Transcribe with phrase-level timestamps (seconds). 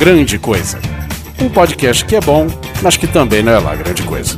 [0.00, 0.78] Grande Coisa.
[1.38, 2.46] Um podcast que é bom,
[2.82, 4.34] mas que também não é lá grande coisa.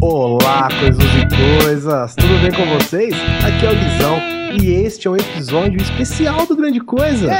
[0.00, 2.14] Olá, coisas e coisas!
[2.14, 3.14] Tudo bem com vocês?
[3.44, 4.18] Aqui é o Guizão
[4.58, 7.30] e este é um episódio especial do Grande Coisa.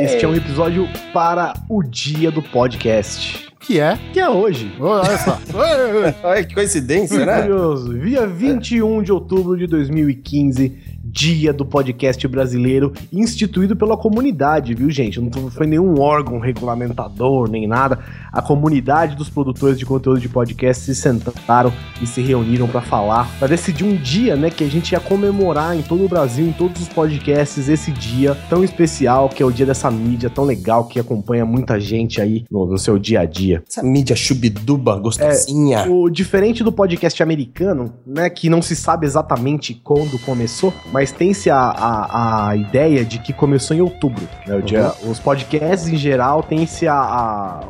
[0.00, 3.46] Este é um episódio para o dia do podcast.
[3.66, 3.98] Que é?
[4.12, 4.72] Que é hoje.
[4.78, 5.40] Olha só.
[6.22, 7.42] Olha que coincidência, né?
[7.42, 7.98] curioso.
[7.98, 15.20] Dia 21 de outubro de 2015, dia do podcast brasileiro, instituído pela comunidade, viu, gente?
[15.20, 17.98] Não foi nenhum órgão regulamentador, nem nada.
[18.36, 21.72] A comunidade dos produtores de conteúdo de podcast se sentaram
[22.02, 25.74] e se reuniram para falar, para decidir um dia, né, que a gente ia comemorar
[25.74, 29.50] em todo o Brasil, em todos os podcasts, esse dia tão especial, que é o
[29.50, 33.24] dia dessa mídia tão legal que acompanha muita gente aí no, no seu dia a
[33.24, 33.62] dia.
[33.68, 35.86] Essa mídia chubiduba, gostosinha.
[35.90, 41.48] O diferente do podcast americano, né, que não se sabe exatamente quando começou, mas tem-se
[41.48, 44.28] a, a, a ideia de que começou em outubro.
[44.46, 47.60] né, o dia- os podcasts em geral tem-se a, a-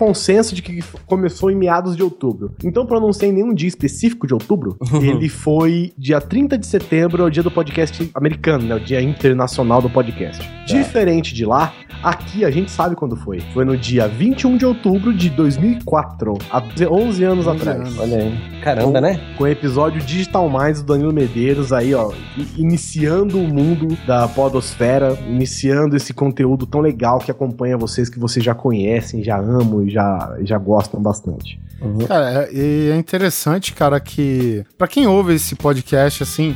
[0.00, 2.54] consenso de que começou em meados de outubro.
[2.64, 6.66] Então, para não ser em nenhum dia específico de outubro, ele foi dia 30 de
[6.66, 10.42] setembro, é o dia do podcast americano, né, o dia internacional do podcast.
[10.66, 13.40] Diferente de lá, aqui a gente sabe quando foi.
[13.52, 17.80] Foi no dia 21 de outubro de 2004, há 11 anos 11 atrás.
[17.80, 17.98] anos.
[17.98, 18.60] Olha aí.
[18.62, 19.20] Caramba, né?
[19.36, 22.12] Com o episódio Digital Minds do Danilo Medeiros aí, ó,
[22.56, 28.44] iniciando o mundo da podosfera, iniciando esse conteúdo tão legal que acompanha vocês, que vocês
[28.44, 31.60] já conhecem, já amam já, já gostam bastante.
[32.06, 36.54] Cara, é- e é interessante, cara, que pra quem ouve esse podcast, assim,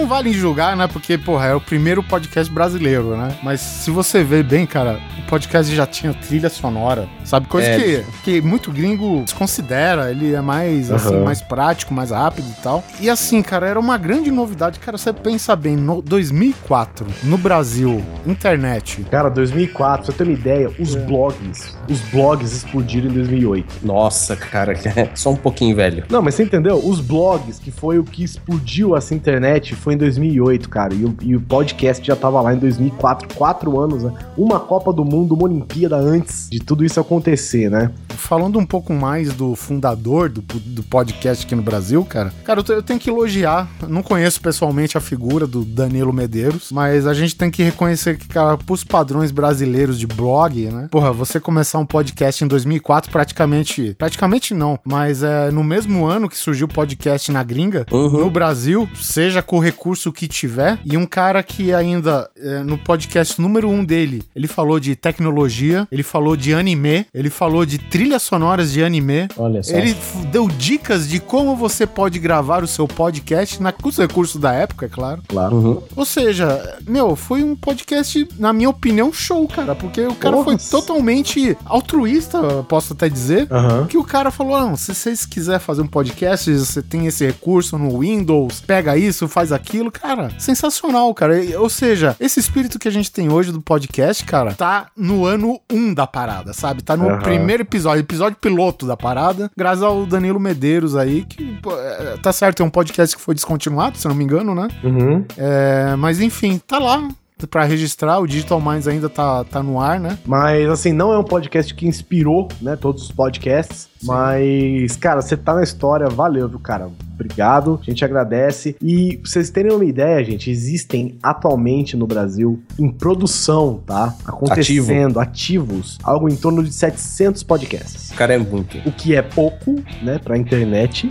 [0.00, 0.86] não vale julgar, né?
[0.86, 3.36] Porque, porra, é o primeiro podcast brasileiro, né?
[3.42, 7.46] Mas se você ver bem, cara, o podcast já tinha trilha sonora, sabe?
[7.46, 7.78] Coisa É.
[7.78, 11.24] que, que muito gringo desconsidera, ele é mais, assim, Aham.
[11.24, 12.82] mais prático, mais rápido e tal.
[13.00, 14.78] E assim, cara, era uma grande novidade.
[14.78, 20.32] Cara, você pensa bem, no 2004, no Brasil, internet, Cara, 2004, pra você ter uma
[20.32, 23.80] ideia, os blogs, os blogs explodiram em 2008.
[23.82, 26.04] Nossa, cara, é só um pouquinho velho.
[26.08, 26.76] Não, mas você entendeu?
[26.82, 30.94] Os blogs, que foi o que explodiu essa internet, foi em 2008, cara.
[30.94, 34.12] E o, e o podcast já tava lá em 2004, quatro anos, né?
[34.36, 37.90] Uma Copa do Mundo, uma Olimpíada antes de tudo isso acontecer, né?
[38.10, 42.32] Falando um pouco mais do fundador do, do podcast aqui no Brasil, cara.
[42.44, 43.68] Cara, eu, eu tenho que elogiar.
[43.88, 48.28] Não conheço pessoalmente a figura do Danilo Medeiros, mas a gente tem que reconhecer que,
[48.28, 50.88] cara, pros padrões brasileiros de blog, né?
[50.90, 53.94] Porra, você começar um podcast em 2004, praticamente.
[53.98, 58.20] Praticamente não, mas é no mesmo ano que surgiu o podcast na gringa, Uhum.
[58.20, 62.76] no Brasil, seja com o recurso que tiver, e um cara que ainda, é, no
[62.76, 67.78] podcast número um dele, ele falou de tecnologia, ele falou de anime, ele falou de
[67.78, 69.74] trilhas sonoras de anime, Olha só.
[69.74, 69.96] ele
[70.30, 74.52] deu dicas de como você pode gravar o seu podcast na, com os recursos da
[74.52, 75.22] época, é claro.
[75.26, 75.56] Claro.
[75.56, 75.82] Uhum.
[75.96, 80.58] Ou seja, meu, foi um podcast, na minha opinião, show, cara, porque o cara Porra.
[80.58, 83.48] foi totalmente altruísta, posso até dizer.
[83.50, 83.86] Aham.
[83.86, 87.78] Que o cara falou: não, se vocês quiserem fazer um podcast, você tem esse recurso
[87.78, 91.34] no Windows, pega isso, faz aquilo, cara, sensacional, cara.
[91.58, 95.60] Ou seja, esse espírito que a gente tem hoje do podcast, cara, tá no ano
[95.70, 96.82] 1 da parada, sabe?
[96.82, 97.18] Tá no Aham.
[97.20, 102.62] primeiro episódio, episódio piloto da parada, graças ao Danilo Medeiros aí, que, é, tá certo,
[102.62, 104.68] é um podcast que foi descontinuado, se eu não me engano, né?
[104.82, 105.24] Uhum.
[105.36, 107.08] É, mas enfim, tá lá.
[107.46, 110.18] Pra registrar, o Digital Minds ainda tá, tá no ar, né?
[110.24, 113.88] Mas, assim, não é um podcast que inspirou, né, todos os podcasts.
[114.02, 116.88] Mas, cara, você tá na história, valeu, viu, cara?
[117.14, 118.76] Obrigado, a gente agradece.
[118.80, 124.14] E pra vocês terem uma ideia, gente, existem atualmente no Brasil, em produção, tá?
[124.24, 128.10] Acontecendo, ativos, algo em torno de 700 podcasts.
[128.10, 128.78] O cara é muito.
[128.86, 131.10] O que é pouco, né, pra internet.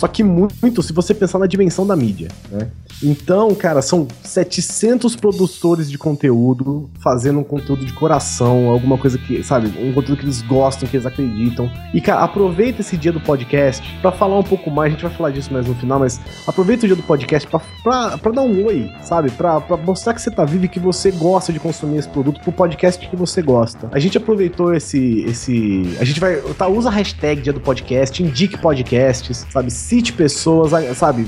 [0.00, 2.70] Só que muito se você pensar na dimensão da mídia, né?
[3.02, 9.42] Então, cara, são 700 produtores de conteúdo fazendo um conteúdo de coração, alguma coisa que,
[9.42, 11.70] sabe, um conteúdo que eles gostam, que eles acreditam.
[11.92, 15.12] E, cara, aproveita esse dia do podcast pra falar um pouco mais, a gente vai
[15.12, 17.46] falar disso mais no final, mas aproveita o dia do podcast
[17.82, 19.30] pra dar um oi, sabe?
[19.32, 22.40] Pra, pra mostrar que você tá vivo e que você gosta de consumir esse produto
[22.40, 23.90] pro podcast que você gosta.
[23.92, 25.24] A gente aproveitou esse.
[25.26, 26.36] esse a gente vai.
[26.56, 29.70] Tá, usa a hashtag dia do podcast, indique podcasts, sabe?
[29.90, 31.26] Cite pessoas, sabe?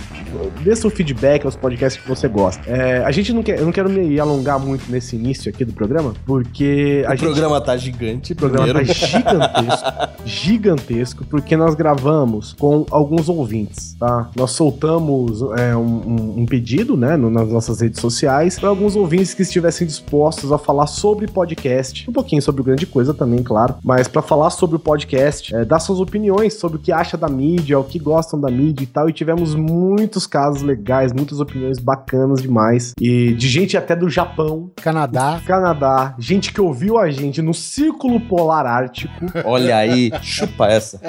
[0.63, 2.63] Dê seu feedback aos podcasts que você gosta.
[2.71, 3.59] É, a gente não quer.
[3.59, 7.21] Eu não quero me alongar muito nesse início aqui do programa, porque O gente.
[7.25, 8.33] programa tá gigante.
[8.35, 8.89] O programa primeiro.
[8.89, 9.91] tá gigantesco,
[10.25, 14.31] gigantesco, porque nós gravamos com alguns ouvintes, tá?
[14.37, 18.95] Nós soltamos é, um, um- um pedido, né, no- nas nossas redes sociais, para alguns
[18.95, 23.43] ouvintes que estivessem dispostos a falar sobre podcast, um pouquinho sobre o grande coisa também,
[23.43, 27.17] claro, mas para falar sobre o podcast, é, dar suas opiniões sobre o que acha
[27.17, 31.41] da mídia, o que gostam da mídia e tal, e tivemos muitos casos legais, muitas
[31.41, 35.41] opiniões bacanas demais, e de gente até do Japão, Canadá.
[35.47, 39.13] Canadá, gente que ouviu a gente no Círculo Polar Ártico,
[39.45, 41.01] Olha aí, chupa essa.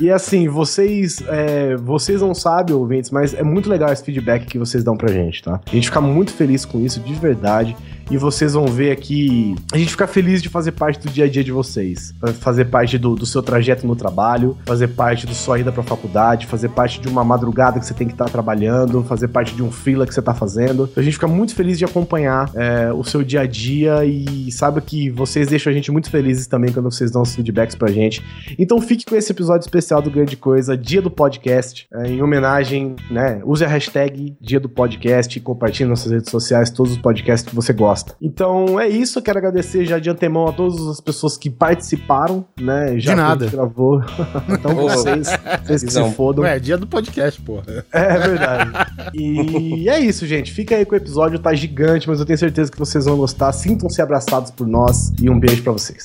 [0.00, 4.58] E assim, vocês é, vocês não sabem, ouvintes, mas é muito legal esse feedback que
[4.58, 5.60] vocês dão pra gente, tá?
[5.66, 7.76] A gente fica muito feliz com isso, de verdade.
[8.10, 9.54] E vocês vão ver aqui.
[9.72, 12.14] A gente fica feliz de fazer parte do dia a dia de vocês.
[12.40, 16.46] Fazer parte do, do seu trajeto no trabalho, fazer parte da sua ida pra faculdade,
[16.46, 19.70] fazer parte de uma madrugada que você tem que estar trabalhando, fazer parte de um
[19.70, 20.88] freela que você tá fazendo.
[20.96, 24.80] A gente fica muito feliz de acompanhar é, o seu dia a dia e sabe
[24.80, 28.22] que vocês deixam a gente muito felizes também quando vocês dão os feedbacks pra gente.
[28.58, 32.96] Então fique com esse episódio especial do Grande Coisa, dia do podcast, é, em homenagem,
[33.10, 33.40] né?
[33.44, 37.48] Use a hashtag dia do podcast e compartilhe nas suas redes sociais todos os podcasts
[37.48, 37.91] que você gosta.
[38.20, 42.44] Então é isso, eu quero agradecer já de antemão a todas as pessoas que participaram,
[42.60, 42.98] né?
[42.98, 43.46] Já De nada.
[43.46, 44.00] gravou.
[44.48, 45.28] então vocês,
[45.64, 46.12] vocês que se Guizão.
[46.12, 46.44] fodam.
[46.44, 47.84] Ué, é dia do podcast, porra.
[47.92, 48.70] É verdade.
[49.14, 50.52] E é isso, gente.
[50.52, 53.52] Fica aí com o episódio, tá gigante, mas eu tenho certeza que vocês vão gostar.
[53.52, 56.04] Sintam-se abraçados por nós e um beijo pra vocês.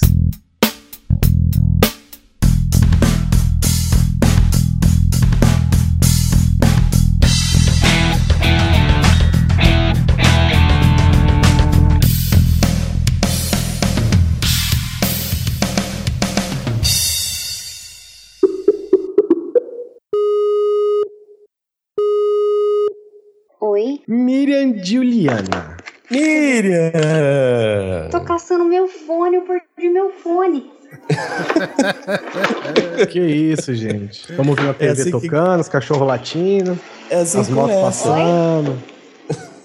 [24.72, 25.78] Miriam Juliana.
[26.10, 28.10] Miriam!
[28.12, 30.72] Tô caçando meu fone, eu perdi meu fone.
[33.10, 34.22] Que isso, gente.
[34.30, 36.80] Estamos ouvindo a TV É assim que- tocando, os cachorros latindo,
[37.10, 38.82] É assim as que motos passando.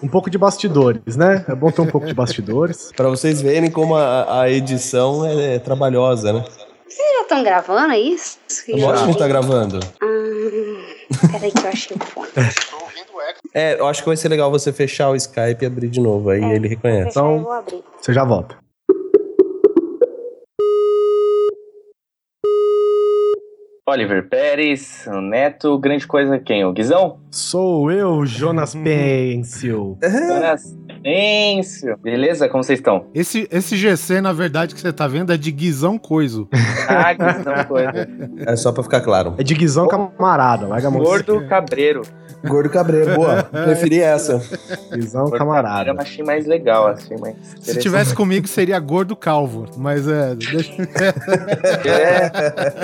[0.03, 1.45] Um pouco de bastidores, né?
[1.49, 2.91] É bom ter um pouco de bastidores.
[2.97, 6.45] Pra vocês verem como a, a edição é, trabalhosa, né?
[6.89, 8.37] Vocês já estão gravando é isso?
[8.67, 9.79] Eu acho que a gente tá gravando.
[10.03, 12.29] Ah, peraí que eu achei o fone.
[13.55, 16.31] É, eu acho que vai ser legal você fechar o Skype e abrir de novo,
[16.31, 17.11] aí ele reconhece.
[17.11, 17.47] Então-.
[18.01, 18.57] Você já volta.
[23.89, 26.65] Oliver Pérez, o Neto, grande coisa quem?
[26.65, 27.19] O Guizão?
[27.31, 29.99] Sou eu, Jonas Pencil.
[30.01, 31.97] Jonas Encio.
[31.99, 32.49] Beleza?
[32.49, 33.07] Como vocês estão?
[33.13, 36.49] Esse, esse GC, na verdade, que você tá vendo é de Guizão Coiso.
[36.89, 38.09] Ah, Guizão coisa.
[38.45, 39.35] É só pra ficar claro.
[39.39, 41.03] É de Guizão camarada, larga a mão.
[41.03, 42.03] Gordo Cabreiro.
[42.44, 43.43] Gordo Cabreiro, boa.
[43.44, 44.43] Preferi essa.
[44.94, 45.91] Guizão Gordo camarada.
[45.91, 49.67] Eu achei mais legal, achei mais Se tivesse comigo, seria gordo calvo.
[49.77, 50.35] Mas é.
[50.35, 50.73] Deixa...
[51.85, 52.83] É.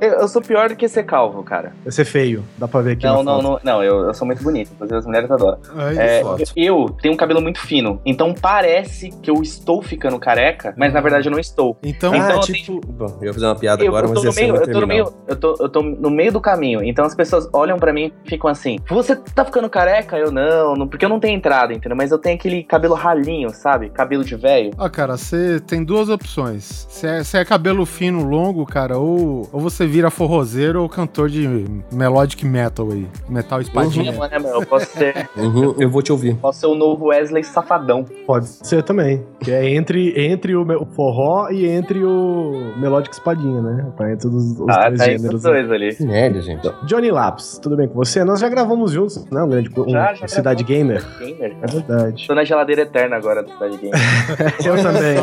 [0.00, 1.72] Eu, eu sou pior do que ser calvo, cara.
[1.82, 4.42] Vai ser feio, dá pra ver aqui Não, não, não, não, eu, eu sou muito
[4.42, 5.58] bonito, inclusive as mulheres adoram.
[5.74, 6.22] Ai, É,
[6.56, 11.00] eu tenho um cabelo muito fino, então parece que eu estou ficando careca, mas na
[11.00, 11.76] verdade eu não estou.
[11.82, 12.80] Então, Então, ah, eu tipo...
[12.86, 14.56] Bom, eu ia fazer uma piada Eu, agora, eu mas tô ia no ser meio,
[14.56, 16.82] eu tô no meio, eu tô, eu tô no meio do caminho.
[16.82, 20.16] Então as pessoas olham pra mim e ficam assim: Você tá ficando careca?
[20.18, 21.96] Eu não, não, porque eu não tenho entrada, entendeu?
[21.96, 23.88] Mas eu tenho aquele cabelo ralinho, sabe?
[23.90, 24.70] Cabelo de velho.
[24.76, 26.86] Ó, cara, você tem duas opções.
[26.90, 31.28] Se é, se é cabelo fino, longo, cara, ou, ou você vira forrozeiro ou cantor
[31.28, 31.48] de
[31.92, 33.06] melodic metal aí.
[33.28, 34.12] Metal espadinha.
[34.12, 34.50] Né, meu?
[34.60, 36.34] Eu posso ser, Uhum, eu vou te ouvir.
[36.36, 38.04] posso ser o novo Wesley Safadão.
[38.26, 39.24] Pode ser também.
[39.40, 43.86] Que é entre, entre o, forró e entre o melódico espadinha, né?
[43.96, 45.42] Tá entre os, os Ah, dois tá aí os gêneros.
[45.42, 45.96] dois ali.
[46.00, 46.70] Merda, gente.
[46.84, 48.22] Johnny Lapis, tudo bem com você?
[48.24, 49.42] Nós já gravamos juntos, né?
[49.42, 51.04] Um grande um, Já, já Cidade Gamer.
[51.18, 52.26] Gamer, É verdade.
[52.26, 54.00] Tô na geladeira eterna agora do Cidade Gamer.
[54.64, 55.16] Eu também.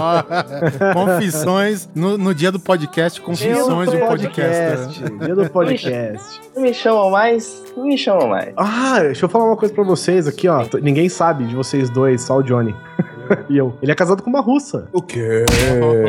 [0.94, 5.04] Confissões no, no dia do podcast, confissões de um podcast.
[5.04, 6.42] Dia do podcast.
[6.56, 8.54] Não me chamam mais, não me chamam mais.
[8.58, 10.66] Ah, deixa eu falar uma coisa pra vocês aqui, ó.
[10.82, 12.76] Ninguém sabe de vocês dois, só o Johnny.
[13.50, 13.74] e eu.
[13.82, 15.46] Ele é casado com uma russa, O quê?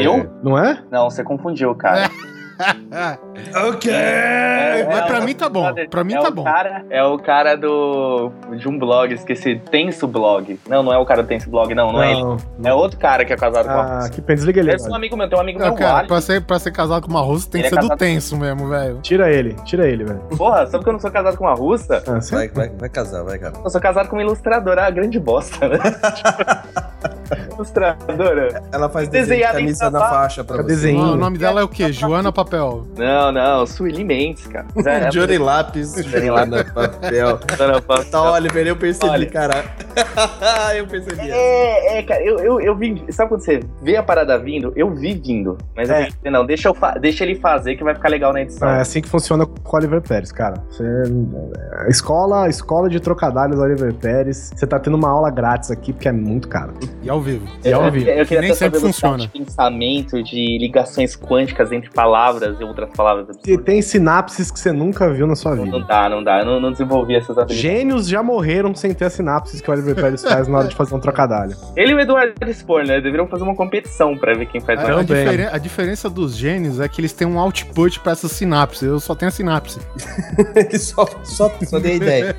[0.03, 0.29] Eu?
[0.43, 0.83] não é?
[0.91, 2.09] Não, você confundiu, cara.
[2.09, 2.40] O
[3.81, 3.91] quê?
[3.91, 6.45] É, Mas é pra o- mim tá bom, pra mim é tá bom.
[6.45, 8.31] Cara, é o cara do.
[8.57, 9.61] de um blog, esqueci.
[9.71, 10.59] Tenso Blog.
[10.69, 12.23] Não, não é o cara do Tenso Blog, não, não, é ele.
[12.65, 14.71] É outro cara que é casado com a Ah, que pena, desliga ele.
[14.71, 16.09] Deve ser um amigo meu, tem um amigo Não, meu, cara, Wally.
[16.09, 18.37] pra ser, pra ser casado com uma russa tem que Ele é ser do tenso
[18.37, 18.99] mesmo, velho.
[19.03, 20.21] Tira ele, tira ele, velho.
[20.37, 22.03] Porra, sabe que eu não sou casado com uma russa?
[22.07, 23.55] Ah, Vai, vai, vai casar, vai, cara.
[23.65, 25.79] Eu sou casado com uma ilustradora, a grande bosta, né?
[27.53, 28.63] ilustradora?
[28.73, 30.75] Ela faz desenho de Desenhada em camisa na faixa pra Fica você.
[30.75, 31.01] desenho.
[31.13, 31.93] O nome dela é o quê?
[31.93, 32.87] Joana Papel.
[32.97, 34.67] Não, não, Sueli Mendes, cara.
[34.91, 37.39] É, Johnny Lápis, Joana Papel.
[37.59, 39.27] Não, não, não, Tá, Oliver, eu percebi, Olha.
[39.27, 39.65] cara.
[40.77, 41.31] eu percebi.
[41.31, 43.05] É, é, cara, eu, eu, eu vi.
[43.11, 44.73] Sabe quando você vê a parada vindo?
[44.75, 45.57] Eu vi vindo.
[45.77, 46.05] Mas eu É.
[46.07, 48.69] pensei, não, deixa, eu fa- deixa ele fazer que vai ficar legal na edição.
[48.69, 50.55] É assim que funciona com o Oliver Pérez, cara.
[50.71, 54.51] Você, é, escola, escola de trocadilhos Oliver Pérez.
[54.55, 56.73] Você tá tendo uma aula grátis aqui porque é muito caro.
[57.03, 57.47] E ao ao vivo.
[57.65, 58.09] E ao vivo.
[58.09, 59.19] eu, eu queria Nem sempre funciona.
[59.19, 63.37] de pensamento, de ligações quânticas entre palavras e outras palavras.
[63.47, 65.79] E tem sinapses que você nunca viu na sua Não, vida.
[65.79, 66.41] não dá, não dá.
[66.41, 67.57] Eu não, não desenvolvi essas habilidades.
[67.61, 70.75] Gênios já morreram sem ter as sinapses que o Oliver Pérez faz na hora de
[70.75, 71.57] fazer um trocadilho.
[71.77, 73.01] Ele e o Eduardo Spor, né?
[73.01, 74.97] Deveriam fazer uma competição pra ver quem faz mais.
[74.99, 78.85] a diferen- a diferença dos gênios é que eles têm um output pra essa sinapse.
[78.85, 79.79] Eu só tenho a sinapse.
[80.57, 82.37] Ele só, só, só dei a ideia.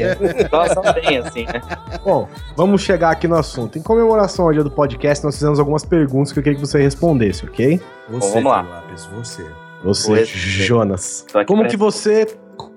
[0.51, 1.61] Nossa, bem assim, né?
[2.03, 3.77] Bom, vamos chegar aqui no assunto.
[3.77, 6.81] Em comemoração ao dia do podcast, nós fizemos algumas perguntas que eu queria que você
[6.81, 7.79] respondesse, ok?
[8.09, 8.61] Você, vamos lá.
[8.61, 9.45] Lápis, você.
[9.83, 10.25] Você.
[10.25, 11.25] Jonas.
[11.47, 12.27] Como que você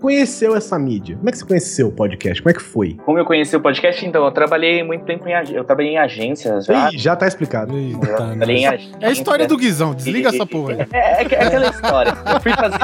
[0.05, 1.17] conheceu essa mídia?
[1.17, 2.43] Como é que você conheceu o podcast?
[2.43, 2.95] Como é que foi?
[3.07, 5.57] Como eu conheci o podcast, então, eu trabalhei muito tempo em agência.
[5.57, 6.91] Eu trabalhei em agências já.
[6.91, 7.75] Ih, já tá explicado.
[7.75, 8.99] Eu trabalhei em agência.
[9.01, 10.87] É a história do Guizão, desliga essa porra aí.
[10.93, 12.13] É, é, é aquela história.
[12.35, 12.79] Eu fui fazer,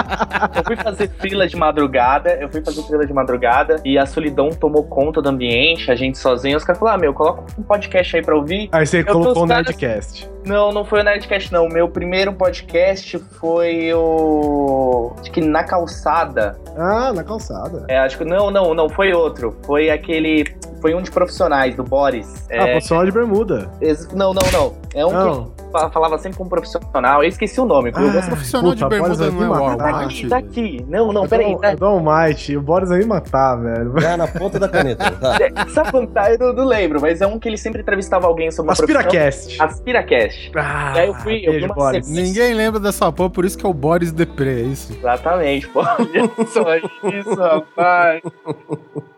[0.57, 4.49] eu fui fazer frila de madrugada, eu fui fazer frila de madrugada e a solidão
[4.49, 6.57] tomou conta do ambiente, a gente sozinho.
[6.57, 8.71] Os caras falaram: ah, meu, coloca um podcast aí pra ouvir.
[8.73, 10.31] Aí você tô colocou o os caras- Nerdcast.
[10.47, 11.69] Não, não foi o Nerdcast, não.
[11.69, 15.13] Meu primeiro podcast foi o.
[15.21, 16.59] Acho que na calçada.
[16.77, 17.85] Ah, na calçada.
[17.89, 18.25] É, acho que.
[18.25, 19.57] Não, não, não, foi outro.
[19.65, 20.45] Foi aquele.
[20.81, 22.47] Foi um de profissionais, do Boris.
[22.51, 23.71] Ah, É, profissional de bermuda.
[23.81, 24.75] ex- não, não, não.
[24.95, 25.45] É um Não.
[25.45, 27.23] que falava sempre com um profissional.
[27.23, 27.93] Eu esqueci o nome.
[27.95, 29.77] Ah, eu Profissional de bermuda Boris não é o matar.
[29.93, 30.23] Walmart.
[30.25, 30.87] Daqui, daqui.
[30.89, 31.53] Não, não, peraí.
[31.53, 32.57] Eu dou um might.
[32.57, 33.99] O Boris vai me matar, velho.
[34.01, 35.11] Já na ponta da caneta.
[35.13, 35.39] Tá.
[35.41, 36.31] É, quando tá?
[36.33, 39.01] Eu não, não lembro, mas é um que ele sempre entrevistava alguém sobre uma profissão.
[39.01, 39.63] AspiraCast.
[39.63, 40.53] Aspiracast.
[40.57, 42.09] Ah, E aí eu fui- eu vi beijo, uma Boris.
[42.09, 44.93] Ninguém lembra dessa porra, por isso que é o Boris Depré, é isso?
[44.93, 45.81] Exatamente, pô.
[45.81, 46.77] Olha só
[47.09, 48.23] isso, rapaz.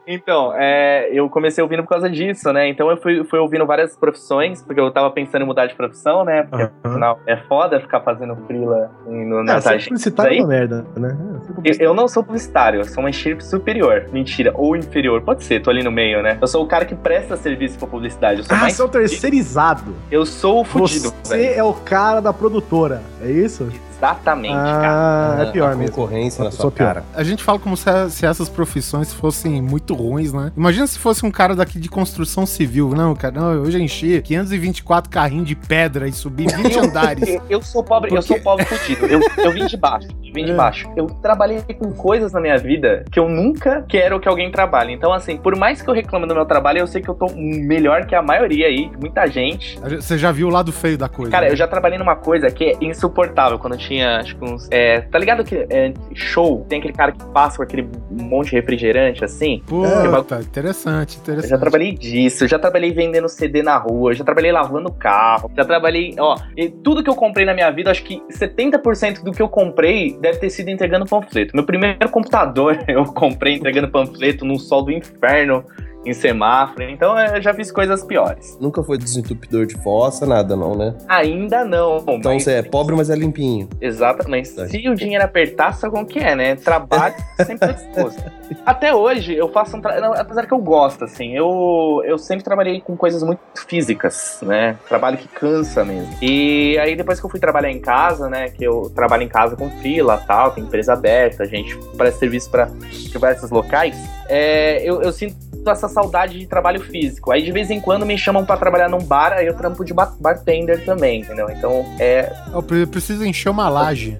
[0.06, 2.68] Então, é, eu comecei ouvindo por causa disso, né?
[2.68, 6.24] Então eu fui, fui ouvindo várias profissões, porque eu tava pensando em mudar de profissão,
[6.24, 6.42] né?
[6.42, 10.40] Porque afinal é foda ficar fazendo frila no, É, nas ser agências publicitário é aí.
[10.40, 11.16] uma merda, né?
[11.64, 14.06] É, Eu, eu não sou publicitário, eu sou uma estirpe superior.
[14.12, 15.22] Mentira, ou inferior.
[15.22, 16.36] Pode ser, tô ali no meio, né?
[16.40, 18.40] Eu sou o cara que presta serviço pra publicidade.
[18.40, 18.74] Eu sou Ah, mais.
[18.74, 19.94] você é o terceirizado.
[20.10, 21.12] Eu sou o fudido.
[21.22, 23.68] Você é o cara da produtora, é isso?
[24.12, 25.38] Exatamente, cara.
[25.38, 25.94] Ah, é pior a mesmo.
[25.94, 27.04] concorrência na Eu sua cara.
[27.14, 30.50] A gente fala como se, se essas profissões fossem muito ruins, né?
[30.56, 32.90] Imagina se fosse um cara daqui de construção civil.
[32.96, 37.28] Não, cara, não, eu já enchi 524 carrinhos de pedra e subi 20 andares.
[37.28, 39.06] Eu- Eu sou pobre, eu Porque- sou pobre fudido.
[39.06, 40.54] Eu, eu vim de baixo, eu vim de É.
[40.54, 40.88] baixo.
[40.96, 44.92] Eu trabalhei com coisas na minha vida que eu nunca quero que alguém trabalhe.
[44.92, 47.26] Então, assim, por mais que eu reclame do meu trabalho, eu sei que eu tô
[47.36, 49.78] melhor que a maioria aí, muita gente.
[49.80, 51.30] Você já viu o lado feio da coisa.
[51.30, 51.52] Cara, né?
[51.52, 53.58] eu já trabalhei numa coisa que é insuportável.
[53.58, 54.68] Quando eu tinha, acho que uns.
[54.70, 56.64] É, tá ligado que é, show?
[56.68, 59.62] Tem aquele cara que passa com aquele monte de refrigerante assim?
[59.66, 61.50] Puta, interessante, Eu interessante.
[61.50, 65.50] já trabalhei disso, eu já trabalhei vendendo CD na rua, eu já trabalhei lavando carro,
[65.56, 69.32] já trabalhei, ó, e tudo que eu comprei na minha vida, acho que 70% do
[69.32, 71.54] que eu comprei deve ter sido entregando panfleto.
[71.54, 75.64] Meu primeiro computador eu comprei entregando panfleto no sol do inferno,
[76.04, 78.56] em semáforo, então eu já fiz coisas piores.
[78.60, 80.94] Nunca foi desentupidor de fossa, nada não, né?
[81.08, 83.68] Ainda não, Então mas- você é pobre, mas é limpinho.
[83.80, 84.50] Exatamente.
[84.50, 84.66] Tá.
[84.66, 86.56] Se o dinheiro apertar, sabe como que é, né?
[86.56, 87.14] Trabalho
[87.46, 88.22] sempre tô disposto.
[88.66, 90.12] Até hoje, eu faço um trabalho.
[90.18, 94.76] Apesar que eu gosto, assim, eu, eu sempre trabalhei com coisas muito físicas, né?
[94.88, 96.12] Trabalho que cansa mesmo.
[96.20, 98.48] E aí, depois que eu fui trabalhar em casa, né?
[98.50, 102.50] Que eu trabalho em casa com fila tal, tem empresa aberta, a gente presta serviço
[102.50, 103.96] para diversos locais,
[104.28, 107.30] é, eu, eu sinto essa saudade de trabalho físico.
[107.30, 109.94] Aí de vez em quando me chamam pra trabalhar num bar, aí eu trampo de
[109.94, 111.48] ba- bartender também, entendeu?
[111.50, 114.18] Então é, Eu pre- preciso encher uma laje.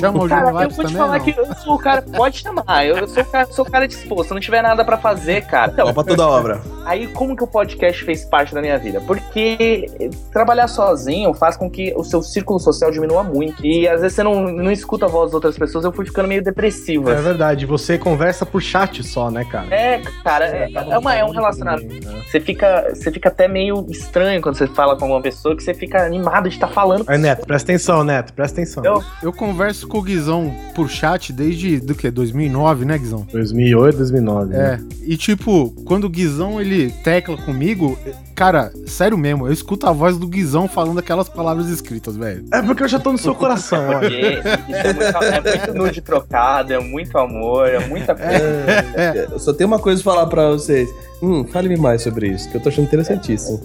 [0.00, 1.24] Chama o Cara, eu vou te falar não?
[1.26, 3.86] que eu sou o cara, pode chamar, eu, eu sou o cara, sou o cara
[3.86, 5.70] disposto, se não tiver nada pra fazer, cara.
[5.72, 6.60] Então, Ó pra toda obra.
[6.86, 8.98] aí como que o podcast fez parte da minha vida?
[9.06, 13.64] Porque trabalhar sozinho faz com que o seu círculo social diminua muito.
[13.64, 16.28] E às vezes você não, não escuta a voz das outras pessoas, eu fui ficando
[16.28, 17.12] meio depressiva.
[17.12, 19.74] É verdade, você conversa por chat só, né, cara?
[19.74, 22.06] É, cara, é, é, uma, é um relacionamento.
[22.30, 25.74] Você fica, você fica até meio estranho quando você fala com alguma pessoa, que você
[25.74, 27.04] fica animado de estar falando.
[27.06, 28.84] Aí, Neto, presta atenção, Neto, presta atenção.
[28.84, 32.10] Eu- Eu converso com o Guizão por chat desde do que?
[32.10, 33.26] 2009, né, Guizão?
[33.32, 34.52] 2008, 2009.
[34.52, 34.80] né?
[34.80, 37.98] É, e tipo, quando o Guizão ele tecla comigo,
[38.38, 42.44] cara, sério mesmo, eu escuto a voz do Guizão falando aquelas palavras escritas, velho.
[42.52, 43.78] É porque eu já tô no seu coração.
[43.98, 49.26] Porque isso é muito, é muito nude trocado, é muito amor, é muita coisa.
[49.32, 50.88] Eu só tenho uma coisa pra falar pra vocês.
[51.20, 53.60] Hum, fale-me mais sobre isso, que eu tô achando interessantíssimo.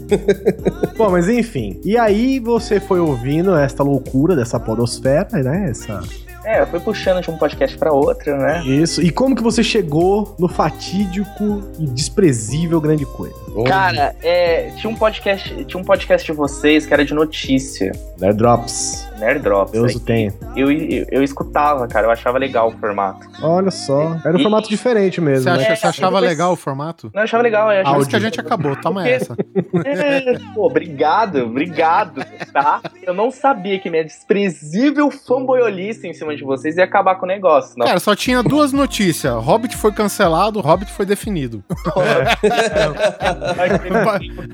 [0.97, 1.79] Bom, mas enfim.
[1.85, 5.69] E aí você foi ouvindo esta loucura dessa podosfera, né?
[5.69, 6.01] Essa...
[6.43, 8.65] É, eu fui puxando de um podcast pra outro, né?
[8.65, 9.01] Isso.
[9.03, 13.42] E como que você chegou no fatídico e desprezível grande coisa?
[13.67, 17.91] Cara, é, tinha um podcast, tinha um podcast de vocês que era de notícia.
[18.19, 19.07] Nerd Drops.
[19.19, 19.71] Nerd Drops.
[19.71, 20.33] Deus o tenha.
[20.55, 23.27] Eu, eu, eu escutava, cara, eu achava legal o formato.
[23.41, 24.15] Olha só.
[24.25, 25.63] Era um E- formato diferente mesmo, Você, né?
[25.67, 27.11] acha- você achava depois- legal o formato?
[27.13, 29.35] Não, eu achava legal, eu achava que a gente acabou, toma essa.
[29.85, 32.79] É, pô, obrigado, obrigado, tá?
[33.01, 37.27] Eu não sabia que minha desprezível fanboyolice em cima de vocês ia acabar com o
[37.27, 37.73] negócio.
[37.77, 39.33] Não, Cara, só tinha duas notícias.
[39.43, 41.63] Hobbit foi cancelado, Hobbit foi definido.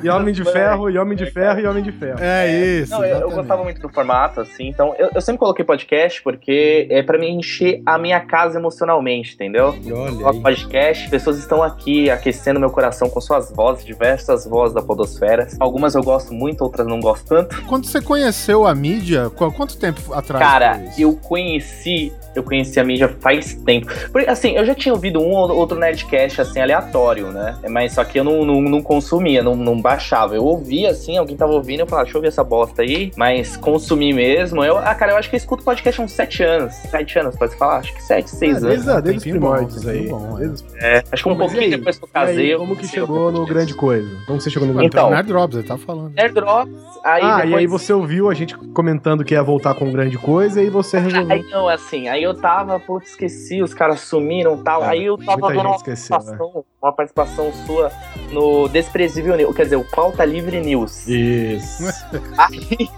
[0.04, 2.18] E Homem de Ferro, e Homem de Ferro, e Homem de Ferro.
[2.22, 2.48] É
[2.82, 2.92] isso.
[2.92, 7.02] Não, eu, gostava muito do formato, assim, então eu, eu sempre coloquei podcast porque é
[7.04, 9.76] pra me encher a minha casa emocionalmente, entendeu?
[10.24, 15.48] Olha podcast, pessoas estão aqui aquecendo meu coração com suas vozes, diversas vozes da Podosfera.
[15.60, 17.62] Algumas eu gosto muito, outras não gosto tanto.
[17.64, 20.44] Quando você conheceu a mídia, qu- quanto tempo atrás?
[20.44, 23.88] Cara, eu conheci, eu conheci a mídia faz tempo.
[24.12, 27.56] Porque, assim, eu já tinha ouvido um ou outro Nerdcast, assim, aleatório, né?
[27.70, 30.36] Mas só que eu não, não, não consumia, não, não baixava.
[30.36, 33.12] Eu ouvia, assim, alguém tava ouvindo, eu falava, deixa eu ouvir essa bosta aí.
[33.16, 36.44] Mas consumir mesmo, eu, ah, cara, eu acho que eu escuto podcast há uns sete
[36.44, 36.74] anos.
[36.76, 37.78] Sete anos, pode falar?
[37.78, 38.86] Acho que sete, seis É, anos.
[39.04, 40.08] desde, os primórdios aí.
[40.08, 40.48] bom, é.
[40.48, 41.70] Desde É, acho que um Mas pouquinho aí?
[41.70, 42.58] depois que eu aí, casei.
[42.58, 44.10] como que chegou no Grande Coisa?
[44.26, 46.14] Como você chegou no Grande Então, Nerd Drops, ele tá falando.
[46.16, 47.52] Nerd Drops, aí Ah, depois...
[47.52, 51.00] e aí você ouviu a gente comentando que ia voltar com Grande Coisa e você
[51.00, 51.32] resolveu.
[51.32, 54.84] Aí não, assim, aí eu tava, putz, esqueci, os caras sumiram e tal.
[54.84, 56.24] É, aí eu tava dando uma esqueceu, né?
[56.26, 57.92] participação, uma participação sua
[58.32, 61.08] no Desprezível News, quer dizer, o Pauta Livre News.
[61.08, 61.84] Isso.
[62.38, 62.90] Aí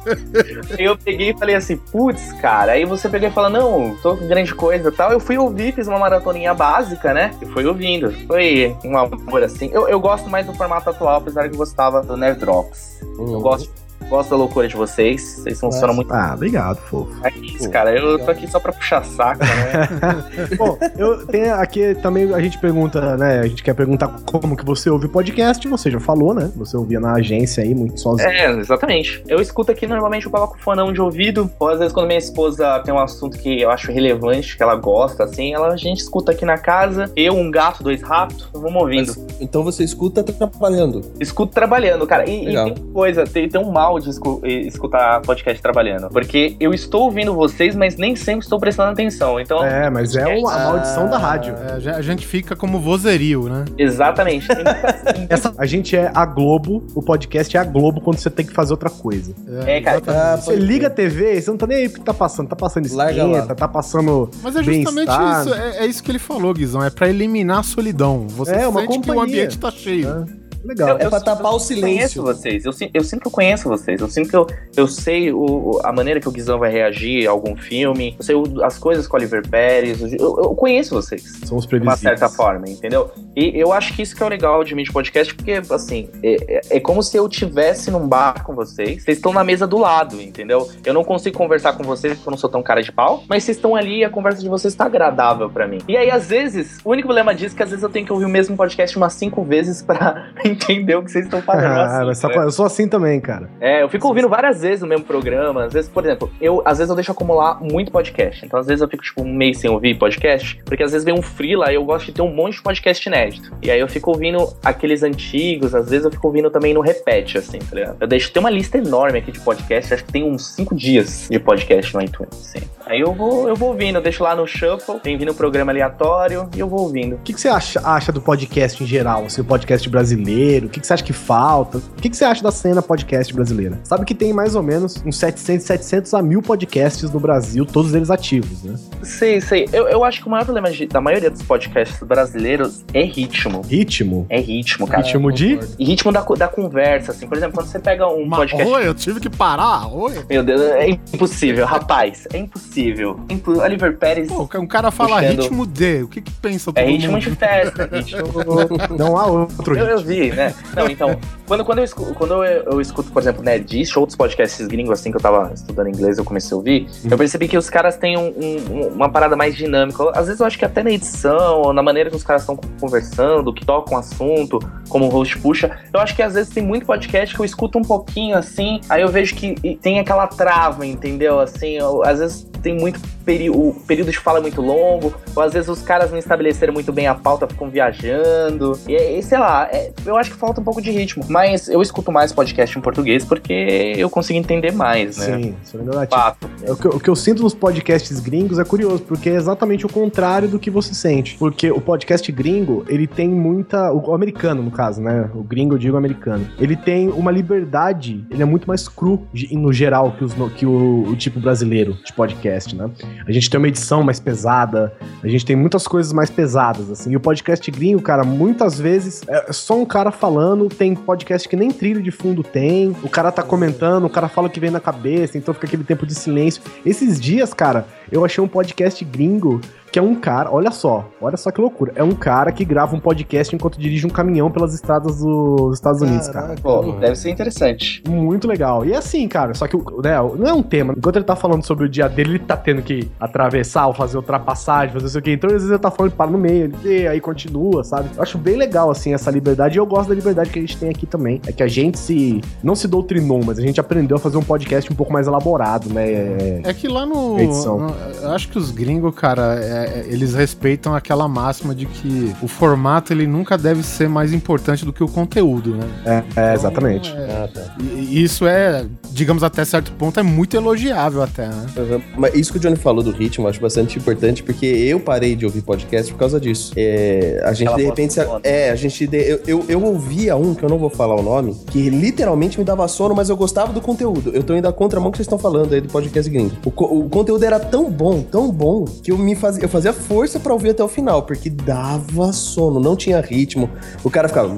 [0.78, 2.74] eu peguei e falei assim, putz, cara.
[2.74, 5.12] Aí você pegou e falou, não, tô com grande coisa e tal.
[5.12, 7.32] Eu fui ouvir, fiz uma maratoninha básica, né?
[7.42, 8.12] E fui ouvindo.
[8.28, 9.70] Foi um amor assim.
[9.74, 13.00] Eu, eu gosto mais do formato atual, apesar que eu gostava do Nerd Drops.
[13.02, 13.70] Eu gosto,
[14.12, 15.38] gosto da loucura de vocês.
[15.38, 16.14] Vocês funcionam muito.
[16.14, 17.16] Ah, obrigado, fofo.
[17.26, 17.98] É isso, cara.
[17.98, 20.50] Eu tô aqui só pra puxar saco, né?
[20.58, 23.40] Bom, eu tenho aqui também a gente pergunta, né?
[23.40, 26.52] A gente quer perguntar como que você ouve podcast, você já falou, né?
[26.58, 28.28] Você ouvia na agência aí, muito sozinho.
[28.28, 29.24] É, exatamente.
[29.30, 32.80] Eu escuto aqui, normalmente eu coloco fonão de ouvido, ou às vezes quando minha esposa
[32.80, 36.34] tem um assunto que eu acho relevante, que ela gosta, assim, ela, a gente escuta
[36.34, 39.16] aqui na casa, eu, um gato, dois ratos, vamos ouvindo.
[39.40, 41.02] Então você escuta trabalhando.
[41.18, 42.30] Escuto trabalhando, cara.
[42.30, 46.74] E, e tem coisa, tem, tem um mal de escu- escutar podcast trabalhando, porque eu
[46.74, 49.64] estou ouvindo vocês, mas nem sempre estou prestando atenção, então...
[49.64, 51.56] É, mas é uma- a maldição da rádio.
[51.56, 53.66] É, a gen- a gente fica como vozerio, né?
[53.78, 54.48] Exatamente.
[55.30, 58.54] Essa, a gente é a Globo, o podcast é a Globo quando você tem que
[58.54, 59.34] fazer outra coisa.
[59.66, 60.10] É, cara, exatamente.
[60.10, 60.90] Ah, Você liga a.
[60.90, 62.48] TV, você não tá nem aí o que tá passando.
[62.50, 64.30] Tá passando esquenta, tá passando.
[64.44, 66.84] Mas é justamente isso, é, é isso que ele falou, Guizão.
[66.84, 68.28] É pra eliminar a solidão.
[68.30, 70.08] Você É, uma sente que o ambiente tá cheio.
[70.10, 70.41] É.
[70.64, 70.90] Legal.
[70.90, 72.22] Eu- É pra eu- tapar o Eu conheço silêncio.
[72.24, 75.80] vocês, eu, eu sinto que eu conheço vocês, eu sinto que eu, eu sei o,
[75.84, 79.08] a maneira que o Guizão vai reagir a algum filme, eu sei o- as coisas
[79.08, 81.24] com o Oliver Pérez, eu, eu conheço vocês.
[81.46, 82.02] Somos De previsíveis.
[82.04, 83.12] uma certa forma, entendeu?
[83.36, 86.36] E eu acho que isso que é o legal de de podcast, porque, assim, é,
[86.58, 89.78] é- é como se eu tivesse num bar com vocês, vocês estão na mesa do
[89.78, 90.68] lado, entendeu?
[90.86, 93.44] Eu não consigo conversar com vocês porque eu não sou tão cara de pau, mas
[93.44, 95.78] vocês estão ali e a conversa de vocês tá agradável pra mim.
[95.88, 98.12] E aí, às vezes, o único problema disso é que às vezes eu tenho que
[98.14, 101.72] ouvir o mesmo podcast umas cinco vezes pra entender o que vocês estão fazendo.
[101.72, 102.38] Ah, assim, né?
[102.38, 103.50] eu sou assim também, cara.
[103.60, 105.66] É, eu fico ouvindo várias vezes o mesmo programa.
[105.66, 108.46] Às vezes, por exemplo, eu às vezes eu deixo acumular muito podcast.
[108.46, 111.14] Então, às vezes eu fico tipo um mês sem ouvir podcast, porque às vezes vem
[111.14, 113.52] um freela e eu gosto de ter um monte de podcast inédito.
[113.62, 117.38] E aí eu fico ouvindo aqueles antigos, às vezes eu fico ouvindo também no repete,
[117.38, 117.98] assim, tá ligado?
[118.00, 121.28] Eu deixo tem uma lista enorme aqui de podcast, acho que tem uns cinco dias
[121.30, 122.66] de podcast no iTunes, assim.
[122.86, 125.72] Aí eu vou, eu vou ouvindo, eu deixo lá no shuffle, tem vindo um programa
[125.72, 127.16] aleatório e eu vou ouvindo.
[127.16, 130.41] O que, que você acha, acha do podcast em geral, assim, o podcast brasileiro?
[130.66, 131.78] O que, que você acha que falta?
[131.78, 133.80] O que, que você acha da cena podcast brasileira?
[133.84, 137.94] Sabe que tem mais ou menos uns 700, 700 a mil podcasts no Brasil, todos
[137.94, 138.76] eles ativos, né?
[139.04, 139.68] Sei, sei.
[139.72, 143.62] Eu, eu acho que o maior problema de- da maioria dos podcasts brasileiros é ritmo.
[143.62, 144.26] Ritmo.
[144.30, 145.04] É ritmo, cara.
[145.04, 145.60] Ritmo de?
[145.78, 147.28] E ritmo da, da conversa, assim.
[147.28, 148.72] Por exemplo, quando você pega um Mas, podcast.
[148.74, 150.14] oi, eu tive que parar, oi.
[150.30, 152.28] Meu Deus, é impossível, rapaz.
[152.34, 153.20] É impossível.
[153.30, 155.42] Impo- Oliver Pérez Pô, um cara fala Puxando.
[155.42, 157.22] ritmo de, o que que pensa todo é ritmo mundo?
[157.22, 157.90] de festa.
[157.92, 160.31] ritmo- Não há outro Eu, eu ritmo.
[160.36, 160.54] Né?
[160.76, 161.18] Não, então,
[161.48, 165.12] quando, quando, eu escuto, quando eu, eu escuto, por exemplo, Nerdist, outros podcasts gringos, assim,
[165.12, 168.18] que eu tava estudando inglês, eu comecei a ouvir, eu percebi que os caras têm
[168.18, 170.10] um- um- uma parada mais dinâmica.
[170.16, 172.58] Às vezes eu acho que até na edição, ou na maneira que os caras estão
[172.80, 176.64] conversando, que tocam o assunto, como o host puxa, eu acho que às vezes tem
[176.64, 180.86] muito podcast que eu escuto um pouquinho, assim, aí eu vejo que tem aquela trava,
[180.86, 181.40] entendeu?
[181.40, 185.44] Assim, eu- às vezes tem muito peri o período de fala é muito longo, ou
[185.44, 188.78] às vezes os caras não estabeleceram muito bem a pauta, ficam viajando.
[188.88, 191.24] E, e sei lá, é, eu acho que falta um pouco de ritmo.
[191.30, 195.26] Mas eu escuto mais podcast em português porque eu consigo entender mais, né?
[195.26, 196.10] Sim, isso é verdade.
[196.12, 196.50] Fato.
[196.64, 199.86] É, o, que, o que eu sinto nos podcasts gringos é curioso, porque é exatamente
[199.86, 201.38] o contrário do que você sente.
[201.38, 203.92] Porque o podcast gringo, ele tem muita.
[203.92, 205.30] O americano, no caso, né?
[205.34, 206.48] O gringo, eu digo americano.
[206.60, 211.04] Ele tem uma liberdade, ele é muito mais cru no geral que, os, que o,
[211.08, 212.90] o tipo brasileiro de podcast, né?
[213.28, 217.12] A gente tem uma edição mais pesada, a gente tem muitas coisas mais pesadas, assim.
[217.12, 221.56] E o podcast gringo, cara, muitas vezes é só um cara falando, tem podcast que
[221.56, 224.72] nem trilho de fundo tem, o cara tá comentando, o cara fala o que vem
[224.72, 226.62] na cabeça, então fica aquele tempo de silêncio.
[226.86, 229.62] Esses dias, cara, eu achei um podcast gringo
[229.92, 231.92] que é um cara, olha só, olha só que loucura.
[231.96, 236.02] É um cara que grava um podcast enquanto dirige um caminhão pelas estradas dos Estados
[236.02, 236.56] Unidos, cara.
[236.62, 238.02] Pô, deve ser interessante.
[238.08, 238.86] Muito legal.
[238.86, 240.94] E assim, cara, só que né, não é um tema.
[240.98, 244.16] Enquanto ele tá falando sobre o dia dele, ele tá tendo que atravessar ou fazer
[244.16, 245.32] ultrapassagem, fazer isso aqui.
[245.32, 248.10] Então, às vezes ele tá falando, para no meio, ele aí continua, sabe?
[248.16, 249.78] Eu acho bem legal, assim, essa liberdade.
[249.78, 251.42] E eu gosto da liberdade que a gente tem aqui também.
[251.46, 252.40] É que a gente se.
[252.64, 255.94] Não se doutrinou, mas a gente aprendeu a fazer um podcast um pouco mais elaborado,
[255.94, 256.12] né?
[256.12, 257.38] É, é que lá no.
[257.38, 262.34] no eu acho que os gringos, cara, é, é, eles respeitam aquela máxima de que
[262.42, 266.24] o formato ele nunca deve ser mais importante do que o conteúdo, né?
[266.36, 267.10] É, é exatamente.
[267.10, 267.76] Então, é, ah, tá.
[267.80, 271.66] E isso é, digamos, até certo ponto, é muito elogiável até, né?
[271.78, 272.02] Uhum.
[272.18, 275.36] Mas isso que o Johnny falou do ritmo, eu acho bastante importante, porque eu parei
[275.36, 276.74] de ouvir podcast por causa disso.
[276.76, 280.54] É, a gente, Aquela de repente, se, é, a gente, eu, eu, eu ouvia um,
[280.54, 283.74] que eu não vou falar o nome, que literalmente me dava sono, mas eu gostava
[283.74, 284.32] do conteúdo.
[284.34, 286.56] Eu tô indo à contramão que vocês estão falando aí do podcast gringo.
[286.66, 290.40] O, o conteúdo era tão bom, tão bom, que eu me fazia, eu fazia força
[290.40, 293.70] para ouvir até o final, porque dava sono, não tinha ritmo.
[294.04, 294.54] O cara ficava,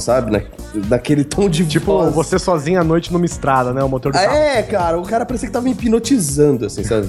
[0.00, 0.46] sabe, né?
[0.86, 2.14] Daquele tom de Tipo, voz.
[2.14, 3.82] você sozinho à noite numa estrada, né?
[3.82, 4.34] O motor do carro.
[4.36, 7.08] É, cara, o cara parecia que tava me hipnotizando, assim, sabe?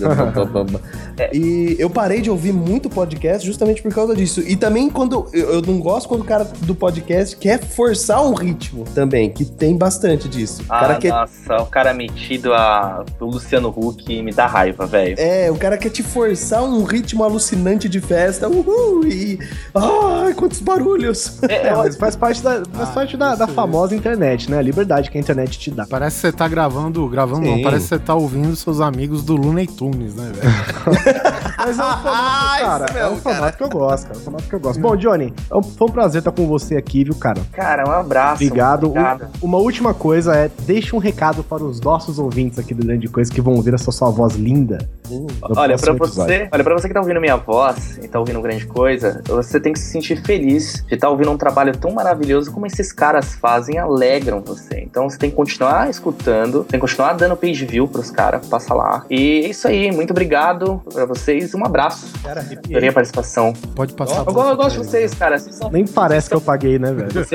[1.32, 4.42] e eu parei de ouvir muito podcast justamente por causa disso.
[4.42, 5.28] E também quando.
[5.32, 9.78] Eu não gosto quando o cara do podcast quer forçar um ritmo também, que tem
[9.78, 10.64] bastante disso.
[10.68, 15.16] Ah, cara nossa, o cara metido a do Luciano Huck me dá raiva, velho.
[15.20, 16.31] É, o cara quer te forçar
[16.62, 18.48] um ritmo alucinante de festa.
[18.48, 19.06] Uhul!
[19.06, 19.40] E.
[19.74, 21.42] Ai, quantos barulhos!
[21.44, 24.58] É, é mas faz parte, da, faz ah, parte da, da, famosa internet, né?
[24.58, 25.86] A liberdade que a internet te dá.
[25.88, 27.08] Parece que você tá gravando.
[27.08, 27.56] Gravando Sim.
[27.56, 30.54] não, parece que você tá ouvindo seus amigos do Looney Tunes, né, velho?
[31.58, 32.86] mas é um formato, cara.
[33.00, 34.16] é um formato que eu gosto, cara.
[34.16, 34.80] É um formato que eu gosto.
[34.80, 37.42] Bom, Johnny, é foi um prazer estar com você aqui, viu, cara?
[37.52, 38.44] Cara, um abraço.
[38.44, 38.88] Obrigado.
[38.88, 39.28] obrigado.
[39.42, 43.32] uma última coisa é, deixa um recado para os nossos ouvintes aqui do Grande Coisa
[43.32, 44.90] que vão ouvir essa sua voz linda.
[45.10, 45.28] Hum.
[45.42, 46.21] Olha, pra você,
[46.52, 49.74] olha, pra você que tá ouvindo minha voz e tá ouvindo grande coisa, você tem
[49.74, 53.34] que se sentir feliz de estar tá ouvindo um trabalho tão maravilhoso como esses caras
[53.36, 54.80] fazem, alegram você.
[54.82, 58.74] Então você tem que continuar escutando, tem que continuar dando page view pros caras, passa
[58.74, 59.06] lá.
[59.10, 62.08] E é isso aí, muito obrigado pra vocês, um abraço.
[62.24, 63.54] Cara, Adorei a participação.
[63.76, 64.26] Pode passar.
[64.26, 65.38] Eu, eu, eu gosto de vocês, cara.
[65.38, 65.70] Vocês são...
[65.72, 67.12] Nem parece que eu paguei, né, velho?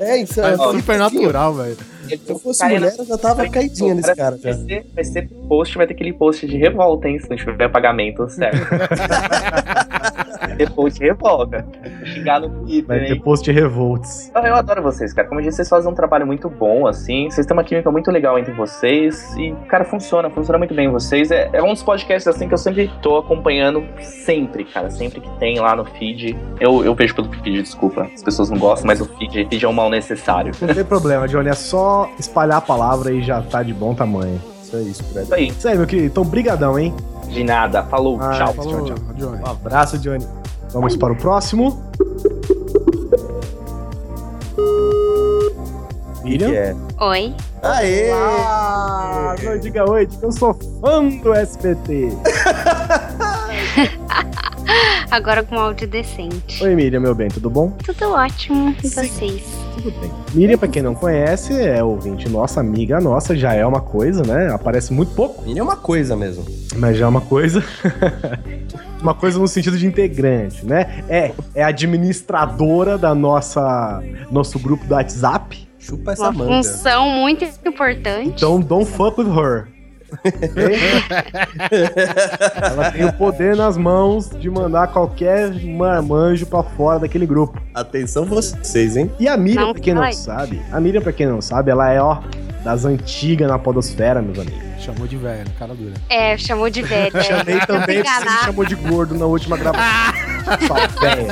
[0.00, 1.76] é, é, isso é, é super natural, velho.
[2.08, 4.36] Se eu fosse mulher, eu já tava caidinha nesse cara.
[4.42, 7.18] Vai ser, vai ser post, vai ter aquele post de revolta, hein?
[7.18, 8.58] Se não tiver pagamento certo.
[10.56, 11.66] ter post de revolta.
[12.04, 12.86] Xingar no Twitter.
[12.86, 14.30] Vai ter post de revolts.
[14.34, 15.28] Eu, eu, adoro vocês, cara.
[15.28, 17.30] Como eu disse, vocês fazem um trabalho muito bom, assim.
[17.30, 19.34] Vocês têm uma química muito legal entre vocês.
[19.36, 21.30] E, cara, funciona, funciona muito bem vocês.
[21.30, 24.90] É, é um dos podcasts, assim, que eu sempre tô acompanhando, sempre, cara.
[24.90, 26.36] Sempre que tem lá no feed.
[26.60, 28.08] Eu, eu vejo pelo feed, desculpa.
[28.14, 30.52] As pessoas não gostam, mas o feed, feed é um mal necessário.
[30.60, 31.48] Não tem problema, Johnny.
[31.48, 34.40] É só espalhar a palavra e já tá de bom tamanho.
[34.62, 35.24] Isso é isso, Fred.
[35.24, 35.48] Isso aí.
[35.48, 36.06] Isso aí, meu querido.
[36.06, 36.94] Então, brigadão, hein?
[37.28, 37.82] De nada.
[37.84, 38.18] Falou.
[38.20, 38.54] Ah, tchau.
[38.54, 39.14] Falou, tchau, tchau.
[39.14, 39.42] Johnny.
[39.42, 40.26] Um abraço, Johnny.
[40.72, 41.82] Vamos para o próximo.
[46.24, 46.52] Miriam?
[46.52, 46.74] É?
[47.00, 47.34] Oi.
[47.62, 48.10] Aê!
[48.12, 52.10] Ah, não diga oi, eu sou fã do SBT.
[55.10, 56.62] Agora com áudio decente.
[56.62, 57.70] Oi, Miriam, meu bem, tudo bom?
[57.84, 58.74] Tudo ótimo.
[58.82, 59.08] E Sim.
[59.08, 59.42] vocês?
[59.74, 60.10] Tudo bem.
[60.34, 64.52] Miriam, pra quem não conhece, é ouvinte nossa, amiga nossa, já é uma coisa, né?
[64.52, 65.42] Aparece muito pouco.
[65.42, 66.44] Miriam é uma coisa mesmo.
[66.76, 67.62] Mas já é uma coisa.
[69.00, 71.04] uma coisa no sentido de integrante, né?
[71.08, 75.68] É, é administradora da nossa nosso grupo do WhatsApp.
[75.78, 76.62] Chupa essa uma manga.
[76.62, 78.28] função muito importante.
[78.28, 79.71] Então, don't fuck with her.
[82.60, 87.60] Ela tem o poder nas mãos de mandar qualquer marmanjo pra fora daquele grupo.
[87.74, 89.10] Atenção vocês, hein?
[89.18, 91.90] E a Miriam, não, pra quem não sabe, a Miriam, pra quem não sabe, ela
[91.90, 92.20] é, ó,
[92.64, 94.62] das antigas na podosfera, meus amigos.
[94.78, 95.94] Chamou de velho, cara dura.
[96.08, 97.16] É, chamou de velho.
[97.16, 97.22] É.
[97.22, 100.14] Chamei também, você me chamou de gordo na última gravação.
[100.66, 101.28] Só velho.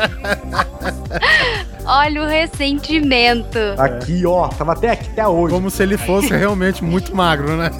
[1.85, 3.59] Olha o ressentimento.
[3.79, 4.49] Aqui, ó.
[4.49, 5.55] Tava até aqui até hoje.
[5.55, 7.71] Como se ele fosse realmente muito magro, né?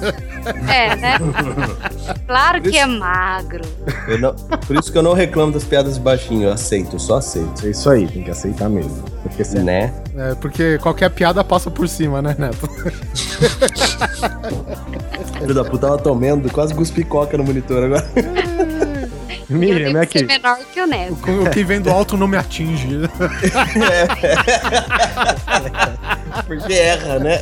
[0.67, 1.17] É, né?
[2.25, 3.63] Claro que é magro.
[4.19, 7.17] Não, por isso que eu não reclamo das piadas de baixinho, eu aceito, eu só
[7.17, 7.65] aceito.
[7.65, 9.03] É isso aí, tem que aceitar mesmo.
[9.21, 9.59] Porque você...
[9.59, 9.93] Né?
[10.15, 12.69] É, porque qualquer piada passa por cima, né, Neto?
[15.39, 18.05] Filho da puta, tava tomando, quase cuspi coca no monitor agora.
[19.51, 20.23] Miriam, é que...
[20.23, 21.17] menor que o Neto.
[21.27, 22.87] O, o que vem do alto não me atinge.
[26.47, 27.37] Porque erra, né?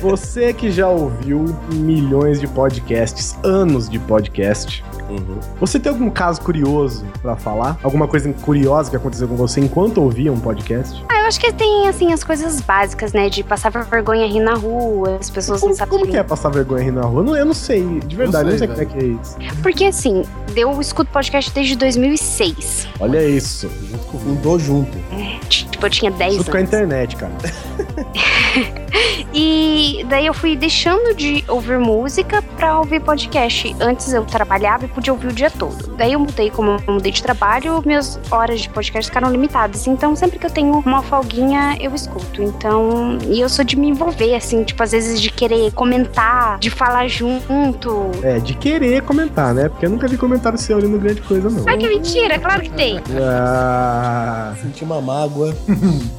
[0.00, 5.38] Você que já ouviu milhões de podcasts, anos de podcast, Uhum.
[5.60, 7.78] Você tem algum caso curioso para falar?
[7.82, 11.04] Alguma coisa curiosa que aconteceu com você enquanto ouvia um podcast?
[11.08, 13.30] Ah, eu acho que tem, assim, as coisas básicas, né?
[13.30, 15.98] De passar vergonha rir na rua, as pessoas como, não sabem.
[15.98, 17.20] Como que é passar vergonha rir na rua?
[17.20, 19.46] Eu não, eu não sei, de verdade, não sei, não sei como é que é
[19.46, 19.62] isso.
[19.62, 22.86] Porque, assim, eu escuto podcast desde 2006.
[23.00, 23.70] Olha isso.
[24.10, 24.98] Fundou junto.
[25.10, 26.50] É, tipo, eu tinha 10 Junto anos.
[26.50, 27.32] com a internet, cara.
[29.32, 33.74] e daí eu fui deixando de ouvir música pra ouvir podcast.
[33.80, 35.94] Antes eu trabalhava e podia ouvir o dia todo.
[35.96, 39.86] Daí eu mudei, como eu mudei de trabalho, minhas horas de podcast ficaram limitadas.
[39.86, 42.42] Então sempre que eu tenho uma folguinha, eu escuto.
[42.42, 46.70] Então, e eu sou de me envolver, assim, tipo, às vezes de querer comentar, de
[46.70, 48.10] falar junto.
[48.22, 49.68] É, de querer comentar, né?
[49.68, 51.64] Porque eu nunca vi comentário seu ali no Grande Coisa, não.
[51.66, 53.00] Ai, que mentira, claro que tem.
[53.20, 54.54] Ah.
[54.60, 55.54] Senti uma mágoa.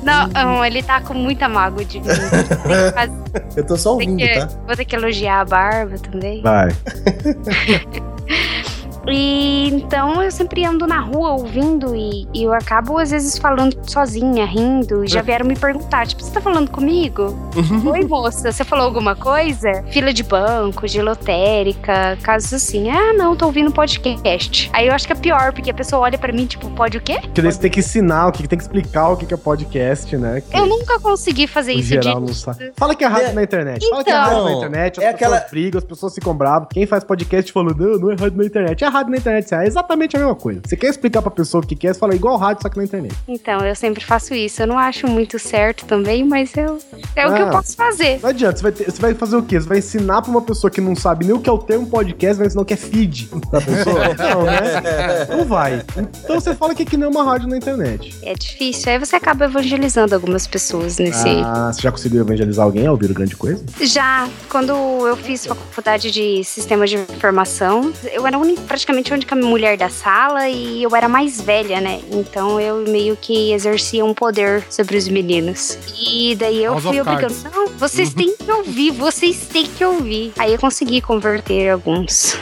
[0.01, 2.07] Não, não, ele tá com muita mágoa de mim.
[3.55, 4.47] Eu tô só ouvindo, que, tá?
[4.65, 6.41] Vou ter que elogiar a barba também.
[6.41, 6.69] Vai.
[9.07, 13.77] E então eu sempre ando na rua ouvindo e, e, eu acabo às vezes falando
[13.83, 15.03] sozinha, rindo.
[15.03, 17.37] E já vieram me perguntar: tipo, você tá falando comigo?
[17.85, 19.83] Oi, moça, você falou alguma coisa?
[19.91, 22.89] Fila de banco, de lotérica, casos assim.
[22.89, 24.69] Ah, não, tô ouvindo podcast.
[24.73, 27.01] Aí eu acho que é pior, porque a pessoa olha pra mim, tipo, pode o
[27.01, 27.19] quê?
[27.21, 30.15] Porque daí você tem que ensinar, o que tem que explicar o que é podcast,
[30.17, 30.41] né?
[30.41, 32.71] Que eu nunca consegui fazer isso geral não sabe.
[32.75, 33.89] Fala que é rádio é, na internet.
[33.89, 34.57] Fala que é rádio na Então.
[34.57, 35.49] internet, as é pessoas aquela...
[35.49, 36.67] brigam, as pessoas ficam bravas.
[36.71, 38.83] Quem faz podcast falando, não, não é rádio na internet.
[38.83, 39.53] É rádio na internet.
[39.53, 40.61] É exatamente a mesma coisa.
[40.65, 42.83] Você quer explicar pra pessoa o que é, você fala igual rádio, só que na
[42.83, 43.15] internet.
[43.27, 44.61] Então, eu sempre faço isso.
[44.61, 46.79] Eu não acho muito certo também, mas eu,
[47.15, 48.19] é o que eu posso fazer.
[48.21, 49.59] Não adianta, você vai, ter, você vai fazer o quê?
[49.59, 51.87] Você vai ensinar pra uma pessoa que não sabe nem o que é o termo
[51.87, 54.13] podcast, vai ensinar o que é feed pra pessoa?
[54.15, 55.25] não, né?
[55.29, 55.83] Não vai.
[56.23, 58.15] Então você fala que aqui não é uma rádio na internet.
[58.21, 58.91] É difícil.
[58.91, 61.29] Aí você acaba evangelizando algumas pessoas nesse.
[61.43, 63.63] Ah, você já conseguiu evangelizar alguém ao ouvir o grande coisa?
[63.81, 64.27] Já.
[64.49, 68.37] Quando eu fiz faculdade de sistema de informação, eu era
[68.83, 72.01] praticamente a única mulher da sala e eu era mais velha, né?
[72.11, 75.77] Então eu meio que exercia um poder sobre os meninos.
[75.97, 80.33] E daí eu House fui obrigando, não, vocês têm que ouvir, vocês têm que ouvir.
[80.37, 82.37] Aí eu consegui converter alguns.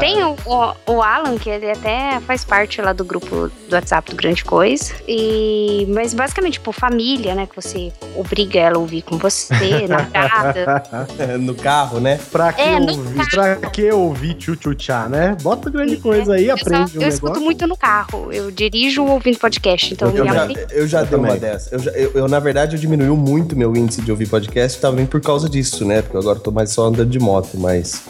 [0.00, 4.10] Tem o, o, o Alan, que ele até faz parte lá do grupo do WhatsApp
[4.10, 4.92] do Grande Coisa.
[5.06, 7.46] E, mas basicamente, tipo, família, né?
[7.46, 10.82] Que você obriga ela a ouvir com você, na casa.
[11.38, 12.18] no carro, né?
[12.30, 13.30] Pra que É, no ouvir?
[13.30, 15.36] Pra que ouvir tchutchá, né?
[15.42, 17.44] Bota grande coisa aí, Eu, só- aprende um eu escuto negócio.
[17.44, 18.32] muito no carro.
[18.32, 19.92] Eu dirijo ouvindo podcast.
[19.94, 21.40] Então, Eu minha já, eu já Eu dei uma também.
[21.40, 21.74] dessa.
[21.74, 25.06] Eu, já- eu- eu, na verdade, eu diminuiu muito meu índice de ouvir podcast também
[25.06, 26.02] por causa disso, né?
[26.02, 28.02] Porque agora eu tô mais só andando de moto, mas.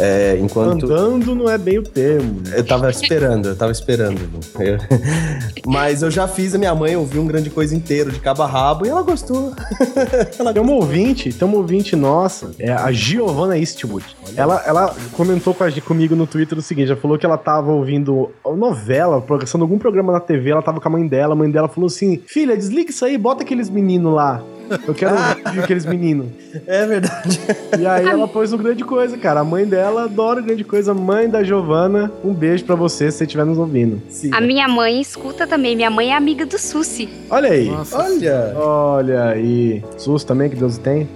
[0.00, 0.86] É, enquanto.
[0.86, 2.42] Andando não é bem o termo.
[2.54, 4.18] Eu tava esperando, eu tava esperando.
[4.58, 4.78] Eu-
[5.66, 8.46] Mas eu já fiz a minha mãe ouvir um grande coisa inteiro, de cabo a
[8.46, 9.52] rabo, e ela gostou.
[10.38, 14.06] ela Tem uma ouvinte, tem uma ouvinte nossa, é a Giovanna Eastwood.
[14.34, 17.70] Ela, ela comentou com a, comigo no Twitter o seguinte: ela falou que ela tava
[17.70, 21.50] ouvindo novela, passando algum programa na TV, ela tava com a mãe dela, a mãe
[21.50, 24.42] dela falou assim: Filha, desliga isso aí, bota aqueles meninos lá.
[24.86, 26.26] Eu quero ouvir aqueles meninos.
[26.66, 27.40] É verdade.
[27.78, 29.40] E aí ela pôs um grande coisa, cara.
[29.40, 30.94] A mãe dela adora grande coisa.
[30.94, 34.00] Mãe da Giovana, um beijo pra você se você estiver nos ouvindo.
[34.08, 34.30] Sim.
[34.32, 35.74] A minha mãe escuta também.
[35.74, 37.08] Minha mãe é amiga do Susi.
[37.28, 37.68] Olha aí.
[37.68, 37.98] Nossa.
[37.98, 38.52] Olha!
[38.56, 39.82] Olha aí.
[39.96, 41.08] SUS também, que Deus tem.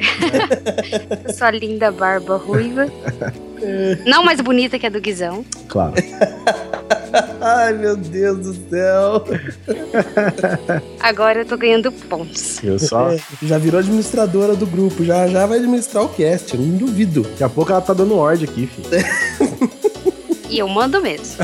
[1.33, 2.88] Sua linda barba ruiva.
[4.07, 5.44] Não mais bonita que a do Guizão.
[5.68, 5.94] Claro.
[7.40, 9.24] Ai, meu Deus do céu!
[11.00, 12.62] Agora eu tô ganhando pontos.
[12.62, 13.12] Eu só.
[13.12, 17.22] É, já virou administradora do grupo, já, já vai administrar o cast, eu não duvido.
[17.22, 18.88] Daqui a pouco ela tá dando ordem aqui, filho.
[20.55, 21.37] E eu mando mesmo.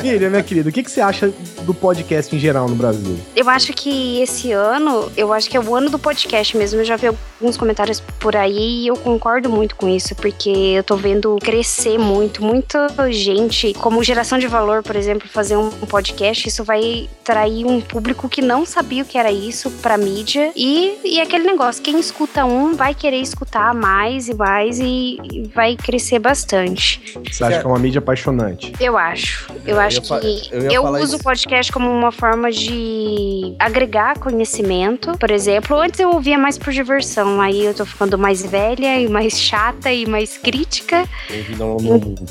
[0.00, 3.18] Miriam, minha querida, o que, que você acha do podcast em geral no Brasil?
[3.34, 6.80] Eu acho que esse ano, eu acho que é o ano do podcast mesmo.
[6.80, 7.08] Eu já vi
[7.44, 11.98] alguns comentários por aí e eu concordo muito com isso, porque eu tô vendo crescer
[11.98, 17.66] muito, muita gente, como geração de valor, por exemplo, fazer um podcast, isso vai trair
[17.66, 20.52] um público que não sabia o que era isso pra mídia.
[20.56, 25.42] E, e aquele negócio, quem escuta um vai querer escutar mais e mais e, e
[25.54, 27.18] vai crescer bastante.
[27.30, 28.72] Você acha que é uma mídia apaixonante?
[28.80, 29.52] Eu acho.
[29.66, 35.16] Eu Eu acho que eu eu uso o podcast como uma forma de agregar conhecimento.
[35.18, 39.08] Por exemplo, antes eu ouvia mais por diversão, aí eu tô ficando mais velha e
[39.08, 41.08] mais chata e mais crítica.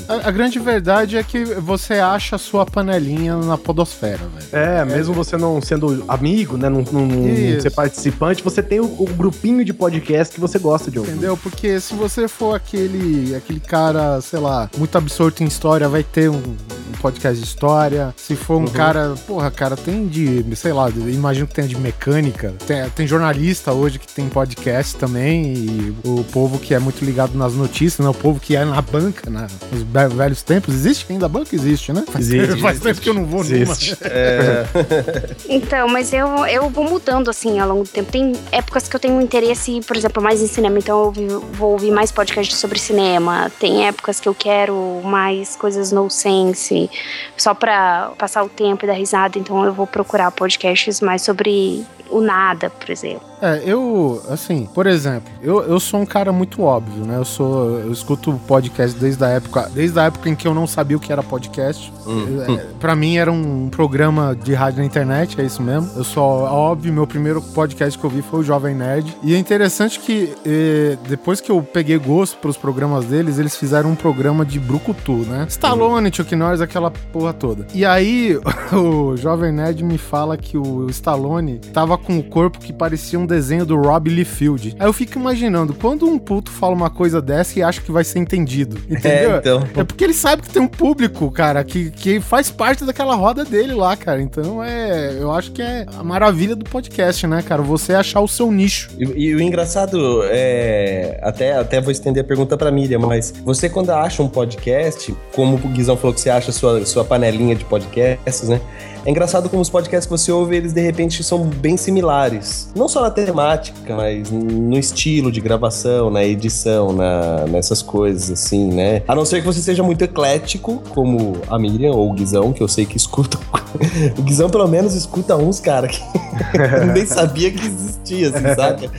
[0.08, 4.48] A, a grande verdade é que você acha a sua panelinha na podosfera, velho.
[4.52, 8.84] É, mesmo você não sendo amigo, né, não, não, não ser participante, você tem o,
[8.84, 11.12] o grupinho de podcast que você gosta de ouvir.
[11.12, 11.36] Entendeu?
[11.36, 16.28] Porque se você for aquele, aquele cara, sei lá, muito absorto em história, vai ter
[16.28, 18.14] um, um podcast de história.
[18.16, 18.66] Se for um uhum.
[18.66, 22.54] cara, porra, cara, tem de, sei lá, imagino que tenha de mecânica.
[22.66, 25.54] Tem, tem jornalista hoje que tem podcast também.
[25.54, 28.10] E o povo que é muito ligado nas notícias, né?
[28.10, 29.46] O povo que é na banca, né?
[29.72, 30.74] Nos velhos tempos.
[30.74, 31.54] Existe ainda a banca?
[31.54, 32.04] Existe, né?
[32.06, 33.90] Faz, existe, faz tempo que eu não vou existe.
[33.90, 34.12] numa.
[34.12, 34.66] É.
[35.48, 38.10] então, mas eu, eu vou mudando assim ao longo do tempo.
[38.10, 41.90] Tem épocas que eu tenho interesse, por exemplo, mais em cinema, então eu vou ouvir
[41.90, 43.50] mais podcasts sobre cinema.
[43.58, 46.90] Tem épocas que eu quero mais coisas no sense,
[47.36, 51.84] só pra passar o tempo e dar risada, então eu vou procurar podcasts mais sobre
[52.10, 53.34] o nada, por exemplo.
[53.40, 57.18] É, eu, assim, por exemplo, eu, eu sou um cara muito óbvio, né?
[57.18, 60.66] Eu sou, eu escuto podcast desde a época, desde a época em que eu não
[60.66, 61.92] sabia o que era podcast.
[62.06, 62.42] Hum.
[62.48, 65.90] É, para mim era um programa de rádio na internet, é isso mesmo.
[65.96, 69.14] Eu sou óbvio, meu primeiro podcast que eu vi foi o Jovem Nerd.
[69.22, 73.90] E é interessante que eh, depois que eu peguei gosto pros programas deles, eles fizeram
[73.90, 75.46] um programa de brucutu, né?
[75.48, 77.66] Stallone, Chuck Norris, aquela porra toda.
[77.74, 78.38] E aí
[78.72, 83.26] o Jovem Nerd me fala que o Stallone tava com o corpo que parecia um
[83.26, 84.76] desenho do Rob Liefeld.
[84.78, 88.04] Aí eu fico imaginando, quando um puto fala uma coisa dessa e acha que vai
[88.04, 89.34] ser entendido, entendeu?
[89.34, 89.64] É, então.
[89.76, 93.44] é porque ele sabe que tem um público, cara, que, que faz parte daquela roda
[93.44, 94.20] dele lá, cara.
[94.20, 97.62] Então é, eu acho que é a maravilha do podcast, né, cara?
[97.62, 98.90] Você achar o seu nicho.
[98.98, 103.68] E, e o engraçado é, até, até vou estender a pergunta pra Miriam, mas você
[103.68, 107.64] quando acha um podcast, como o Guizão falou que você acha sua, sua panelinha de
[107.64, 108.60] podcasts, né?
[109.06, 112.70] É engraçado como os podcasts que você ouve, eles de repente são bem similares.
[112.74, 118.72] Não só na temática, mas no estilo de gravação, na edição, na, nessas coisas, assim,
[118.72, 119.02] né?
[119.06, 122.62] A não ser que você seja muito eclético, como a Miriam ou o Guizão, que
[122.62, 123.38] eu sei que escuta.
[124.16, 126.00] o Guizão, pelo menos, escuta uns, cara, que
[126.56, 128.90] eu nem sabia que existia, assim, saca?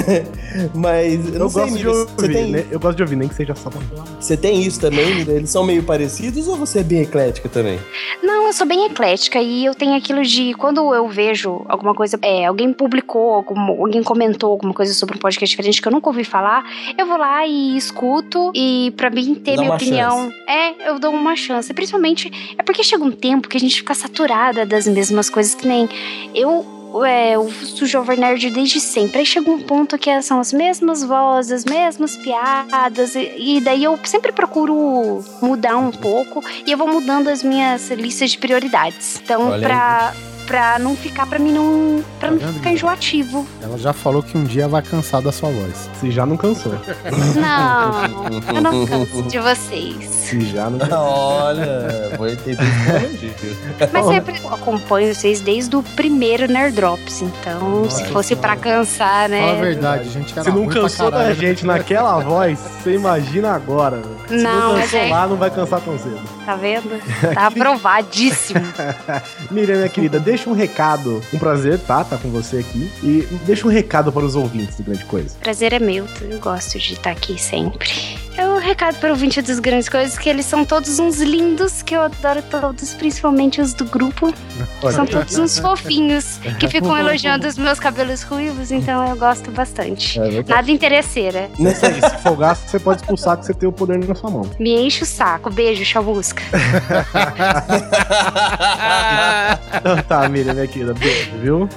[0.74, 2.50] mas eu, eu sei, gosto Miriam, de ouvir, tem...
[2.52, 2.64] né?
[2.70, 3.70] Eu gosto de ouvir, nem que seja só
[4.18, 5.34] Você tem isso também, Miriam?
[5.34, 7.78] Eles são meio parecidos ou você é bem eclética também?
[8.22, 12.18] Não, eu sou bem eclética e eu tenho aquilo de quando eu vejo alguma coisa,
[12.22, 16.08] é, alguém publicou, algum, alguém comentou alguma coisa sobre um podcast diferente que eu nunca
[16.08, 16.64] ouvi falar,
[16.96, 20.42] eu vou lá e escuto e para mim ter Dá minha opinião, chance.
[20.48, 21.72] é, eu dou uma chance.
[21.74, 25.66] Principalmente é porque chega um tempo que a gente fica saturada das mesmas coisas que
[25.66, 25.88] nem
[26.34, 27.48] eu é, o
[27.86, 29.20] Jovem Nerd desde sempre.
[29.20, 33.84] Aí chega um ponto que são as mesmas vozes, as mesmas piadas, e, e, daí
[33.84, 39.20] eu sempre procuro mudar um pouco e eu vou mudando as minhas listas de prioridades.
[39.22, 40.12] Então, Olha pra.
[40.12, 42.04] Aí pra não ficar, pra mim não.
[42.20, 43.46] pra tá não ficar enjoativo.
[43.62, 45.88] Ela já falou que um dia vai cansar da sua voz.
[45.98, 46.74] Se já não cansou.
[47.40, 50.04] Não, eu não canso de vocês.
[50.04, 50.98] Se já não cansou.
[50.98, 52.58] Olha, vou entender
[53.90, 59.30] Mas sempre acompanho vocês desde o primeiro Nerd Drops, então Nossa, se fosse pra cansar,
[59.30, 59.40] né?
[59.40, 64.02] Fala a verdade, a gente Se não cansou da gente naquela voz, você imagina agora.
[64.28, 65.08] Se não, não cansou é...
[65.08, 66.20] lá, não vai cansar tão cedo.
[66.44, 66.90] Tá vendo?
[67.34, 68.60] Tá aprovadíssimo.
[69.50, 71.22] Miriam, minha querida, deixa um recado.
[71.32, 72.04] Um prazer, tá?
[72.04, 72.90] Tá com você aqui.
[73.02, 75.36] E deixa um recado para os ouvintes do Grande Coisa.
[75.40, 77.90] Prazer é meu, eu gosto de estar aqui sempre.
[78.36, 81.82] É um recado para o ouvinte dos Grandes Coisas, que eles são todos uns lindos,
[81.82, 84.32] que eu adoro todos, principalmente os do grupo.
[84.82, 84.92] Olha.
[84.94, 90.18] São todos uns fofinhos, que ficam elogiando os meus cabelos ruivos, então eu gosto bastante.
[90.18, 91.50] É, Nada interesseira.
[91.56, 94.50] Se folgar, você pode expulsar que você tem o poder na sua mão.
[94.58, 95.50] Me enche o saco.
[95.50, 96.42] Beijo, chamusca.
[99.76, 100.94] então tá, Miriam, minha querida.
[100.94, 101.68] Beijo, viu?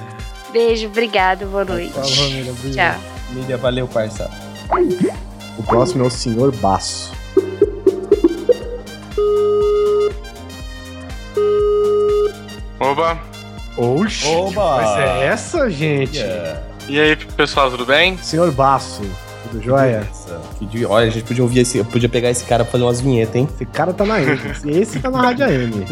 [0.52, 1.92] Beijo, obrigado, boa noite.
[1.92, 2.94] Tchau.
[3.32, 4.30] Miriam, valeu, parça.
[5.58, 7.12] O próximo é o Senhor Baço.
[12.78, 13.18] Oba!
[13.76, 14.26] Oxi!
[14.28, 14.76] Oba!
[14.76, 16.18] Mas é essa, gente?
[16.18, 16.62] Yeah.
[16.88, 18.16] E aí, pessoal, tudo bem?
[18.18, 19.02] Senhor Baço.
[19.56, 20.06] Tudo jóia?
[20.58, 23.36] Que Olha, a gente podia ouvir esse, podia pegar esse cara pra fazer umas vinhetas,
[23.36, 23.48] hein?
[23.54, 24.38] Esse cara tá na M.
[24.66, 25.72] Esse tá na Rádio AM.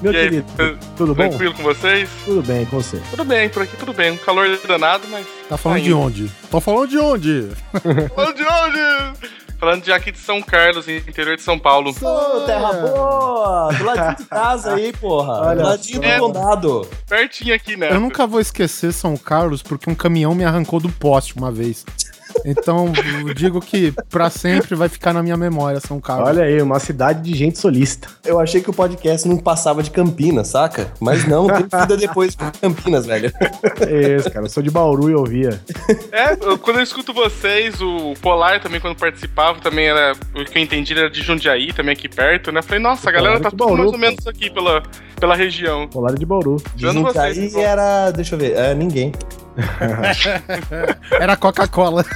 [0.00, 1.28] Meu e querido, aí, tudo bom?
[1.28, 2.08] Tranquilo com vocês?
[2.24, 3.00] Tudo bem, com você?
[3.10, 4.12] Tudo bem, por aqui tudo bem.
[4.12, 5.26] Um calor danado, mas.
[5.48, 6.30] Tá falando de onde?
[6.50, 7.48] Tá falando de onde?
[8.14, 9.38] falando de onde?
[9.58, 11.90] Falando de aqui de São Carlos, interior de São Paulo.
[11.90, 13.74] Ô, terra boa!
[13.74, 15.48] Do ladinho de casa aí, porra.
[15.48, 16.88] Olha do ladinho do condado.
[17.08, 17.90] Pertinho aqui, né?
[17.90, 21.84] Eu nunca vou esquecer São Carlos porque um caminhão me arrancou do poste uma vez.
[22.44, 22.92] Então,
[23.26, 26.28] eu digo que pra sempre vai ficar na minha memória São Carlos.
[26.28, 28.08] Olha aí, uma cidade de gente solista.
[28.24, 30.92] Eu achei que o podcast não passava de Campinas, saca?
[31.00, 33.32] Mas não, tem vida depois de Campinas, velho.
[33.80, 34.46] É isso, cara.
[34.46, 35.60] Eu sou de Bauru e ouvia.
[36.12, 40.12] É, eu- quando eu escuto vocês, o Polar também, quando participava, também era.
[40.34, 42.62] O que eu entendi era de Jundiaí, também aqui perto, né?
[42.62, 44.82] Falei, nossa, a galera tá de tudo mais Bauru, ou menos aqui pela,
[45.20, 45.88] pela região.
[45.88, 46.56] Polar de Bauru.
[46.74, 48.10] Dizem que vocês, era.
[48.10, 49.12] Deixa eu ver, é, ninguém.
[51.20, 52.04] Era Coca-Cola.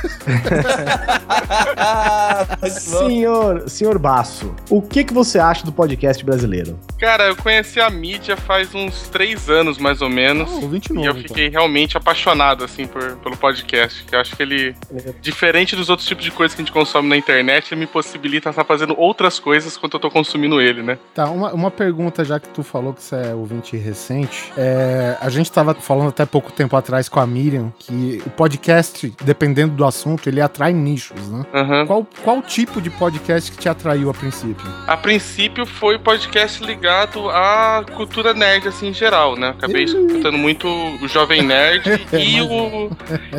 [2.71, 6.79] Senhor, senhor Basso, o que, que você acha do podcast brasileiro?
[6.99, 10.51] Cara, eu conheci a mídia faz uns três anos, mais ou menos.
[10.51, 14.05] Oh, 20 E eu fiquei realmente apaixonado, assim, por, pelo podcast.
[14.05, 14.75] Que eu acho que ele,
[15.21, 18.51] diferente dos outros tipos de coisas que a gente consome na internet, ele me possibilita
[18.51, 20.99] estar fazendo outras coisas enquanto eu tô consumindo ele, né?
[21.15, 24.53] Tá, uma, uma pergunta, já que tu falou que você é ouvinte recente.
[24.57, 29.13] É, a gente tava falando até pouco tempo atrás com a Miriam que o podcast,
[29.25, 31.45] dependendo do assunto, ele atrai nichos, né?
[31.55, 31.87] Aham.
[31.87, 34.65] Qual, qual tipo de podcast que te atraiu a princípio?
[34.87, 39.49] A princípio foi podcast ligado à cultura nerd, assim, em geral, né?
[39.51, 42.91] Acabei escutando muito o Jovem Nerd e o,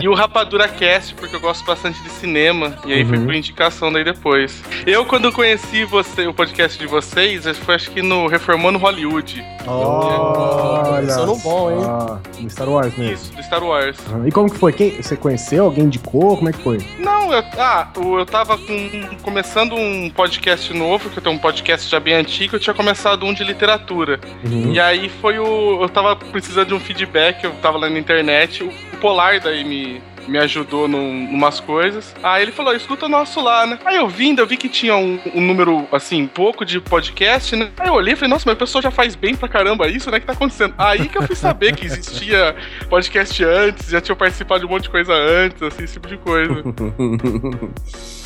[0.02, 2.76] e o Rapadura Cast, porque eu gosto bastante de cinema.
[2.86, 3.26] E aí foi Uhum.
[3.26, 4.62] por indicação daí depois.
[4.88, 9.44] Eu, quando conheci você, o podcast de vocês, foi acho que no Reformando Hollywood.
[9.68, 11.10] Olha.
[11.14, 11.78] Sono bom, hein?
[11.86, 13.14] Ah, no Star Wars mesmo.
[13.14, 13.83] Isso, do Star Wars.
[14.12, 14.72] Ah, E como que foi?
[14.74, 15.66] Quem, você conheceu?
[15.66, 16.36] Alguém indicou?
[16.38, 16.78] Como é que foi?
[17.00, 21.90] Não, eu, ah, eu tava com- começando um podcast novo, que eu tenho um podcast
[21.90, 24.20] já bem antigo, eu tinha começado um de literatura.
[24.44, 24.72] Uhum.
[24.74, 25.82] E aí foi o.
[25.82, 29.64] Eu tava precisando de um feedback, eu tava lá na internet, o, o Polar daí
[29.64, 30.02] me.
[30.28, 32.16] Me ajudou num, numas coisas.
[32.24, 33.80] Aí ele falou: escuta o nosso lá, né?
[33.86, 37.70] Aí eu vindo, eu vi que tinha um, um número, assim, pouco de podcast, né?
[37.78, 40.10] Aí eu olhei e falei: nossa, mas a pessoa já faz bem pra caramba isso,
[40.10, 40.18] né?
[40.18, 40.74] O que tá acontecendo?
[40.78, 42.56] Aí que eu fui saber que existia
[42.90, 46.18] podcast antes, já tinha participado de um monte de coisa antes, assim, esse tipo de
[46.18, 46.54] coisa.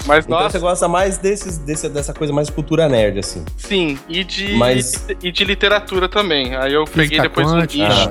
[0.05, 0.51] Mas Então nossa.
[0.51, 3.43] você gosta mais desses, desse, dessa coisa mais cultura nerd, assim.
[3.57, 6.55] Sim, e de, Mas- e de literatura também.
[6.55, 8.09] Aí eu peguei Física depois um quântica, nicho.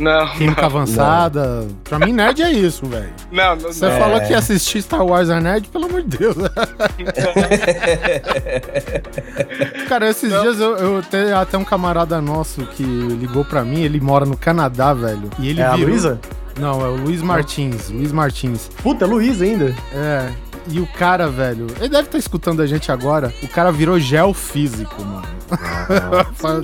[0.00, 1.66] Não, química avançada.
[1.84, 3.10] Pra mim, nerd é isso, velho.
[3.30, 3.72] não, não.
[3.72, 3.98] Você não.
[3.98, 6.36] falou que ia assistir Star Wars é nerd, pelo amor de Deus.
[9.88, 14.00] Cara, esses dias eu, eu tenho até um camarada nosso que ligou pra mim, ele
[14.00, 15.28] mora no Canadá, velho.
[15.38, 16.20] E ele É a virou- Luísa?
[16.58, 17.88] Não, é o Luiz Martins.
[17.90, 18.68] Luiz Martins.
[18.82, 19.74] Puta, é Luiz ainda.
[19.94, 20.28] É.
[20.68, 23.32] E o cara, velho, ele deve estar escutando a gente agora.
[23.42, 25.22] O cara virou geofísico, mano.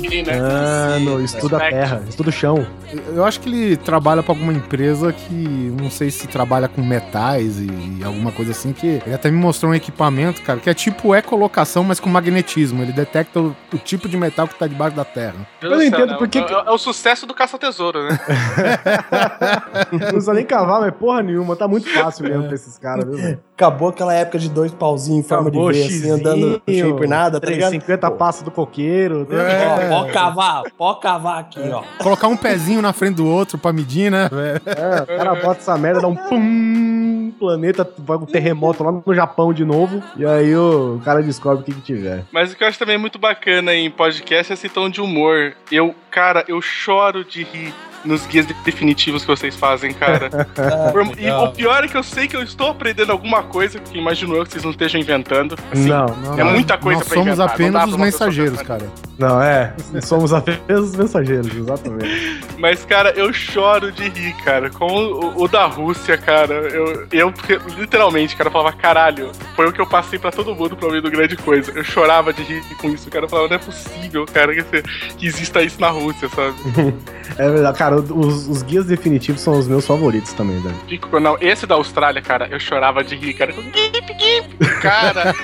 [0.00, 0.38] Sim, né?
[0.40, 1.74] Ah, no, estuda a Fact.
[1.74, 2.66] terra, estuda o chão.
[3.14, 5.34] Eu acho que ele trabalha pra alguma empresa que
[5.80, 8.72] não sei se trabalha com metais e, e alguma coisa assim.
[8.72, 12.82] Que ele até me mostrou um equipamento, cara, que é tipo ecolocação, mas com magnetismo.
[12.82, 15.46] Ele detecta o, o tipo de metal que tá debaixo da terra.
[15.60, 16.16] Eu não entendo né?
[16.16, 18.18] por que É, é o sucesso do caça-tesouro, né?
[19.92, 21.56] Não precisa nem cavar, mas porra nenhuma.
[21.56, 23.40] Tá muito fácil mesmo pra esses caras, viu, velho?
[23.54, 27.08] Acabou aquela época de dois pauzinhos em forma Acabou de V, assim, andando sem por
[27.08, 27.70] nada, tá ligado?
[27.70, 29.26] 350 passos do coqueiro.
[29.30, 29.88] É.
[29.90, 31.82] Ó, pode cavar, pode cavar aqui, ó.
[32.02, 34.28] Colocar um pezinho na frente do outro pra medir, né?
[34.66, 39.14] É, o cara bota essa merda, dá um pum, planeta, vai um terremoto lá no
[39.14, 42.24] Japão de novo, e aí o cara descobre o que que tiver.
[42.30, 45.54] Mas o que eu acho também muito bacana em podcast é esse tom de humor.
[45.72, 47.74] Eu, cara, eu choro de rir
[48.06, 50.30] nos guias definitivos que vocês fazem, cara.
[50.92, 53.98] Por- e o pior é que eu sei que eu estou aprendendo alguma coisa, que
[53.98, 55.56] imagino eu que vocês não estejam inventando.
[55.72, 57.96] Assim, Não, Não, É nós- muita coisa Nós pra somos inventar, não apenas pra os
[57.96, 58.86] mensageiros, cara.
[59.18, 62.40] não, é, somos apenas os mensageiros, exatamente.
[62.58, 64.70] Mas, cara, eu choro de rir, cara.
[64.70, 66.54] Com o, o da Rússia, cara.
[66.54, 67.32] Eu, eu,
[67.78, 71.10] literalmente, cara, falava, caralho, foi o que eu passei pra todo mundo pra ouvir do
[71.10, 71.70] grande coisa.
[71.74, 73.24] Eu chorava de rir com isso, cara.
[73.26, 74.82] Eu falava, não é possível, cara, que,
[75.18, 76.54] que exista isso na Rússia, sabe?
[77.38, 80.74] É verdade, cara, os, os guias definitivos são os meus favoritos também, velho.
[80.88, 83.52] Fico, não, esse da Austrália, cara, eu chorava de rir, cara.
[83.52, 85.34] Gip, gip, cara.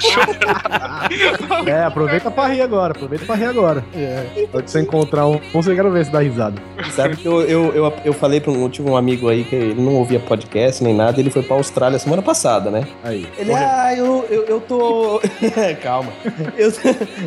[0.00, 1.08] chorava.
[1.66, 3.84] É, aproveita pra rir agora, aproveita pra rir agora.
[3.94, 4.46] É.
[4.50, 6.60] Pode você encontrar um, você quero ver se dá risada.
[6.90, 9.80] Sabe que eu, eu, eu, eu falei pra um, tive um amigo aí que ele
[9.80, 12.86] não ouvia podcast nem nada, ele foi pra Austrália semana passada, né?
[13.02, 13.26] Aí.
[13.38, 15.20] Ele, ah, eu, eu, eu tô.
[15.82, 16.12] Calma.
[16.56, 16.72] Eu,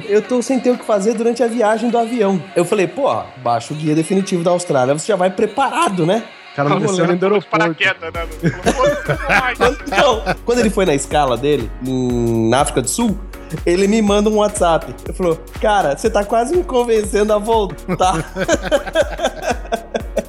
[0.07, 2.41] eu tô sem ter o que fazer durante a viagem do avião.
[2.55, 3.07] Eu falei, pô,
[3.38, 4.61] baixa o guia definitivo da Austrália,
[4.99, 6.24] você já vai preparado, né?
[6.51, 7.57] O cara não desceu nem do aeroporto.
[7.57, 7.64] né?
[9.88, 13.18] Então, quando ele foi na escala dele, em, na África do Sul,
[13.66, 14.93] ele me manda um WhatsApp.
[15.05, 18.16] Ele falou, cara, você tá quase me convencendo a voltar.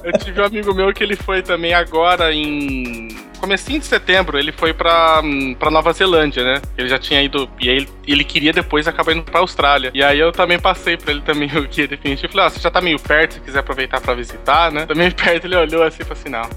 [0.03, 3.07] Eu tive um amigo meu que ele foi também agora em
[3.43, 6.61] comecinho de setembro, ele foi pra, hum, pra Nova Zelândia, né?
[6.77, 9.91] Ele já tinha ido, e aí ele, ele queria depois acabar indo pra Austrália.
[9.93, 12.31] E aí eu também passei pra ele também o guia definitivo.
[12.31, 14.85] Falei, ó, você já tá meio perto, se quiser aproveitar pra visitar, né?
[14.85, 16.49] Também perto, ele olhou assim e falou assim, não.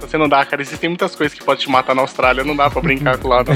[0.00, 0.60] Você não dá, cara.
[0.62, 2.44] Existem muitas coisas que podem te matar na Austrália.
[2.44, 3.54] Não dá pra brincar com lá, não.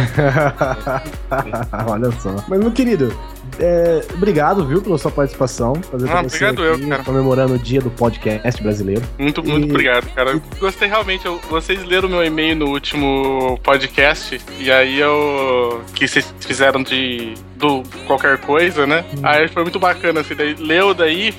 [1.92, 2.34] Olha só.
[2.48, 3.16] Mas, meu querido,
[3.58, 5.74] é, obrigado, viu, pela sua participação.
[5.90, 7.04] Fazer ah, obrigado eu, cara.
[7.04, 9.02] Comemorando o dia do podcast brasileiro.
[9.18, 10.40] Muito, muito obrigado, cara.
[10.58, 11.26] Gostei realmente.
[11.26, 14.40] Eu, vocês leram meu e-mail no último podcast.
[14.58, 15.82] E aí eu.
[15.94, 17.34] que vocês fizeram de.
[17.56, 19.04] do qualquer coisa, né?
[19.16, 19.20] Hum.
[19.22, 20.34] Aí foi muito bacana, assim.
[20.34, 21.34] Daí, leu daí,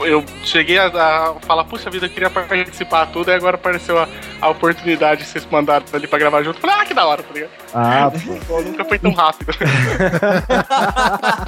[0.00, 3.30] eu cheguei a, a falar, puxa vida, eu queria participar tudo.
[3.30, 4.08] E agora apareceu a,
[4.40, 6.60] a oportunidade que vocês mandaram ali pra gravar junto.
[6.60, 7.50] Falei, ah, que da hora, tá ligado?
[7.74, 8.10] Ah,
[8.46, 8.62] pô.
[8.62, 9.52] Nunca foi tão rápido.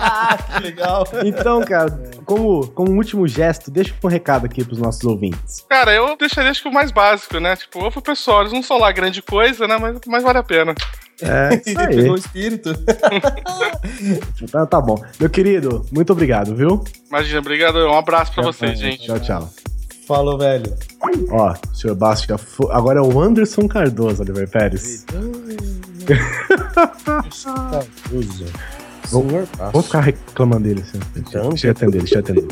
[0.55, 1.07] que legal.
[1.25, 1.91] Então, cara,
[2.25, 5.65] como, como último gesto, deixa um recado aqui pros nossos ouvintes.
[5.69, 7.57] Cara, eu deixaria acho que o mais básico, né?
[7.57, 9.77] Tipo, ovo pessoal, eles não são lá grande coisa, né?
[9.79, 10.75] Mas, mas vale a pena.
[11.21, 11.97] É, isso aí.
[11.97, 12.73] Pegou o espírito.
[14.51, 15.03] tá, tá bom.
[15.19, 16.85] Meu querido, muito obrigado, viu?
[17.09, 17.79] Imagina, obrigado.
[17.79, 19.07] Um abraço pra tchau, vocês, gente.
[19.07, 19.51] Tchau, tchau.
[20.07, 20.75] Falou, velho.
[21.31, 22.37] Ó, senhor Bastia,
[22.71, 25.05] agora é o Anderson Cardoso, Oliver Pérez.
[28.11, 28.47] Cardoso.
[29.11, 29.25] Vou,
[29.73, 31.01] vou ficar reclamando dele assim.
[31.17, 32.47] Então, deixa eu atender, deixa eu atender.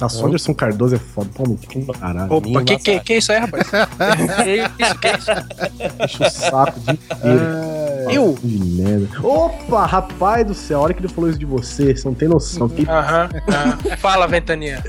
[0.00, 1.28] Nossa, o Anderson Cardoso é foda.
[1.34, 2.32] Pô, que caralho.
[2.32, 3.68] Opa, que, que, que é isso aí, rapaz?
[4.44, 5.30] que isso, que isso?
[5.98, 7.77] Deixa o saco de inteiro.
[8.10, 8.36] Eu?
[8.42, 9.08] De merda.
[9.22, 12.28] Opa, rapaz do céu, a hora que ele falou isso de você, você não tem
[12.28, 12.70] noção.
[12.88, 13.28] Aham,
[13.82, 13.96] que...
[13.98, 14.82] Fala, Ventania.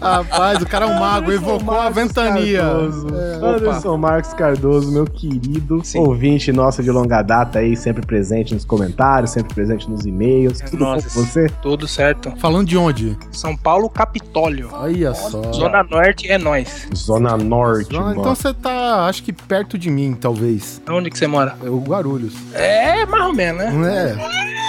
[0.00, 2.62] rapaz, o cara é um mago, evocou a Ventania.
[2.62, 5.98] É, Anderson Marcos Cardoso, meu querido Sim.
[6.00, 10.60] ouvinte nosso de longa data aí, sempre presente nos comentários, sempre presente nos e-mails.
[10.60, 11.48] Tudo Nossa, com você?
[11.62, 12.32] Tudo certo.
[12.38, 13.16] Falando de onde?
[13.30, 14.70] São Paulo, Capitólio.
[14.72, 15.52] Olha só.
[15.52, 16.88] Zona Norte é nós.
[16.94, 20.80] Zona Norte, Zona, Então você tá, acho que perto de mim, talvez.
[20.88, 21.56] Onde que você mora?
[21.62, 22.34] É o Guarulhos.
[22.52, 24.16] É, mais ou menos, né?
[24.18, 24.65] É?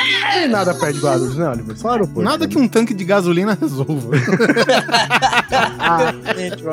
[0.00, 1.76] Não tem nada perto de Guarulhos, né, Oliver?
[1.76, 2.22] Só aeroporto.
[2.22, 4.16] Nada que um tanque de gasolina resolva.
[5.78, 6.12] ah,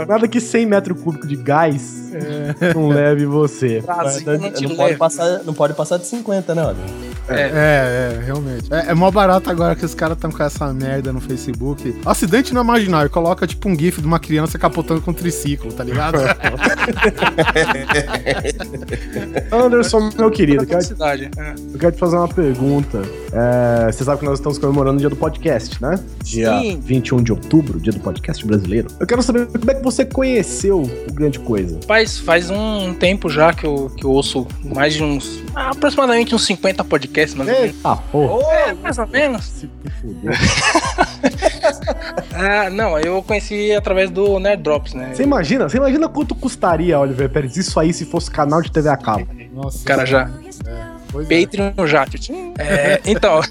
[0.08, 2.74] nada que 100 metros cúbicos de gás é.
[2.74, 3.82] não leve você.
[3.86, 6.86] Brasil, não, não, pode passar, não pode passar de 50, né, Oliver?
[7.30, 8.74] É, é, é, realmente.
[8.74, 12.00] É, é mó barato agora que os caras estão com essa merda no Facebook.
[12.06, 15.84] Acidente no imaginário, coloca tipo um gif de uma criança capotando com um triciclo, tá
[15.84, 16.20] ligado?
[19.52, 20.86] Anderson, meu querido, eu quero,
[21.74, 23.02] eu quero te fazer uma pergunta.
[23.32, 26.00] É, você sabe que nós estamos comemorando o dia do podcast, né?
[26.24, 26.80] Dia Sim.
[26.80, 28.88] 21 de outubro, dia do podcast brasileiro.
[29.00, 31.80] Eu quero saber como é que você conheceu o Grande Coisa.
[31.88, 35.44] Faz, faz um tempo já que eu, que eu ouço mais de uns.
[35.54, 37.48] aproximadamente uns 50 podcasts, mas.
[37.48, 38.54] Eita, porra.
[38.54, 39.46] É, mais ou menos.
[39.46, 39.70] Se
[42.34, 45.12] ah, não, eu conheci através do Nerd Drops, né?
[45.14, 45.68] Você imagina?
[45.68, 49.28] Você imagina quanto custaria, Oliver Pérez, isso aí se fosse canal de TV a cabo?
[49.54, 49.86] Nossa.
[49.86, 50.30] Cara, já.
[50.66, 50.97] É.
[51.12, 51.88] Patreon é.
[51.88, 52.08] já.
[52.60, 53.42] É, então.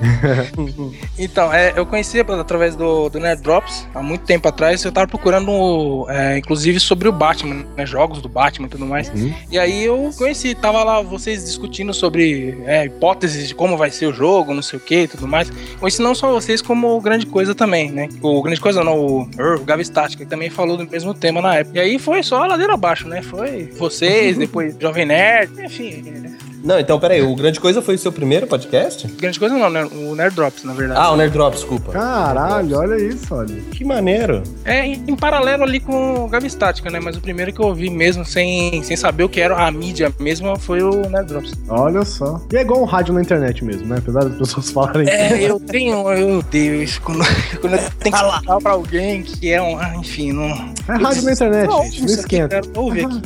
[1.18, 4.82] então, é, eu conheci através do, do Nerd Drops há muito tempo atrás.
[4.84, 9.08] Eu tava procurando, é, inclusive, sobre o Batman, né, jogos do Batman e tudo mais.
[9.08, 9.32] Uhum.
[9.50, 14.06] E aí eu conheci, tava lá vocês discutindo sobre é, hipóteses de como vai ser
[14.06, 15.50] o jogo, não sei o que e tudo mais.
[15.78, 18.08] Conheci não só vocês, como o Grande Coisa também, né?
[18.22, 21.56] O Grande Coisa não, o, o Gavi Estática, que também falou do mesmo tema na
[21.56, 21.78] época.
[21.78, 23.22] E aí foi só a ladeira abaixo, né?
[23.22, 26.49] Foi vocês, depois Jovem Nerd, enfim.
[26.62, 29.06] Não, então peraí, o Grande Coisa foi o seu primeiro podcast?
[29.08, 29.84] Grande Coisa não, né?
[29.84, 31.00] o Nerd Drops, na verdade.
[31.00, 31.92] Ah, o Nerd Drops, desculpa.
[31.92, 33.54] Caralho, olha isso, olha.
[33.72, 34.42] Que maneiro.
[34.64, 37.00] É, em, em paralelo ali com o Gabi Estática, né?
[37.00, 40.12] Mas o primeiro que eu ouvi mesmo, sem, sem saber o que era a mídia
[40.18, 41.52] mesmo, foi o Nerd Drops.
[41.68, 42.40] Olha só.
[42.52, 43.96] E é igual um rádio na internet mesmo, né?
[43.98, 45.08] Apesar das pessoas falarem.
[45.08, 47.24] É, eu tenho, eu Deus, quando,
[47.60, 49.78] quando eu tenho que falar pra alguém que é um.
[49.78, 50.48] Ah, enfim, não.
[50.88, 52.00] É rádio na internet, não, gente.
[52.00, 52.58] Não esquenta.
[52.58, 52.68] Aqui,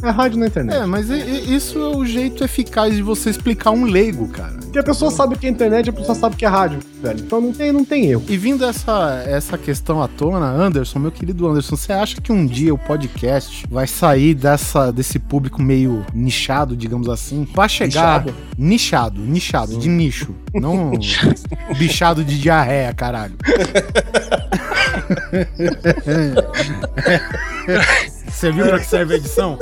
[0.05, 0.76] é, é rádio na internet.
[0.76, 4.53] É, mas isso é o jeito eficaz de você explicar um lei leigo, cara.
[4.53, 6.81] Porque a pessoa sabe o que é internet, a pessoa sabe o que é rádio,
[7.01, 7.20] velho.
[7.20, 8.25] Então não tem, não tem erro.
[8.29, 12.45] E vindo essa, essa questão à tona, Anderson, meu querido Anderson, você acha que um
[12.45, 17.47] dia o podcast vai sair dessa, desse público meio nichado, digamos assim?
[17.55, 18.25] Vai chegar.
[18.25, 20.35] Nichado, nichado, nichado de nicho.
[20.53, 20.93] Não
[21.79, 23.35] bichado de diarreia, caralho.
[28.28, 29.59] Você viu pra que serve a edição?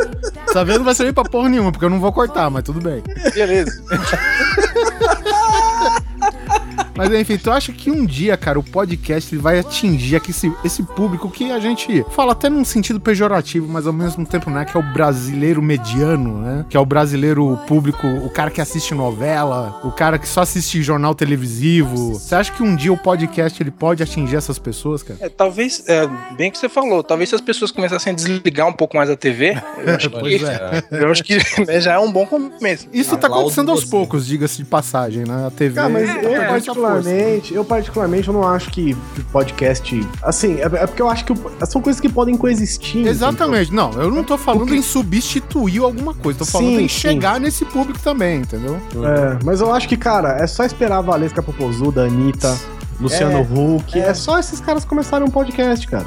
[0.49, 2.81] Essa vez não vai servir pra porra nenhuma, porque eu não vou cortar, mas tudo
[2.81, 3.03] bem.
[3.35, 3.83] Beleza.
[7.03, 10.53] Mas enfim, tu acha que um dia, cara, o podcast ele vai atingir aqui esse,
[10.65, 14.65] esse público que a gente fala até num sentido pejorativo, mas ao mesmo tempo, né?
[14.65, 16.65] Que é o brasileiro mediano, né?
[16.71, 20.81] Que é o brasileiro público, o cara que assiste novela, o cara que só assiste
[20.81, 22.15] jornal televisivo.
[22.15, 25.19] Você acha que um dia o podcast ele pode atingir essas pessoas, cara?
[25.21, 28.73] É, talvez, é, bem que você falou, talvez se as pessoas começassem a desligar um
[28.73, 31.03] pouco mais a TV, eu acho que, é.
[31.03, 31.37] eu acho que
[31.81, 32.87] já é um bom começo.
[32.93, 35.49] Isso tá acontecendo aos poucos, diga-se de passagem, né?
[35.49, 35.81] A TV.
[35.81, 38.97] Ah, mas eu, particularmente, particularmente, eu particularmente eu não acho que
[39.31, 41.35] podcast, assim, é, é porque eu acho que
[41.67, 43.07] são coisas que podem coexistir.
[43.07, 43.73] Exatamente.
[43.73, 44.77] Não, eu não tô falando que...
[44.77, 47.43] em substituir alguma coisa, tô falando sim, em chegar sim.
[47.43, 48.77] nesse público também, entendeu?
[48.95, 52.57] É, mas eu acho que, cara, é só esperar a Valesca Popozuda, a Anitta,
[53.03, 53.99] Luciano é, Huck.
[53.99, 54.09] É.
[54.09, 54.15] é.
[54.15, 56.07] só esses caras começarem um podcast, cara.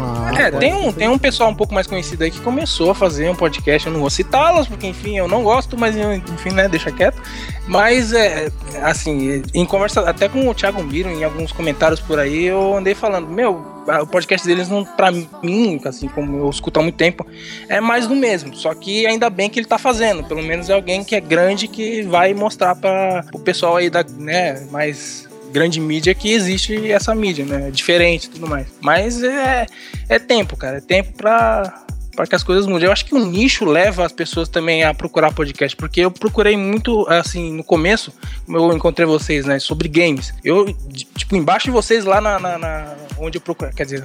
[0.00, 2.94] Ah, é, tem um, tem um pessoal um pouco mais conhecido aí que começou a
[2.94, 3.86] fazer um podcast.
[3.86, 7.20] Eu não vou citá-los, porque, enfim, eu não gosto, mas, enfim, né, deixa quieto.
[7.66, 8.48] Mas, é,
[8.82, 12.94] assim, em conversa até com o Thiago Miro, em alguns comentários por aí, eu andei
[12.94, 15.10] falando, meu, o podcast deles, não, pra
[15.42, 17.26] mim, assim, como eu escuto há muito tempo,
[17.68, 18.54] é mais do mesmo.
[18.54, 20.24] Só que ainda bem que ele tá fazendo.
[20.24, 24.04] Pelo menos é alguém que é grande que vai mostrar para o pessoal aí da,
[24.18, 25.25] né, mais
[25.56, 27.68] grande mídia que existe essa mídia, né?
[27.68, 28.66] É diferente e tudo mais.
[28.82, 29.66] Mas é,
[30.06, 30.76] é tempo, cara.
[30.76, 31.86] É tempo pra,
[32.16, 32.86] para que as coisas mudem.
[32.86, 36.56] Eu acho que o nicho leva as pessoas também a procurar podcast, porque eu procurei
[36.56, 38.12] muito, assim, no começo,
[38.46, 40.32] como eu encontrei vocês, né, sobre games.
[40.42, 40.74] Eu,
[41.14, 44.04] tipo, embaixo de vocês lá na, na, na onde eu procurei, quer dizer,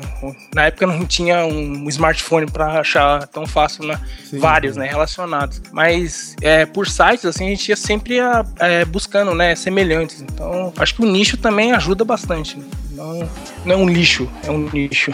[0.53, 3.99] na época não tinha um smartphone para achar tão fácil, né,
[4.29, 4.39] Sim.
[4.39, 5.61] vários, né, relacionados.
[5.71, 10.21] Mas é, por sites, assim, a gente ia sempre a, é, buscando, né, semelhantes.
[10.21, 12.57] Então, acho que o nicho também ajuda bastante.
[12.57, 12.65] Né?
[13.01, 13.27] Não,
[13.65, 15.11] não é um lixo, é um nicho.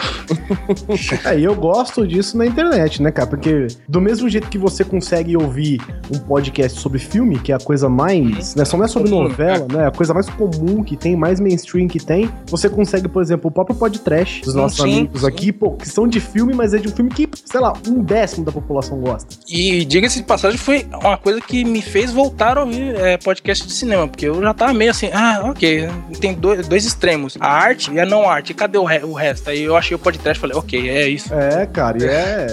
[1.24, 3.26] é, e eu gosto disso na internet, né, cara?
[3.26, 5.80] Porque do mesmo jeito que você consegue ouvir
[6.14, 8.54] um podcast sobre filme, que é a coisa mais.
[8.54, 9.84] Né, só não é sobre novela, né?
[9.84, 12.30] É a coisa mais comum que tem, mais mainstream que tem.
[12.48, 15.26] Você consegue, por exemplo, o próprio podcast dos nossos sim, amigos sim.
[15.26, 18.02] aqui, pô, que são de filme, mas é de um filme que, sei lá, um
[18.02, 19.34] décimo da população gosta.
[19.48, 23.66] E diga-se de passagem, foi uma coisa que me fez voltar a ouvir é, podcast
[23.66, 25.88] de cinema, porque eu já tava meio assim, ah, ok,
[26.20, 27.38] tem dois, dois extremos.
[27.40, 28.52] A arte arte e a não arte.
[28.52, 29.48] Cadê o, re o resto?
[29.48, 31.32] Aí eu achei o podcast e falei, ok, é isso.
[31.32, 32.46] É, cara, e é,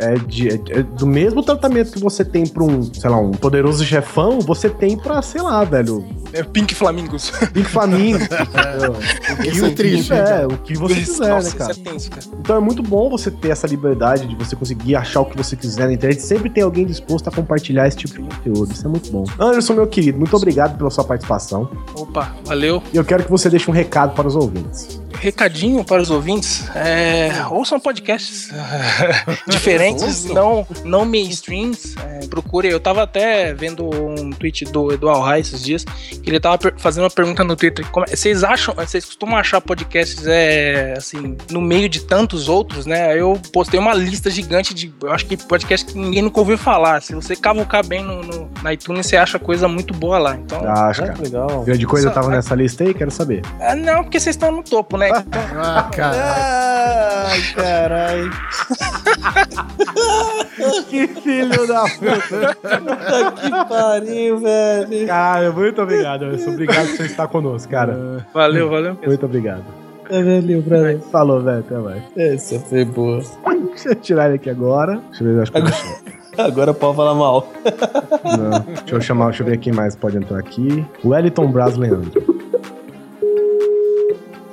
[0.00, 3.18] é, é, de, é, é, do mesmo tratamento que você tem pra um, sei lá,
[3.18, 6.04] um poderoso chefão, você tem pra, sei lá, velho.
[6.32, 7.30] É Pink Flamingos.
[7.52, 8.22] Pink Flamingos.
[8.30, 10.12] é, isso é triste.
[10.12, 11.72] É, o que você quiser, Nossa, né, cara?
[11.72, 12.22] É tenso, cara?
[12.40, 15.54] Então é muito bom você ter essa liberdade de você conseguir achar o que você
[15.56, 16.22] quiser na internet.
[16.22, 18.72] Sempre tem alguém disposto a compartilhar esse tipo de conteúdo.
[18.72, 19.24] Isso é muito bom.
[19.38, 21.68] Anderson, meu querido, muito obrigado pela sua participação.
[21.94, 22.82] Opa, valeu.
[22.92, 25.01] E eu quero que você deixe um recado para os ouvintes.
[25.22, 28.50] Recadinho para os ouvintes: é, ouçam podcasts
[29.46, 31.94] diferentes, não, não mainstreams.
[31.96, 32.68] É, procure.
[32.68, 37.04] Eu tava até vendo um tweet do Eduardo Rai esses dias, que ele tava fazendo
[37.04, 41.88] uma pergunta no Twitter: como, vocês acham, vocês costumam achar podcasts é, assim, no meio
[41.88, 43.16] de tantos outros, né?
[43.16, 44.92] Eu postei uma lista gigante de.
[45.00, 47.00] Eu acho que podcast que ninguém nunca ouviu falar.
[47.00, 50.34] Se você cavucar bem no, no na iTunes, você acha coisa muito boa lá.
[50.34, 51.14] Então, acho, cara.
[51.20, 51.62] Legal.
[51.62, 53.42] Grande coisa Só, tava nessa lista aí, quero saber.
[53.60, 55.11] É, não, porque vocês estão no topo, né?
[55.12, 56.32] Ah, caralho.
[57.26, 58.30] Ai, caralho.
[60.88, 62.56] que filho da puta.
[62.56, 65.06] Puta que pariu, velho.
[65.06, 66.50] Cara, muito obrigado, Anderson.
[66.50, 68.26] Obrigado por você estar conosco, cara.
[68.32, 68.96] Valeu, valeu.
[69.06, 69.64] Muito obrigado.
[70.08, 70.98] Valeu, brother.
[71.10, 71.60] Falou, velho.
[71.60, 72.02] Até mais.
[72.16, 73.22] Essa foi boa.
[73.68, 75.00] Deixa eu tirar ele aqui agora.
[75.10, 75.74] Deixa eu ver, acho que agora...
[76.38, 77.46] Agora pode falar mal.
[78.24, 78.60] Não.
[78.74, 80.82] Deixa eu chamar, deixa eu ver quem mais pode entrar aqui.
[81.04, 82.31] Wellington Braz Leandro.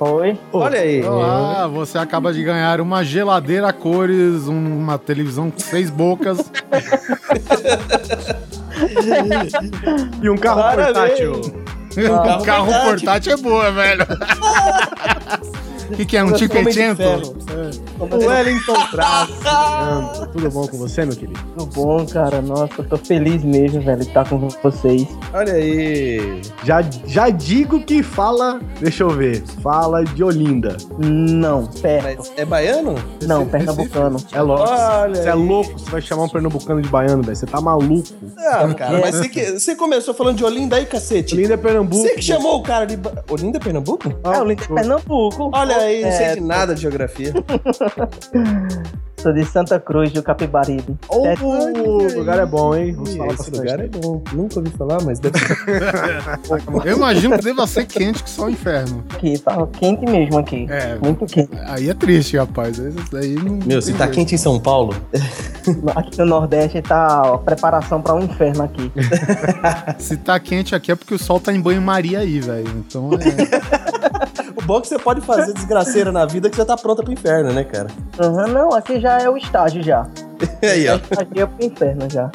[0.00, 0.38] Oi.
[0.50, 1.02] Olha aí.
[1.04, 6.38] Olá, você acaba de ganhar uma geladeira a cores, uma televisão com seis bocas.
[10.22, 11.20] e um carro Parabéns.
[11.20, 11.60] portátil.
[11.90, 14.06] Um carro, carro portátil é boa, velho.
[15.90, 16.22] O que, que é?
[16.22, 17.02] Um tiquetento?
[17.98, 19.32] O Wellington Traço.
[20.32, 21.38] Tudo bom com você, meu querido?
[21.56, 22.40] Tudo bom, cara.
[22.40, 25.06] Nossa, eu tô feliz mesmo, velho, de estar com vocês.
[25.34, 26.40] Olha aí.
[26.64, 28.60] Já, já digo que fala.
[28.80, 29.42] Deixa eu ver.
[29.62, 30.76] Fala de Olinda.
[30.98, 32.30] Não, perto.
[32.36, 32.94] é baiano?
[33.26, 34.18] Não, pernambucano.
[34.32, 34.68] É louco.
[35.08, 37.36] Você é louco, você vai chamar um pernambucano de baiano, velho.
[37.36, 38.08] Você tá maluco.
[38.38, 41.34] Ah, cara, mas você, que, você começou falando de Olinda aí, cacete.
[41.34, 42.02] Olinda é Pernambuco.
[42.02, 42.98] Você que chamou o cara de.
[43.28, 44.14] Olinda é Pernambuco?
[44.24, 45.50] Ah, é, Olinda é Pernambuco.
[45.52, 47.32] Olha aí, não sei é, de nada de geografia.
[49.20, 50.96] Sou de Santa Cruz do Capibaribe.
[51.06, 52.92] Oh, o lugar é bom, hein?
[52.92, 54.22] Vamos falar Esse lugar é bom.
[54.32, 55.58] Nunca ouvi falar, mas deve ser.
[56.88, 59.04] Eu imagino que deva ser quente que só o inferno.
[59.10, 60.66] Aqui, tá quente mesmo aqui.
[60.70, 60.96] É.
[60.96, 61.50] Muito quente.
[61.66, 62.78] Aí é triste, rapaz.
[62.78, 63.58] Isso daí não.
[63.66, 64.14] Meu, se tá jeito.
[64.14, 64.96] quente em São Paulo.
[65.94, 68.90] Aqui no Nordeste tá ó, preparação pra um inferno aqui.
[69.98, 72.68] se tá quente aqui é porque o sol tá em banho-maria aí, velho.
[72.86, 74.49] Então é.
[74.60, 77.12] O bom é que você pode fazer desgraceira na vida que já tá pronta pro
[77.12, 77.88] inferno, né, cara?
[78.20, 80.06] Uhum, não, aqui já é o estágio já.
[80.62, 80.94] aí, ó.
[81.20, 82.30] Aqui é pro inferno já.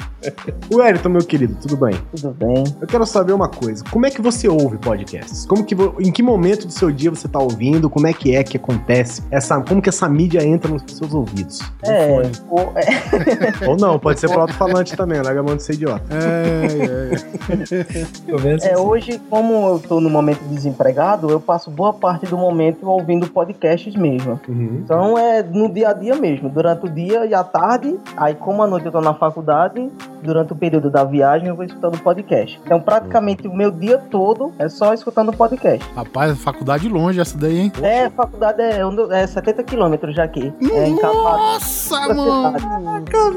[0.71, 1.95] O Wellington, meu querido, tudo bem?
[2.15, 2.63] Tudo bem.
[2.82, 3.84] Eu quero saber uma coisa.
[3.91, 5.45] Como é que você ouve podcasts?
[5.45, 7.89] Como que, em que momento do seu dia você tá ouvindo?
[7.89, 9.23] Como é que é que acontece?
[9.30, 11.59] Essa, como que essa mídia entra nos seus ouvidos?
[11.84, 12.86] É, o- é,
[13.69, 16.05] Ou não, pode ser pro alto-falante também, larga a mão de ser idiota.
[18.63, 23.28] é, hoje, como eu tô no momento desempregado, eu passo boa parte do momento ouvindo
[23.28, 24.39] podcasts mesmo.
[24.47, 24.82] Uhum.
[24.84, 27.97] Então é no dia a dia mesmo, durante o dia e à tarde.
[28.16, 29.89] Aí, como à noite eu tô na faculdade,
[30.26, 32.59] durante o período da viagem eu vou escutando podcast.
[32.63, 35.88] Então, praticamente o meu dia todo é só escutando podcast.
[35.95, 37.71] Rapaz, faculdade longe essa daí, hein?
[37.82, 40.53] É, faculdade é, é 70 quilômetros já aqui.
[40.71, 40.89] É.
[40.89, 42.55] Nossa, mano!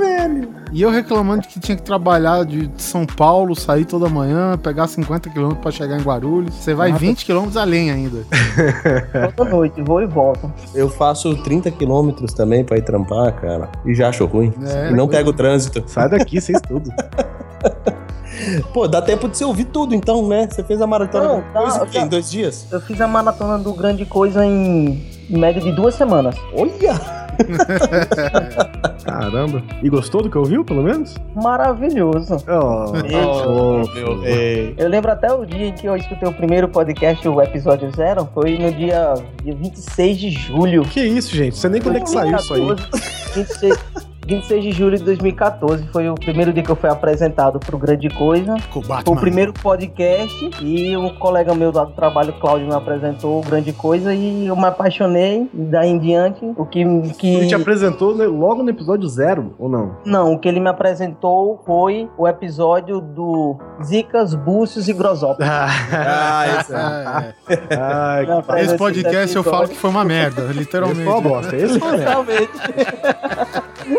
[0.09, 0.49] cidade.
[0.73, 5.31] E eu reclamando que tinha que trabalhar de São Paulo, sair toda manhã, pegar 50
[5.31, 6.55] km pra chegar em Guarulhos.
[6.55, 8.19] Você vai 20 km além ainda.
[9.35, 10.53] Toda noite, vou e volto.
[10.75, 13.71] Eu faço 30 quilômetros também pra ir trampar, cara.
[13.85, 14.53] E já acho ruim.
[14.63, 15.83] É, e não pego o trânsito.
[15.87, 16.78] Sai daqui, vocês tudo.
[18.73, 20.47] Pô, dá tempo de você ouvir tudo, então, né?
[20.49, 22.01] Você fez a maratona Não, tá, coisa, tá.
[22.01, 22.67] em dois dias?
[22.71, 26.37] Eu fiz a maratona do Grande Coisa em, em média de duas semanas.
[26.55, 27.19] Olha!
[29.05, 29.63] Caramba.
[29.83, 31.15] E gostou do que ouviu, pelo menos?
[31.35, 32.37] Maravilhoso.
[32.49, 34.25] Oh, Meu fofo.
[34.77, 38.29] Eu lembro até o dia em que eu escutei o primeiro podcast, o episódio zero,
[38.35, 40.83] foi no dia, dia 26 de julho.
[40.83, 41.57] Que isso, gente?
[41.57, 42.63] Você nem quando é que saiu isso aí?
[43.35, 43.79] 26,
[44.29, 48.11] 26 de julho de 2014 foi o primeiro dia que eu fui apresentado pro Grande
[48.11, 48.57] Coisa.
[48.71, 52.75] Com o Foi o primeiro podcast e um colega meu lá do trabalho, Cláudio, me
[52.75, 55.49] apresentou o Grande Coisa e eu me apaixonei.
[55.55, 56.85] E daí em diante, o que.
[57.19, 57.37] que...
[57.37, 59.97] Ele te apresentou né, logo no episódio zero, ou não?
[60.05, 65.51] Não, o que ele me apresentou foi o episódio do Zicas, Búcios e Grosópolis.
[65.51, 67.35] Ah, esse é.
[67.79, 71.03] É, que esse podcast eu falo que foi uma merda, Esse literalmente.
[71.03, 71.57] foi uma bosta.
[71.57, 72.49] Esse foi uma merda.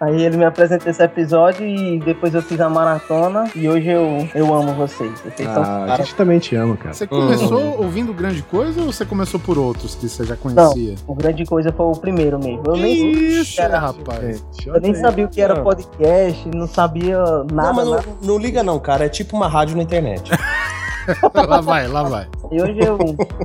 [0.00, 4.28] Aí ele me apresentou esse episódio e depois eu fiz a maratona e hoje eu,
[4.34, 5.20] eu amo vocês.
[5.20, 6.06] Vocês são Ah, a caras.
[6.06, 6.94] gente também te ama, cara.
[6.94, 10.94] Você começou ouvindo grande coisa ou você começou por outros que você já Não, conhecia?
[11.06, 12.62] o grande coisa foi o primeiro mesmo.
[12.66, 14.44] Eu Que nem, isso, era- rapaz.
[14.54, 15.62] Gente, eu nem sabia o que era Não.
[15.64, 17.44] podcast, não sabia nada.
[17.68, 18.04] Não, mas não, nada.
[18.22, 19.04] não liga não, cara.
[19.06, 20.30] É tipo uma rádio na internet.
[21.48, 22.26] lá vai, lá vai.
[22.50, 22.98] E hoje eu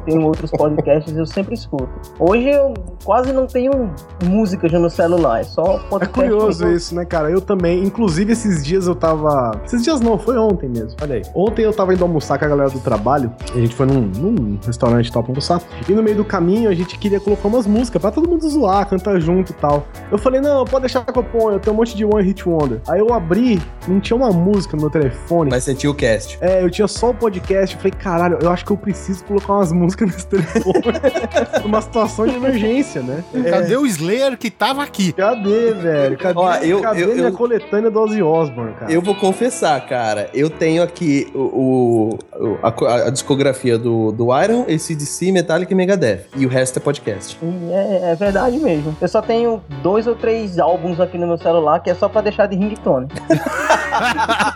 [0.05, 1.89] tenho outros podcasts eu sempre escuto.
[2.20, 3.91] Hoje eu quase não tenho
[4.26, 6.14] músicas no meu celular, é só É podcast.
[6.14, 6.78] curioso mesmo.
[6.78, 7.30] isso, né, cara?
[7.30, 7.84] Eu também.
[7.84, 9.60] Inclusive, esses dias eu tava.
[9.66, 10.95] Esses dias não, foi ontem mesmo.
[11.01, 11.22] Olha aí.
[11.34, 13.32] Ontem eu tava indo almoçar com a galera do trabalho.
[13.53, 15.62] E a gente foi num, num restaurante e tal pra almoçar.
[15.88, 18.88] E no meio do caminho a gente queria colocar umas músicas pra todo mundo zoar,
[18.88, 19.86] cantar junto e tal.
[20.12, 21.51] Eu falei, não, pode deixar que eu ponho.
[21.53, 22.82] Eu tenho um monte de One Hit Wonder.
[22.88, 25.49] Aí eu abri, não tinha uma música no meu telefone.
[25.51, 26.38] Mas você tinha o cast.
[26.41, 27.48] É, eu tinha só o podcast.
[27.53, 30.81] Eu falei, caralho, eu acho que eu preciso colocar umas músicas nesse telefone.
[31.63, 33.23] Numa situação de emergência, né?
[33.49, 35.11] Cadê o Slayer que tava aqui?
[35.13, 36.17] Cadê, velho?
[36.17, 38.91] Cadê, Ó, eu- cadê eu- minha eu- coletânea do Ozzy Osbourne, cara?
[38.91, 40.29] Eu vou confessar, cara.
[40.33, 46.25] Eu tenho aqui o, o- a, a discografia do, do Iron, ACDC, Metallica e Megadeth.
[46.35, 47.37] E o resto é podcast.
[47.71, 48.95] É, é verdade mesmo.
[49.01, 52.21] Eu só tenho dois ou três álbuns aqui no meu celular que é só pra
[52.21, 53.07] deixar de ringtone.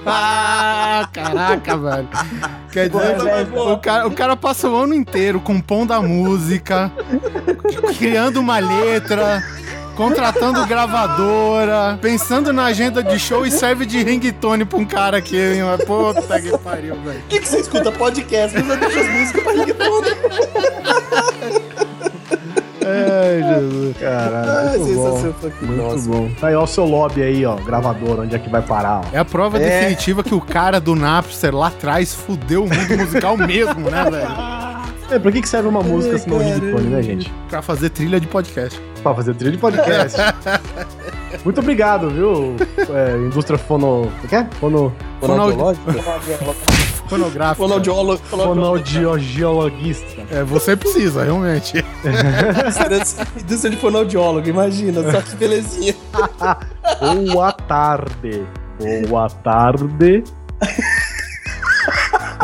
[0.06, 2.08] Ah, caraca, velho.
[2.72, 3.18] Quer dizer,
[3.56, 6.92] o cara, o cara passa o ano inteiro compondo a música,
[7.98, 9.44] criando uma letra,
[9.96, 15.38] contratando gravadora, pensando na agenda de show e serve de ringtone pra um cara aqui,
[15.38, 15.62] hein?
[15.86, 17.20] Puta que pariu, velho.
[17.20, 18.58] Por que, que você escuta podcast?
[18.58, 20.10] Mas eu deixo as músicas pra ringtone.
[22.86, 23.98] Ai, Jesus.
[23.98, 25.12] Caralho, Ah, muito bom.
[25.12, 26.10] sensação fucking Muito nossa.
[26.10, 26.30] bom.
[26.40, 29.16] Tá aí, ó, o seu lobby aí, ó, gravador, onde é que vai parar, ó.
[29.16, 29.62] É a prova É.
[29.82, 34.64] definitiva que o cara do Napster lá atrás fudeu o mundo musical mesmo, né, velho?
[35.12, 36.56] É, pra que, que serve uma música se não caramba.
[36.66, 37.32] ringtone, né, gente?
[37.50, 38.82] Pra fazer trilha de podcast.
[39.04, 40.18] Pra fazer trilha de podcast.
[41.44, 42.56] Muito obrigado, viu?
[42.96, 44.04] É, indústria fono...
[44.24, 44.48] O que é?
[44.60, 44.94] Fono...
[45.20, 45.92] Fonoaudiológico?
[47.08, 47.64] Fonográfico.
[47.64, 48.22] Fonoaudiólogo.
[48.24, 50.22] Fonoaudiologista.
[50.32, 51.78] É, você precisa, realmente.
[53.40, 55.12] Indústria de fonoaudiólogo, imagina.
[55.12, 55.96] Só que belezinha.
[57.32, 58.46] Boa tarde.
[59.08, 60.24] Boa tarde.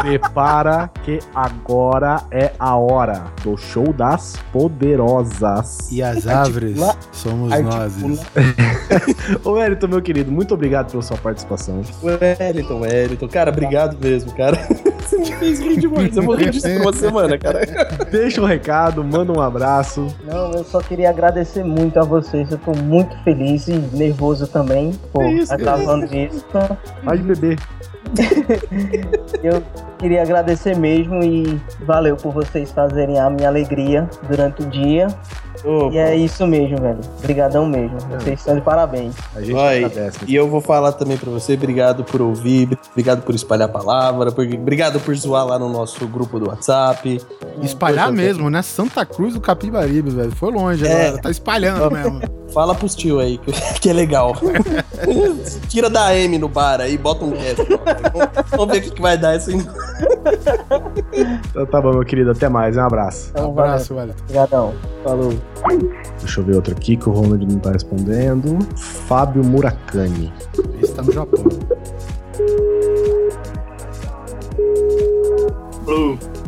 [0.01, 5.91] Prepara que agora é a hora do show das poderosas.
[5.91, 6.79] E as árvores
[7.11, 7.93] somos nós.
[9.43, 11.81] Ô, Wellington, meu querido, muito obrigado pela sua participação.
[12.01, 13.27] Wellington, Wellington.
[13.27, 14.57] Cara, obrigado mesmo, cara.
[15.09, 16.15] Você me fez rir demais.
[16.15, 17.61] Eu vou rir disso por uma semana, cara.
[18.11, 20.07] Deixa um recado, manda um abraço.
[20.23, 22.51] Não, eu só queria agradecer muito a vocês.
[22.51, 26.45] Eu tô muito feliz e nervoso também por Que isso, estar gravando isso.
[27.03, 27.57] Pode beber.
[29.43, 29.61] Eu
[29.99, 35.07] queria agradecer mesmo e valeu por vocês fazerem a minha alegria durante o dia.
[35.65, 35.93] Opa.
[35.93, 36.99] E é isso mesmo, velho.
[37.19, 37.97] Obrigadão mesmo.
[38.19, 39.13] Vocês estão de parabéns.
[39.35, 39.83] A gente Vai.
[39.83, 40.19] agradece.
[40.27, 44.31] E eu vou falar também pra você, obrigado por ouvir, obrigado por espalhar a palavra,
[44.31, 47.19] por- obrigado por zoar lá no nosso grupo do WhatsApp.
[47.61, 48.61] Espalhar Poxa, mesmo, né?
[48.61, 50.31] Santa Cruz do Capibaribe, velho.
[50.31, 51.07] Foi longe É.
[51.07, 51.21] agora.
[51.21, 52.21] Tá espalhando mesmo.
[52.53, 53.37] Fala pros tio aí,
[53.79, 54.35] que, é legal.
[55.69, 57.63] Tira da M no bar aí, bota um resto.
[57.67, 59.51] Vamos, vamos ver o que, que vai dar esse.
[61.49, 62.31] Então tá bom, meu querido.
[62.31, 62.77] Até mais.
[62.77, 63.31] Um abraço.
[63.31, 63.71] Então, valeu.
[63.71, 64.13] Abraço, velho.
[64.23, 64.73] Obrigadão.
[65.03, 65.33] Falou.
[66.19, 68.57] Deixa eu ver outro aqui que o Ronald não tá respondendo.
[68.77, 70.31] Fábio Murakami.
[70.81, 71.43] Esse tá no Japão.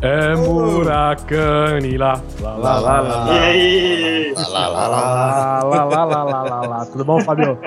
[0.01, 2.22] É Murakami lá.
[2.39, 3.34] Lá, lá, lá, lá.
[3.34, 4.34] E aí?
[4.36, 5.63] Lá, lá, lá, lá.
[5.63, 6.86] Lá, lá, lá, lá, lá, lá, lá.
[6.86, 7.57] Tudo bom, Fábio?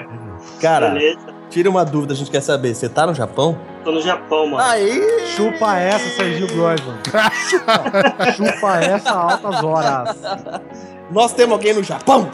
[0.60, 1.33] Cara, Beleza?
[1.54, 2.74] Tira uma dúvida, a gente quer saber.
[2.74, 3.56] Você tá no Japão?
[3.84, 4.58] Tô no Japão, mano.
[4.58, 5.00] Aí!
[5.36, 6.98] Chupa essa, Serginho Groisman.
[7.48, 10.16] Chupa, chupa essa altas horas.
[11.12, 12.28] Nós temos alguém no Japão?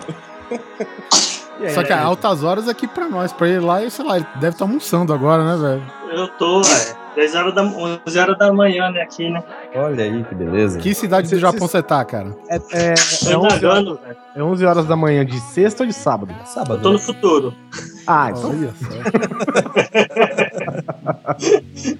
[1.75, 3.33] Só que a altas horas aqui pra nós.
[3.33, 5.83] Pra ele lá, sei lá, ele deve estar almoçando agora, né, velho?
[6.19, 7.01] Eu tô, velho.
[7.17, 9.43] 10 horas da, 11 horas da manhã, né, aqui, né?
[9.75, 10.79] Olha aí, que beleza.
[10.79, 12.37] Que cidade do Japão cê- você tá, cara?
[12.49, 12.95] É, é,
[13.33, 13.99] é, 11 horas,
[14.37, 16.33] é 11 horas da manhã de sexta ou de sábado?
[16.39, 16.81] Eu Sábado.
[16.81, 17.53] tô no futuro.
[18.07, 18.87] Ah, então Olha só.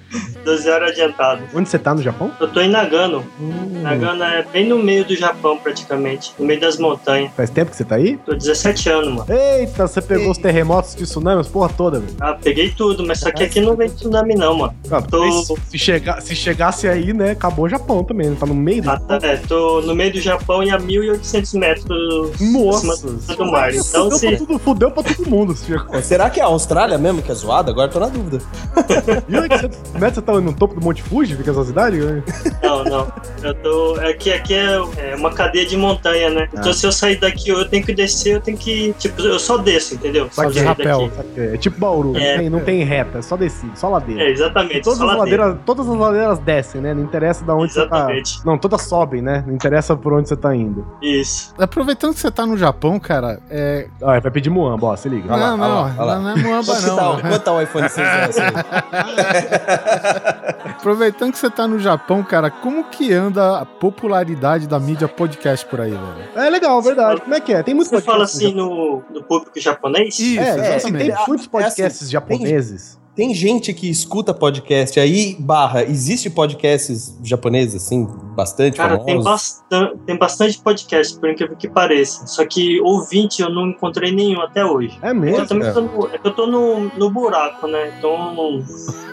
[0.51, 1.43] 12 horas adiantado.
[1.53, 2.31] onde você tá no Japão?
[2.39, 3.23] Eu tô em Nagano.
[3.39, 6.33] Hum, Nagano é bem no meio do Japão, praticamente.
[6.37, 7.31] No meio das montanhas.
[7.35, 8.17] faz tempo que você tá aí?
[8.17, 9.25] Tô 17 anos, mano.
[9.29, 12.13] Eita, você pegou os terremotos de tsunami, as porra toda, velho.
[12.19, 14.73] Ah, peguei tudo, mas só que aqui não vem tsunami, não, mano.
[14.91, 18.37] Ah, Tô- se, se chega- se chegasse aí, né, acabou o Japão também, né?
[18.39, 21.53] Tá no meio do Ah, tá, é, tô no meio do Japão e a 1.800
[21.57, 22.91] metros Nossa!
[22.93, 23.73] acima do mar.
[23.73, 25.55] Então, fudeu, se, pra tudo, fudeu pra todo mundo.
[25.55, 25.71] se
[26.03, 27.71] Será que é a Austrália mesmo que é zoada?
[27.71, 28.39] Agora eu tô na dúvida.
[29.29, 31.35] 1.800 metros, você tá no topo do Monte Fuji?
[31.35, 31.99] Fica essa cidade?
[32.61, 33.11] Não, não.
[33.43, 33.95] Eu tô.
[34.09, 36.47] Aqui, aqui é, é uma cadeia de montanha, né?
[36.53, 38.93] Então se eu sair daqui, eu tenho que descer, eu tenho que.
[38.97, 40.29] Tipo, eu só desço, entendeu?
[40.31, 41.11] Só de rapel.
[41.35, 42.33] É tipo Bauru, É.
[42.33, 44.23] não, tem, não tem reta, é só descida, só ladeira.
[44.23, 44.81] É, exatamente.
[44.81, 45.43] Todas só as, ladeira.
[45.43, 46.93] ladeiras, todas as ladeiras descem, né?
[46.93, 48.29] Não interessa de onde Exatamente.
[48.29, 48.43] você tá.
[48.45, 49.43] Não, todas sobem, né?
[49.45, 50.85] Não interessa por onde você tá indo.
[51.01, 51.53] Isso.
[51.57, 53.87] Aproveitando que você tá no Japão, cara, é.
[54.01, 55.33] Ah, vai pedir Muamba, ó, se liga.
[55.33, 56.19] Olha lá, não, não, lá, olha lá.
[56.19, 56.43] não é que
[56.87, 56.95] não.
[56.95, 58.51] tá, quanto tá o iPhone 6S aí?
[60.65, 65.65] Aproveitando que você tá no Japão, cara, como que anda a popularidade da mídia podcast
[65.65, 66.29] por aí, velho?
[66.35, 67.21] É legal, verdade.
[67.21, 67.63] Como é que é?
[67.63, 70.17] Tem muitos Você fala assim no, no público japonês?
[70.19, 71.05] Isso, É, é, exatamente.
[71.15, 72.93] tem muitos podcasts assim, japoneses.
[72.95, 73.00] Tem
[73.33, 79.25] gente que escuta podcast aí, barra, existe podcasts japoneses, assim, bastante Cara, tem, famosos?
[79.61, 82.25] bastan tem bastante podcast, por incrível que pareça.
[82.25, 84.97] Só que ouvinte eu não encontrei nenhum até hoje.
[85.01, 85.45] É Eu mesmo?
[85.45, 85.71] também É.
[85.71, 87.93] tô no, é que eu tô no, no buraco, né?
[87.97, 88.63] Então.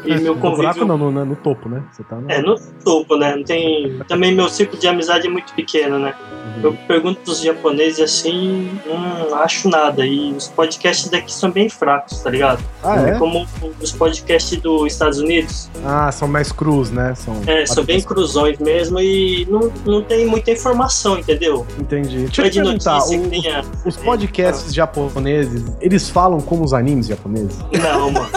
[0.05, 0.87] E meu No buraco convívio.
[0.87, 1.83] não, no, no topo, né?
[1.93, 2.31] Você tá no...
[2.31, 3.37] É, no topo, né?
[3.37, 3.99] Não tem.
[4.09, 6.15] Também meu ciclo de amizade é muito pequeno, né?
[6.63, 10.07] Eu pergunto pros japoneses assim, hum, acho nada.
[10.07, 12.63] E os podcasts daqui são bem fracos, tá ligado?
[12.83, 13.19] Ah, é?
[13.19, 13.47] Como
[13.81, 15.69] os podcasts dos Estados Unidos.
[15.85, 17.15] Ah, são mais crus, né?
[17.17, 21.67] São, É, são bem cruzões mesmo e não, não tem muita informação, entendeu?
[21.79, 22.19] Entendi.
[22.27, 23.65] Deixa eu é te perguntar, o- tenha.
[23.85, 27.59] os podcasts japoneses, eles falam como os animes japoneses?
[27.83, 28.29] Não, mano.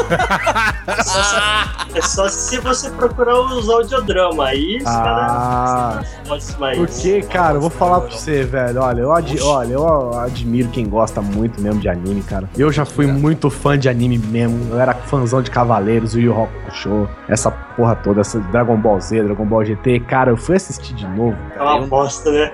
[0.88, 1.20] É só,
[1.96, 4.40] é só se você procurar os audiodramas.
[4.48, 6.02] Aí os Ah.
[6.24, 6.56] caras.
[6.60, 8.82] Mas, Porque, cara, eu vou falar pra você, velho.
[8.82, 12.50] Olha, eu, adi- olha, eu admiro quem gosta muito mesmo de anime, cara.
[12.58, 14.70] Eu já fui muito fã de anime mesmo.
[14.74, 19.24] Eu era fãzão de Cavaleiros, o Yu Hakusho, essa porra toda, essa Dragon Ball Z,
[19.24, 20.02] Dragon Ball GT.
[20.02, 21.38] Cara, eu fui assistir de novo.
[21.56, 22.52] É uma bosta, né?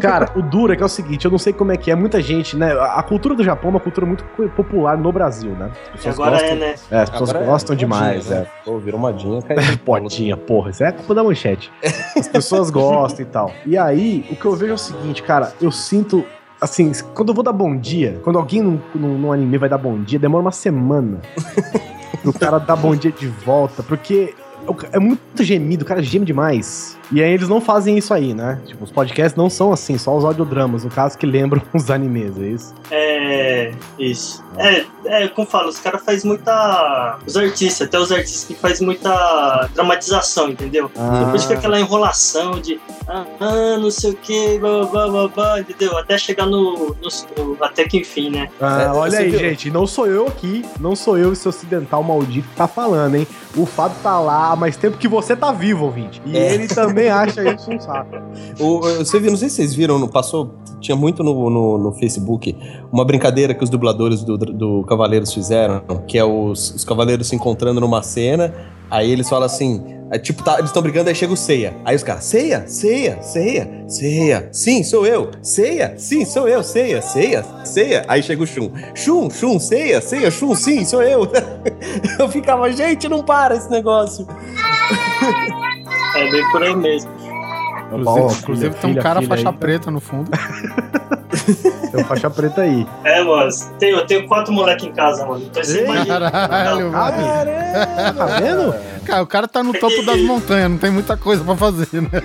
[0.00, 1.94] Cara, o duro é que é o seguinte, eu não sei como é que é,
[1.94, 2.72] muita gente, né?
[2.72, 4.24] A a cultura do Japão é uma cultura muito
[4.54, 5.70] popular no Brasil, né?
[5.94, 6.74] As pessoas agora gostam, é, né?
[6.90, 8.36] é, as pessoas Agora é gostam modinha, demais, né?
[8.38, 8.64] é.
[8.64, 9.78] Pô, virou modinha, caiu.
[9.84, 11.72] Podinha, porra, isso é culpa da manchete.
[12.16, 13.52] As pessoas gostam e tal.
[13.66, 16.24] E aí, o que eu vejo é o seguinte, cara, eu sinto.
[16.60, 19.78] Assim, quando eu vou dar bom dia, quando alguém num, num, num anime vai dar
[19.78, 21.20] bom dia, demora uma semana
[22.16, 24.34] pro cara dar bom dia de volta, porque
[24.92, 26.96] é muito gemido, o cara geme demais.
[27.10, 28.60] E aí eles não fazem isso aí, né?
[28.66, 32.36] Tipo, os podcasts não são assim, só os audiodramas, no caso que lembram os animes,
[32.38, 32.74] é isso?
[32.90, 33.72] É.
[33.98, 34.44] Isso.
[34.58, 37.18] É, é como eu falo, os caras fazem muita.
[37.26, 40.90] Os artistas, até os artistas que fazem muita dramatização, entendeu?
[40.98, 41.22] Ah.
[41.24, 42.78] Depois fica aquela enrolação de.
[43.06, 45.96] Ah, ah, não sei o que, blá, blá, blá, blá, entendeu?
[45.96, 48.48] Até chegar no, no- no- Até que enfim, né?
[48.60, 49.38] Ah, É, olha você aí, viu?
[49.38, 53.26] gente, não sou eu aqui, não sou eu esse ocidental maldito que tá falando, hein?
[53.56, 56.20] O Fábio tá lá há mais tempo que você tá vivo, ouvinte.
[56.26, 56.54] E É.
[56.54, 58.16] ele também acha isso um saco.
[58.60, 62.56] O, você viu, não sei se vocês viram, passou, tinha muito no, no, no Facebook,
[62.92, 67.36] uma brincadeira que os dubladores do, do Cavaleiros fizeram, que é os, os Cavaleiros se
[67.36, 68.52] encontrando numa cena,
[68.90, 71.76] Aí eles falam assim, é, tipo, tá, eles estão brigando, aí chega o Ceia.
[71.84, 75.30] Aí os caras, Ceia, Ceia, Ceia, Ceia, sim, sou eu.
[75.42, 78.04] Ceia, sim, sou eu, Ceia, Ceia, Ceia.
[78.08, 78.70] Aí chega o Shun.
[78.94, 81.30] Shun, Shun, Ceia, Ceia, Shun, sim, sou eu.
[82.18, 84.26] eu ficava, gente, não para esse negócio.
[86.16, 87.27] É bem por aí mesmo.
[87.92, 89.56] Inclusive, inclusive tem um filha, cara filha faixa aí.
[89.56, 90.30] preta no fundo.
[91.90, 92.86] Tem um faixa preta aí.
[93.04, 93.50] É, mano.
[93.78, 95.42] Tenho, eu tenho quatro moleques em casa, mano.
[95.44, 96.30] Então você imagina.
[96.30, 98.14] Caralho, Não, velho.
[98.16, 98.74] Tá vendo?
[99.04, 102.22] Cara, o cara tá no topo das montanhas, não tem muita coisa pra fazer, né?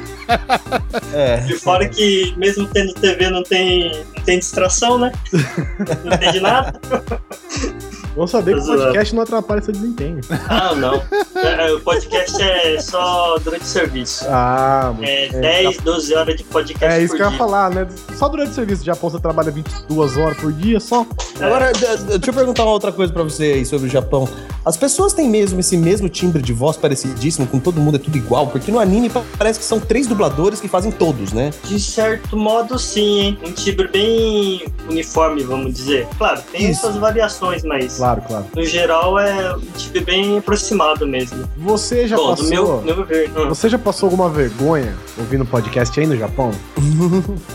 [1.13, 1.45] É.
[1.47, 5.13] E fora que mesmo tendo TV não tem, não tem distração, né?
[6.03, 6.73] Não entende nada.
[8.15, 10.19] Vamos saber que o podcast não atrapalha seu desempenho.
[10.47, 11.01] Ah, não.
[11.43, 14.25] É, o podcast é só durante o serviço.
[14.29, 15.41] Ah, muito É bem.
[15.41, 17.85] 10, 12 horas de podcast É isso por que eu ia falar, né?
[18.15, 21.05] Só durante o serviço Japão você trabalha 22 horas por dia só.
[21.41, 24.27] Agora, deixa eu perguntar uma outra coisa pra você aí sobre o Japão.
[24.65, 28.17] As pessoas têm mesmo esse mesmo timbre de voz parecidíssimo, com todo mundo é tudo
[28.17, 28.47] igual?
[28.47, 31.51] Porque no anime pa- parece que são três dubladores que fazem todos, né?
[31.65, 33.39] De certo modo, sim, hein?
[33.45, 36.07] Um timbre bem uniforme, vamos dizer.
[36.17, 36.81] Claro, tem Isso.
[36.81, 38.45] suas variações, mas Claro, claro.
[38.55, 41.47] no geral é um timbre bem aproximado mesmo.
[41.57, 42.49] Você já Bom, passou.
[42.49, 43.31] meu, meu ver.
[43.37, 46.51] hum, Você já passou alguma vergonha ouvindo podcast aí no Japão?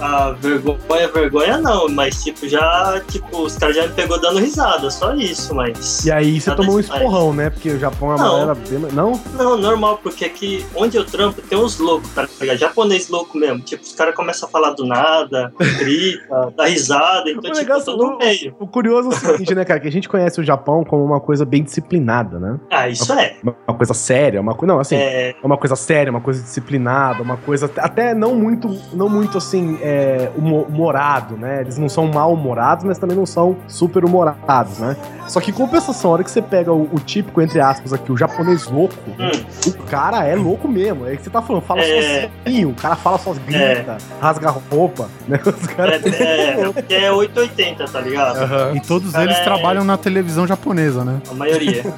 [0.00, 4.90] A vergonha, vergonha não, mas tipo, já, tipo, os caras já me pegou dando risada,
[4.90, 6.04] só isso, mas.
[6.06, 7.50] E aí você tomou um esporrão, né?
[7.50, 8.78] Porque o Japão é uma galera bem.
[8.92, 9.20] Não?
[9.34, 12.56] Não, normal, porque aqui onde eu trampo tem uns loucos, tá ligado?
[12.58, 13.60] Japonês louco mesmo.
[13.60, 17.82] Tipo, os caras começam a falar do nada, grita, dá risada, então, O tipo, legal
[17.82, 18.54] tô no meio.
[18.58, 19.78] O curioso é o seguinte, né, cara?
[19.80, 22.58] Que a gente conhece o Japão como uma coisa bem disciplinada, né?
[22.70, 23.36] Ah, isso é.
[23.42, 24.72] Uma, uma coisa séria, uma coisa.
[24.74, 24.96] Não, assim.
[24.96, 29.38] É, É uma coisa séria, uma coisa disciplinada, uma coisa até não muito, não muito
[29.38, 31.60] assim, é, humo- humorado, né?
[31.60, 34.96] Eles não são mal-humorados, mas também não são super humorados, né?
[35.26, 38.16] Só que compensação, a hora que você pega o, o típico, entre aspas, aqui, o
[38.16, 39.30] japonês louco, hum,
[39.66, 41.06] o cara é louco mesmo.
[41.06, 42.28] É que você tá falando, fala É.
[42.44, 45.38] sozinho, o cara fala só grita, rasga a roupa, né?
[45.44, 46.04] Os caras.
[46.20, 48.36] é, é, porque é 880, tá ligado?
[48.38, 48.72] Aham.
[48.76, 51.20] E todos Cara, eles é- trabalham na televisão japonesa, né?
[51.30, 51.82] A maioria.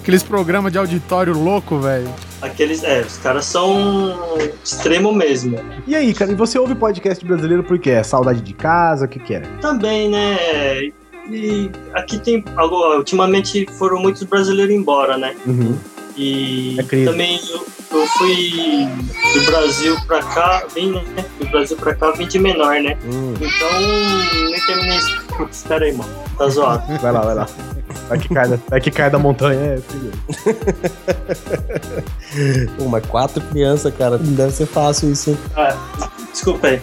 [0.00, 2.08] Aqueles programas de auditório louco, velho.
[2.40, 5.58] Aqueles, é, os caras são extremo mesmo.
[5.86, 7.90] E aí, cara, e você ouve podcast brasileiro por quê?
[7.90, 9.06] É saudade de casa?
[9.06, 9.40] O que que é?
[9.60, 10.36] Também, né?
[11.30, 12.44] E aqui tem.
[12.56, 15.34] Agora, ultimamente foram muitos brasileiros embora, né?
[15.46, 15.78] Uhum.
[16.16, 18.88] E É também eu, eu fui
[19.34, 21.24] do Brasil pra cá, vim, né?
[21.40, 22.96] Do Brasil pra cá, vim de menor, né?
[23.04, 23.80] Hum, Então,
[24.50, 25.24] nem terminei isso.
[25.50, 26.12] Espera aí, mano.
[26.38, 26.82] Tá zoado.
[26.98, 27.48] vai lá, vai lá.
[28.08, 30.12] Vai que cai da, vai que cai da montanha, é, filho.
[32.78, 35.36] Pô, mas quatro crianças, cara, não deve ser fácil isso.
[35.56, 35.76] Ah,
[36.32, 36.80] desculpa aí.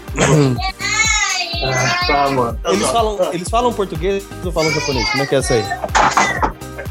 [1.64, 2.58] Ah, tá, mano.
[2.64, 2.94] Tá Eles zoado.
[3.18, 5.10] falam, eles falam português ou falam japonês?
[5.12, 5.64] Como é que é essa aí?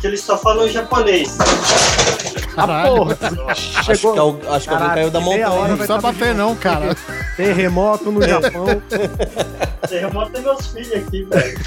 [0.00, 1.36] Aqui eles só falam japonês.
[2.56, 3.18] Ah, porra!
[3.48, 4.18] Acho que, Chegou.
[4.18, 5.68] al- acho que alguém Caralho, caiu da meia hora montanha.
[5.68, 6.96] Não vai precisa tá bater, não, cara.
[7.36, 8.64] Terremoto no Japão.
[9.86, 11.58] Terremoto é meus filhos aqui, velho.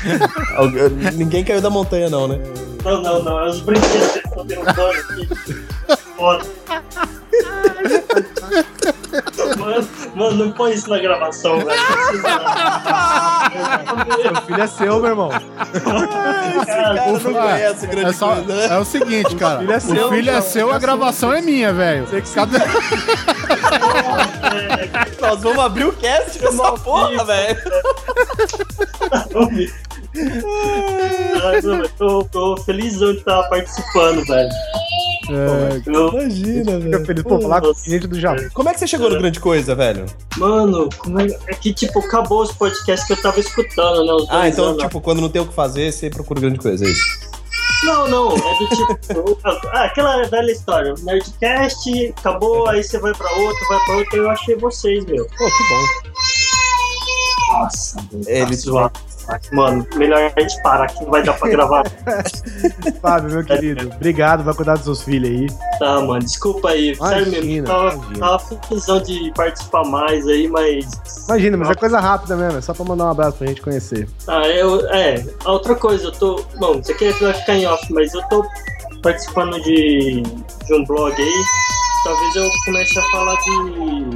[1.14, 2.40] Ninguém caiu da montanha, não, né?
[2.84, 3.40] Não, não, não.
[3.40, 5.30] É os brinquedos que estão derrubando aqui.
[6.18, 6.44] Foda.
[9.58, 11.80] Mano, mano, não põe isso na gravação, velho.
[14.22, 15.30] Seu filho é seu, meu irmão.
[16.66, 18.68] Cara, não conhece grande É, só, coisa, né?
[18.70, 19.60] é o seguinte, cara.
[19.60, 22.08] filho é seu, o filho é seu, a gravação é minha, velho.
[22.34, 22.58] Cadê?
[25.22, 27.58] Nós vamos abrir o cast com essa porra, velho.
[30.16, 34.50] Eu tô, tô felizão de estar participando, velho.
[35.30, 38.46] Eu- Imagina, Fica feliz por falar com gente do Japão.
[38.54, 40.06] Como é que você chegou no grande coisa, velho?
[40.38, 44.14] Mano, como é, é que, tipo, acabou os podcasts que eu tava escutando, né?
[44.14, 44.84] os Ah, então, anos.
[44.84, 47.34] tipo, quando não tem o que fazer, você procura grande coisa, é isso.
[47.86, 49.40] Não, não, é do tipo.
[49.72, 50.94] ah, aquela velha história.
[51.04, 55.26] Nerdcast, acabou, aí você vai pra outro, vai pra outro, eu achei vocês, meu.
[55.26, 55.86] Pô, que bom.
[57.54, 57.98] Nossa,
[58.28, 59.00] Ele- tá zoado.
[59.52, 61.84] Mano, melhor a gente parar que não vai dar pra gravar.
[63.02, 65.48] Fábio, meu querido, obrigado, vai cuidar dos seus filhos aí.
[65.80, 66.96] Tá, mano, desculpa aí.
[66.96, 68.20] Sério mesmo, Imagina, tava, imagina.
[68.20, 71.26] tava felizão de participar mais aí, mas.
[71.28, 74.08] Imagina, mas é coisa rápida mesmo, é só pra mandar um abraço pra gente conhecer.
[74.28, 74.86] Ah, eu.
[74.90, 76.44] É, outra coisa, eu tô.
[76.58, 78.46] Bom, isso aqui vai ficar em off, mas eu tô
[79.02, 81.44] participando de, de um blog aí.
[82.04, 84.10] Talvez eu comece a falar de,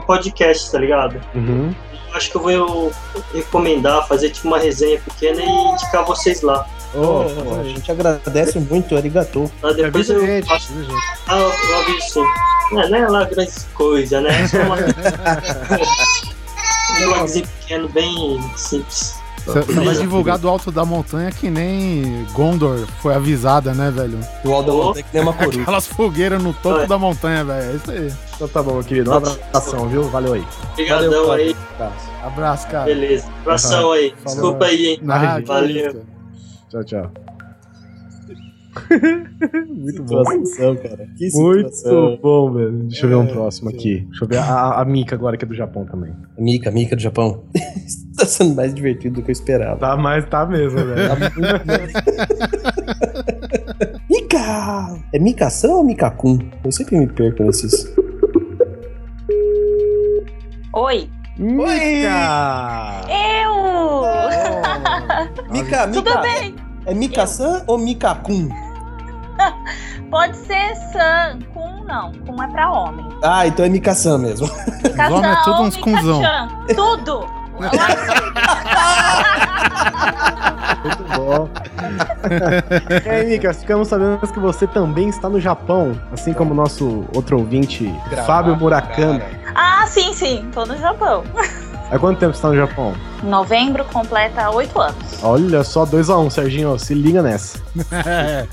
[0.00, 1.20] de podcast, tá ligado?
[1.34, 1.74] Uhum.
[2.10, 2.92] Eu acho que eu vou
[3.32, 6.66] recomendar, fazer tipo uma resenha pequena e indicar vocês lá.
[6.92, 9.50] Ô, Pô, a gente agradece muito, arigatou.
[9.60, 9.72] Tá?
[9.72, 10.72] Depois eu gente, faço.
[11.28, 12.24] Ah, eu, aviso.
[12.72, 14.42] Não, não é lá grandes coisas, né?
[14.42, 14.76] É só uma...
[17.00, 19.19] um blogzinho pequeno, bem simples.
[19.44, 24.18] Você vai divulgar do alto da montanha que nem Gondor foi avisada, né, velho?
[24.44, 25.62] Do alto da montanha que nem uma coruja.
[25.62, 27.72] Aquelas fogueiras no topo da montanha, velho.
[27.72, 28.12] É isso aí.
[28.36, 29.10] Então tá bom, querido.
[29.10, 30.02] Um abração, viu?
[30.04, 30.44] Valeu aí.
[30.72, 31.56] Obrigadão Valeu, aí.
[32.22, 32.84] Abraço, cara.
[32.84, 33.26] Beleza.
[33.40, 34.14] Abração aí.
[34.22, 34.40] Falou.
[34.40, 35.00] Desculpa aí, hein?
[35.08, 36.02] Ah, Valeu.
[36.70, 37.29] Tchau, tchau.
[39.68, 40.24] Muito bom.
[40.24, 41.08] Situação, cara.
[41.16, 42.18] Que Muito situação.
[42.22, 42.72] bom, velho.
[42.84, 44.06] Deixa eu ver um próximo aqui.
[44.08, 46.12] Deixa eu ver a, a Mika agora, que é do Japão também.
[46.38, 47.44] Mika, Mika do Japão.
[48.16, 49.78] tá sendo mais divertido do que eu esperava.
[49.78, 51.08] Tá, mas tá mesmo, velho.
[51.08, 51.46] Tá muito bom.
[54.10, 55.00] Mika!
[55.12, 56.38] É Mikação ou Mikakun?
[56.64, 57.92] Eu sempre me perco nesses.
[60.74, 61.08] Oi.
[61.38, 63.06] Mika!
[63.08, 63.50] Eu!
[65.50, 65.88] Mika, Mika.
[65.88, 66.69] Tudo bem?
[66.86, 68.48] É Mika-san ou Mikakun?
[70.10, 72.12] Pode ser San, com não.
[72.26, 73.06] Com é pra homem.
[73.22, 74.48] Ah, então é Mika-san mesmo.
[74.96, 75.76] Cação, homens é tudo uns.
[75.76, 77.40] Mika-chan, Tudo!
[80.82, 81.48] Muito bom.
[83.04, 87.04] e aí, Mika, ficamos sabendo que você também está no Japão, assim como o nosso
[87.14, 89.22] outro ouvinte, Gravar, Fábio Murakami.
[89.54, 90.48] ah, sim, sim.
[90.52, 91.22] Tô no Japão.
[91.90, 92.94] Há quanto tempo você está no Japão?
[93.22, 95.22] Novembro completa oito anos.
[95.22, 97.58] Olha só, 2x1, um, Serginho, se liga nessa.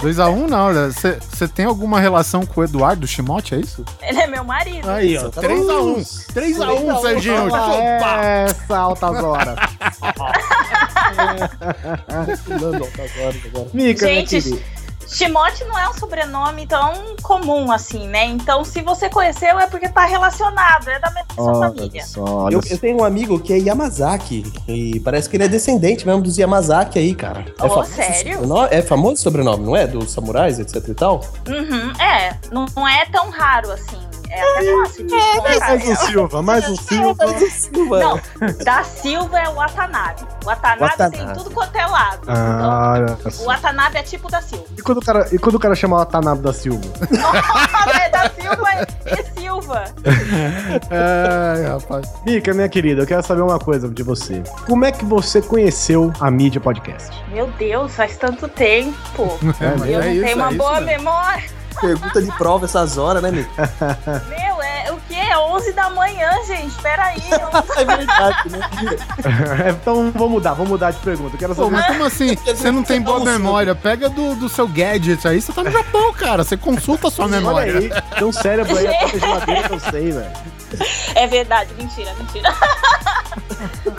[0.00, 0.90] 2x1 não, né?
[0.90, 3.84] Você tem alguma relação com o Eduardo Shimote, é isso?
[4.02, 4.90] Ele é meu marido.
[4.90, 6.32] Aí, ó, 3x1.
[6.32, 7.46] 3x1, Serginho.
[7.46, 8.24] Opa!
[8.24, 9.56] Essa altas horas.
[13.72, 14.62] Mica, minha Gente,
[15.10, 18.26] Shimote não é um sobrenome tão comum assim, né?
[18.26, 22.04] Então, se você conheceu, é porque tá relacionado, é da mesma Olha família.
[22.04, 24.44] só, Eu, eu tenho um amigo que é Yamazaki.
[24.68, 27.44] E parece que ele é descendente mesmo dos Yamazaki aí, cara.
[27.58, 28.40] É Oh, famoso sério?
[28.70, 29.86] É famoso sobrenome, não é?
[29.86, 31.20] Dos samurais, etc e tal?
[31.48, 32.36] Uhum, é.
[32.52, 33.98] Não, não é tão raro assim.
[34.32, 35.58] É de encontrar.
[35.60, 37.98] Mais um Silva, mais um Silva.
[37.98, 38.20] Não,
[38.64, 40.22] da Silva é o Watanabe.
[40.42, 41.16] O Watanabe, Watanabe.
[41.18, 42.20] tem tudo quanto é lado.
[42.28, 43.44] Ah, olha O.
[43.46, 44.64] Watanabe é tipo da Silva.
[44.78, 46.80] E quando o cara, e quando o cara chama o Tanabe da Silva?
[48.00, 48.68] é da Silva
[49.06, 49.84] e Silva.
[50.90, 52.06] Ai, rapaz.
[52.24, 54.42] Mica, minha querida, eu quero saber uma coisa de você.
[54.66, 57.10] Como é que você conheceu a mídia podcast?
[57.32, 59.38] Meu Deus, faz tanto tempo.
[59.60, 60.96] É, eu é não isso, tenho uma é boa isso, né?
[60.98, 61.59] memória.
[61.80, 63.70] Pergunta de prova essas horas, né, Mika?
[64.28, 65.14] Meu, é o quê?
[65.14, 66.74] É 11 da manhã, gente.
[66.82, 67.20] Peraí.
[67.76, 68.60] É verdade, né?
[69.80, 71.34] então vamos mudar, vamos mudar de pergunta.
[71.34, 71.76] Eu quero Pô, saber.
[71.76, 72.34] mas como assim?
[72.36, 73.74] Você não tem boa memória?
[73.74, 76.44] Pega do, do seu gadget aí, você tá no Japão, cara.
[76.44, 77.78] Você consulta a sua Olha memória.
[77.78, 80.32] aí, tem um cérebro aí atrás da geladeira que eu sei, velho.
[81.14, 82.54] É verdade, mentira, mentira.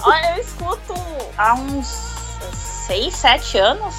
[0.03, 0.93] Olha, eu escuto
[1.37, 2.10] há uns
[2.87, 3.95] 6, 7 anos.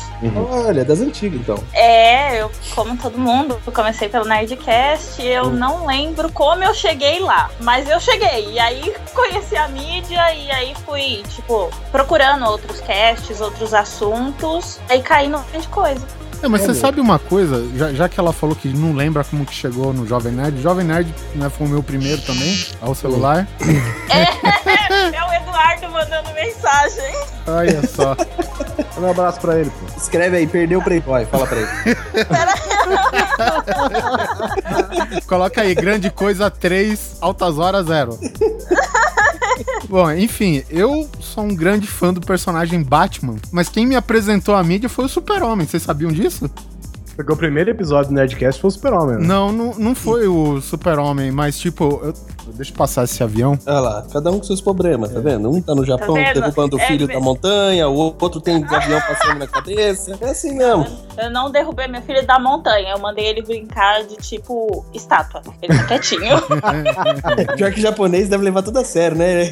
[0.51, 1.63] Olha, das antigas, então.
[1.73, 7.21] É, eu, como todo mundo, eu comecei pelo Nerdcast, eu não lembro como eu cheguei
[7.21, 8.53] lá, mas eu cheguei.
[8.53, 15.03] E aí conheci a mídia e aí fui, tipo, procurando outros casts, outros assuntos, aí
[15.03, 16.07] caí no monte de coisa.
[16.43, 16.81] É, mas você Olha.
[16.81, 17.65] sabe uma coisa?
[17.77, 20.85] Já, já que ela falou que não lembra como que chegou no Jovem Nerd, Jovem
[20.85, 23.47] Nerd né, foi o meu primeiro também, ao celular.
[23.63, 27.15] É o Eduardo mandando mensagem.
[27.47, 28.17] Olha só.
[29.01, 29.87] Um abraço pra ele, pô.
[29.97, 31.69] Escreve aí, perdeu o Playboy, fala pra ele.
[35.27, 38.19] Coloca aí, grande coisa 3, altas horas 0.
[39.89, 44.63] Bom, enfim, eu sou um grande fã do personagem Batman, mas quem me apresentou a
[44.63, 46.51] mídia foi o Super-Homem, vocês sabiam disso?
[47.15, 49.19] Porque o primeiro episódio do Nerdcast foi o Super-Homem.
[49.19, 49.27] né?
[49.27, 52.15] Não, não, não foi o Super-Homem, mas tipo, eu,
[52.55, 53.59] deixa eu passar esse avião.
[53.67, 55.51] Olha lá, cada um com seus problemas, tá vendo?
[55.51, 56.35] Um tá no Japão vendo?
[56.41, 57.21] derrubando o É filho mesmo.
[57.21, 60.17] da montanha, o outro tem um avião passando na cabeça.
[60.21, 60.87] É assim mesmo.
[61.17, 65.43] Eu não derrubei meu filho da montanha, eu mandei ele brincar de tipo estátua.
[65.61, 66.37] Ele tá quietinho.
[67.57, 69.45] Pior que japonês deve levar tudo a sério, né?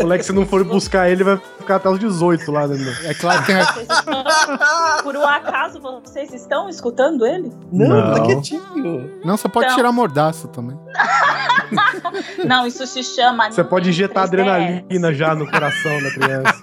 [0.00, 3.06] O moleque, se não for buscar ele, vai ficar até os 18 lá dentro.
[3.06, 4.22] É claro que tem estão-
[5.02, 7.52] Por um acaso vocês estão escutando ele?
[7.72, 8.14] Não, Não.
[8.14, 9.10] tá quietinho.
[9.24, 9.76] Não, você pode Então.
[9.76, 10.76] tirar mordaço também.
[12.46, 13.50] Não, isso se chama.
[13.50, 14.28] Você pode injetar 3DS.
[14.28, 16.62] adrenalina já no coração da criança.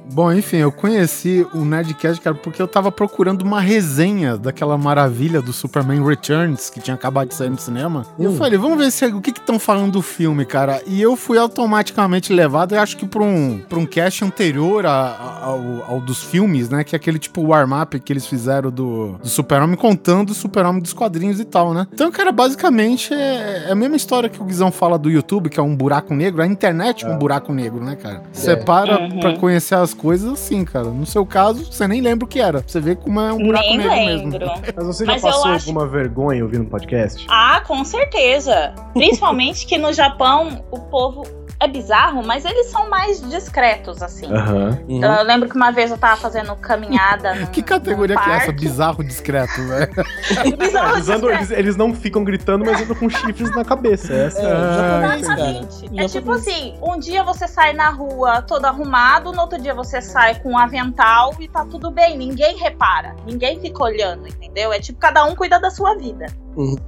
[0.12, 5.40] Bom, enfim, eu conheci o Nerdcast, cara, porque eu tava procurando uma resenha daquela maravilha
[5.40, 8.04] do Superman Returns, que tinha acabado de sair no cinema.
[8.18, 10.82] E eu falei, vamos ver se, o que estão falando do filme, cara.
[10.86, 14.90] E eu fui automaticamente levado, eu acho que pra um, pra um cast anterior a-
[14.90, 16.82] a- ao, ao dos filmes, né?
[16.84, 20.92] Que é aquele tipo warm-up que eles fizeram do, do Super-Homem, contando o Super-Homem dos
[20.92, 21.86] quadrinhos e tal, né?
[21.92, 25.60] Então, cara, basicamente é, é a mesma história que o Guizão fala do YouTube, que
[25.60, 26.42] é um buraco negro.
[26.42, 28.22] A internet é um buraco negro, né, cara?
[28.32, 29.20] Você para Uhum.
[29.20, 30.86] pra conhecer as coisas assim, cara.
[30.88, 32.62] No seu caso, você nem lembra o que era.
[32.66, 34.38] Você vê como é um buraco Nem negro lembro.
[34.40, 34.62] mesmo.
[34.76, 37.26] Mas você já Mas passou acho- alguma vergonha ouvindo podcast?
[37.28, 38.74] Ah, com certeza.
[38.94, 41.24] Principalmente que no Japão o povo
[41.60, 44.32] é bizarro, mas eles são mais discretos, assim.
[44.32, 44.78] Aham.
[44.88, 47.34] Então, eu lembro que uma vez eu tava fazendo caminhada.
[47.38, 48.52] num- Que categoria num que é essa?
[48.52, 49.92] Bizarro discreto, velho.
[50.58, 54.12] Bizarro Eles, andam- eles- eles não ficam gritando, mas andam com chifres na cabeça.
[54.12, 55.90] Essa é, Exatamente.
[56.00, 60.00] É tipo assim, um dia você sai na rua todo arrumado, no outro dia você
[60.00, 64.72] sai com um avental e tá tudo bem, ninguém repara, ninguém fica olhando, entendeu?
[64.72, 66.26] É tipo, cada um cuida da sua vida.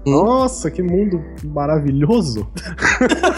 [0.05, 2.49] Nossa, que mundo maravilhoso.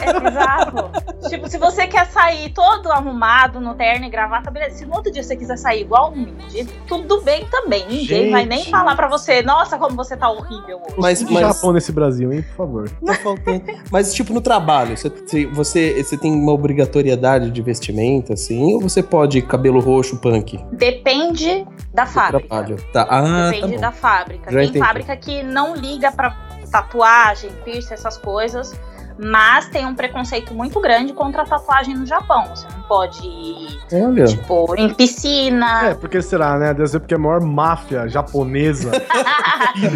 [0.03, 0.91] É bizarro.
[1.29, 4.79] tipo, se você quer sair todo arrumado, no terno e gravata, beleza.
[4.79, 7.87] Se no outro dia você quiser sair igual um mendigo, tudo bem também.
[7.87, 8.71] Ninguém vai nem Gente.
[8.71, 10.95] falar pra você, nossa, como você tá horrível hoje.
[10.99, 12.91] Mas, mas, Japão nesse Brasil, hein, por favor.
[13.05, 13.63] Tá faltando.
[13.93, 15.11] Mas, tipo, no trabalho, você,
[15.53, 20.59] você, você tem uma obrigatoriedade de vestimenta, assim, ou você pode ir cabelo roxo, punk?
[20.73, 22.49] Depende da fábrica.
[22.49, 22.77] Trabalho.
[22.93, 23.07] Tá.
[23.09, 23.81] Ah, Depende tá bom.
[23.81, 24.51] da fábrica.
[24.51, 24.85] Já Tem entendi.
[24.85, 26.24] fábrica que não liga pra
[26.71, 28.73] tatuagem, piercing, essas coisas.
[29.19, 32.45] Mas tem um preconceito muito grande contra a tatuagem no Japão.
[32.55, 34.25] Você não pode ir, Olha.
[34.25, 35.91] tipo, em piscina.
[35.91, 36.75] É, porque será, né?
[36.75, 38.91] Deve ser porque é a maior máfia japonesa.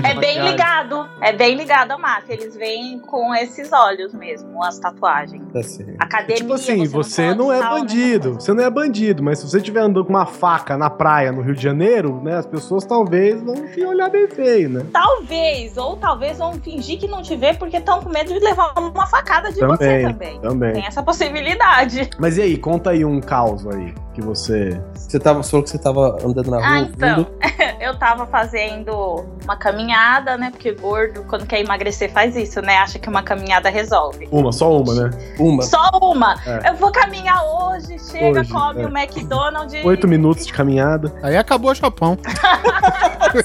[0.03, 1.09] É bem ligado.
[1.21, 2.35] É bem ligado à máfia.
[2.35, 5.43] Eles vêm com esses olhos mesmo, as tatuagens.
[5.53, 5.95] Tá certo.
[6.01, 6.37] Academia.
[6.37, 8.35] Tipo assim, você não, não, é bandido.
[8.35, 11.43] Você não é bandido, mas se você estiver andando com uma faca na praia no
[11.43, 12.37] Rio de Janeiro, né?
[12.37, 14.87] As pessoas talvez vão te olhar bem feio, né?
[14.93, 18.73] Talvez, ou talvez vão fingir que não te vê porque estão com medo de levar
[18.77, 20.41] uma facada de você também.
[20.41, 20.73] Também.
[20.75, 22.11] Tem essa possibilidade.
[22.19, 24.81] Mas e aí, conta aí um caos aí que você.
[24.95, 26.67] Você, tava, você falou que você tava andando na rua.
[26.67, 27.27] Ah, então.
[27.81, 30.51] Eu tava fazendo uma caminhada, né?
[30.51, 32.77] Porque gordo, quando quer emagrecer, faz isso, né?
[32.79, 34.29] Acha que uma caminhada resolve.
[34.31, 35.11] Uma, só uma, né?
[35.39, 35.63] Uma.
[35.63, 36.35] Só uma.
[36.45, 36.71] É.
[36.71, 38.87] Eu vou caminhar hoje, chega, Hoje, come é.
[38.87, 39.85] o McDonald's.
[39.85, 41.13] Oito minutos de caminhada.
[41.23, 42.19] Aí acabou o Japão.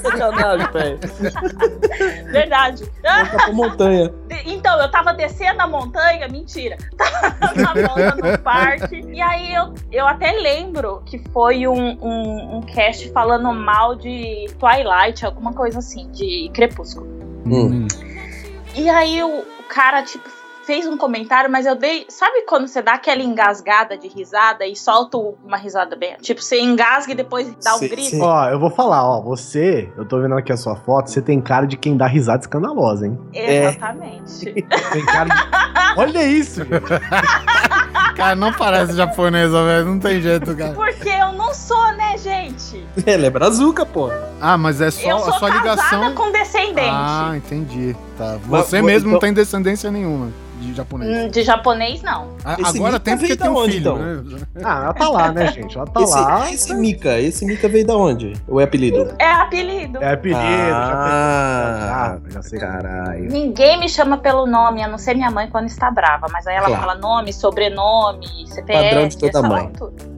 [0.02, 0.98] Sacanagem, velho.
[2.32, 2.84] Verdade.
[3.52, 4.12] Montanha.
[4.44, 6.76] Então, eu tava descendo a montanha, mentira.
[6.98, 9.04] Tava na volta no parque.
[9.12, 14.23] E aí eu, eu até lembro que foi um, um, um cast falando mal de
[14.58, 17.06] Twilight, alguma coisa assim, de Crepúsculo.
[17.46, 17.86] Hum.
[18.74, 20.28] E aí o, o cara, tipo,
[20.66, 22.06] fez um comentário, mas eu dei.
[22.08, 26.16] Sabe quando você dá aquela engasgada de risada e solta uma risada bem?
[26.20, 28.10] Tipo, você engasga e depois dá um Sim, grito?
[28.10, 28.20] sim.
[28.22, 29.20] Ó, eu vou falar, ó.
[29.22, 32.40] Você, eu tô vendo aqui a sua foto, você tem cara de quem dá risada
[32.40, 33.18] escandalosa, hein?
[33.32, 34.52] Exatamente.
[34.92, 36.00] Tem cara de.
[36.00, 38.14] Olha isso, gente.
[38.16, 39.86] Cara, não parece japonesa, velho.
[39.86, 40.72] Não tem jeito, cara.
[40.72, 42.86] Porque eu não sou, né, gente?
[43.04, 44.08] Ela é brazuca, pô.
[44.40, 46.14] Ah, mas é só eu sou a sua casada ligação.
[46.14, 46.88] com descendente.
[46.90, 47.96] Ah, entendi.
[48.16, 48.38] Tá.
[48.46, 50.28] Você mas mesmo não então- tem descendência nenhuma
[50.60, 51.18] de japonês.
[51.24, 52.28] Hum, De japonês, não.
[52.44, 53.96] A- Esse Agora tem porque tem da um onde, filho, então?
[54.34, 54.40] né?
[54.64, 55.76] Ah, ela tá lá, né, gente?
[55.76, 56.50] Ela tá esse, lá.
[56.52, 58.32] esse Mika, esse Mika veio da onde?
[58.48, 59.14] Ou é apelido?
[59.18, 60.02] É apelido.
[60.02, 62.58] É apelido, Ah, já, já sei.
[62.58, 63.24] Caralho.
[63.30, 66.26] Ninguém me chama pelo nome, a não ser minha mãe quando está brava.
[66.30, 66.80] Mas aí ela Claro.
[66.82, 68.84] fala nome, sobrenome, CPF.
[68.90, 69.72] Padrão de toda mãe.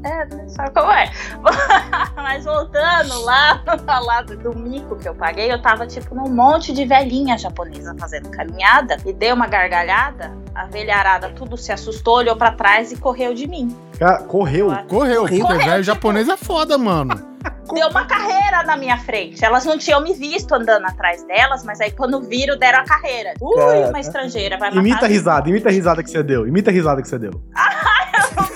[0.04, 1.10] É, né, sabe como é?
[2.16, 3.62] Mas voltando lá,
[4.04, 8.28] lá do mico que eu paguei, eu tava tipo num monte de velhinha japonesa fazendo
[8.30, 10.25] caminhada e dei uma gargalhada.
[10.54, 13.76] A velharada tudo se assustou, olhou pra trás e correu de mim.
[13.98, 14.68] Cara, correu.
[14.88, 17.14] Correu, Correu, velho japonês é foda, mano.
[17.72, 19.44] Deu uma carreira na minha frente.
[19.44, 23.34] Elas não tinham me visto andando atrás delas, mas aí quando viram, deram a carreira.
[23.40, 26.46] Ui, uma estrangeira, vai matar Imita a risada, imita a risada que você deu.
[26.46, 27.32] Imita a risada que você deu.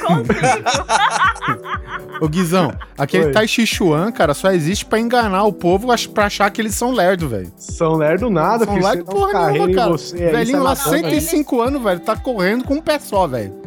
[2.20, 3.32] Ô Guizão, aquele Oi.
[3.32, 6.92] Tai Chi Chuan, cara, só existe pra enganar o povo pra achar que eles são
[6.92, 7.50] lerdo, velho.
[7.56, 8.86] São lerdo nada, São filho.
[8.86, 9.90] lerdo um porra nenhuma, cara.
[9.90, 10.90] você Velhinho lá, matando.
[10.98, 13.58] 105 anos, velho, tá correndo com um pé só, velho.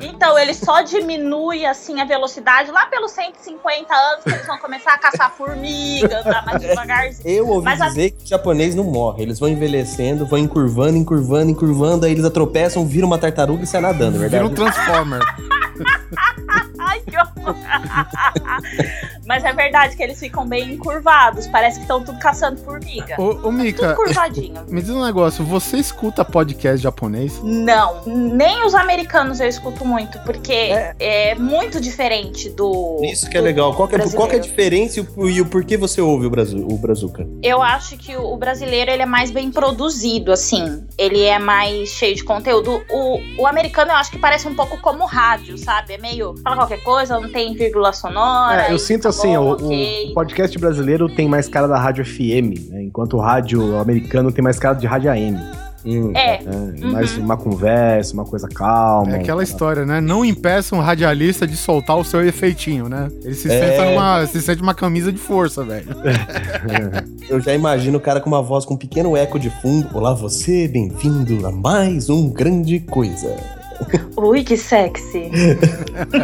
[0.00, 4.94] Então, ele só diminui assim a velocidade lá pelos 150 anos que eles vão começar
[4.94, 7.28] a caçar formiga, andar mais devagarzinho.
[7.28, 9.22] Eu ouvi Mas a- dizer que o japonês não morre.
[9.22, 13.82] Eles vão envelhecendo, vão encurvando, encurvando, encurvando, aí eles atropeçam, viram uma tartaruga e saem
[13.82, 14.52] nadando, é Vira verdade?
[14.52, 15.20] um Transformer.
[16.78, 17.56] Ai, que horror.
[19.28, 21.46] Mas é verdade que eles ficam bem encurvados.
[21.48, 23.14] Parece que estão tudo caçando formiga.
[23.20, 24.64] Ô, ô Tudo Mika, curvadinho.
[24.66, 27.38] me diz um negócio, você escuta podcast japonês?
[27.42, 33.02] Não, nem os americanos eu escuto muito, porque é, muito diferente do.
[33.04, 33.74] Isso que é legal.
[33.74, 36.24] Qual que é, qual que é a diferença e o, e o porquê você ouve
[36.24, 37.28] o, Brasil, o Brazuca?
[37.42, 40.82] Eu acho que o brasileiro ele é mais bem produzido, assim.
[40.96, 42.82] Ele é mais cheio de conteúdo.
[42.90, 45.92] O, o americano eu acho que parece um pouco como rádio, sabe?
[45.92, 46.34] É meio.
[46.42, 48.68] Fala qualquer coisa, não tem vírgula sonora.
[48.68, 50.10] É, eu sinto tá assim, bom, o, ok.
[50.10, 52.82] o podcast brasileiro tem mais cara da rádio FM, né?
[52.82, 55.38] enquanto o rádio americano tem mais cara de rádio AM.
[56.14, 56.42] É.
[56.42, 56.74] né?
[56.92, 59.12] Mais uma conversa, uma coisa calma.
[59.16, 60.00] É aquela história, né?
[60.00, 63.08] Não impeça um radialista de soltar o seu efeitinho, né?
[63.24, 63.70] Ele se, É.
[63.70, 65.86] senta numa, se sente uma camisa de força, velho.
[67.30, 69.88] Eu já imagino o cara com uma voz com um pequeno eco de fundo.
[69.94, 73.36] Olá, você, bem-vindo a mais um grande coisa.
[74.16, 75.30] Ui, que sexy.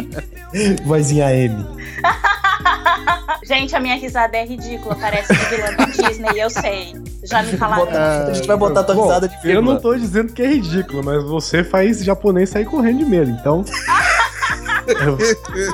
[0.85, 1.65] Vozinha M.
[3.43, 6.93] Gente, a minha risada é ridícula, parece de vilã da Disney, eu sei.
[7.23, 7.87] Já me falaram.
[8.27, 9.73] A gente vai botar tua Bom, risada de Eu vírgula.
[9.73, 13.63] não tô dizendo que é ridículo, mas você faz japonês sair correndo de medo, então.
[14.87, 15.17] eu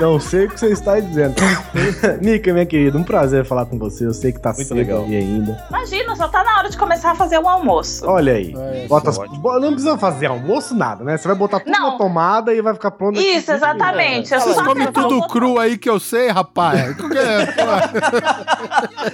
[0.00, 1.34] não sei o que você está dizendo.
[2.20, 4.06] Nika, minha querida, um prazer falar com você.
[4.06, 5.02] Eu sei que tá cedo legal.
[5.04, 5.64] aí ainda.
[5.68, 8.06] Imagina, só tá na hora de começar a fazer o almoço.
[8.06, 8.54] Olha aí.
[8.56, 9.38] É, Bota as- é ótimo.
[9.38, 11.16] bo- não precisa fazer almoço, nada, né?
[11.16, 11.92] Você vai botar tudo Não.
[11.92, 13.14] na tomada e vai ficar pronto.
[13.16, 14.32] daqui Isso, 20 exatamente.
[14.34, 16.94] Eu Vocês só comem tudo cru aí que eu sei, rapaz.
[16.96, 17.46] Que que é?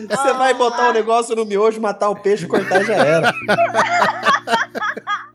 [0.09, 3.33] Você vai botar o negócio no miojo, matar o peixe, cortar já era.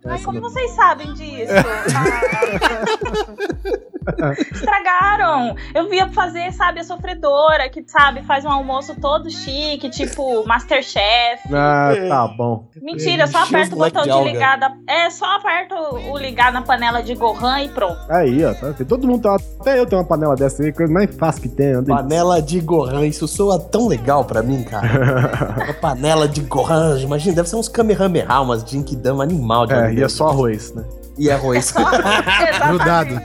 [0.06, 1.54] Ai, como vocês sabem disso?
[1.96, 3.93] Ah.
[4.54, 5.56] Estragaram.
[5.74, 11.54] Eu via fazer, sabe, a sofredora, que, sabe, faz um almoço todo chique, tipo Masterchef.
[11.54, 12.68] Ah, tá bom.
[12.82, 14.72] Mentira, só aperta o botão de ligar da...
[14.88, 18.00] É, só aperta o ligar na panela de Gohan e pronto.
[18.10, 18.54] Aí, ó.
[18.54, 21.50] Tá, todo mundo uma, Até eu tenho uma panela dessa aí, coisa mais fácil que
[21.50, 21.84] tem.
[21.84, 25.54] Panela de Gohan, isso soa tão legal pra mim, cara.
[25.64, 30.04] Uma panela de Gohan, imagina, deve ser uns Kamehameha, umas Jinkidama animal de É, e
[30.04, 30.84] é só arroz, né?
[31.18, 31.74] E arroz.
[32.68, 33.22] Grudado.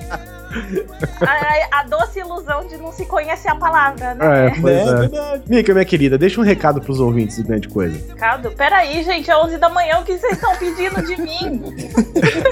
[1.20, 4.46] A, a doce ilusão de não se conhecer a palavra, né?
[4.46, 5.42] É, pois é.
[5.46, 7.98] Mika, minha querida, deixa um recado pros ouvintes do Grande Coisa.
[8.08, 11.74] Ricardo, peraí, gente, é 11 da manhã, o que vocês estão pedindo de mim?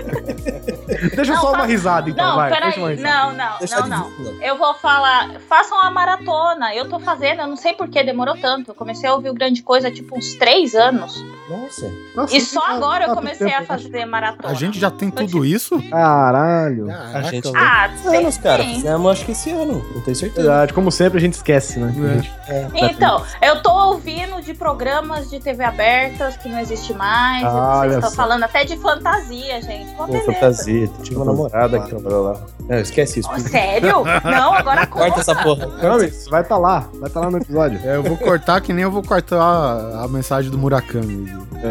[1.14, 2.50] Deixa Não, só uma risada, então, não, vai.
[2.50, 3.16] Deixa uma peraí, risada.
[3.16, 4.42] não, não, Deixa não, não.
[4.42, 6.74] Eu vou falar, façam a maratona.
[6.74, 8.70] Eu tô fazendo, eu não sei por que demorou tanto.
[8.70, 11.24] Eu comecei a ouvir o Grande Coisa tipo uns três anos.
[11.48, 11.90] Nossa.
[12.14, 14.48] Nossa, e só tá- agora eu tá comecei tempo, a fazer maratona.
[14.52, 15.80] A gente já tem tudo isso?
[15.90, 16.88] Caralho.
[16.90, 18.62] A gente Ah, tem anos, cara.
[18.62, 18.74] tem.
[18.76, 20.42] Fizemos acho que esse ano, não tenho certeza.
[20.48, 21.92] Verdade, como sempre a gente esquece, né?
[21.96, 22.32] A gente-
[22.94, 27.44] Então, eu tô ouvindo de programas de TV abertas que não existe mais.
[27.44, 29.94] Ah, vocês estão falando até de fantasia, gente.
[29.94, 30.88] Uma Pô, fantasia.
[31.02, 32.36] Tinha uma namorada que trabalhou lá.
[32.68, 33.28] É, esquece isso.
[33.32, 34.02] Oh, sério?
[34.24, 35.20] Não, agora Corta conta.
[35.20, 35.66] essa porra.
[35.80, 36.88] Camis, vai tá lá.
[37.00, 37.80] Vai tá lá no episódio.
[37.84, 41.46] É, eu vou cortar que nem eu vou cortar a, a mensagem do Murakami.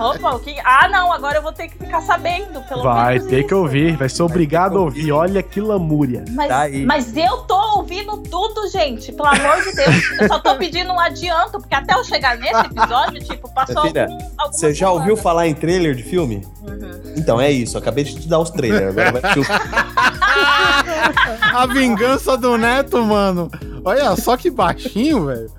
[0.00, 0.56] Opa, o que...
[0.64, 3.48] Ah, não, agora eu vou ter que ficar sabendo, pelo Vai menos ter isso.
[3.48, 5.10] que ouvir, vai ser obrigado a ouvir.
[5.12, 6.24] Olha que lamúria.
[6.30, 6.84] Mas, Tá aí.
[6.84, 9.12] mas eu tô ouvindo tudo, gente.
[9.12, 10.20] Pelo amor de Deus.
[10.20, 14.06] Eu só tô pedindo um adianto, porque até eu chegar nesse episódio, tipo, passou filha,
[14.36, 16.46] algum, Você já ouviu falar em trailer de filme?
[16.62, 17.07] Uhum.
[17.16, 17.78] Então, é isso.
[17.78, 18.96] Acabei de te dar os trailers.
[18.96, 19.22] Agora vai
[21.54, 23.50] A vingança do neto, mano.
[23.84, 25.50] Olha só que baixinho, velho.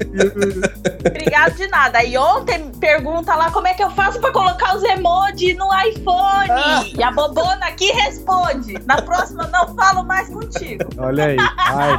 [1.07, 1.97] Obrigado de nada.
[1.99, 6.49] Aí ontem pergunta lá como é que eu faço pra colocar os emojis no iPhone.
[6.51, 6.83] Ah.
[6.95, 8.73] E a bobona aqui responde.
[8.85, 10.83] Na próxima eu não falo mais contigo.
[10.97, 11.37] Olha aí.
[11.57, 11.97] Ai,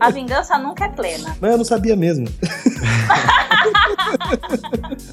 [0.00, 1.36] A vingança nunca é plena.
[1.40, 2.26] Mas eu não sabia mesmo.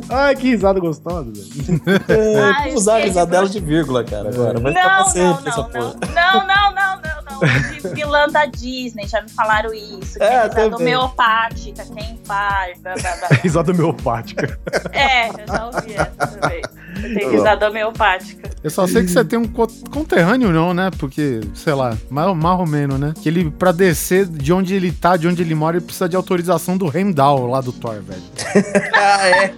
[0.10, 1.82] ai que risada gostosa, velho.
[2.08, 4.60] É, vou usar a gente, risadela de vírgula, cara, agora.
[4.60, 5.96] Vai ficar pra Não, não, essa não, porra.
[6.14, 6.16] não.
[6.16, 7.82] Não, não, não, não, não.
[7.90, 9.85] De vilã da Disney, já me falaram isso.
[9.88, 10.76] Que É, é, risada também.
[10.95, 13.28] homeopática, quem faz, blá, blá, blá.
[13.41, 14.60] Risada homeopática.
[14.91, 16.62] É, eu já ouvi essa também.
[17.14, 18.49] Tem risada homeopática.
[18.64, 20.90] Eu só sei que você tem um co- conterrâneo, não, né?
[20.98, 23.14] Porque, sei lá, mais, mais ou menos, né?
[23.22, 26.16] Que ele, pra descer de onde ele tá, de onde ele mora, ele precisa de
[26.16, 28.22] autorização do Heimdall lá do Thor, velho.
[28.95, 29.53] Ah, é.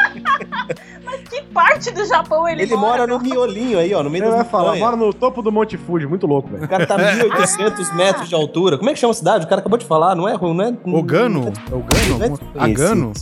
[1.47, 4.43] Que parte do Japão ele, Ele mora no miolinho aí, ó, no meio Ele vai
[4.43, 6.65] falar, mora no topo do Monte Fuji, muito louco, velho.
[6.65, 8.77] O cara tá 1.800 metros de altura.
[8.77, 9.45] Como é que chama a cidade?
[9.45, 10.33] O cara acabou de falar, não é?
[10.33, 11.53] Não é Ogano?
[11.71, 12.39] É Ogano?
[12.55, 13.13] É Agano?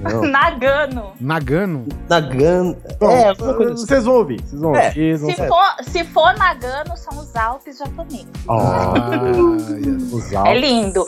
[0.00, 0.22] Não.
[0.28, 1.12] Nagano.
[1.20, 1.86] Nagano?
[2.08, 2.76] Nagano.
[2.98, 4.86] Bom, É, vocês vão ouvir, vocês vão É.
[4.88, 5.18] ouvir.
[5.18, 8.26] vocês vão Se for, se for Nagano, são os Alpes japoneses.
[8.26, 10.12] Yes.
[10.12, 10.60] Os É Alpes.
[10.60, 11.04] lindo.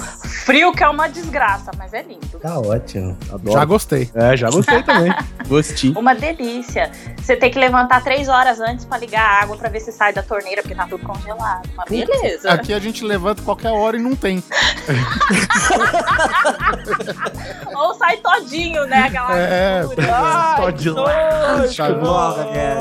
[0.46, 2.38] Frio que é uma desgraça, mas é lindo.
[2.40, 3.16] Tá ótimo.
[3.32, 3.52] Adoro.
[3.52, 4.10] Já gostei.
[4.14, 5.12] É, já gostei também.
[5.46, 5.92] Gostei.
[5.96, 6.90] Uma delícia.
[7.18, 10.12] Você tem que levantar três horas antes pra ligar a água pra ver se sai
[10.12, 11.68] da torneira, porque tá tudo congelado.
[11.72, 12.50] Uma beleza.
[12.50, 14.42] Aqui a gente levanta qualquer hora e não tem.
[17.76, 19.02] Ou sai todinho, né?
[19.04, 19.84] Aquela É.
[20.12, 20.96] Ai, todinho.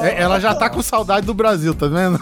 [0.03, 2.19] É, Ela já tá com saudade do Brasil, tá vendo?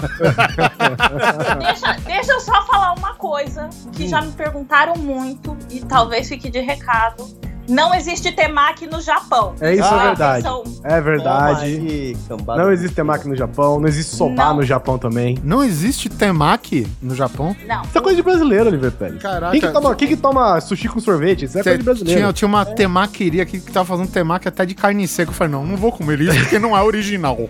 [1.60, 6.50] Deixa, deixa eu só falar uma coisa que já me perguntaram muito e talvez fique
[6.50, 7.28] de recado.
[7.68, 9.56] Não existe temaki no Japão.
[9.62, 10.44] É isso, Ah, é verdade.
[10.44, 12.18] São- É verdade.
[12.28, 12.62] Cambada.
[12.64, 14.56] Não existe temaki no Japão, não existe soba Não.
[14.58, 15.38] no Japão também.
[15.44, 17.56] Não existe temaki no Japão?
[17.66, 17.82] Não.
[17.84, 19.22] Isso é coisa de brasileiro, Oliver Pérez.
[19.22, 19.52] Caraca.
[19.52, 21.46] Quem que toma, quem que toma sushi com sorvete?
[21.46, 22.20] Isso é coisa de brasileiro.
[22.22, 25.32] Tinha, tinha uma temaqueria aqui que tava fazendo temaki até de carne seca.
[25.32, 27.38] Eu falei, não, não vou comer isso porque não é original.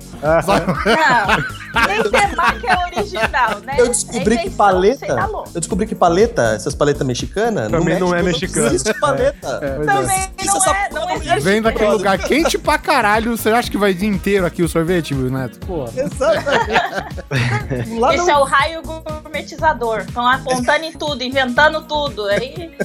[1.73, 3.75] Não, nem temaki é original, né?
[3.79, 5.29] Eu descobri É que paleta.
[5.53, 7.69] Eu descobri que paleta, essas paletas mexicanas.
[7.71, 8.65] Também não é México mexicana.
[8.67, 9.59] Não existe paleta.
[9.77, 9.93] pois é.
[10.07, 11.39] Também não é, não existe.
[11.41, 15.13] Vem daquele lugar quente pra caralho, você acha que vai dia inteiro aqui o sorvete,
[15.13, 15.59] Will Neto?
[15.65, 15.85] Pô.
[17.99, 19.99] Lá Esse não- é o raio gourmetizador.
[20.01, 22.25] Estão apontando em tudo, inventando tudo.
[22.25, 22.75] Aí,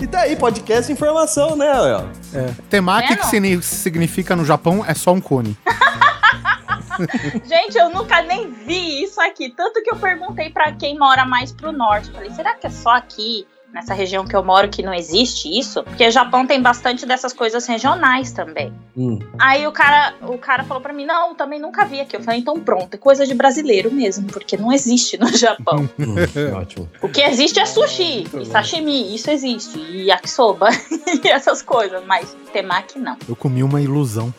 [0.00, 2.10] E tá aí, podcast informação, né, Léo?
[2.34, 2.50] É.
[2.70, 3.26] Temaki, É, que
[3.62, 5.56] significa no Japão, é só um cone.
[7.44, 9.50] gente, eu nunca nem vi isso aqui.
[9.50, 12.10] Tanto que eu perguntei pra quem mora mais pro norte.
[12.10, 13.46] Falei, será que é só aqui?
[13.72, 15.82] Nessa região que eu moro que não existe isso?
[15.84, 18.72] Porque o Japão tem bastante dessas coisas regionais também.
[18.96, 19.18] Hum.
[19.38, 22.16] Aí o cara, o cara falou pra mim, não, também nunca vi aqui.
[22.16, 25.88] Eu falei, então pronto, é coisa de brasileiro mesmo, porque não existe no Japão.
[25.98, 26.14] Hum,
[26.58, 26.88] ótimo.
[27.02, 30.70] O que existe é sushi, e sashimi, isso existe, e yakisoba,
[31.22, 33.16] e essas coisas, mas temaki não.
[33.28, 34.32] Eu comi uma ilusão.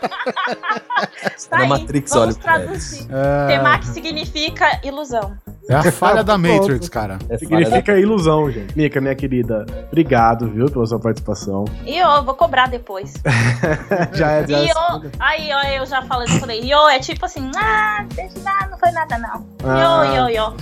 [0.00, 2.42] Tá Na aí, Matrix, vamos olha.
[2.42, 3.06] traduzir.
[3.10, 5.36] É, Temaki significa ilusão.
[5.68, 7.18] é a falha da Matrix, cara.
[7.28, 8.76] É Significa ilusão, gente.
[8.76, 11.64] Mica, minha querida, obrigado, viu, pela sua participação.
[11.84, 13.14] E eu vou cobrar depois.
[14.12, 14.46] já é.
[14.46, 17.50] Já E é eu, aí ó, eu já falei, eu falei, yo, é tipo assim,
[17.56, 18.38] ah, deixa,
[18.70, 19.46] não foi nada não.
[19.64, 20.04] Ah.
[20.04, 20.56] Yo, yo, yo.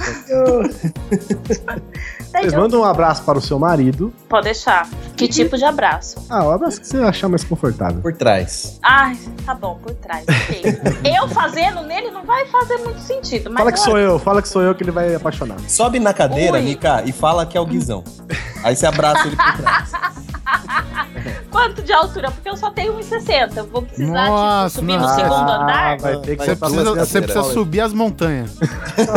[2.41, 4.13] Vocês mandam um abraço para o seu marido.
[4.29, 4.89] Pode deixar.
[5.17, 6.27] Que tipo de abraço?
[6.29, 8.01] Ah, o abraço que você achar mais confortável.
[8.03, 8.79] Por trás.
[8.83, 9.17] Ai,
[9.47, 10.25] tá bom, por trás.
[10.29, 10.63] ok.
[11.17, 14.49] eu fazendo nele não vai fazer muito sentido, mas Fala que sou eu, fala que
[14.49, 15.59] sou eu que ele vai apaixonar.
[15.69, 16.63] Sobe na cadeira, Ui.
[16.63, 18.03] Mika, e fala que é o Guizão.
[18.65, 19.93] Aí você abraça ele por trás.
[21.55, 22.33] Quanto de altura?
[22.33, 23.59] Porque eu só tenho 1,60.
[23.59, 25.09] Eu vou precisar, Nossa, tipo, subir não.
[25.09, 25.93] no segundo andar.
[25.93, 28.57] Ah, vai ter que Você precisa, você precisa subir as montanhas.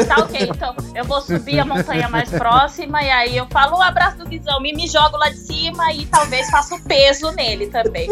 [0.07, 0.76] Tá ok, então.
[0.93, 4.64] Eu vou subir a montanha mais próxima e aí eu falo um abraço do Guizão
[4.64, 8.07] e me jogo lá de cima e talvez faça o peso nele também.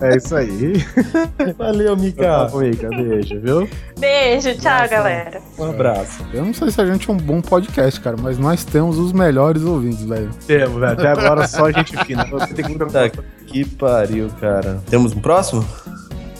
[0.00, 0.74] É isso aí.
[1.56, 2.44] Valeu, Tá Mika.
[2.50, 3.68] bom, Mica, beijo, viu?
[3.98, 5.40] Beijo, tchau, galera.
[5.58, 6.24] Um abraço.
[6.32, 9.12] Eu não sei se a gente é um bom podcast, cara, mas nós temos os
[9.12, 10.30] melhores ouvintes, velho.
[10.46, 10.92] Temos, velho.
[10.92, 12.24] Até agora só gente fina.
[12.26, 13.10] Você tem que Tá
[13.46, 14.82] que pariu, cara.
[14.90, 15.64] Temos um próximo?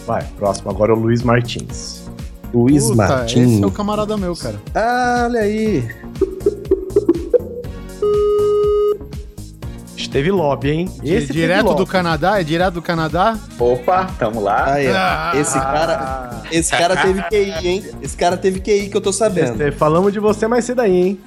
[0.07, 0.71] Vai, próximo.
[0.71, 2.05] Agora é o Luiz Martins.
[2.53, 3.53] Luiz Puta, Martins.
[3.55, 4.57] Esse é o camarada meu, cara.
[4.75, 5.89] Ah, olha aí.
[10.11, 10.89] Teve lobby, hein?
[11.05, 11.79] Esse teve direto lobby.
[11.81, 12.41] do Canadá?
[12.41, 13.37] É direto do Canadá?
[13.59, 14.73] Opa, tamo lá.
[14.73, 14.87] Aí.
[14.89, 15.33] Ah.
[15.35, 17.85] Esse cara, esse cara teve QI, hein?
[18.01, 19.57] Esse cara teve QI que eu tô sabendo.
[19.59, 21.21] Você- Falamos de você mais cedo aí, hein?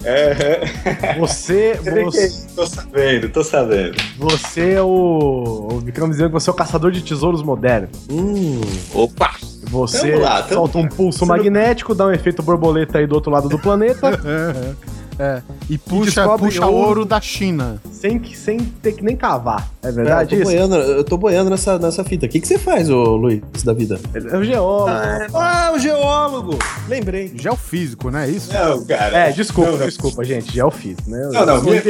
[1.19, 3.95] Você, você, Tô sabendo, tô sabendo.
[4.17, 5.67] você é o.
[5.71, 7.87] o Ficamos dizendo que você é o caçador de tesouros moderno.
[8.09, 8.61] Hum,
[8.93, 9.31] Opa!
[9.69, 13.29] Você Tamo lá, tamo- solta um pulso magnético, dá um efeito borboleta aí do outro
[13.31, 14.19] lado do planeta,
[15.19, 15.41] É.
[15.69, 16.87] E puxa, descobre puxa ouro.
[16.87, 17.81] ouro da China.
[17.91, 19.69] sem, que- sem ter que nem cavar.
[19.83, 20.43] É eu, verdade tô isso?
[20.45, 22.25] boiando, eu tô boiando nessa, nessa fita.
[22.25, 23.99] O que, que você faz, ô Luiz, da vida?
[24.31, 24.89] É o geólogo.
[25.33, 26.57] Ah, o geólogo!
[26.87, 27.33] Lembrei.
[27.35, 28.29] Geofísico, né?
[28.29, 28.53] Isso?
[28.53, 29.17] Não, cara.
[29.17, 29.85] É, desculpa, Não, não.
[29.85, 30.53] desculpa, gente.
[30.53, 31.29] Geofísico, né?
[31.33, 31.81] Não, não, Eu minha é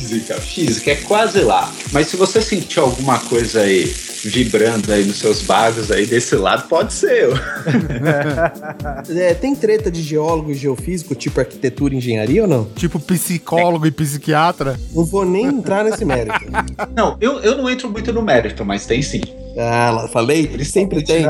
[0.00, 0.34] física.
[0.40, 1.70] Física é quase lá.
[1.92, 3.84] Mas se você sentir alguma coisa aí
[4.24, 7.34] vibrando aí nos seus bagos aí desse lado, pode ser eu.
[9.10, 12.64] É, tem treta de geólogo e geofísico, tipo arquitetura e engenharia ou não?
[12.76, 14.78] Tipo psicólogo e psiquiatra.
[14.94, 16.38] Não vou nem entrar nesse mérito.
[16.94, 19.20] Não, eu, eu não entro muito no mérito, mas tem sim.
[19.56, 21.24] Ah, lá, falei, ele sempre tem.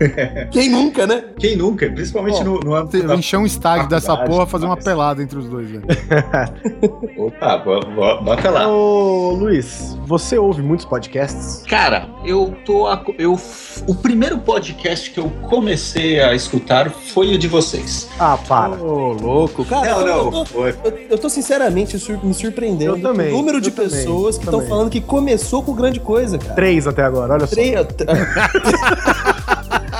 [0.50, 1.24] Quem nunca, né?
[1.38, 1.88] Quem nunca?
[1.90, 3.14] Principalmente no, no âmbito da...
[3.14, 5.84] encher um estádio dessa porra, fazer uma pelada entre os dois, velho.
[7.16, 8.68] Opa, bo- bo- bota lá.
[8.68, 11.62] Ô, Luiz, você ouve muitos podcasts?
[11.68, 12.86] Cara, eu tô.
[12.86, 13.38] a- Eu,
[13.86, 18.08] o primeiro podcast que eu comecei a escutar foi o de vocês.
[18.18, 18.74] Ah, para.
[18.76, 19.64] Ô, louco.
[19.64, 20.74] Cara, Não, eu, não, eu tô, foi.
[20.84, 24.36] eu, eu tô sinceramente sur- me surpreendendo Eu também, com o número de também, pessoas
[24.38, 24.68] que estão também.
[24.68, 26.54] falando que começou com grande coisa, cara.
[26.54, 27.54] Três até agora, olha só.
[27.54, 27.76] Três-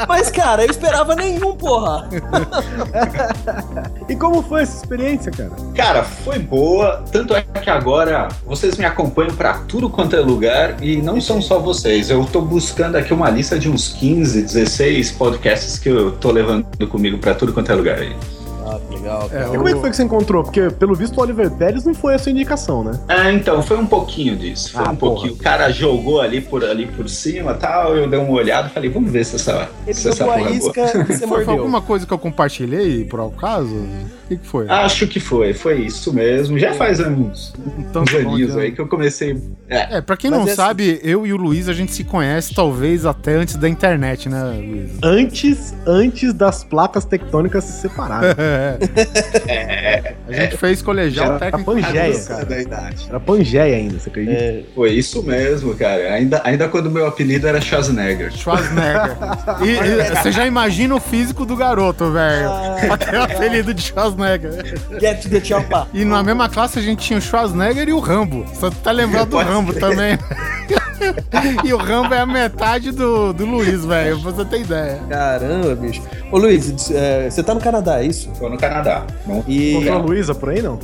[0.08, 2.08] Mas, cara, eu esperava nenhum, porra.
[4.08, 5.50] E como foi essa experiência, cara?
[5.74, 7.02] Cara, foi boa.
[7.10, 11.42] Tanto é que agora vocês me acompanham pra tudo quanto é lugar e não são
[11.42, 12.08] só vocês.
[12.08, 16.66] Eu tô buscando aqui uma lista de uns 15, 16 podcasts que eu tô levando
[16.88, 18.14] comigo pra tudo quanto é lugar aí.
[18.68, 19.30] Ah, que legal.
[19.32, 20.42] É, E como é que foi que você encontrou?
[20.42, 22.98] Porque, pelo visto, o Oliver Pérez não foi a sua indicação, né?
[23.08, 24.72] Ah, então, foi um pouquinho disso.
[24.72, 25.12] Foi Ah, um porra.
[25.14, 25.34] pouquinho.
[25.34, 27.96] O cara jogou ali por ali por cima e tal.
[27.96, 30.44] Eu dei uma olhada e falei, vamos ver se essa, Ele se essa porra é
[30.44, 30.50] boa.
[30.56, 33.72] isca você Foi, foi alguma coisa que eu compartilhei, por acaso?
[33.74, 34.68] O que, que foi?
[34.68, 36.58] Acho que foi, foi isso mesmo.
[36.58, 39.40] Já faz uns, Um uns tanto aninhos aí que eu comecei.
[39.68, 41.92] É, É, pra quem Mas não é assim- sabe, eu e o Luiz, a gente
[41.92, 44.90] se conhece talvez até antes da internet, né, Luiz?
[45.02, 48.30] Antes, antes das placas tectônicas se separarem.
[48.56, 48.76] É,
[49.48, 50.14] É.
[50.28, 51.72] A gente fez colegial Era técnico.
[51.72, 52.24] Pangeia, Cara.
[52.26, 52.44] cara.
[52.46, 53.06] Da idade.
[53.08, 54.36] Era Pangeia ainda, você acredita?
[54.36, 56.14] É, Foi isso mesmo, cara.
[56.14, 58.32] Ainda, ainda quando meu apelido era Schwarzenegger.
[58.32, 59.16] Schwarzenegger.
[59.62, 62.48] E, e você já imagina o físico do garoto, velho.
[62.48, 62.76] Ah.
[62.86, 64.52] Pra ter o apelido de Schwarzenegger.
[65.00, 65.84] Get the chopper.
[65.94, 68.44] E na mesma classe a gente tinha o Schwarzenegger e o Rambo.
[68.58, 69.80] Só tá lembrando do Rambo crer.
[69.80, 70.18] também.
[71.64, 75.00] e o Rambo é a metade do, do Luiz, velho, pra você ter ideia.
[75.08, 76.02] Caramba, bicho.
[76.30, 78.30] Ô Luiz, é, você tá no Canadá, é isso?
[78.38, 79.04] Tô no Canadá.
[79.26, 80.78] Não, E Encontrou a Luísa por aí, não?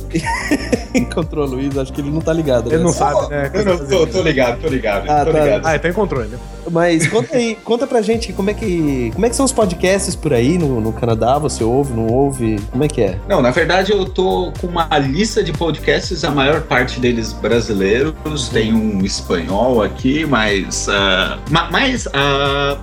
[0.95, 2.69] encontrou o Luiz, acho que ele não tá ligado.
[2.69, 2.83] Ele né?
[2.83, 3.51] não sabe, né?
[3.53, 5.09] eu não, tô, tô ligado, tô ligado.
[5.09, 5.39] Ah, tô tá.
[5.43, 5.65] ligado.
[5.65, 6.37] Ah, então encontrou ele.
[6.71, 10.15] Mas conta aí, conta pra gente como é que, como é que são os podcasts
[10.15, 11.37] por aí no, no Canadá?
[11.37, 12.59] Você ouve, não ouve?
[12.71, 13.19] Como é que é?
[13.27, 18.13] Não, na verdade eu tô com uma lista de podcasts, a maior parte deles brasileiros,
[18.49, 22.77] tem um espanhol aqui, mas ah, ma- mais ah,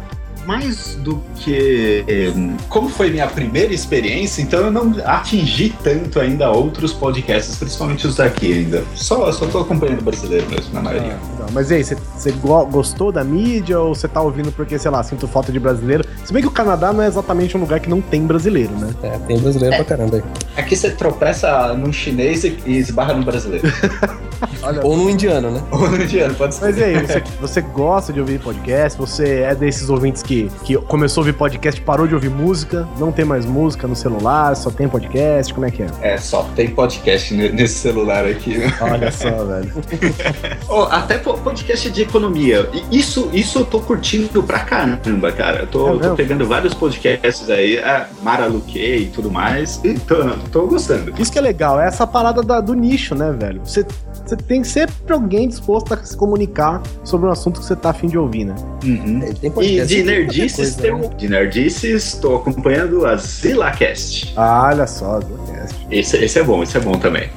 [0.46, 2.32] mais do que eh,
[2.68, 8.16] como foi minha primeira experiência, então eu não atingi tanto ainda outros podcasts, principalmente os
[8.16, 8.82] daqui ainda.
[8.94, 11.16] Só só tô acompanhando o brasileiro mesmo na maioria.
[11.34, 14.78] Então, mas e aí, você- você go- gostou da mídia ou você tá ouvindo porque,
[14.78, 16.04] sei lá, sinto falta de brasileiro?
[16.24, 18.90] Se bem que o Canadá não é exatamente um lugar que não tem brasileiro, né?
[19.02, 20.22] É, tem brasileiro pra caramba aí.
[20.56, 23.66] Aqui você tropeça num chinês e e esbarra no brasileiro.
[24.62, 25.62] Olha, Ou no indiano, né?
[25.70, 26.64] Ou no indiano, pode ser.
[26.66, 28.98] Mas e aí, você, você gosta de ouvir podcast?
[28.98, 33.10] Você é desses ouvintes que, que começou a ouvir podcast, parou de ouvir música, não
[33.10, 35.52] tem mais música no celular, só tem podcast?
[35.52, 35.86] Como é que é?
[36.02, 38.56] É, só tem podcast ne- nesse celular aqui.
[38.58, 38.72] né?
[38.80, 39.72] Olha só, velho.
[40.68, 42.68] Oh, até po- podcast de economia.
[42.92, 45.58] Isso, isso eu tô curtindo pra caramba, cara.
[45.58, 46.16] Eu É tô, tô mesmo?
[46.16, 49.80] pegando vários podcasts aí, a Mara Luque e tudo mais.
[49.84, 50.14] E tô,
[50.52, 51.12] tô gostando.
[51.20, 53.60] Isso que é legal, é essa parada da- do nicho, né, velho?
[53.64, 53.84] Você,
[54.30, 58.06] você tem sempre alguém disposto a se comunicar sobre um assunto que você tá afim
[58.06, 58.54] de ouvir, né?
[58.84, 59.22] Uhum.
[59.24, 61.08] É, tem E de nerdices, coisa, tem né?
[61.12, 61.16] um...
[61.16, 64.32] De nerdices, tô acompanhando a ZillaCast.
[64.36, 65.86] Ah, olha só, podcast.
[65.90, 67.28] Esse, esse é bom, esse é bom também.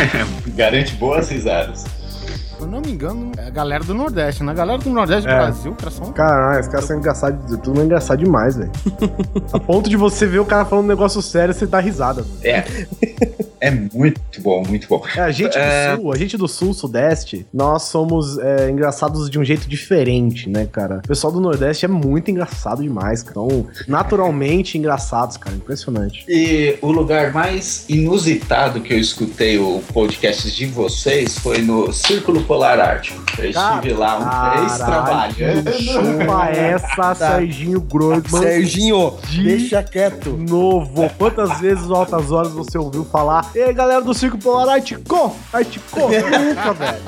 [0.54, 1.84] Garante boas risadas.
[1.84, 4.52] Se eu não me engano, é a galera do Nordeste, né?
[4.52, 5.36] A galera do Nordeste do É.
[5.36, 6.12] Brasil, cara, são.
[6.12, 8.70] Caralho, esse cara são engraçado, tudo é engraçado demais, velho.
[9.52, 12.24] a ponto de você ver o cara falando um negócio sério, você dá risada.
[12.44, 12.62] É.
[13.62, 15.04] É muito bom, muito bom.
[15.16, 15.94] É, a gente É.
[15.94, 20.48] do sul, a gente do sul, sudeste, nós somos é, engraçados de um jeito diferente,
[20.48, 20.96] né, cara?
[21.04, 23.32] O pessoal do nordeste é muito engraçado demais, cara.
[23.40, 25.54] Então, naturalmente engraçados, cara.
[25.54, 26.24] Impressionante.
[26.28, 32.42] E o lugar mais inusitado que eu escutei o podcast de vocês foi no Círculo
[32.42, 33.22] Polar Ártico.
[33.38, 34.18] Eu estive lá
[34.56, 35.72] um mês trabalhando.
[35.72, 38.42] Chupa essa, Serginho Grossman.
[38.42, 40.30] Serginho, de deixa quieto.
[40.36, 41.08] novo.
[41.16, 43.51] Quantas vezes Altas Horas você ouviu falar?
[43.54, 45.36] E aí, galera do Circo Polar Artico?
[45.52, 46.00] Artico?
[46.08, 46.98] Nunca, velho.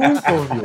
[0.00, 0.62] Nunca ouviu.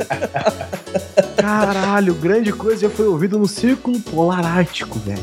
[1.36, 5.18] Caralho, grande coisa já foi ouvido no Círculo Polar Ártico, velho.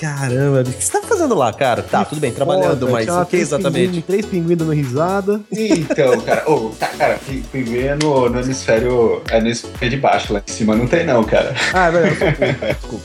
[0.00, 1.82] Caramba, o que você tá fazendo lá, cara?
[1.82, 3.86] Tá, tudo bem, trabalhando, Foda, mas o que exatamente?
[3.88, 5.40] pinguim- três pinguins dando risada.
[5.52, 9.22] Então, cara, ô, tá, cara, pi- pinguim é no, no hemisfério.
[9.28, 11.54] É no hemisfério de baixo, lá em cima não tem, não, cara.
[11.74, 13.04] Ah, é verdade, puto, desculpa.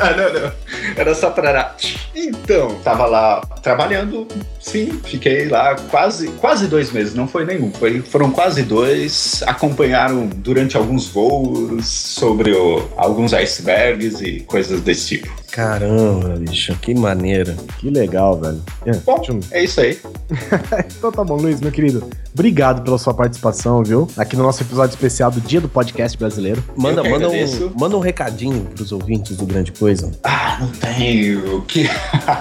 [0.00, 0.52] Ah, não, não.
[0.96, 1.74] Era só pra.
[2.14, 4.26] Então, tava lá trabalhando,
[4.60, 9.42] sim, fiquei lá quase, quase dois meses, não foi nenhum, foi, foram quase dois.
[9.46, 15.43] Acompanharam durante alguns voos sobre o- alguns icebergs e coisas desse tipo.
[15.54, 17.54] Caramba, bicho, que maneira.
[17.78, 18.60] Que legal, velho.
[18.84, 19.96] É, Bom, eu- é isso aí.
[20.98, 22.08] Então tá bom, Luiz, meu querido.
[22.32, 24.08] Obrigado pela sua participação, viu?
[24.16, 26.62] Aqui no nosso episódio especial do Dia do Podcast Brasileiro.
[26.76, 27.66] Manda, manda, agradeço.
[27.66, 30.10] um, manda um recadinho pros ouvintes do Grande Coisa.
[30.24, 31.88] Ah, não tenho o que.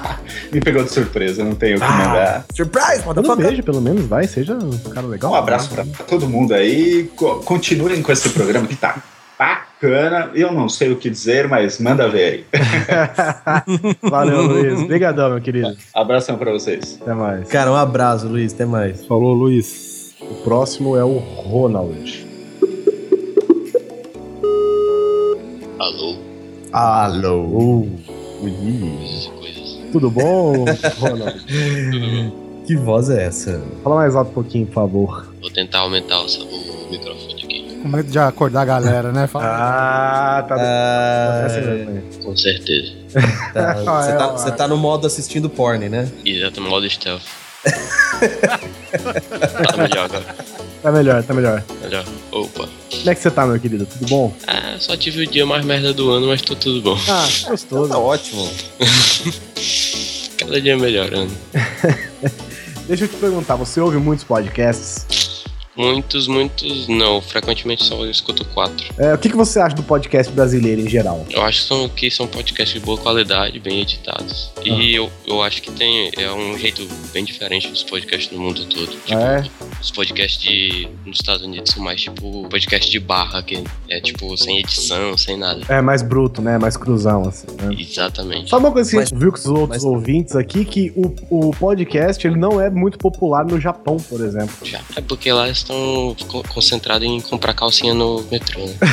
[0.52, 2.45] Me pegou de surpresa, não tenho o que mandar.
[2.56, 5.31] Surprise, Manda um beijo, pelo menos, vai, seja um cara legal.
[5.31, 7.11] Um abraço pra todo mundo aí.
[7.15, 9.03] Co- Continuem com esse programa que tá
[9.84, 10.31] bacana.
[10.34, 12.45] Eu não sei o que dizer, mas manda ver aí.
[14.01, 14.80] Valeu, Luiz.
[14.81, 15.76] Obrigadão, meu querido.
[15.93, 16.97] Abração pra vocês.
[17.01, 17.47] Até mais.
[17.49, 19.05] Cara, um abraço, Luiz, até mais.
[19.05, 20.15] Falou, Luiz.
[20.22, 22.26] O próximo é o Ronald.
[25.80, 26.15] Alô?
[26.72, 27.88] Alô.
[29.91, 30.65] Tudo bom,
[30.99, 32.34] Ronald?
[32.65, 33.61] Que voz é essa?
[33.84, 35.27] Fala mais alto um pouquinho, por favor.
[35.41, 37.32] Vou tentar aumentar o, o microfone.
[37.84, 39.27] Com medo de acordar a galera, né?
[39.27, 39.45] Fala.
[39.45, 40.55] Ah, tá.
[40.57, 42.23] Ah, é.
[42.23, 42.93] Com certeza.
[43.53, 46.10] tá, você, tá, você tá no modo assistindo porn, né?
[46.26, 47.23] Exato, modo stealth.
[49.68, 50.23] tá melhor agora.
[50.81, 51.61] Tá melhor, tá melhor.
[51.81, 52.05] Melhor.
[52.31, 52.69] Opa.
[52.89, 53.85] Como é que você tá, meu querido?
[53.85, 54.34] Tudo bom?
[54.47, 56.97] Ah, só tive o dia mais merda do ano, mas tô tudo bom.
[57.10, 57.89] Ah, gostoso.
[57.89, 58.49] Tá ótimo.
[60.39, 61.34] Cada dia melhorando.
[62.88, 65.22] Deixa eu te perguntar, você ouve muitos podcasts?
[65.75, 67.21] Muitos, muitos não.
[67.21, 68.85] Frequentemente só eu escuto quatro.
[68.97, 71.25] É, o que, que você acha do podcast brasileiro em geral?
[71.29, 74.51] Eu acho que são, que são podcasts de boa qualidade, bem editados.
[74.63, 78.65] E eu, eu acho que tem é um jeito bem diferente dos podcasts no mundo
[78.65, 78.87] todo.
[78.87, 79.43] Tipo, É?
[79.81, 84.35] Os podcasts de, nos Estados Unidos são mais tipo podcast de barra, que é tipo
[84.37, 85.61] sem edição, sem nada.
[85.67, 86.57] É mais bruto, né?
[86.57, 87.47] Mais cruzão, assim.
[87.61, 87.75] Né?
[87.79, 88.49] Exatamente.
[88.49, 91.13] Só uma coisa que a Mas- gente viu com os outros ouvintes aqui, que o,
[91.47, 94.53] o podcast ele não é muito popular no Japão, por exemplo.
[94.63, 94.79] Já.
[94.95, 98.65] É porque lá estão co- concentrados em comprar calcinha no metrô.
[98.65, 98.76] Né?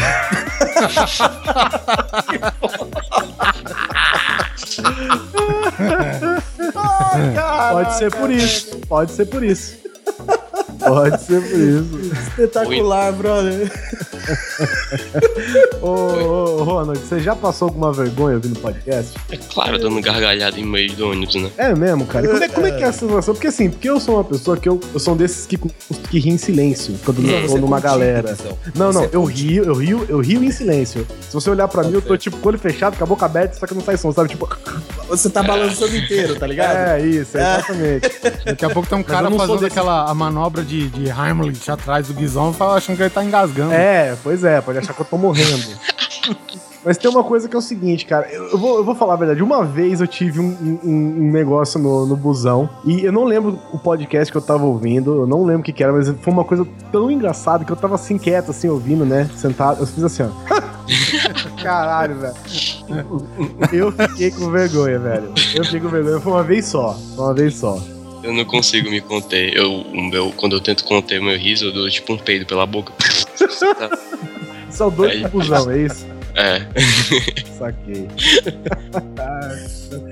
[7.72, 8.78] Pode ser por isso.
[8.88, 9.78] Pode ser por isso.
[10.80, 12.00] Pode ser por isso.
[12.28, 13.70] Espetacular, brother.
[15.82, 19.16] Ô, ô, Ronald, você já passou alguma vergonha ouvindo podcast?
[19.30, 21.50] É claro, dando gargalhada em meio do ônibus, né?
[21.56, 22.26] É mesmo, cara.
[22.26, 23.34] Como é, como é que é a sensação?
[23.34, 26.18] Porque assim, porque eu sou uma pessoa que eu, eu sou um desses que, que
[26.18, 28.36] ri em silêncio quando eu tô numa é galera.
[28.74, 31.06] Não, não, é eu rio, eu rio, eu rio em silêncio.
[31.20, 33.26] Se você olhar pra mim, eu tô tipo com o olho fechado, com a boca
[33.26, 34.28] aberta, só que não sai som, sabe?
[34.28, 34.48] Tipo.
[35.10, 36.76] Você tá balançando inteiro, tá ligado?
[36.76, 38.08] É, isso, exatamente.
[38.46, 42.14] Daqui a pouco tem um cara fazendo aquela a manobra de, de Heimlich atrás do
[42.14, 43.72] Guizão, fala- achando que ele tá engasgando.
[43.72, 45.64] É, pois é, pode achar que eu tô morrendo.
[46.82, 49.12] Mas tem uma coisa que é o seguinte, cara, eu eu vou, eu vou falar
[49.12, 49.42] a verdade.
[49.42, 53.58] Uma vez eu tive um, um- um negócio no, no busão e eu não lembro
[53.70, 56.32] o podcast que eu tava ouvindo, eu não lembro o que, que era, mas foi
[56.32, 59.28] uma coisa tão engraçada que eu tava assim quieto, assim, ouvindo, né?
[59.36, 60.30] Sentado, eu fiz assim, ó.
[61.62, 62.34] Caralho, velho.
[63.72, 65.32] Eu fiquei com vergonha, velho.
[65.54, 66.18] Eu fiquei com vergonha.
[66.20, 66.94] Foi uma vez só.
[67.14, 67.78] Foi uma vez só.
[68.22, 69.54] Eu não consigo me conter.
[69.56, 72.66] Eu, meu, quando eu tento conter o meu riso, eu dou tipo um peido pela
[72.66, 72.92] boca.
[74.70, 76.06] Isso é o doido Aí- do busão, é isso?
[76.36, 76.60] É.
[77.58, 78.06] Saquei.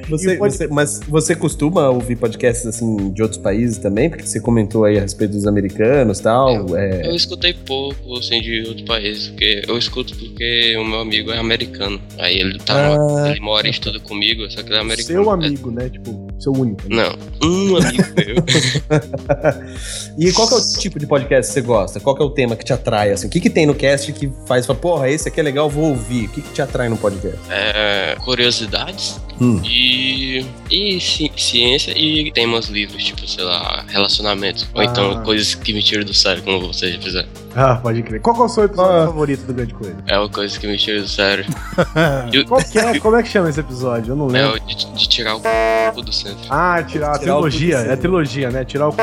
[0.08, 4.08] Você, você- mas você costuma ouvir podcasts assim de outros países também?
[4.10, 6.76] Porque você comentou aí a respeito dos americanos e tal.
[6.76, 11.30] É, Eu escutei pouco, assim, de outros países, porque eu escuto porque o meu amigo
[11.30, 12.00] é americano.
[12.18, 13.30] Aí ele tá, Ah.
[13.30, 15.22] ele mora e estuda comigo, só que ele é americano.
[15.22, 15.88] Seu amigo, né?
[15.90, 16.82] Tipo, seu único.
[16.88, 16.96] né?
[17.42, 18.36] Não, um amigo meu.
[20.18, 22.00] E qual que é o tipo de podcast que você gosta?
[22.00, 23.12] Qual que é o tema que te atrai?
[23.12, 23.28] Assim?
[23.28, 25.90] O que, que tem no cast que faz, fala, porra, esse aqui é legal, vou
[25.90, 26.26] ouvir.
[26.26, 27.38] O que, que te atrai no podcast?
[27.48, 29.60] É, curiosidades Hum.
[29.64, 34.66] e, e ci- ciência e temas livres, tipo, sei lá, relacionamento.
[34.74, 34.84] Ou Ah.
[34.84, 37.28] então coisas que me tiram do sério, como vocês já fizeram.
[37.56, 38.20] Ah, pode crer.
[38.20, 39.96] Qual que é o seu episódio favorito do Grande Coisa?
[40.06, 41.44] É uma coisa que me tira do sério.
[42.32, 42.98] E o- Qual que é?
[43.00, 44.12] Como é que chama esse episódio?
[44.12, 44.56] Eu não É lembro.
[44.62, 45.48] o de, de tirar o c...
[46.02, 46.38] do centro.
[46.50, 47.82] Ah, tirar a Tirar o trilogia.
[47.84, 48.64] do É a trilogia, né?
[48.64, 48.98] Tirar o c...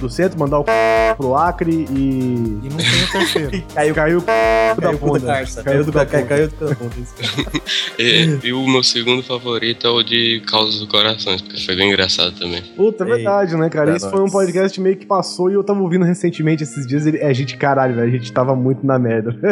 [0.00, 0.70] do centro, mandar o c...
[1.16, 2.60] pro Acre e.
[2.62, 3.62] E não tem o terceiro.
[3.74, 4.26] Caiu, caiu o c...
[4.26, 5.26] da Caiu bunda.
[5.26, 5.62] carça.
[5.64, 6.36] Caiu do da caiu, bunda.
[6.36, 7.62] caiu do.
[7.98, 11.88] E, e o meu segundo favorito é o de Causas do Coração, porque foi bem
[11.88, 12.62] engraçado também.
[12.76, 13.96] Puta, é verdade, né, cara?
[13.96, 17.04] Isso é foi um podcast meio que passou e eu tava ouvindo recentemente esses dias.
[17.06, 17.18] Ele...
[17.18, 18.08] É, gente, caralho, velho.
[18.08, 19.36] A gente tava muito na merda.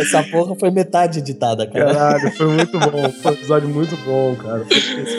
[0.00, 1.92] Essa porra foi metade editada, cara.
[1.94, 3.10] Caralho, foi muito bom.
[3.10, 4.64] Foi um episódio muito bom, cara.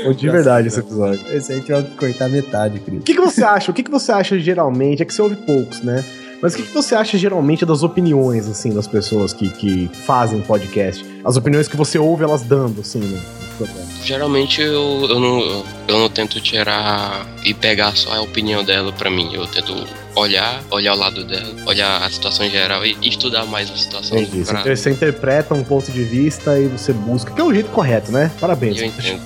[0.03, 1.21] Foi de verdade esse episódio.
[1.31, 3.03] Esse aí tinha que cortar metade, O querido.
[3.03, 3.71] que, que você acha?
[3.71, 5.01] O que, que você acha geralmente?
[5.01, 6.03] É que você ouve poucos, né?
[6.41, 10.41] Mas o que, que você acha geralmente das opiniões, assim, das pessoas que, que fazem
[10.41, 11.05] podcast?
[11.23, 13.19] As opiniões que você ouve elas dando, assim,
[13.57, 13.87] programa.
[14.03, 19.09] Geralmente eu, eu, não, eu não tento tirar e pegar só a opinião dela pra
[19.09, 19.33] mim.
[19.33, 19.73] Eu tento
[20.15, 24.17] olhar, olhar o lado dela, olhar a situação em geral e estudar mais a situação
[24.17, 24.45] Entendi.
[24.45, 24.63] Pra...
[24.75, 28.31] você interpreta um ponto de vista e você busca, que é o jeito correto, né?
[28.39, 28.79] Parabéns.
[28.79, 29.21] Eu entendo.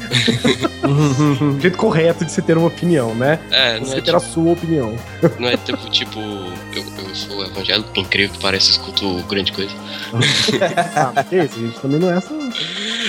[0.84, 3.40] o jeito correto de se ter uma opinião, né?
[3.52, 4.95] É, não Você é, ter a tipo, sua opinião.
[5.40, 9.73] não é tipo, tipo eu, eu sou evangélico, por incrível que pareça, escuto grande coisa.
[10.95, 11.56] ah, que isso?
[11.56, 12.34] A gente também não é essa,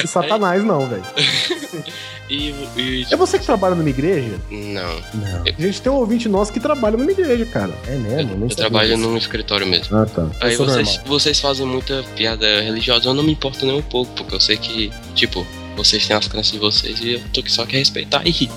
[0.07, 1.05] satanás, não, velho.
[2.31, 4.39] E, e É você que trabalha numa igreja?
[4.51, 5.43] não, Não.
[5.47, 7.73] A gente tem um ouvinte nosso que trabalha numa igreja, cara.
[7.89, 8.45] É mesmo?
[8.49, 9.01] Eu trabalho disso.
[9.09, 9.97] num escritório mesmo.
[9.97, 10.27] Ah, tá.
[10.41, 11.05] Aí Eu vocês, normal.
[11.07, 14.57] vocês fazem muita piada religiosa, eu não me importo nem um pouco, porque eu sei
[14.57, 15.45] que, tipo,
[15.85, 18.51] vocês têm as crenças de vocês e eu tô aqui só que respeitar e rir.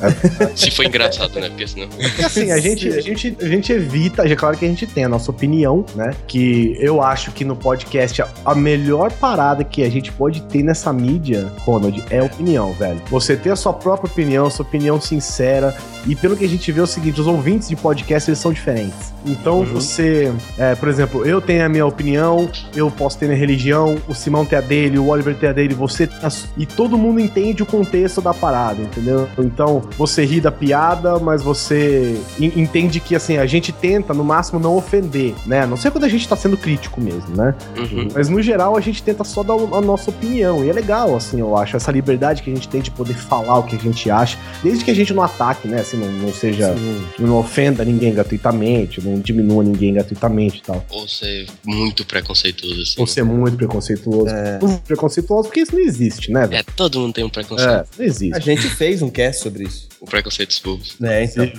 [0.56, 1.50] Se for engraçado, né?
[1.50, 1.88] Porque senão.
[1.88, 5.06] Porque assim, a gente, a, gente, a gente evita, é claro que a gente tem
[5.06, 6.14] a nossa opinião, né?
[6.28, 10.92] Que eu acho que no podcast a, melhor parada que a gente pode ter nessa
[10.92, 13.02] mídia, Ronald, é opinião, velho.
[13.10, 15.76] Você ter a sua própria opinião, sua opinião sincera.
[16.06, 18.52] E pelo que a gente vê é o seguinte: os ouvintes de podcast eles são
[18.52, 19.14] diferentes.
[19.26, 23.98] Então você, é, por exemplo, eu tenho a minha opinião, eu posso ter minha religião,
[24.08, 26.98] o Simão tem a dele, o Oliver tem a dele, você tem a e todo
[26.98, 29.28] mundo mundo entende o contexto da parada, entendeu?
[29.38, 34.24] Então, você ri da piada, mas você en- entende que, assim, a gente tenta, no
[34.24, 35.62] máximo, não ofender, né?
[35.62, 37.56] A Não sei quando a gente tá sendo crítico mesmo, né?
[37.78, 38.08] Uhum.
[38.14, 40.64] Mas, no geral, a gente tenta só dar a nossa opinião.
[40.64, 43.60] E é legal, assim, eu acho, essa liberdade que a gente tem de poder falar
[43.60, 45.80] o que a gente acha, desde que a gente não ataque, né?
[45.82, 46.74] Assim, não, não seja...
[47.20, 50.84] Não ofenda ninguém gratuitamente, não diminua ninguém gratuitamente e tal.
[50.90, 52.96] Ou ser muito preconceituoso, assim.
[53.00, 54.34] Ou ser muito preconceituoso.
[54.62, 56.48] Muito preconceituoso, porque isso não existe, né?
[56.48, 56.60] velho?
[56.60, 57.70] É, todo mundo tem um preconceito.
[57.70, 58.36] É, não existe.
[58.36, 59.88] A gente fez um cast sobre isso.
[60.04, 60.98] O preconceito dos.
[61.02, 61.50] É, então.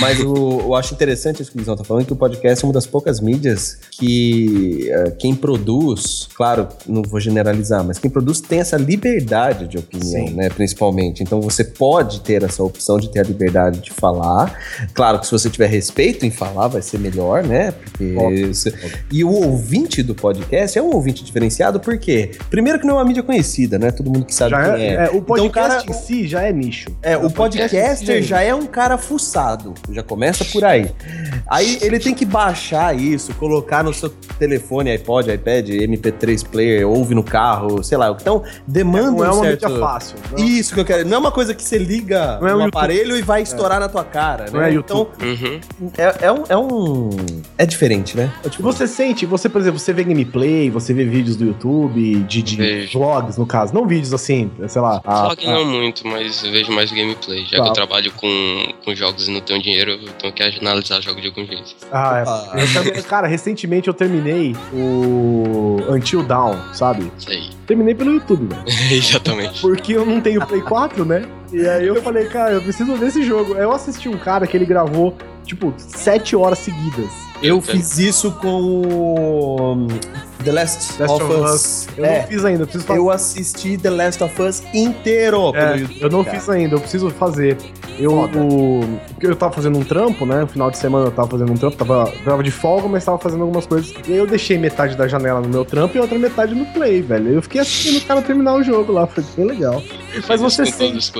[0.00, 2.66] Mas o, eu acho interessante isso que o Guizão tá falando, que o podcast é
[2.66, 8.40] uma das poucas mídias que eh, quem produz, claro, não vou generalizar, mas quem produz
[8.40, 10.34] tem essa liberdade de opinião, Sim.
[10.34, 11.22] né, principalmente.
[11.22, 14.58] Então você pode ter essa opção de ter a liberdade de falar.
[14.94, 17.72] Claro que se você tiver respeito em falar, vai ser melhor, né?
[17.72, 18.72] Porque Óbvio, você-
[19.12, 22.30] E o ouvinte do podcast é um ouvinte diferenciado, por quê?
[22.48, 23.90] Primeiro que não é uma mídia conhecida, né?
[23.90, 24.94] Todo mundo que sabe Já quem é, é.
[24.94, 26.88] é, o Então, podcast cara, em si já é nicho.
[27.02, 27.30] é, o
[27.90, 29.74] podcaster já é um cara fuçado.
[29.90, 30.90] Já começa por aí.
[31.46, 34.08] Aí ele tem que baixar isso, colocar no seu
[34.38, 38.14] telefone, iPod, iPad, MP3 player, ouve no carro, sei lá.
[38.20, 39.68] Então, demanda Não é um uma certo...
[39.68, 40.16] mídia fácil.
[40.32, 41.06] Não é- Isso que eu quero.
[41.08, 42.68] Não é uma coisa que você liga Não é no um YouTube.
[42.78, 44.50] aparelho e vai estourar na tua cara, né?
[44.52, 45.10] Não é YouTube.
[45.22, 45.60] Uhum.
[45.82, 47.10] Então, é, é um, é um...
[47.58, 48.32] É diferente, né?
[48.44, 52.14] É tipo, Você sente, você, por exemplo, você vê gameplay, você vê vídeos do YouTube,
[52.28, 52.98] de, de Vejo.
[52.98, 53.74] vlogs, no caso.
[53.74, 55.00] Não vídeos assim, sei lá.
[55.04, 57.44] a- Só que a- não muito, mas eu vejo mais gameplay.
[57.46, 57.64] Já Tá.
[57.80, 61.28] Eu trabalho com, com jogos e não tenho dinheiro, eu tenho que analisar jogos de
[61.28, 61.74] algum jeito.
[61.90, 62.62] Ah, é.
[62.62, 67.10] Eu também- cara, recentemente eu terminei o Until Dawn, sabe?
[67.18, 67.50] Isso aí.
[67.66, 68.64] Terminei pelo YouTube, velho.
[68.92, 69.60] Exatamente.
[69.60, 71.24] Porque eu não tenho Play 4, né?
[71.52, 73.54] E aí eu falei, cara, eu preciso ver esse jogo.
[73.54, 77.10] Aí eu assisti um cara que ele gravou, tipo, sete horas seguidas.
[77.42, 78.48] Eu fiz isso com
[78.82, 79.86] o
[80.44, 81.50] The Last, Last of of Us.
[81.54, 81.88] Us.
[81.96, 82.20] Eu É.
[82.20, 82.98] não fiz ainda, eu preciso fazer.
[83.00, 85.98] Eu assisti The Last of Us inteiro É, YouTube.
[86.02, 86.38] eu não cara.
[86.38, 87.56] fiz ainda, eu preciso fazer.
[87.98, 90.40] Eu, o, eu tava fazendo um trampo, né?
[90.40, 93.18] No final de semana eu tava fazendo um trampo, tava, tava de folga, mas tava
[93.18, 93.92] fazendo algumas coisas.
[94.08, 96.64] E aí eu deixei metade da janela no meu trampo e a outra metade no
[96.66, 97.28] play, velho.
[97.34, 99.82] Eu fiquei assistindo o cara terminar o jogo lá, foi bem legal.
[100.26, 101.12] Mas você sente.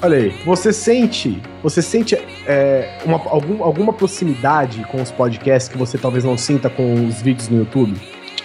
[0.00, 1.42] Olha aí, você sente.
[1.62, 2.14] Você sente
[2.46, 7.22] é, uma, algum, alguma proximidade com os podcasts que você talvez não sinta com os
[7.22, 8.00] vídeos no YouTube?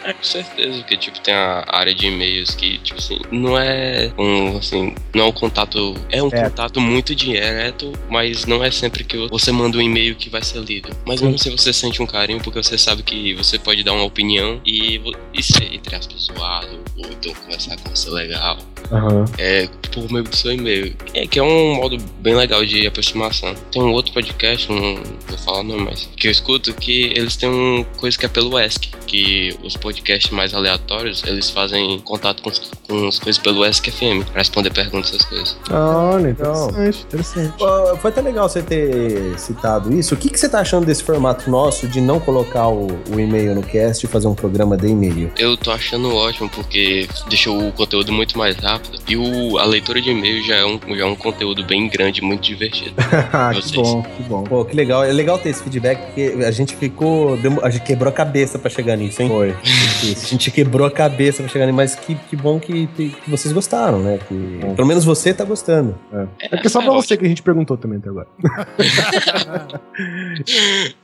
[0.07, 4.11] É, com certeza, porque, tipo, tem a área de e-mails que, tipo assim, não é
[4.17, 6.43] um, assim, não é um contato, é um É.
[6.43, 10.59] contato muito direto, mas não é sempre que você manda um e-mail que vai ser
[10.59, 10.89] lido.
[11.05, 14.03] Mas mesmo assim você sente um carinho, porque você sabe que você pode dar uma
[14.03, 15.01] opinião e,
[15.34, 18.57] e ser, entre aspas, zoado, ou então conversar com você legal.
[18.91, 19.25] Aham.
[19.38, 20.95] É, por meio do seu e-mail.
[21.13, 23.53] É, que é um modo bem legal de aproximação.
[23.71, 27.49] Tem um outro podcast, não vou falar não, mas que eu escuto que eles têm
[27.49, 29.96] uma coisa que é pelo ESC, que os podcasts
[30.31, 32.51] mais aleatórios, eles fazem contato com,
[32.87, 35.57] com as coisas pelo ESC FM, pra responder perguntas essas coisas.
[35.71, 37.53] Olha, interessante, interessante.
[37.57, 40.13] Pô, Foi até legal você ter citado isso.
[40.13, 43.55] O que, que você tá achando desse formato nosso de não colocar o, o e-mail
[43.55, 45.31] no cast e fazer um programa de e-mail?
[45.37, 50.01] Eu tô achando ótimo porque deixa o conteúdo muito mais rápido e o, a leitura
[50.01, 52.93] de e-mail já é, um, já é um conteúdo bem grande, muito divertido.
[53.33, 53.75] Ah, que Vocês.
[53.75, 54.43] bom, que bom.
[54.43, 55.03] Pô, que legal.
[55.03, 57.37] É legal ter esse feedback, porque a gente ficou.
[57.61, 59.27] A gente quebrou a cabeça pra chegar nisso, hein?
[59.27, 59.55] Foi.
[59.88, 63.53] A gente quebrou a cabeça pra chegar nisso, mas que, que bom que, que vocês
[63.53, 64.18] gostaram, né?
[64.27, 65.97] Que, pelo menos você tá gostando.
[66.39, 68.27] É porque só pra você que a gente perguntou também até agora.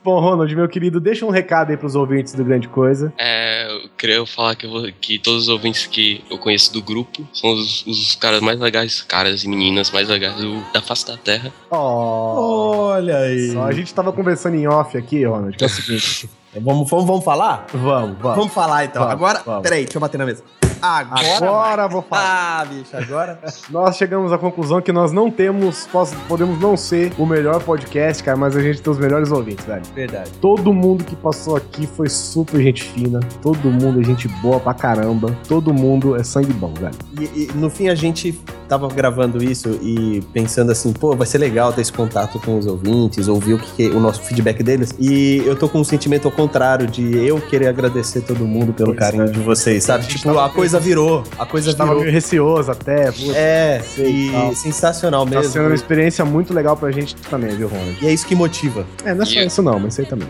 [0.03, 3.14] Bom, Ronald, meu querido, deixa um recado aí pros ouvintes do Grande Coisa.
[3.18, 6.81] É, eu queria falar que, eu vou- que todos os ouvintes que eu conheço do
[6.81, 11.05] grupo são os, os caras mais legais, caras e meninas mais legais do- da face
[11.07, 11.51] da Terra.
[11.72, 13.51] Olha aí.
[13.51, 16.30] Só a gente tava conversando em off aqui, Ronald, que é o seguinte.
[16.55, 17.65] Vamos, vamos, vamos falar?
[17.73, 18.38] Vamos, vamos.
[18.38, 19.01] Vamos falar então.
[19.01, 19.63] Vamos, agora, vamos.
[19.63, 20.43] peraí, deixa eu bater na mesa.
[20.84, 22.60] Agora, Agora vou falar.
[22.61, 23.39] Ah, bicho, agora.
[23.72, 25.88] Nós chegamos à conclusão que nós não temos,
[26.27, 29.81] podemos não ser o melhor podcast, cara, mas a gente tem os melhores ouvintes, velho.
[29.95, 30.30] Verdade.
[30.41, 34.73] Todo mundo que passou aqui foi super gente fina, todo mundo é gente boa pra
[34.73, 36.93] caramba, todo mundo é sangue bom, velho.
[37.18, 38.34] E, e no fim a gente
[38.68, 42.65] tava gravando isso e pensando assim, pô, vai ser legal ter esse contato com os
[42.65, 44.93] ouvintes, ouvir o que, que- o nosso feedback deles.
[44.99, 48.89] E eu tô com um sentimento ao contrário de eu querer agradecer todo mundo pelo
[48.89, 49.27] Pois carinho é.
[49.27, 50.05] de vocês, sabe?
[50.07, 52.03] Tipo, a coisa virou, a coisa A gente tava virou.
[52.03, 54.55] meio receoso até, putz, É, sei e tal.
[54.55, 55.51] sensacional Tá mesmo.
[55.51, 57.97] sendo uma experiência muito legal pra gente também, viu, Ronald?
[58.01, 58.85] E é isso que motiva.
[59.05, 60.27] É, não é só E- isso não, mas isso aí também.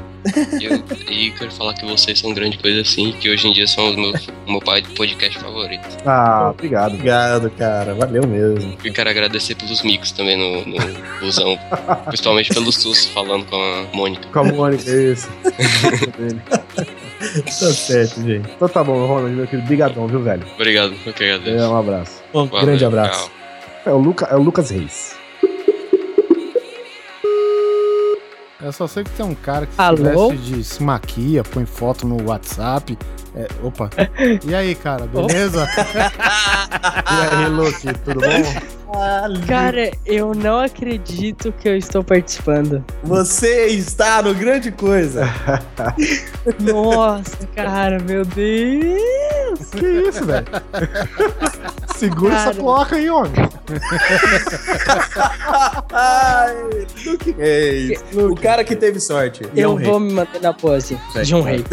[0.60, 3.90] E, eu, quero falar que vocês são grande coisa assim, que hoje em dia são
[3.90, 5.88] os meus, o meu pai podcast favorito.
[6.06, 6.94] Ah, obrigado.
[6.94, 7.94] Obrigado, cara.
[7.94, 8.78] Valeu mesmo.
[8.84, 11.58] E quero agradecer pelos micos também no, no busão,
[12.08, 14.28] principalmente pelo SUS falando com a Mônica.
[14.32, 15.28] Com a Mônica, isso.
[17.46, 18.50] Tá certo, gente.
[18.50, 20.46] então tá bom, Ronald, meu querido, brigadão, viu, velho?
[20.56, 21.64] Obrigado, eu que agradeço.
[21.64, 22.24] É, um abraço.
[22.34, 23.30] Um Valeu, grande abraço.
[23.30, 23.32] tchau.
[23.86, 25.16] É o, Luca, é o Lucas Reis.
[28.62, 29.98] Eu só sei que tem um cara que Alô?
[29.98, 32.98] se veste de se maquia, põe foto no WhatsApp.
[33.36, 33.90] É, opa.
[34.48, 35.68] E aí, cara, beleza?
[35.76, 38.83] e aí, Luke, tudo bom?
[39.48, 42.84] Cara, eu não acredito que eu estou participando.
[43.04, 45.28] Você está no grande coisa.
[46.60, 49.00] Nossa, cara, meu Deus.
[49.72, 50.46] Que isso, velho?
[51.98, 52.56] Segura essa Cara.
[52.64, 53.32] placa aí, homem.
[55.92, 56.56] Ai,
[57.06, 58.04] Luke Reis.
[58.14, 59.44] O cara que teve sorte.
[59.46, 59.88] É Eu rei.
[59.88, 61.64] vou me manter na pose de um rei.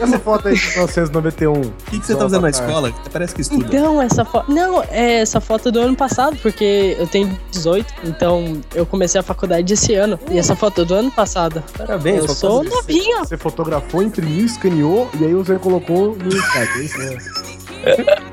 [0.00, 1.52] Essa foto aí de 1991.
[1.52, 2.92] O O que, que você tá fazendo na escola?
[3.12, 3.66] Parece que estuda.
[3.66, 4.50] Então, essa foto.
[4.50, 9.22] Não, é essa foto do ano passado, porque eu tenho 18, então eu comecei a
[9.22, 10.18] faculdade esse ano.
[10.30, 11.62] E essa foto é do ano passado.
[11.76, 13.20] Parabéns, Eu sou novinha.
[13.20, 16.78] Você fotografou, imprimiu, escaneou e aí você colocou no Skype.
[16.78, 17.48] É isso mesmo.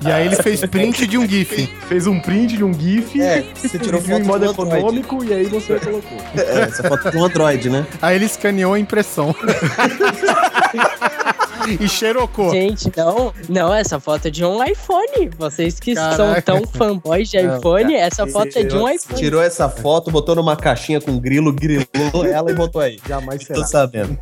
[0.05, 1.67] E aí ele fez print de um GIF.
[1.87, 3.21] Fez um print de um GIF.
[3.21, 4.77] É, você tirou foto em modo do Android.
[4.77, 6.17] econômico e aí você colocou.
[6.35, 7.85] É, essa foto do Android, né?
[8.01, 9.35] Aí ele escaneou a impressão.
[11.79, 12.51] e xerocou.
[12.51, 15.29] Gente, não, não, essa foto é de um iPhone.
[15.37, 16.41] Vocês que são Caraca.
[16.41, 19.19] tão fanboys de Não, iPhone, cara, essa foto é de um tirou- iPhone.
[19.19, 22.99] Tirou essa foto, botou numa caixinha com grilo, grilou ela e botou aí.
[23.07, 23.65] Jamais Tô será.
[23.67, 24.17] sabendo.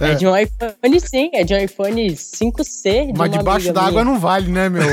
[0.00, 3.06] É de um iPhone sim, é de um iPhone 5C.
[3.06, 4.86] De Mas uma debaixo d'água não vale, né, meu?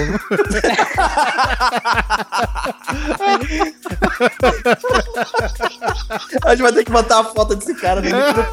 [6.43, 8.43] A gente vai ter que botar a foto desse cara no cara,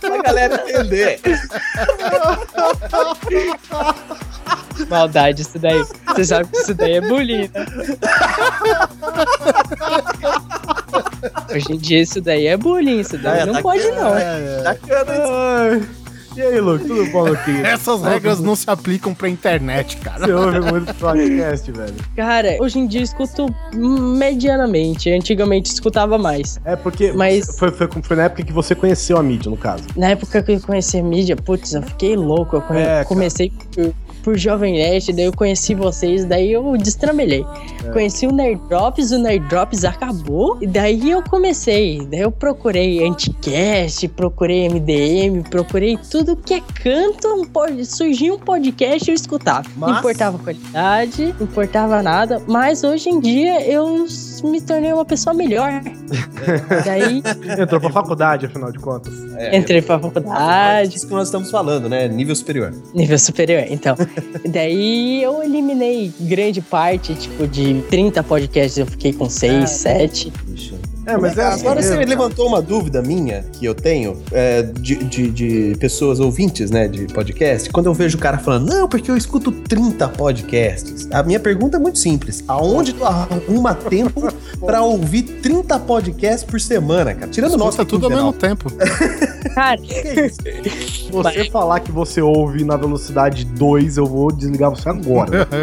[0.00, 1.20] pra galera entender.
[4.88, 5.84] Maldade isso daí.
[6.08, 7.66] Você sabe que isso daí é bullying, né?
[11.52, 14.12] Hoje em dia isso daí é bullying, isso daí É, não tá pode querendo, não.
[14.64, 15.32] Bacana isso.
[15.32, 15.82] Ai.
[16.36, 17.62] E aí, Luke, tudo bom aqui?
[17.62, 20.26] Essas regras não se aplicam pra internet, cara.
[20.26, 21.94] Você ouve muito podcast, velho.
[22.14, 25.10] Cara, hoje em dia eu escuto medianamente.
[25.10, 26.60] Antigamente escutava mais.
[26.64, 29.84] É porque Mas- foi, foi, foi na época que você conheceu a mídia, no caso.
[29.96, 32.56] Na época que eu conheci a mídia, putz, eu fiquei louco.
[32.56, 33.04] Eu É, cara.
[33.06, 33.50] comecei
[34.26, 37.46] por, Jovem Nerd, daí eu conheci vocês, daí eu destramelhei.
[37.84, 37.90] É.
[37.92, 42.04] Conheci o Nerd Drops, o Nerd Drops acabou, e daí eu comecei.
[42.10, 47.28] Daí eu procurei Anticast, procurei MDM, procurei tudo que é canto.
[47.28, 47.86] Um pod...
[47.86, 49.68] Surgiu um podcast eu escutava.
[49.76, 54.06] Não Mas- importava a qualidade, não importava nada, mas hoje em dia eu
[54.42, 55.82] me tornei uma pessoa melhor.
[56.84, 57.22] daí
[57.62, 59.12] Entrou pra faculdade, afinal de contas.
[59.36, 60.96] É, entrei pra é faculdade.
[60.96, 62.08] isso que nós estamos falando, né?
[62.08, 62.74] Nível superior.
[62.92, 63.94] Nível superior, então.
[64.48, 70.32] Daí eu eliminei grande parte, tipo, de 30 podcasts, eu fiquei com 6, 7.
[71.06, 72.08] É, mas é assim Agora mesmo, você cara.
[72.08, 77.06] levantou uma dúvida minha que eu tenho é, de, de, de pessoas ouvintes, né, de
[77.06, 77.70] podcast.
[77.70, 81.08] Quando eu vejo o cara falando, não, porque eu escuto 30 podcasts.
[81.12, 84.28] A minha pergunta é muito simples: aonde tu arruma tempo
[84.58, 87.28] pra ouvir 30 podcasts por semana, cara?
[87.30, 88.70] Tirando o nosso Nossa, tudo ao mesmo tempo.
[89.54, 89.80] Cara,
[91.10, 95.48] Você falar que você ouve na velocidade 2, eu vou desligar você agora.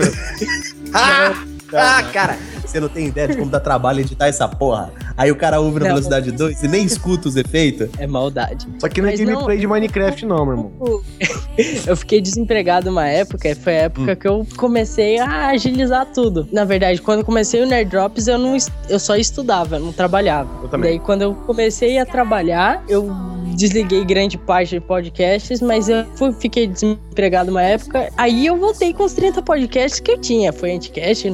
[0.95, 1.34] Ah,
[1.74, 2.38] ah, cara,
[2.74, 4.91] você não tem ideia de como dá trabalho editar essa porra.
[5.16, 5.95] Aí o cara ouve na Não.
[5.95, 7.90] velocidade 2 e nem escuta os efeitos.
[8.00, 8.68] é maldade.
[8.80, 11.02] Só que não é gameplay de Minecraft, não, meu irmão.
[11.86, 16.48] Eu fiquei desempregado uma época, e foi a época que eu comecei a agilizar tudo.
[16.52, 18.58] Na verdade, quando eu comecei o Nerd Drops, eu, não,
[18.90, 20.50] eu só estudava, eu não trabalhava.
[20.64, 20.91] Eu também.
[20.91, 23.08] Daí, quando eu comecei a trabalhar, eu
[23.56, 28.10] desliguei grande parte de podcasts, mas eu fui- fiquei desempregado uma época.
[28.18, 30.52] Aí eu voltei com os 30 podcasts que eu tinha.
[30.52, 31.30] Foi Anticast,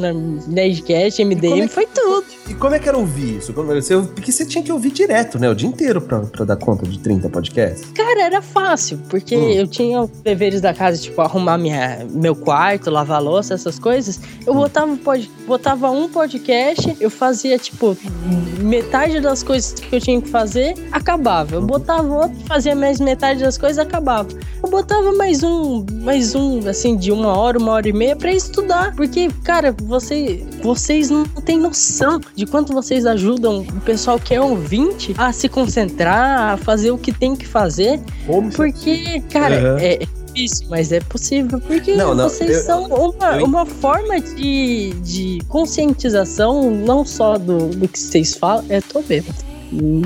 [0.47, 2.25] Nerdcast, como é MDM, que- foi tudo.
[2.49, 3.53] E como é que era ouvir isso?
[3.53, 5.49] Porque você tinha que ouvir direto, né?
[5.49, 7.91] O dia inteiro pra, pra dar conta de 30 podcasts.
[7.91, 9.49] Cara, era fácil, porque Hum.
[9.51, 14.19] eu tinha os deveres da casa, tipo, arrumar minha, meu quarto, lavar louça, essas coisas.
[14.45, 17.95] Eu botava, um pod, botava um podcast, eu fazia, tipo,
[18.61, 21.55] metade das coisas que eu tinha que fazer, acabava.
[21.55, 24.27] Eu botava outro, fazia mais metade das coisas, acabava.
[24.63, 28.31] Eu botava mais um, mais um, assim, de uma hora, uma hora e meia pra
[28.31, 28.95] estudar.
[28.95, 34.41] Porque, cara, você, vocês não têm noção de quanto vocês ajudam o pessoal que é
[34.41, 37.99] ouvinte a se concentrar, a fazer o que tem que fazer.
[38.25, 39.77] Como Porque, cara, Uhum.
[39.79, 41.59] é difícil, mas é possível.
[41.61, 47.37] Porque Não, não, vocês eu- são uma, eu- uma forma de, de conscientização, não só
[47.37, 48.63] do, do que vocês falam.
[48.69, 49.48] É, tô bêbado.
[49.71, 50.01] E,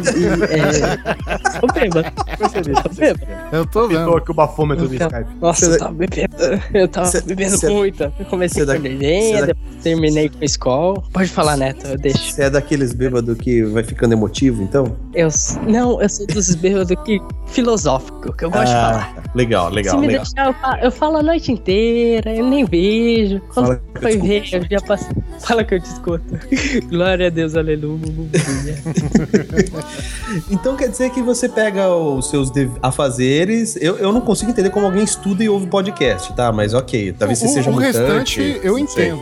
[0.49, 2.11] é, tô bêbado.
[2.37, 2.73] Percebi.
[2.81, 3.27] Tô bêbado.
[3.51, 4.15] Eu tô vendo.
[4.17, 5.29] aqui o bafômetro do Skype.
[5.39, 6.35] Nossa, eu tava bebendo.
[6.73, 8.03] Eu tava Cê- bebendo cê- muito.
[8.03, 11.01] Eu comecei com desenho, cê da- depois terminei com escola.
[11.13, 12.31] Pode falar, Neto, eu deixo.
[12.33, 14.95] Você é daqueles bêbados que vai ficando emotivo, então?
[15.13, 15.29] Eu,
[15.67, 19.23] não, eu sou dos bêbados que filosófico, que eu gosto de Ah, falar.
[19.35, 20.23] Legal, legal, Se me legal.
[20.23, 23.39] deixar, eu falo, eu falo a noite inteira, eu nem vejo.
[23.53, 25.15] Quando Fala foi ver, eu já passei.
[25.41, 26.23] Fala que eu te escuto.
[26.89, 27.99] Glória a Deus, aleluia.
[30.49, 32.51] Então quer dizer que você pega os seus
[32.81, 33.75] afazeres.
[33.75, 36.51] Eu, eu não consigo entender como alguém estuda e ouve podcast, tá?
[36.51, 37.97] Mas ok, talvez você o, seja o mutante.
[37.97, 39.13] restante eu não sei.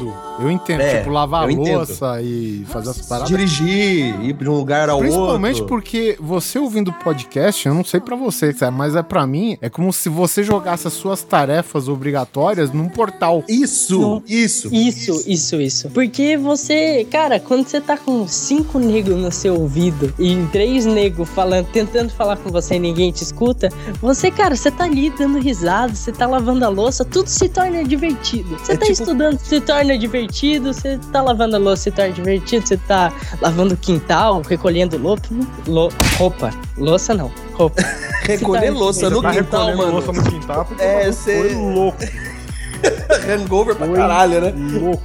[0.41, 0.81] Eu entendo.
[0.81, 3.29] É, tipo, lavar a louça e fazer as paradas.
[3.29, 5.67] Dirigir, ir de um lugar ao Principalmente outro.
[5.67, 9.69] porque você ouvindo podcast, eu não sei pra você, sabe, mas é pra mim, é
[9.69, 13.43] como se você jogasse as suas tarefas obrigatórias num portal.
[13.47, 14.69] Isso, isso.
[14.73, 15.89] Isso, isso, isso.
[15.89, 21.29] Porque você, cara, quando você tá com cinco negros no seu ouvido e três negros
[21.29, 23.69] falando, tentando falar com você e ninguém te escuta,
[24.01, 27.83] você, cara, você tá ali dando risada, você tá lavando a louça, tudo se torna
[27.83, 28.57] divertido.
[28.57, 30.30] Você É tá tipo- estudando, se torna divertido,
[30.61, 35.27] você tá lavando a louça, se torna divertido, você tá lavando o quintal, recolhendo loupa,
[35.67, 36.51] lo- roupa.
[36.77, 37.81] Louça não, roupa.
[38.23, 39.91] Recolher Você tá- louça no tá quintal, mano.
[39.93, 41.97] louça no quintal porque É, o você- foi louco.
[43.29, 44.53] Hangover pra caralho, né?
[44.79, 45.03] Louco.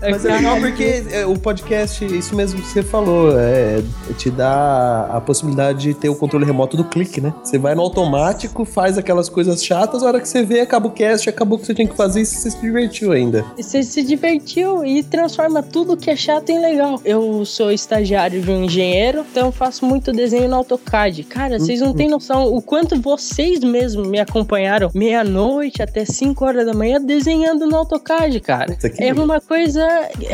[0.00, 3.82] Mas é legal porque é, o podcast, isso mesmo que você falou, é,
[4.16, 7.34] te dá a possibilidade de ter o controle remoto do clique, né?
[7.42, 10.90] Você vai no automático, faz aquelas coisas chatas, a hora que você vê, acaba o
[10.90, 13.44] cast, acabou o que você tinha que fazer e você se divertiu ainda.
[13.56, 17.00] Você se divertiu e transforma tudo que é chato em legal.
[17.04, 21.24] Eu sou estagiário de um engenheiro, então eu faço muito desenho no AutoCAD.
[21.24, 26.66] Cara, vocês não têm noção o quanto vocês mesmos me acompanharam meia-noite até 5 horas
[26.66, 28.72] da manhã desenhando no AutoCAD, cara.
[28.72, 29.87] Isso aqui É uma coisa,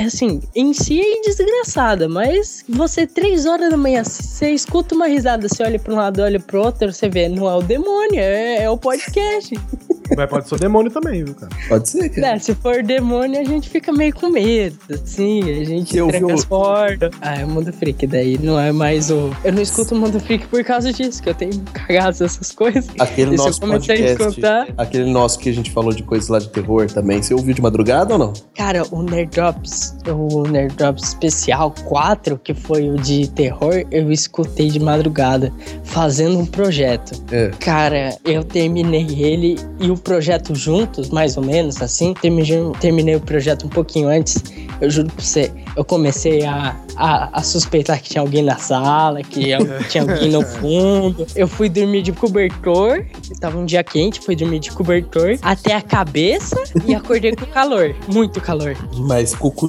[0.05, 5.49] assim, em si é desgraçada, mas você, 3 horas da manhã, você escuta uma risada,
[5.49, 8.65] você olha pra um lado, olha pro outro, você vê, não é o demônio, é,
[8.65, 9.55] é o podcast.
[10.17, 11.51] Mas pode ser o demônio também, viu, cara?
[11.69, 15.91] Pode ser, É, se for demônio, a gente fica meio com medo, assim, a gente
[15.91, 17.11] Você tranca ouviu- as portas.
[17.21, 19.31] Ah, é o Mundo Freak, daí não é mais o...
[19.45, 22.87] Eu não escuto o Mundo Freak por causa disso, que eu tenho cagado essas coisas.
[22.99, 25.93] Aquele E se eu nosso comecei a podcast, escutar- aquele nosso que a gente falou
[25.93, 28.33] de coisas lá de terror também, você ouviu de madrugada ou não?
[28.57, 34.11] Cara, o Nerd Drops, o Nerd Drops Especial 4, que foi o de terror, eu
[34.13, 35.53] escutei de madrugada,
[35.83, 37.13] fazendo um projeto.
[37.33, 37.51] É.
[37.59, 42.15] Cara, eu terminei ele e o projeto juntos, mais ou menos assim.
[42.15, 44.43] Terminei, terminei o projeto um pouquinho antes.
[44.81, 49.23] Eu juro pra você, eu comecei a, a, a suspeitar que tinha alguém na sala,
[49.23, 49.51] que
[49.89, 51.27] tinha alguém no fundo.
[51.35, 53.05] Eu fui dormir de cobertor,
[53.41, 57.95] tava um dia quente, fui dormir de cobertor até a cabeça e acordei com calor,
[58.09, 58.77] muito calor.
[58.97, 59.69] Mas com o cu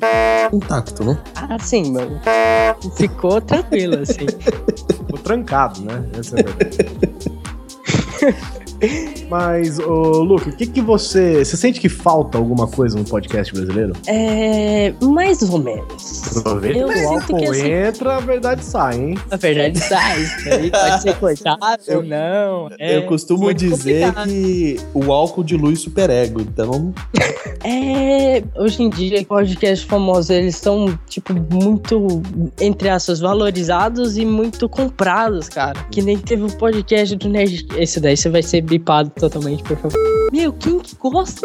[0.52, 1.18] intacto, né?
[1.36, 2.20] Ah, sim, mano.
[2.96, 4.26] Ficou tranquilo, assim.
[4.88, 6.06] Ficou trancado, né?
[6.18, 7.36] Essa é a verdade.
[9.30, 11.44] Mas, ô, Luke, o que que você.
[11.44, 13.94] Você sente que falta alguma coisa no podcast brasileiro?
[14.08, 14.94] É.
[15.02, 16.38] Mais ou menos.
[16.38, 19.18] Aproveita Eu que o álcool que, assim- entra, a verdade sai, hein?
[19.32, 20.50] A verdade sai, isso
[21.08, 22.70] aí pode ser ou não.
[22.80, 24.28] é eu costumo dizer complicado.
[24.30, 26.94] que o álcool dilui superego, então
[27.64, 32.22] É, hoje em dia, podcasts famosos, eles são, tipo, muito,
[32.60, 35.80] entre aspas, valorizados e muito comprados, cara.
[35.92, 37.66] Que nem teve o podcast do Nerd.
[37.78, 40.00] Esse daí você vai ser bipado totalmente, por favor.
[40.32, 41.42] Meu, quem que gosta?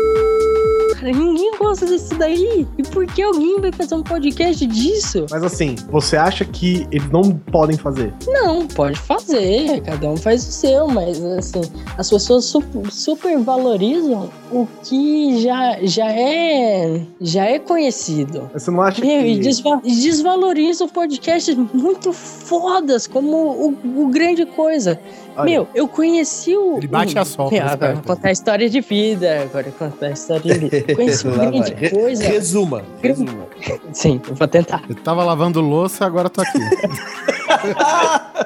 [0.94, 2.66] Cara, ninguém gosta desse daí.
[2.76, 5.24] E por que alguém vai fazer um podcast disso?
[5.30, 8.12] Mas assim, você acha que eles não podem fazer?
[8.26, 11.62] Não, pode fazer, cada um faz o seu, mas assim,
[11.96, 18.50] as pessoas su- super valorizam o que já, já é já é conhecido.
[18.52, 19.28] Você não acha Meu, que.
[19.28, 25.00] e desva e desvalorizam podcasts muito fodas, como o, o grande coisa.
[25.36, 26.78] Olha, Meu, eu conheci o.
[26.78, 29.42] Ele bate a solta, Meu, agora vou contar a história de vida.
[29.42, 30.94] Agora contar a história de vida.
[30.94, 31.90] Conheci Lá grande vai.
[31.90, 32.24] Coisa.
[32.24, 33.46] Resuma, resuma.
[33.92, 34.82] Sim, eu vou tentar.
[34.88, 36.58] Eu tava lavando louça, agora tô aqui.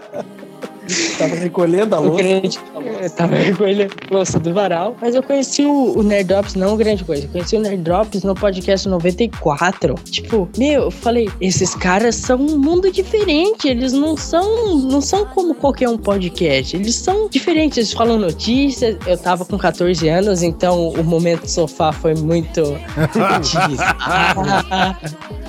[1.19, 2.23] Tava recolhendo a louça.
[2.23, 2.59] grande.
[3.03, 4.97] Eu tava recolhendo louça do varal.
[5.01, 7.25] Mas eu conheci o, o Nerd Drops, não grande coisa.
[7.25, 9.95] Eu conheci o Nerd Drops no podcast 94.
[10.05, 13.69] Tipo, meu, eu falei, esses caras são um mundo diferente.
[13.69, 14.79] Eles não são.
[14.79, 16.77] Não são como qualquer um podcast.
[16.77, 17.79] Eles são diferentes.
[17.79, 18.97] Eles falam notícias.
[19.07, 22.63] Eu tava com 14 anos, então o momento sofá foi muito.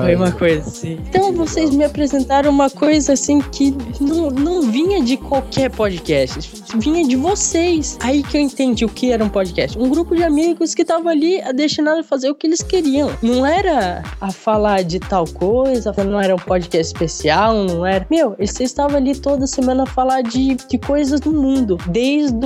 [0.00, 0.98] Foi uma coisa assim.
[1.08, 7.06] Então vocês me apresentaram uma coisa assim que não, não vinha de qualquer podcast, vinha
[7.06, 7.98] de vocês.
[8.02, 9.78] Aí que eu entendi o que era um podcast.
[9.78, 13.10] Um grupo de amigos que tava ali destinado a fazer o que eles queriam.
[13.22, 18.06] Não era a falar de tal coisa, não era um podcast especial, não era.
[18.10, 21.78] Meu, eles estavam ali toda semana a falar de, de coisas do mundo.
[21.88, 22.38] Desde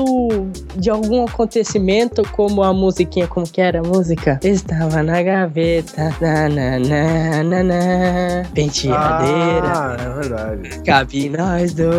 [0.77, 4.39] de algum acontecimento, como a musiquinha, como que era a música?
[4.43, 7.23] Estava na gaveta, na, na, na.
[7.43, 9.73] Nananana, penteadeira.
[9.73, 10.83] Ah, é verdade.
[10.85, 11.92] Cabe nós dois,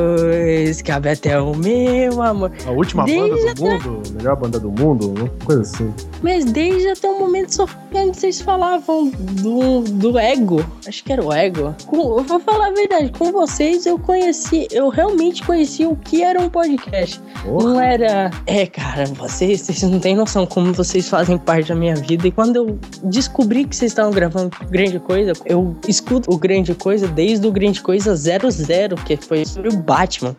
[0.83, 2.51] cabe até o meu amor.
[2.65, 5.93] A última Desde banda até- do mundo, melhor banda do mundo, uma coisa assim.
[6.21, 11.23] Mas desde até o momento só quando vocês falavam do, do ego, acho que era
[11.23, 11.75] o ego.
[11.85, 16.23] Com- eu vou falar a verdade, com vocês eu conheci, eu realmente conheci o que
[16.23, 17.21] era um podcast.
[17.45, 18.31] Não era.
[18.45, 22.27] É, cara, vocês, vocês não têm noção como vocês fazem parte da minha vida.
[22.27, 27.07] E quando eu descobri que vocês estavam gravando Grande Coisa, eu escuto o Grande Coisa
[27.07, 30.35] desde o Grande Coisa 00, que foi sobre o Batman.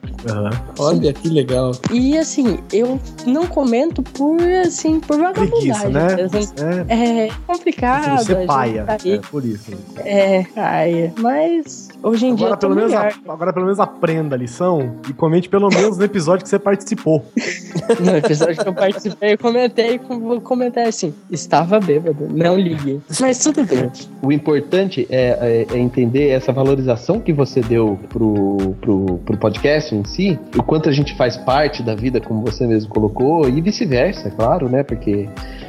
[0.79, 1.73] Olha que legal.
[1.93, 5.91] E assim, eu não comento por assim, por Preguiça, vagabundagem.
[5.93, 6.23] né?
[6.25, 6.55] Assim,
[6.89, 8.19] é, complicado.
[8.25, 8.85] Você paia.
[8.85, 8.97] tá.
[9.05, 9.73] É por isso.
[9.99, 11.13] É, paia.
[11.19, 14.39] Mas hoje em dia Agora eu tô pelo, menos, a- agora pelo menos aprenda a
[14.39, 17.25] lição e comente pelo menos no episódio que você participou.
[18.01, 23.01] No episódio que eu participei, eu comentei, vou comentar assim, estava bêbado, não liguei.
[23.21, 23.91] Mas tudo bem.
[24.23, 29.95] O importante é, é- é entender essa valorização que você deu pro, pro, pro podcast
[29.95, 33.61] em si, o quanto a gente faz parte da vida, como você mesmo colocou, e
[33.61, 34.83] vice-versa, claro, né?
[34.83, 35.29] Porque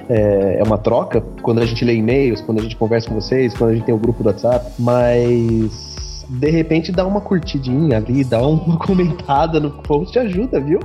[0.10, 3.54] é, é uma troca quando a gente lê e-mails, quando a gente conversa com vocês,
[3.54, 5.95] quando a gente tem o grupo do WhatsApp, mas.
[6.30, 10.80] De repente dá uma curtidinha ali, dá uma comentada no post, ajuda, viu?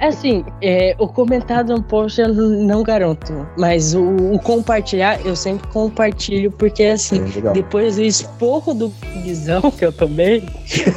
[0.00, 5.34] É assim, é, o comentário no post eu não garanto, mas o, o compartilhar eu
[5.34, 7.52] sempre compartilho, porque assim, legal.
[7.52, 8.92] depois do esporro do
[9.22, 10.44] guizão que eu tomei,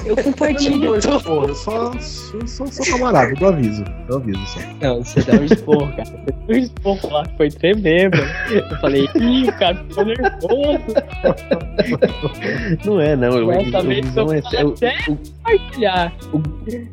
[0.06, 3.84] eu compartilho Eu, eu só, eu sou, sou camarada, eu aviso.
[4.10, 4.60] Eu aviso só.
[4.82, 6.10] Não, você dá um esporro, cara.
[6.50, 8.18] Um esporro lá, foi tremendo.
[8.50, 10.82] Eu falei, ih, o cara ficou nervoso.
[12.86, 13.30] Não é, não.
[13.30, 14.34] O, O, Guizão eu
[14.82, 15.06] é,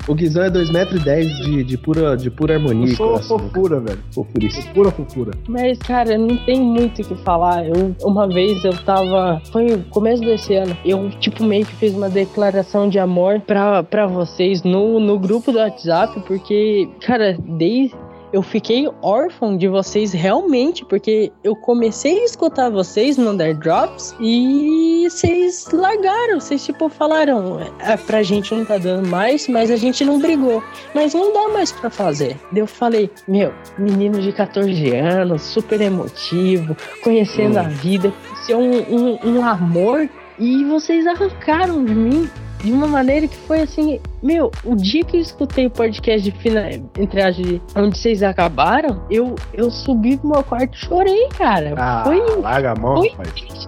[0.08, 2.88] o- Guizão é 2,10m de, de, pura, de pura harmonia.
[2.92, 3.38] Eu sou coração.
[3.38, 3.98] fofura, velho.
[4.12, 4.68] Fofurice.
[4.68, 5.30] Pura fofura.
[5.48, 7.66] Mas, cara, não tem muito o que falar.
[7.66, 9.40] Eu, uma vez eu tava.
[9.52, 10.76] Foi no começo desse ano.
[10.84, 15.52] Eu, tipo, meio que fiz uma declaração de amor pra, pra vocês no, no grupo
[15.52, 17.94] do WhatsApp, porque, cara, desde.
[18.32, 24.14] Eu fiquei órfão de vocês realmente, porque eu comecei a escutar vocês no Under Drops
[24.20, 26.38] e vocês largaram.
[26.38, 30.62] Vocês, tipo, falaram: é, pra gente não tá dando mais, mas a gente não brigou.
[30.94, 32.36] Mas não dá mais pra fazer.
[32.52, 38.12] Daí eu falei: Meu, menino de 14 anos, super emotivo, conhecendo a vida,
[38.44, 42.28] ser um, um, um amor, e vocês arrancaram de mim.
[42.62, 46.36] De uma maneira que foi assim, meu, o dia que eu escutei o podcast de
[46.38, 46.64] final,
[46.98, 51.74] entre as de onde vocês acabaram, eu, eu subi pro meu quarto e chorei, cara.
[51.76, 53.12] Ah, foi, larga a mão, foi-.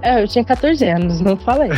[0.02, 1.70] É, eu tinha 14 anos, não falei.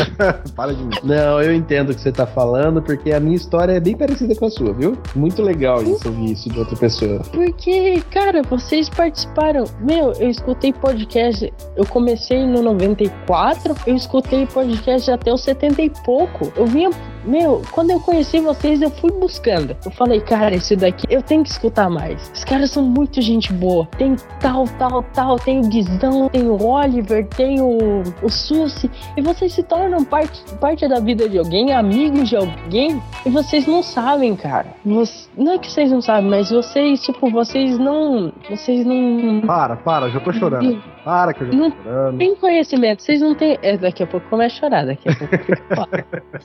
[0.56, 0.94] Para de mim.
[1.02, 4.34] Não, eu entendo o que você tá falando, porque a minha história é bem parecida
[4.34, 4.96] com a sua, viu?
[5.14, 7.20] Muito legal isso, ouvir isso de outra pessoa.
[7.32, 9.64] Porque, cara, vocês participaram.
[9.80, 11.52] Meu, eu escutei podcast.
[11.76, 16.52] Eu comecei no 94, eu escutei podcast até os 70 e pouco.
[16.56, 16.90] Eu vinha.
[17.24, 19.76] Meu, quando eu conheci vocês, eu fui buscando.
[19.84, 22.30] Eu falei, cara, esse daqui eu tenho que escutar mais.
[22.34, 23.86] Os caras são muito gente boa.
[23.98, 25.36] Tem tal, tal, tal.
[25.38, 28.90] Tem o Guizão, tem o Oliver, tem o, o Susi.
[29.16, 33.00] E vocês se tornam parte, parte da vida de alguém, amigos de alguém.
[33.24, 34.66] E vocês não sabem, cara.
[34.84, 38.32] Você- não é que vocês não sabem, mas vocês, tipo, vocês não.
[38.50, 39.40] Vocês não.
[39.46, 40.82] Para, para, já tô chorando.
[41.04, 42.18] Para que eu já tô Não chorando.
[42.18, 43.58] tem conhecimento, vocês não têm.
[43.62, 46.06] É, daqui a pouco começa a chorar, daqui a pouco fica foda.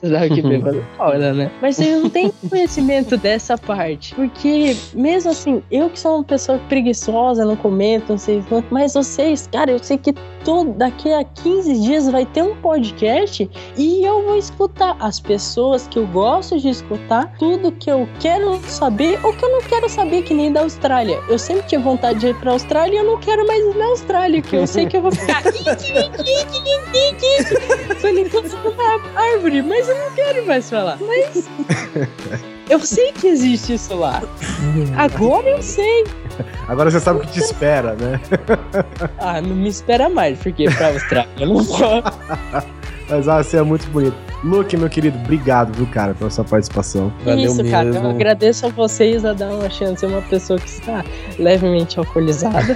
[0.70, 1.50] Bêbado fora, né?
[1.60, 4.14] Mas vocês não têm conhecimento dessa parte.
[4.14, 8.94] Porque, mesmo assim, eu que sou uma pessoa preguiçosa, não comento, não sei quanto, mas
[8.94, 10.14] vocês, cara, eu sei que
[10.44, 15.86] todo, daqui a 15 dias vai ter um podcast e eu vou escutar as pessoas
[15.86, 19.88] que eu gosto de escutar, tudo que eu quero saber ou que eu não quero
[19.88, 21.20] saber, que nem da Austrália.
[21.28, 23.86] Eu sempre tive vontade de ir pra Austrália e eu não quero mais ir na
[23.86, 25.42] Austrália, que eu sei que eu vou ficar.
[28.00, 30.98] Falei, na árvore, mas eu não quero mais falar.
[31.00, 31.48] Mas.
[32.68, 34.22] Eu sei que existe isso lá.
[34.96, 36.04] Agora eu sei.
[36.68, 38.20] Agora você sabe o que te espera, né?
[39.18, 42.02] Ah, não me espera mais, porque pra Austrália eu não vou.
[43.10, 44.14] Mas ah, você é muito bonito.
[44.42, 47.12] Luke, meu querido, obrigado, viu, cara, pela sua participação.
[47.36, 51.04] Isso, cara, eu agradeço a vocês a dar uma chance a uma pessoa que está
[51.38, 52.60] levemente alcoolizada.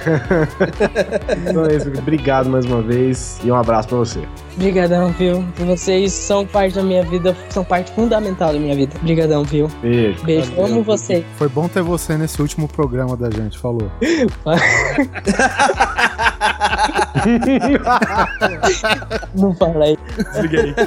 [1.47, 4.21] Então é isso, obrigado mais uma vez e um abraço pra você.
[4.55, 5.43] Obrigadão, viu?
[5.57, 8.95] Vocês são parte da minha vida, são parte fundamental da minha vida.
[8.99, 9.67] Obrigadão, viu?
[9.81, 10.23] Beijo.
[10.23, 10.65] Beijo, Valeu.
[10.65, 11.23] amo você.
[11.35, 13.89] Foi bom ter você nesse último programa da gente, falou.
[19.35, 19.97] Não fala aí.
[20.17, 20.73] Desliguei.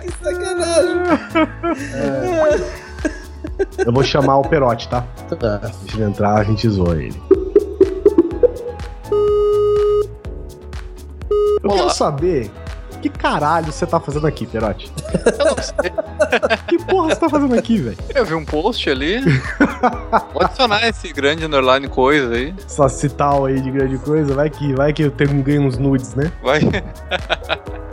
[0.00, 1.00] que sacanagem.
[1.94, 2.80] É.
[3.86, 5.04] Eu vou chamar o Perote, tá?
[5.38, 5.60] tá.
[5.68, 7.20] Se ele entrar, a gente zoa ele.
[11.62, 11.74] Eu Olá.
[11.74, 12.50] quero saber
[13.00, 14.92] que caralho você tá fazendo aqui, Perote?
[16.68, 17.96] que porra você tá fazendo aqui, velho?
[18.14, 19.20] Eu vi um post ali.
[20.32, 22.54] Vou adicionar esse grande underline coisa aí.
[22.66, 26.14] Só citar aí de grande coisa, vai que, vai que eu tenho, ganho uns nudes,
[26.14, 26.30] né?
[26.42, 26.60] Vai.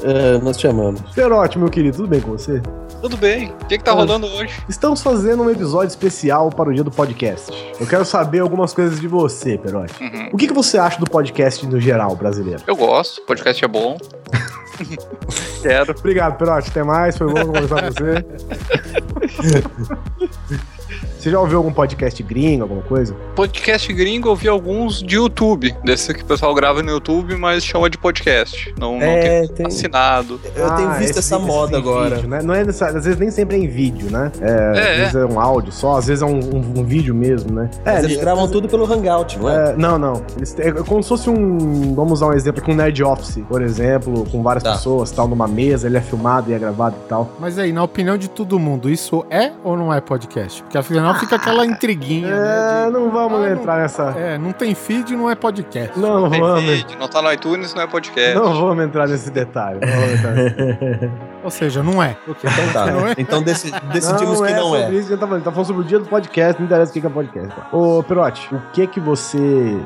[0.04, 1.02] É, nós chamamos.
[1.14, 2.62] Perote, meu querido, tudo bem com você?
[3.02, 3.52] Tudo bem.
[3.62, 4.54] O que, que tá rolando hoje?
[4.68, 7.52] Estamos fazendo um episódio especial para o dia do podcast.
[7.80, 9.94] Eu quero saber algumas coisas de você, Perote.
[10.04, 10.30] Uhum.
[10.34, 12.62] O que, que você acha do podcast no geral brasileiro?
[12.66, 13.98] Eu gosto, o podcast é bom.
[15.62, 15.92] Quero.
[15.98, 16.70] Obrigado, Perote.
[16.70, 18.26] Até mais, foi bom conversar com você.
[21.28, 23.14] Você já ouviu algum podcast gringo, alguma coisa?
[23.36, 25.76] Podcast gringo, eu vi alguns de YouTube.
[25.84, 28.74] Desse que o pessoal grava no YouTube, mas chama de podcast.
[28.80, 30.40] Não, não É, tem, tem- assinado.
[30.56, 32.16] Eu tenho visto essa esse moda agora.
[32.16, 32.42] vídeo, né?
[32.42, 34.32] Não é necessário, às vezes nem sempre é em vídeo, né?
[34.40, 37.14] É, às É, vezes é um áudio só, às vezes é um, um- um vídeo
[37.14, 37.70] mesmo, né?
[37.86, 39.72] Mas é, eles gravam tudo pelo Hangout, não é?
[39.72, 40.24] É, não, não.
[40.38, 41.94] Eles é como se fosse um.
[41.94, 44.72] Vamos usar um exemplo aqui, um Nerd Office, por exemplo, com várias Tá.
[44.76, 47.30] pessoas, tal, numa mesa, ele é filmado e é gravado e tal.
[47.38, 50.64] Mas aí, na opinião de todo mundo, isso é ou não é podcast?
[50.64, 52.86] Porque afinal fica aquela intriguinha, né?
[52.88, 54.12] É, não vamos Ah, entrar nessa.
[54.12, 55.98] de- É, não tem feed, não é podcast.
[56.00, 56.64] Não Tem vamos.
[56.64, 58.36] vídeo, não tá no iTunes, não é podcast.
[58.36, 59.80] Não vamos entrar nesse detalhe.
[59.82, 61.12] Não vamos entrar nesse...
[61.44, 62.18] Ou seja, não é.
[62.28, 62.86] Então tá.
[62.92, 63.14] Não é?
[63.18, 64.90] Então deci- decidimos que não sobre é.
[64.92, 65.44] isso que a gente tá falando.
[65.44, 67.50] Tá falando sobre o dia do podcast, não interessa o que é podcast.
[67.56, 67.68] tá?
[67.72, 69.38] Ô, Perote, o que que você...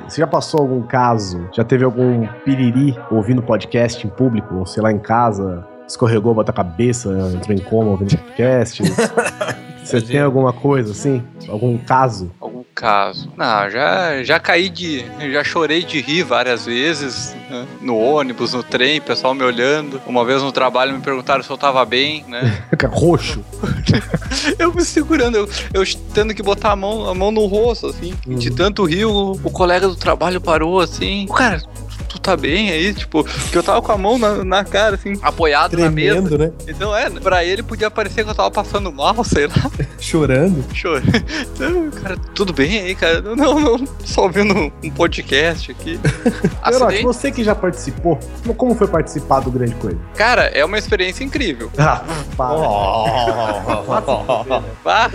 [0.08, 4.82] Você já passou algum caso, já teve algum piriri ouvindo podcast em público, ou sei
[4.82, 8.82] lá, em casa, escorregou, bateu a cabeça, entrou em coma ouvindo podcast?
[9.92, 11.24] você tem alguma coisa assim?
[11.48, 12.32] Algum caso?
[12.40, 13.32] Algum caso.
[13.38, 15.06] Não, já, já caí de.
[15.32, 17.36] Já chorei de rir várias vezes.
[17.50, 17.68] né?
[17.82, 20.02] No ônibus, no trem, o pessoal me olhando.
[20.08, 22.64] Uma vez no trabalho me perguntaram se eu tava bem, né?
[22.92, 23.44] Roxo.
[24.58, 28.14] Eu me segurando, eu, eu tendo que botar a mão, a mão no rosto, assim.
[28.26, 31.26] De tanto rir, o, o colega do trabalho parou assim.
[31.30, 31.62] O cara,
[32.12, 32.94] tu tá bem aí?
[32.94, 36.22] Tipo, que eu tava com a mão na, na cara, assim, apoiado na mesa.
[36.22, 36.52] Tremendo, né?
[36.68, 39.72] Então é, pra ele podia parecer que eu tava passando mal, sei lá.
[40.00, 40.64] Chorando.
[40.74, 41.24] Chorei.
[41.54, 43.22] Então, cara, tudo bem aí, cara?
[43.22, 46.00] Não, não, só ouvindo um podcast aqui.
[46.62, 47.04] Acidente.
[47.04, 48.20] você que já participou,
[48.58, 49.98] como foi participar do Grande Coisa?
[50.16, 51.72] Cara, é uma experiência incrível.
[51.78, 52.04] Ah,
[52.36, 52.58] para.
[54.84, 55.10] Vá.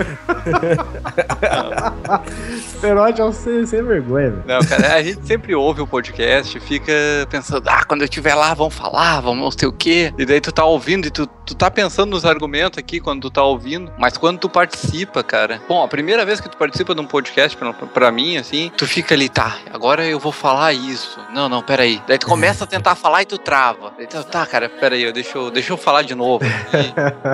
[2.81, 4.35] Perote é um sem, sem vergonha.
[4.47, 6.86] Não, cara, a gente sempre ouve o podcast, fica
[7.31, 10.13] pensando, ah, quando eu estiver lá, vão falar, vão não sei o quê.
[10.19, 13.31] E daí tu tá ouvindo e tu, tu tá pensando nos argumentos aqui quando tu
[13.31, 13.91] tá ouvindo.
[13.99, 15.61] Mas quando tu participa, cara.
[15.69, 18.87] Bom, a primeira vez que tu participa de um podcast, pra, pra mim, assim, tu
[18.87, 21.19] fica ali, tá, agora eu vou falar isso.
[21.33, 22.01] Não, não, peraí.
[22.07, 23.93] Daí tu começa a tentar falar e tu trava.
[24.09, 26.45] Tu, tá, cara, peraí, deixa eu, deixa eu falar de novo.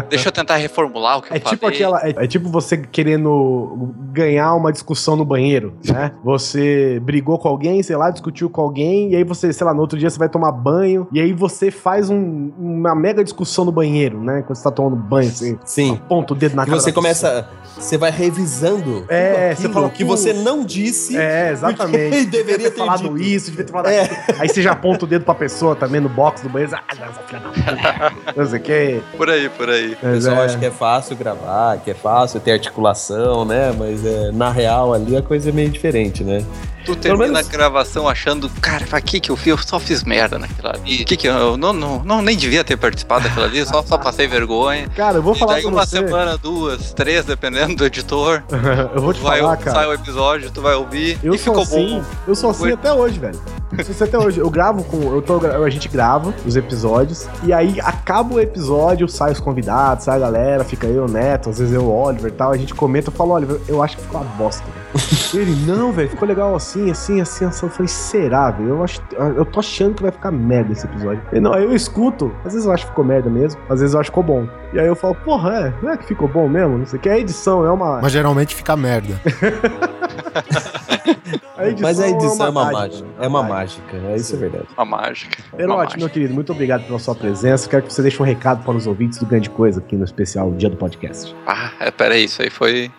[0.08, 1.56] deixa eu tentar reformular o que É eu falei.
[1.56, 2.00] tipo aquela.
[2.06, 6.12] É, é tipo você querendo ganhar uma discussão no banheiro, né?
[6.22, 9.80] Você brigou com alguém, sei lá, discutiu com alguém, e aí você, sei lá, no
[9.80, 13.72] outro dia você vai tomar banho, e aí você faz um- uma mega discussão no
[13.72, 14.42] banheiro, né?
[14.46, 15.58] Quando você tá tomando banho, assim.
[15.64, 15.94] Sim.
[15.94, 16.80] Aponta o dedo na Que cara.
[16.82, 17.48] você da começa.
[17.78, 21.16] Você vai revisando É, você fala, que "Pô, você não disse.
[21.16, 22.26] É, exatamente.
[22.30, 23.18] Deveria ter falado dito.
[23.22, 24.02] isso, devia ter falado É.
[24.02, 24.40] aquilo.
[24.40, 26.74] Aí você já aponta o dedo pra pessoa também no box do banheiro.
[26.76, 28.32] Ah, não, essa filha da puta.
[28.36, 29.02] Não sei o que.
[29.16, 29.92] Por aí, por aí.
[29.94, 33.72] O pessoal acha que é fácil gravar, que é fácil ter articulação, né?
[33.78, 36.44] Mas é, na real ali a coisa é meio diferente, né?
[36.84, 39.46] Tu termina menos- a gravação achando, cara, pra que que eu fiz?
[39.52, 41.04] Eu só fiz merda naquilo ali.
[41.04, 43.98] Que que eu, eu não, não, não, nem devia ter participado daquilo ali, só, só
[43.98, 44.88] passei vergonha.
[44.96, 45.96] Cara, eu vou e falar daí pra uma você.
[45.98, 48.42] semana, duas, três, dependendo do editor.
[48.94, 49.76] eu vou te vai, falar, cara.
[49.76, 52.04] Sai o episódio, tu vai ouvir Eu e sou ficou assim, bom.
[52.26, 53.40] eu sou assim Foi- até hoje, velho.
[53.76, 54.38] Eu sou assim até hoje.
[54.38, 55.00] Eu gravo com.
[55.14, 57.26] Eu tô, a gente grava os episódios.
[57.42, 61.48] E aí acaba o episódio, sai os convidados, sai a galera, fica eu, o Neto,
[61.50, 62.50] às vezes eu, o Oliver e tal.
[62.52, 64.62] A gente comenta, eu falo, Oliver, eu acho que ficou uma bosta.
[64.64, 64.82] velho."
[65.34, 67.66] Ele, não, velho, ficou legal assim, assim, assim, assim.
[67.66, 68.70] Eu falei, será, velho?
[68.70, 69.00] Eu, acho,
[69.36, 71.22] eu tô achando que vai ficar merda esse episódio.
[71.30, 72.32] Ele, não, aí eu escuto.
[72.44, 74.48] Às vezes eu acho que ficou merda mesmo, às vezes eu acho que ficou bom.
[74.72, 76.78] E aí eu falo, porra, é, não é que ficou bom mesmo?
[76.78, 77.08] Não sei o que.
[77.08, 78.00] É edição, é uma.
[78.00, 79.20] Mas geralmente fica merda.
[81.56, 83.08] A edição Mas a edição é uma, dádiva, mágica.
[83.20, 84.66] É uma mágica, é isso é verdade.
[84.76, 85.42] Uma mágica.
[85.56, 87.68] Perote, meu querido, muito obrigado pela sua presença.
[87.68, 90.50] Quero que você deixe um recado para os ouvintes do Grande Coisa aqui no especial
[90.52, 91.34] Dia do Podcast.
[91.46, 92.90] Ah, é, peraí, isso aí foi.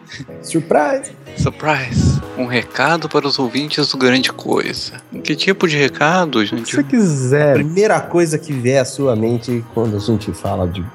[0.41, 1.11] Surprise!
[1.35, 2.21] Surprise!
[2.37, 4.93] Um recado para os ouvintes do Grande Coisa.
[5.23, 6.69] Que tipo de recado, gente?
[6.69, 7.55] Se você quiser.
[7.55, 10.85] Primeira coisa que vier à sua mente quando a gente fala de,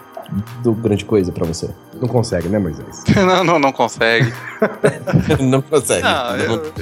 [0.62, 1.68] do grande coisa pra você.
[2.00, 3.02] Não consegue, né, Moisés?
[3.16, 4.32] não, não, não consegue.
[5.40, 6.02] Não consegue.
[6.02, 6.72] Não, eu-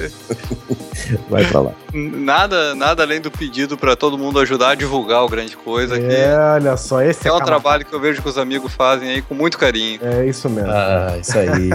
[1.29, 1.71] Vai pra lá.
[1.93, 6.05] Nada, nada além do pedido para todo mundo ajudar a divulgar o Grande Coisa aqui.
[6.05, 9.09] É, olha só, esse É um cara- trabalho que eu vejo que os amigos fazem
[9.09, 9.99] aí com muito carinho.
[10.03, 10.71] É isso mesmo.
[10.71, 11.69] Ah, isso aí.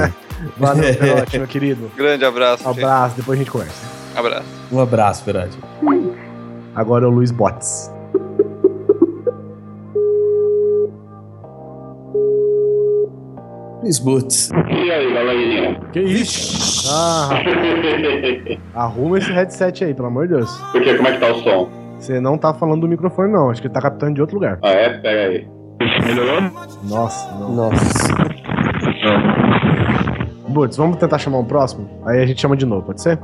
[0.56, 1.90] Valeu, Perote, meu querido.
[1.96, 2.66] Grande abraço.
[2.66, 3.74] Um abraço, depois a gente conversa.
[3.74, 4.18] gente.
[4.18, 4.46] Abraço.
[4.70, 5.58] Um abraço, Perati.
[6.74, 7.90] Agora é o Luiz Botes.
[13.82, 14.50] Chris Boots.
[14.70, 15.80] E aí, galerinha?
[15.92, 16.88] Que isso?
[16.88, 17.30] Ah.
[18.80, 20.56] Arruma esse headset aí, pelo amor de Deus.
[20.70, 20.94] Por quê?
[20.94, 21.68] Como é que tá o som?
[21.98, 23.50] Você não tá falando do microfone, não.
[23.50, 24.60] Acho que ele tá captando de outro lugar.
[24.62, 24.98] Ah, é?
[24.98, 25.48] Pega aí.
[26.06, 26.42] Melhorou?
[26.84, 27.54] Nossa, não.
[27.54, 28.14] Nossa.
[30.48, 31.88] Butz, vamos tentar chamar um próximo?
[32.06, 33.18] Aí a gente chama de novo, pode ser?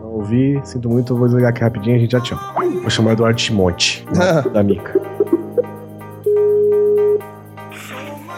[0.00, 2.42] Não ouvi, sinto muito, eu vou desligar aqui rapidinho e a gente já te chama.
[2.80, 4.06] Vou chamar o Eduardo Chimonte,
[4.52, 5.00] da Mica.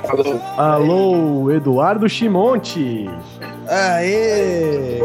[0.09, 0.41] Alô?
[0.57, 3.09] Alô, Eduardo Chimonte!
[3.69, 4.99] Aê!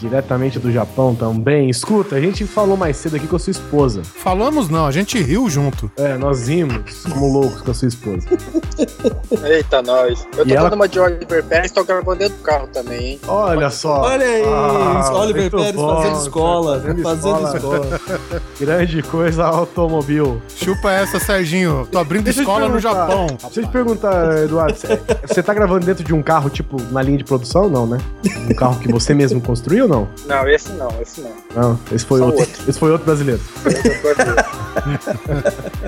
[0.00, 1.68] Diretamente do Japão também.
[1.68, 4.02] Escuta, a gente falou mais cedo aqui com a sua esposa.
[4.02, 5.90] Falamos não, a gente riu junto.
[5.96, 8.26] É, nós rimos como loucos com a sua esposa.
[9.44, 10.26] Eita, nós.
[10.36, 13.20] Eu tô E ela- uma de Oliver Pérez, tô gravando dentro do carro também, hein?
[13.28, 14.02] Olha só.
[14.02, 16.80] Olha aí, Ah, Oliver Pérez bom, fazendo escola.
[16.80, 17.56] fazendo Fazendo escola.
[17.56, 18.00] escola.
[18.58, 20.40] Grande coisa automobil.
[20.48, 21.86] Chupa essa, Serginho.
[21.90, 22.80] Tô abrindo Deixa escola no.
[22.80, 23.26] Japão.
[23.26, 24.74] Deixa eu te perguntar, Eduardo,
[25.26, 27.68] você- tá gravando dentro de um carro, tipo, na linha de produção?
[27.68, 27.98] Não, né?
[28.48, 30.08] Um carro que você mesmo construiu não?
[30.26, 31.32] Não, esse não, esse não.
[31.54, 32.40] Não, esse foi outro.
[32.40, 32.62] outro.
[32.68, 33.40] Esse foi outro brasileiro.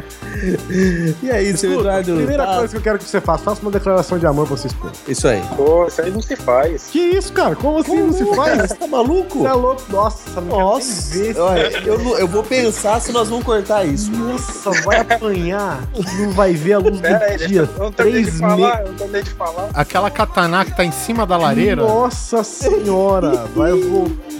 [1.23, 2.15] E aí, seu Eduardo?
[2.16, 4.57] Primeira tá- coisa que eu quero que você faça, faça uma declaração de amor pra
[4.57, 4.95] sua esposa.
[5.07, 5.41] Isso aí.
[5.57, 6.87] Pô, isso aí não se faz.
[6.91, 7.55] Que isso, cara?
[7.55, 8.59] Como assim não se faz?
[8.62, 9.41] Você tá maluco?
[9.41, 9.83] Você é louco?
[9.91, 11.39] Nossa, não Nossa, ver.
[11.39, 14.11] olha, eu, não- eu vou pensar se nós vamos cortar isso.
[14.11, 15.81] Nossa, vai apanhar.
[16.19, 17.61] Não vai ver a luz Pera do aí, dia.
[17.61, 18.81] eu não terminei de Três falar, meses.
[18.81, 19.69] eu não terminei de falar.
[19.74, 21.83] Aquela katana que tá em cima da lareira.
[21.83, 23.73] Nossa senhora, vai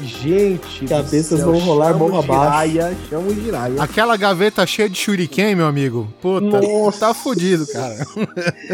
[0.03, 2.73] Gente, Cabeças céu, vão rolar morro abaixo.
[3.09, 3.83] Chama o Jiraya.
[3.83, 6.09] Aquela gaveta cheia de shuriken, meu amigo.
[6.21, 7.01] Puta, Nossa.
[7.01, 7.95] tá fudido, cara.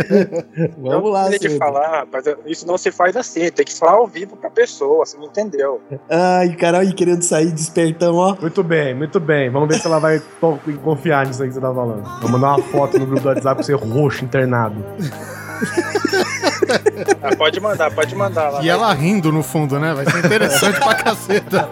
[0.78, 2.24] Vamos lá, eu falar, rapaz.
[2.46, 3.50] Isso não se faz assim.
[3.50, 5.80] Tem que falar ao vivo pra pessoa, você não entendeu.
[6.08, 8.36] Ai, caralho, querendo sair despertão, ó.
[8.40, 9.50] Muito bem, muito bem.
[9.50, 12.02] Vamos ver se ela vai to- confiar nisso aí que você tá falando.
[12.20, 14.84] Vou mandar uma foto no grupo do WhatsApp pra você roxo internado.
[17.22, 18.62] Ah, pode mandar, pode mandar lá.
[18.62, 19.94] E ela rindo no fundo, né?
[19.94, 21.68] Vai ser interessante pra caceta.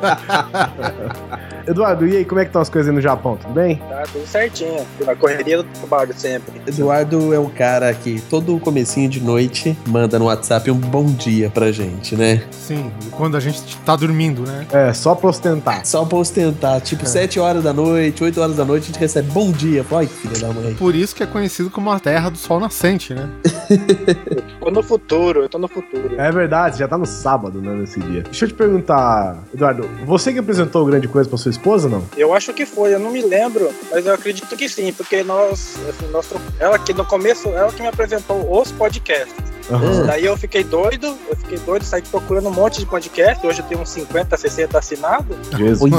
[1.67, 3.37] Eduardo, e aí, como é que estão as coisas aí no Japão?
[3.37, 3.77] Tudo bem?
[3.77, 4.87] Tá tudo certinho.
[5.05, 6.61] Na correria do trabalho sempre.
[6.67, 11.51] Eduardo é um cara que todo comecinho de noite manda no WhatsApp um bom dia
[11.51, 12.43] pra gente, né?
[12.51, 14.67] Sim, quando a gente tá dormindo, né?
[14.73, 15.85] É, só pra ostentar.
[15.85, 16.81] Só pra ostentar.
[16.81, 19.85] Tipo, 7 horas da noite, 8 horas da noite, a gente recebe bom dia.
[19.93, 20.75] Ai, filha da mãe.
[20.75, 23.29] Por isso que é conhecido como a terra do sol nascente, né?
[24.61, 26.15] Tô no futuro, eu tô no futuro.
[26.19, 28.23] É verdade, já tá no sábado, né, nesse dia.
[28.23, 32.05] Deixa eu te perguntar, Eduardo, você que apresentou o grande coisa pra sua esposa, não?
[32.17, 35.77] Eu acho que foi, eu não me lembro, mas eu acredito que sim, porque nós,
[35.89, 36.29] assim, nós
[36.59, 39.56] ela que no começo, ela que me apresentou os podcasts.
[39.71, 40.07] Aham.
[40.07, 43.65] Daí eu fiquei doido, eu fiquei doido, saí procurando um monte de podcast, hoje eu
[43.67, 45.37] tenho uns 50, 60 assinados.
[45.57, 45.91] Jesus.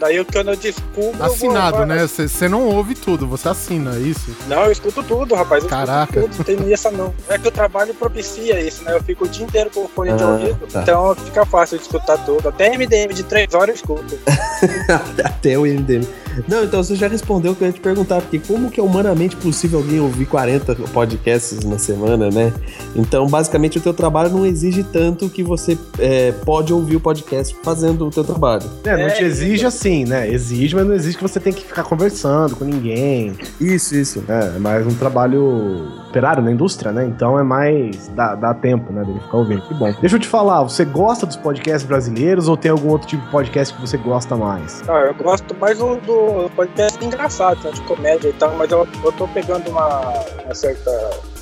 [0.00, 1.10] Daí eu, quando eu descubro.
[1.10, 2.06] eu vou- Assinado, vou- né?
[2.06, 4.30] Você não ouve tudo, você assina é isso.
[4.48, 5.62] Não, eu escuto tudo, rapaz.
[5.62, 6.20] Eu Caraca.
[6.20, 7.14] tudo, tem essa não.
[7.28, 8.94] É que o trabalho propicia isso, né?
[8.96, 10.82] Eu fico o dia inteiro com o fone de Ah, ouvido, tá.
[10.82, 12.48] então fica fácil de escutar tudo.
[12.48, 14.18] Até MDM de 3 horas eu escuto.
[15.24, 16.06] Até o MDM.
[16.48, 18.82] Não, então você já respondeu o que eu ia te perguntar, porque como que é
[18.82, 22.52] humanamente possível alguém ouvir 40 podcasts na semana, né?
[22.94, 27.56] Então, basicamente, o teu trabalho não exige tanto que você é, pode ouvir o podcast
[27.62, 28.64] fazendo o teu trabalho.
[28.84, 30.28] É, não É, te exige assim, né?
[30.30, 33.34] Exige, mas não exige que você tem que ficar conversando com ninguém.
[33.60, 34.22] Isso, isso.
[34.28, 37.06] É, é mais um trabalho operário na indústria, né?
[37.06, 38.08] Então é mais.
[38.08, 39.02] dá, dá tempo, né?
[39.02, 39.62] Dele ficar ouvindo.
[39.62, 39.92] Que bom.
[40.00, 43.30] Deixa eu te falar, você gosta dos podcasts brasileiros ou tem algum outro tipo de
[43.30, 44.86] podcast que você gosta mais?
[44.88, 48.86] Ah, eu gosto mais do, do podcast engraçado, né, de comédia e tal, mas eu,
[49.02, 50.12] eu tô pegando uma,
[50.44, 50.90] uma certa.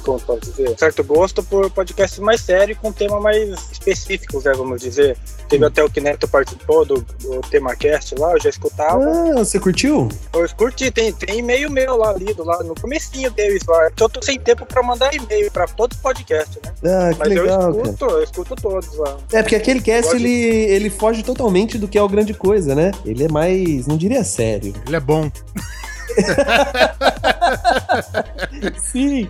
[0.04, 0.78] Como pode dizer?
[0.78, 5.14] Certo gosto por podcasts mais sérios com temas mais específicos, né, vamos dizer.
[5.46, 9.02] Teve até o que Neto participou do, do TemaCast lá, eu já escutava.
[9.04, 10.08] Ah, você curtiu?
[10.32, 13.90] Eu curti, tem, tem e-mail meu lá lido lá no comecinho deles lá.
[13.98, 16.72] Eu tô sem tempo pra mandar e-mail pra todos os podcasts, né?
[16.84, 17.82] Ah, que Mas legal, eu cara.
[17.82, 19.16] escuto, eu escuto todos lá.
[19.32, 22.90] É, porque aquele cast, ele, ele foge totalmente do que é o grande coisa, né?
[23.04, 24.74] Ele é mais, não diria sério.
[24.86, 25.30] Ele é bom.
[28.78, 29.28] Sim,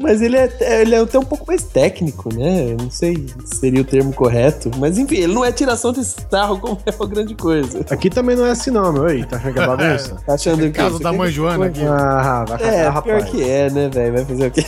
[0.00, 2.76] mas ele é, ele é até um pouco mais técnico, né?
[2.78, 6.58] Não sei se seria o termo correto, mas enfim, ele não é tiração de sarro
[6.58, 7.84] como é a grande coisa.
[7.90, 9.08] Aqui também não é assim, não, meu.
[9.08, 10.16] Ei, tá achando que é bagunça?
[10.26, 11.80] Tá achando que Caso da mãe Joana aqui.
[11.84, 13.24] Ah, vai cagar, É, pior rapaz.
[13.30, 14.12] que é, né, velho?
[14.12, 14.64] Vai fazer o quê?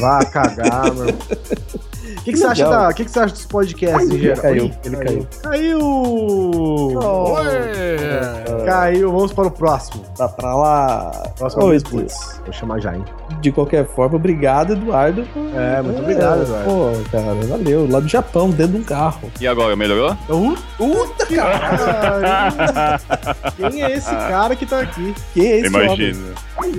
[0.00, 1.06] Vá cagar, meu.
[2.18, 4.42] O que, que você acha da, o que, que você acha dos podcasts em geral?
[4.42, 5.28] caiu, ele caiu.
[5.42, 5.80] Caiu!
[6.98, 8.64] Oi!
[8.64, 10.04] Caiu, vamos para o próximo.
[10.16, 11.10] Tá pra lá.
[11.38, 12.40] Próximo Oi, putz.
[12.44, 13.04] Vou chamar já, hein?
[13.40, 15.26] De qualquer forma, obrigado, Eduardo.
[15.54, 16.64] É, muito obrigado, Eduardo.
[16.64, 17.86] Pô, cara, valeu.
[17.90, 19.30] Lá do Japão, dentro de um carro.
[19.40, 20.16] E agora, melhorou?
[20.28, 23.00] Uh, Puta, cara!
[23.56, 25.14] Quem é esse cara que tá aqui?
[25.34, 25.86] Quem é esse homem?
[25.86, 26.34] Imagina.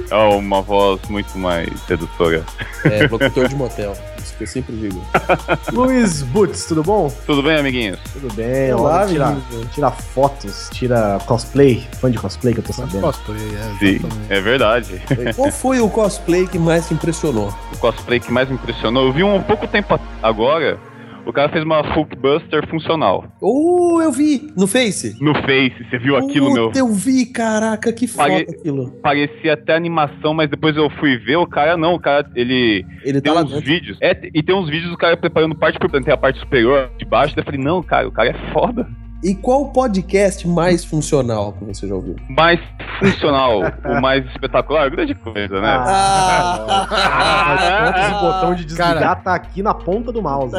[0.09, 2.43] É uma voz muito mais sedutora.
[2.85, 3.95] É, locutor de motel.
[4.37, 5.01] Que eu sempre digo.
[5.71, 7.11] Luiz Butz, tudo bom?
[7.25, 7.99] Tudo bem, amiguinhos?
[8.13, 8.73] Tudo bem.
[8.73, 9.73] Olá, Olá, tira, amiguinhos.
[9.73, 11.87] tira fotos, tira cosplay.
[11.99, 13.01] Fã de cosplay que eu tô sabendo.
[13.01, 13.79] Cosplay, é.
[13.79, 13.99] Sim,
[14.29, 15.01] é verdade.
[15.35, 17.53] Qual foi o cosplay que mais te impressionou?
[17.73, 20.79] o cosplay que mais me impressionou, eu vi um pouco tempo agora,
[21.25, 23.25] o cara fez uma Hulkbuster funcional.
[23.41, 24.51] Oh, eu vi!
[24.55, 25.17] No Face?
[25.21, 26.67] No Face, você viu aquilo, meu?
[26.67, 28.91] Puta, eu vi, caraca, que foda Pare- aquilo.
[29.01, 33.21] Parecia até animação, mas depois eu fui ver, o cara não, o cara, ele, Ele
[33.21, 36.13] tem tá uns vídeos, é, e tem uns vídeos do cara preparando parte por tem
[36.13, 38.87] a parte superior, de baixo, daí eu falei, não, cara, o cara é foda.
[39.27, 42.15] E qual podcast mais funcional que você já ouviu?
[42.29, 42.59] Mais
[42.99, 45.67] funcional, o mais espetacular, grande coisa, né?
[45.79, 50.53] Ah, Ah, o botão de desligar Cara, tá aqui na ponta do mouse.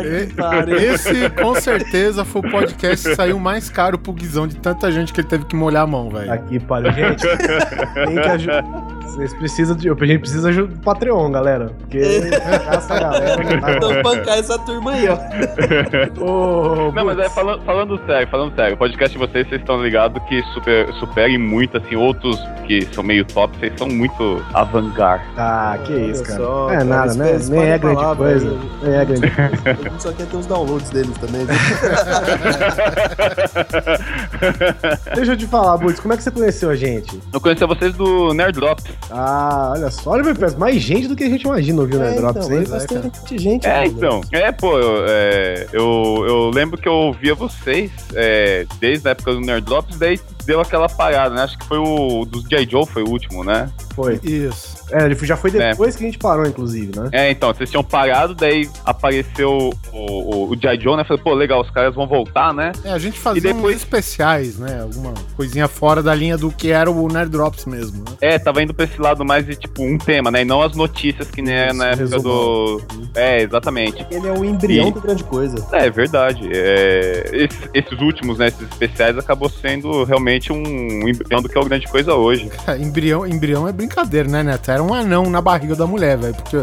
[0.83, 5.13] Esse, com certeza, foi o podcast que saiu mais caro pro Guizão de tanta gente
[5.13, 6.33] que ele teve que molhar a mão, velho.
[6.33, 7.23] Aqui, para gente.
[7.25, 8.63] Tem que ajudar.
[9.03, 9.89] Vocês precisam de.
[9.89, 11.67] A gente precisa ajuda do Patreon, galera.
[11.79, 11.99] Porque
[12.69, 13.61] essa galera.
[13.61, 15.17] tá- Então bancar essa turma aí, ó.
[16.21, 19.83] Ô, Não, mas é falando, falando sério, falando sério, o podcast de vocês, vocês estão
[19.83, 25.25] ligados que super, superem muito, assim, outros que são meio top, vocês são muito avant-garde.
[25.37, 26.39] Ah, que isso, cara.
[26.39, 27.39] só, é cara, nada, né?
[27.49, 28.59] Nem é podem grande falar, coisa.
[28.83, 29.53] Nem é grande coisa.
[29.67, 31.55] A gente só quer ter os downloads deles também, viu?
[35.15, 37.21] Deixa eu te falar, Butz, como é que você conheceu a gente?
[37.33, 38.85] Eu conheci vocês do Nerd Drops.
[39.11, 42.03] Ah, olha só, olha, meu Deus, mais gente do que a gente imagina ouviu o
[42.03, 42.65] É, Nerd Drops, então, hein?
[42.67, 43.67] é bastante gente.
[43.67, 44.23] É, né, então.
[44.33, 48.46] É, pô, eu, é, eu, eu lembro que eu ouvia vocês é,
[48.79, 51.43] desde a época do Nerd Drops, daí deu aquela parada, né?
[51.43, 52.67] Acho que foi o dos J.
[52.69, 53.71] Joe, foi o último, né?
[53.95, 54.21] Foi.
[54.23, 54.76] Isso.
[54.91, 57.09] É, ele já foi depois que a gente parou, inclusive, né?
[57.13, 59.99] É, então, vocês tinham parado, daí apareceu o,
[60.47, 60.79] o, o J.
[60.81, 61.05] Joe, né?
[61.05, 62.73] Falei, pô, legal, os caras vão voltar, né?
[62.85, 64.81] É, a gente fazia E depois- uns especiais, né?
[64.83, 68.17] Alguma coisinha fora da linha do que era o Nerd Drops mesmo, né?
[68.21, 70.43] É, tava indo pra esse lado mais de, tipo, um tema, né?
[70.43, 72.81] E não as notícias que nem era na época do...
[73.15, 74.07] É, exatamente.
[74.11, 75.57] Ele é o embrião E- do grande coisa.
[75.73, 76.49] É, é verdade.
[76.53, 80.63] É, esses, esses últimos, né, esses especiais, acabou sendo realmente um
[81.09, 82.51] embrião do que é o grande coisa hoje.
[82.67, 84.76] É, embrião, embrião é brincadeira, né, Neto?
[84.77, 86.35] Era um anão na barriga da mulher, velho.
[86.35, 86.59] Porque.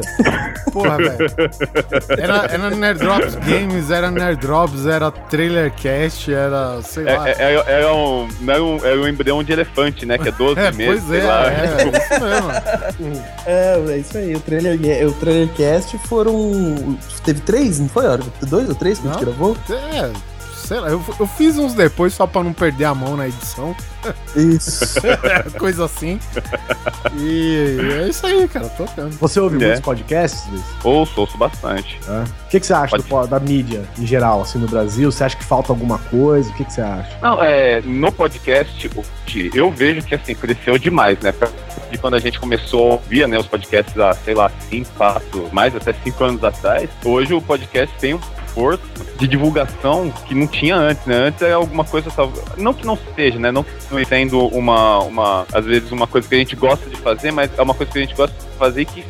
[0.72, 1.18] Porra, velho.
[2.10, 6.80] Era, era Nerd Drops Games, era Nerd Drops, era Trailer Cast, era.
[6.84, 7.28] sei É, lá.
[7.30, 10.20] é, é- era, um, não era, um, era um embrião de elefante, né?
[10.20, 11.52] Que é 12 É, meses, pois sei é, lá.
[11.52, 11.66] é,
[11.98, 13.24] isso mesmo.
[13.48, 14.36] É, é isso aí.
[14.36, 16.96] O trailer, o trailer cast foram.
[17.26, 18.04] Teve três, não foi?
[18.48, 19.58] Dois ou três que a gente gravou?
[19.72, 20.12] É,
[20.74, 23.76] sei lá, eu, eu fiz uns depois só pra não perder a mão na edição.
[24.36, 25.00] Isso.
[25.60, 26.20] Coisa assim.
[27.16, 29.12] E é isso aí, cara, tocando.
[29.20, 29.68] Você ouve É.
[29.68, 30.64] muitos podcasts, Luiz?
[30.84, 32.00] Ouço, ouço bastante.
[32.08, 32.24] É.
[32.24, 35.12] O que, que você acha do da mídia em geral, assim, no Brasil?
[35.12, 36.50] Você acha que falta alguma coisa?
[36.50, 37.18] O que, que você acha?
[37.22, 38.90] Não, é, no podcast,
[39.54, 41.32] eu vejo que assim, cresceu demais, né?
[41.92, 45.50] De quando a gente começou a ouvir né, os podcasts há, sei lá, cinco, quatro,
[45.52, 48.20] mais até cinco anos atrás, hoje o podcast tem um
[48.54, 48.84] força
[49.18, 51.16] de divulgação que não tinha antes, né?
[51.16, 52.10] Antes era alguma coisa,
[52.58, 53.52] não que não seja, né?
[53.52, 57.32] Não não sendo uma, uma, às vezes uma coisa que a gente gosta de fazer,
[57.32, 59.04] mas é uma coisa que a gente gosta fazer que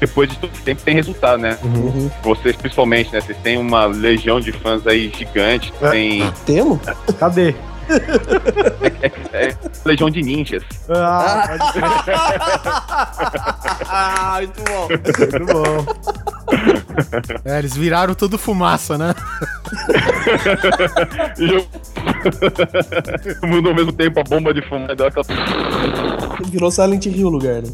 [0.00, 1.56] depois de todo tempo tem resultado, né?
[1.62, 2.10] Uhum.
[2.22, 3.20] Vocês principalmente, né?
[3.20, 6.80] Vocês têm uma legião de fãs aí gigante, tem Temos?
[7.18, 7.54] Cadê?
[9.32, 9.54] é,
[9.84, 10.62] legião de ninjas.
[10.90, 11.56] Ah,
[13.90, 14.88] Ah, muito bom.
[14.88, 15.86] muito bom.
[17.44, 19.14] É, eles viraram tudo fumaça, né?
[23.42, 24.94] Mudou ao mesmo tempo a bomba de fumaça.
[26.46, 27.68] Virou Silent Hill o lugar, né?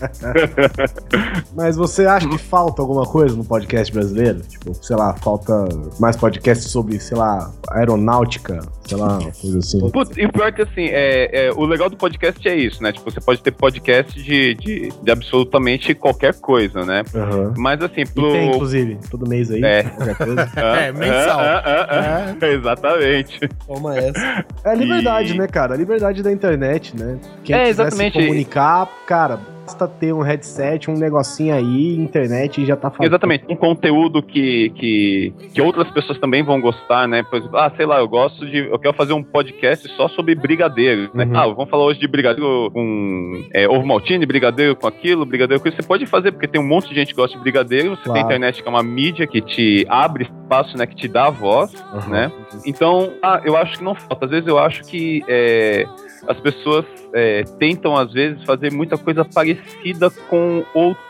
[1.54, 4.40] Mas você acha que falta alguma coisa no podcast brasileiro?
[4.40, 5.52] Tipo, sei lá, falta
[6.00, 9.90] mais podcast sobre, sei lá, aeronáutica, sei lá, coisa assim.
[9.90, 12.82] Putz, e o pior é que assim, é, é, o legal do podcast é isso,
[12.82, 12.92] né?
[12.92, 17.02] Tipo, você pode ter podcast de, de, de absolutamente qualquer coisa, né?
[17.14, 17.54] Aham.
[17.56, 18.32] Mas assim, E pro.
[18.32, 19.82] tem, inclusive, todo mês aí, É.
[19.84, 20.42] qualquer coisa.
[20.62, 21.40] É, mensal.
[21.40, 22.46] Ah, ah, ah, ah.
[22.46, 23.40] Exatamente.
[23.66, 24.44] Toma essa.
[24.64, 25.74] É a liberdade, E- né, cara?
[25.74, 27.18] A liberdade da internet, né?
[27.44, 28.12] Quem É, quiser exatamente.
[28.18, 29.38] se comunicar, cara,
[29.72, 33.08] basta ter um headset, um negocinho aí, internet e já tá falando.
[33.10, 37.22] Exatamente, um conteúdo que, que, que outras pessoas também vão gostar, né?
[37.22, 38.58] Por exemplo, ah, sei lá, eu gosto de.
[38.58, 41.24] Eu quero fazer um podcast só sobre brigadeiro, né?
[41.24, 41.36] Uhum.
[41.36, 45.68] Ah, vamos falar hoje de brigadeiro com é, ovo maltine, brigadeiro com aquilo, brigadeiro com
[45.68, 45.76] isso.
[45.76, 47.90] Você pode fazer, porque tem um monte de gente que gosta de brigadeiro.
[47.96, 48.14] Você Claro.
[48.14, 50.86] tem internet que é uma mídia que te abre espaço, né?
[50.86, 52.10] Que te dá voz, Uhum.
[52.10, 52.32] né?
[52.66, 54.26] Então, ah, eu acho que não falta.
[54.26, 55.22] Às vezes eu acho que.
[55.28, 55.86] é,
[56.26, 56.84] as pessoas
[57.14, 61.02] é, tentam, às vezes, fazer muita coisa parecida com outros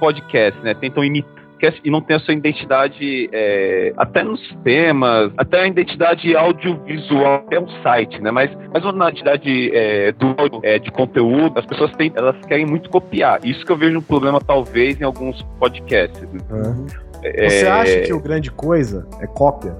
[0.00, 0.74] podcasts, né?
[0.74, 1.38] Tentam imitar
[1.82, 7.58] e não tem a sua identidade é, até nos temas, até a identidade audiovisual é
[7.58, 8.30] um site, né?
[8.30, 12.88] Mas, mas uma identidade é, do, é, de conteúdo, as pessoas têm, elas querem muito
[12.88, 13.40] copiar.
[13.44, 16.22] Isso que eu vejo um problema, talvez, em alguns podcasts.
[16.48, 16.86] né?
[17.24, 19.76] É, Você acha que o grande coisa é cópia?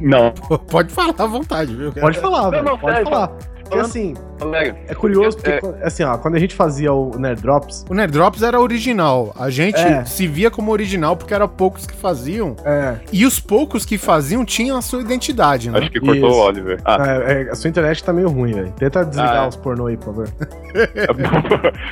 [0.00, 0.32] Não.
[0.70, 1.92] Pode falar à vontade, viu?
[1.92, 2.64] Pode falar, Não, velho.
[2.64, 3.38] não, Pode sério, falar.
[3.68, 5.60] Porque assim, Colega, é curioso porque, É.
[5.60, 7.84] quando- assim, ó, quando a gente fazia o Nerd Drops.
[7.88, 9.34] O Nerd Drops era original.
[9.38, 10.04] A gente É.
[10.04, 12.54] se via como original porque era poucos que faziam.
[12.64, 12.96] É.
[13.12, 15.78] E os poucos que faziam tinham a sua identidade, né?
[15.78, 16.80] Acho que cortou o Oliver.
[16.84, 16.98] Ah.
[17.26, 18.72] É, é, a sua internet tá meio ruim, velho.
[18.72, 19.48] Tenta desligar Ah, é.
[19.48, 20.28] os pornô aí, por favor.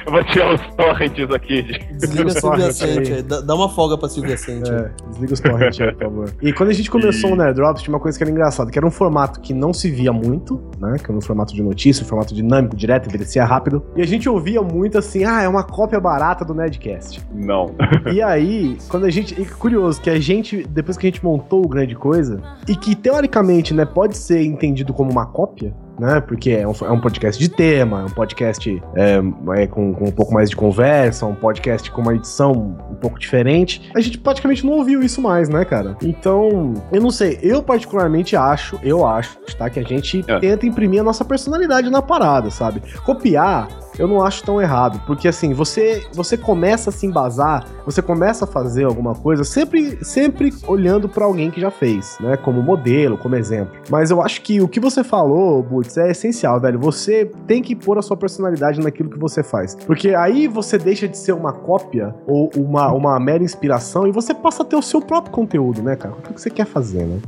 [0.06, 1.64] eu vou tirar os torrents aqui.
[1.92, 3.22] os Desliga a Silvia torrents Sente, aí.
[3.22, 4.70] dá, uma folga pra Silvia Sente.
[4.70, 6.34] É, desliga os torrents aí, por favor.
[6.42, 8.78] E quando a gente começou o Nerd Drops, tinha uma coisa que era engraçada, que
[8.78, 10.96] era um formato que não se via muito, né?
[10.98, 13.84] Que era um formato de notícia, um formato dinâmico, direto, envelhecia rápido.
[13.96, 17.20] E a gente ouvia muito assim, ah, é uma cópia barata do Nerdcast.
[17.34, 17.74] Não.
[18.12, 19.40] E aí, quando a gente.
[19.40, 22.94] E curioso, que a gente, depois que a gente montou o Grande Coisa, e que
[22.94, 26.20] teoricamente, né, pode ser entendido como uma cópia, né?
[26.20, 29.20] Porque é um, é um podcast de tema, é um podcast é,
[29.62, 32.52] é com, com um pouco mais de conversa, um podcast com uma edição
[32.90, 33.90] um pouco diferente.
[33.94, 35.96] A gente praticamente não ouviu isso mais, né, cara?
[36.02, 39.68] Então, eu não sei, eu particularmente acho, eu acho, tá?
[39.70, 42.82] Que a gente tenta imprimir a nossa personalidade na parada, sabe?
[43.04, 43.68] Copiar
[43.98, 48.44] eu não acho tão errado, porque assim, você você começa a se embasar, você começa
[48.44, 53.16] a fazer alguma coisa sempre sempre olhando pra alguém que já fez, né, como modelo,
[53.16, 53.74] como exemplo.
[53.88, 56.78] Mas eu acho que o que você falou, Butz, é essencial, velho.
[56.80, 59.74] Você tem que pôr a sua personalidade naquilo que você faz.
[59.74, 64.34] Porque aí você deixa de ser uma cópia ou uma, uma mera inspiração e você
[64.34, 66.14] passa a ter o seu próprio conteúdo, né, cara?
[66.14, 67.18] O que você quer fazer, né?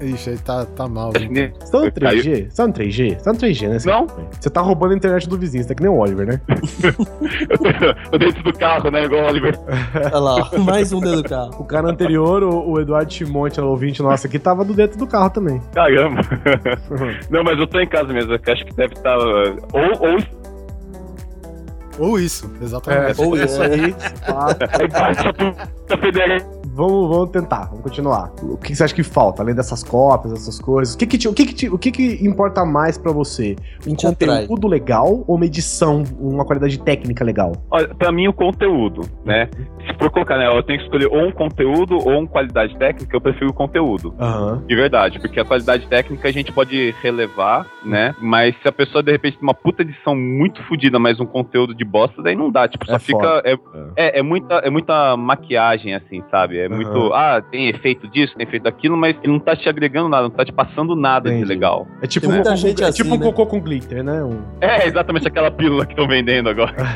[0.00, 1.12] Ixi, aí tá, tá mal.
[1.12, 2.50] Você tá no 3G?
[2.50, 3.18] Você tá no 3G?
[3.18, 3.78] Você tá no 3G, né?
[3.84, 4.06] Não.
[4.38, 6.40] Você tá roubando a internet do vizinho, você tá que nem o Oliver, né?
[8.12, 9.04] Eu dentro do carro, né?
[9.04, 9.58] Igual o Oliver.
[10.12, 11.50] Olha lá, mais um dentro do carro.
[11.58, 15.06] O cara anterior, o, o Eduardo Chimonte, o ouvinte nosso aqui, tava do dentro do
[15.06, 15.60] carro também.
[15.72, 16.20] Caramba.
[17.38, 18.32] Não, mas eu tô em casa mesmo.
[18.34, 19.16] eu Acho que deve estar.
[19.16, 20.10] uh, Ou,
[22.00, 23.20] ou Ou isso, exatamente.
[23.20, 23.94] É, ou isso aí.
[24.72, 26.57] Aí baixa a puta federal.
[26.78, 28.30] Vamos, vamos tentar, vamos continuar.
[28.40, 30.94] O que você acha que falta, além dessas cópias, essas coisas?
[30.94, 33.56] O que que, te- o que, que, te- o que, que importa mais pra você?
[33.84, 34.42] Um te atrai?
[34.42, 37.50] conteúdo legal ou uma edição, uma qualidade técnica legal?
[37.68, 39.48] Olha, pra mim o conteúdo, né?
[39.88, 40.46] Se for colocar, né?
[40.46, 44.14] Eu tenho que escolher ou um conteúdo ou uma qualidade técnica, eu prefiro o conteúdo.
[44.20, 44.62] Aham.
[44.64, 48.14] De verdade, porque a qualidade técnica a gente pode relevar, né?
[48.20, 51.74] Mas se a pessoa de repente tem uma puta edição muito fodida, mas um conteúdo
[51.74, 52.68] de bosta, daí não dá.
[52.68, 53.18] Tipo, só É fica.
[53.18, 53.42] foda.
[53.44, 53.58] É,
[53.96, 56.58] é, é muita, é muita maquiagem, assim, sabe?
[56.58, 57.12] É muito.
[57.12, 60.30] Ah, tem efeito disso, tem efeito daquilo, mas ele não tá te agregando nada, não
[60.30, 61.86] tá te passando nada de legal.
[62.02, 63.24] É tipo, Tem um muita cocô, gente é assim, tipo um né?
[63.26, 64.22] cocô com glitter, né?
[64.24, 66.74] Um- É exatamente aquela pílula que estão vendendo agora.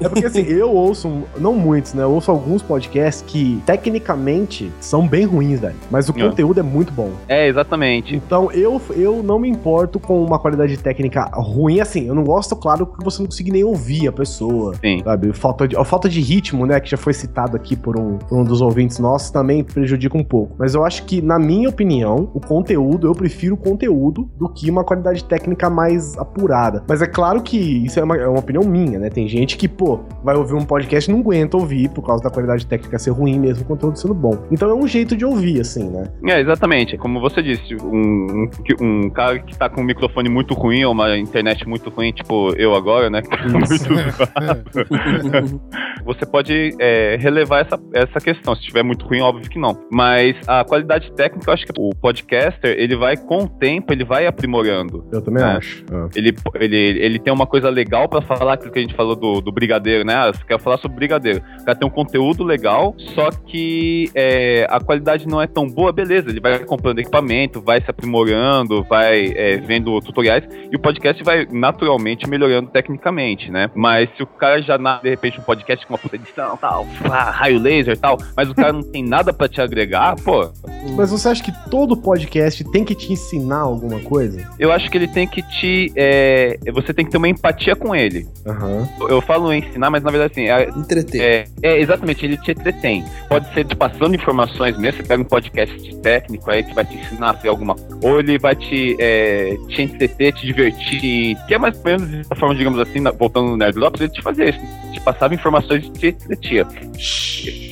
[0.00, 2.02] É porque assim, eu ouço, um- não muitos, né?
[2.02, 5.74] Eu ouço alguns podcasts que tecnicamente são bem ruins, velho.
[5.90, 6.22] Mas o É.
[6.22, 7.10] conteúdo é muito bom.
[7.28, 8.14] É, exatamente.
[8.14, 12.06] Então eu, eu não me importo com uma qualidade técnica ruim, assim.
[12.06, 14.74] Eu não gosto, claro, que você não consiga nem ouvir a pessoa.
[14.76, 15.02] Sim.
[15.04, 15.32] Sabe?
[15.32, 16.80] Falta de, a falta de ritmo, né?
[16.80, 20.24] Que já foi citado aqui por um, por um dos ouvintes nossos, também prejudica um
[20.24, 20.54] pouco.
[20.58, 24.70] Mas eu acho que, na minha opinião, o conteúdo, eu prefiro o conteúdo do que
[24.70, 26.84] uma qualidade técnica mais apurada.
[26.88, 29.10] Mas é claro que isso é uma, é uma opinião minha, né?
[29.10, 32.30] Tem gente que, pô, vai ouvir um podcast e não aguenta ouvir por causa da
[32.30, 34.38] qualidade técnica ser ruim mesmo, o conteúdo sendo bom.
[34.50, 36.04] Então é um jeito de ouvir, assim, né?
[36.26, 36.96] É, exatamente.
[36.96, 38.50] Como você disse, um, um,
[38.80, 42.54] um cara que tá com um microfone muito ruim ou uma internet muito ruim, tipo
[42.56, 43.22] eu agora, né?
[43.50, 43.78] muito
[46.04, 48.54] você pode é, relevar essa, essa questão.
[48.54, 49.78] Se estiver muito ruim, óbvio que não.
[49.90, 54.04] Mas a qualidade técnica, eu acho que o podcaster, ele vai, com o tempo, ele
[54.04, 55.06] vai aprimorando.
[55.12, 55.56] Eu também né?
[55.56, 55.84] acho.
[55.92, 56.08] Ah.
[56.14, 59.40] Ele, ele, ele tem uma coisa legal pra falar, aquilo que a gente falou do,
[59.40, 60.14] do brigadeiro, né?
[60.14, 61.42] Ah, você quer falar sobre brigadeiro.
[61.60, 65.92] O cara tem um conteúdo legal, só que é, a qualidade não é tão boa,
[65.92, 66.30] beleza.
[66.30, 71.46] Ele vai comprando equipamento, vai se aprimorando, vai é, vendo tutoriais, e o podcast vai
[71.50, 73.70] naturalmente melhorando tecnicamente, né?
[73.74, 77.30] Mas se o cara já, de repente, um podcast com uma puta edição, tal, pá,
[77.38, 80.50] raio laser e tal, mas o cara não tem nada pra te agregar, pô,
[80.96, 84.48] Mas você acha que todo podcast tem que te ensinar alguma coisa?
[84.58, 85.92] eu acho que ele tem que te.
[85.96, 88.26] é, você tem que ter uma empatia com ele.
[88.46, 88.88] Aham.
[89.08, 90.48] Eu falo ensinar, mas na verdade assim.
[90.48, 91.20] É, Entreter.
[91.20, 93.04] É, é, exatamente, ele te entretém.
[93.28, 96.84] Pode ser te passando informações mesmo, você pega um podcast de técnico aí que vai
[96.84, 97.98] te ensinar a fazer alguma coisa.
[98.02, 101.36] Ou ele vai te, é, te entreter, te divertir.
[101.46, 104.10] Que é mais ou menos a forma, digamos assim, na- voltando no Nerd Lopes, ele
[104.10, 104.60] te fazia isso.
[104.92, 106.66] Te passava informações e te entretia.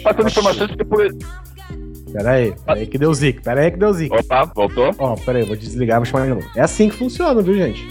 [0.03, 1.07] Passando informações porque por.
[2.13, 4.17] Pera aí, pera aí que deu zico, pera aí que deu zico.
[4.17, 4.95] Opa, voltou?
[4.99, 6.51] Ó, pera aí, vou desligar, vou chamar de novo.
[6.55, 7.85] É assim que funciona, viu, gente?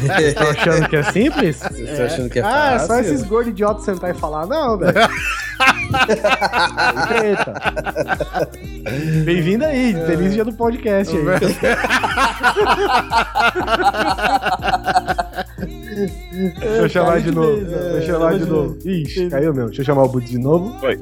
[0.00, 1.56] Vocês estão achando que é simples?
[1.58, 3.14] Vocês estão achando que é Ah, é só fácil?
[3.14, 4.94] esses gordos idiotas sentar e falar, não, velho.
[7.22, 8.50] Eita.
[9.24, 11.24] Bem-vindo aí, feliz dia do podcast aí.
[15.94, 17.64] Deixa eu chamar de novo.
[17.64, 18.76] Deixa eu chamar de novo.
[18.84, 19.68] Ixi, caiu mesmo.
[19.68, 20.74] Deixa eu chamar o Bud de novo.
[20.84, 21.00] Oi.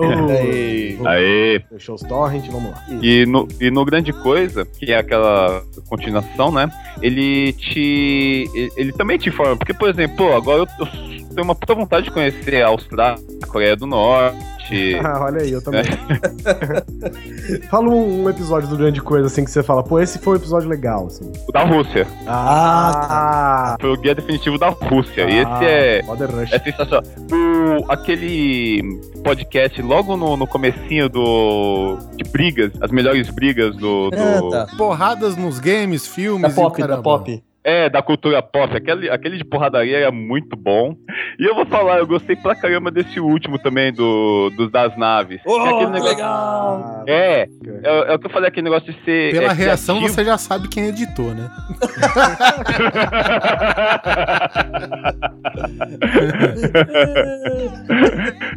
[0.00, 0.98] Aê.
[1.06, 1.62] Aê.
[1.70, 2.84] Fechou os torrent, vamos lá.
[3.00, 6.68] E no, e no Grande Coisa, que é aquela continuação, né?
[7.00, 8.70] Ele te.
[8.76, 9.56] Ele, também te informa.
[9.56, 13.46] Porque, por exemplo, agora eu, eu tenho uma puta vontade de conhecer a Austrália, a
[13.46, 14.44] Coreia do Norte.
[15.04, 15.82] Ah, olha aí, eu também.
[17.70, 20.36] Fala um, um episódio do Grande Coisa assim que você fala, pô, esse foi um
[20.36, 21.30] episódio legal, assim.
[21.46, 22.06] O da Rússia.
[22.26, 25.28] Ah, Foi o guia definitivo da Rússia.
[25.28, 26.02] e Ah, esse é.
[26.04, 26.52] Modern Rush.
[26.52, 27.02] É sensacional.
[27.30, 28.82] O, aquele
[29.22, 31.98] podcast logo no, no comecinho do.
[32.16, 34.10] de brigas, as melhores brigas do.
[34.10, 37.02] do Porradas nos games, filmes Da e pop, da caramba.
[37.02, 37.42] pop.
[37.62, 38.74] É, da cultura pop.
[38.76, 40.94] Aquele, aquele de porradaria era muito bom.
[41.38, 45.40] E eu vou falar, eu gostei pra caramba desse último também, do, dos das naves.
[45.46, 47.04] Oh, É aquele negócio- legal!
[47.06, 47.48] É, é,
[48.12, 49.32] é o que eu falei, aquele negócio de ser.
[49.32, 50.14] Pela é, reação criativo.
[50.14, 51.50] você já sabe quem editou, né?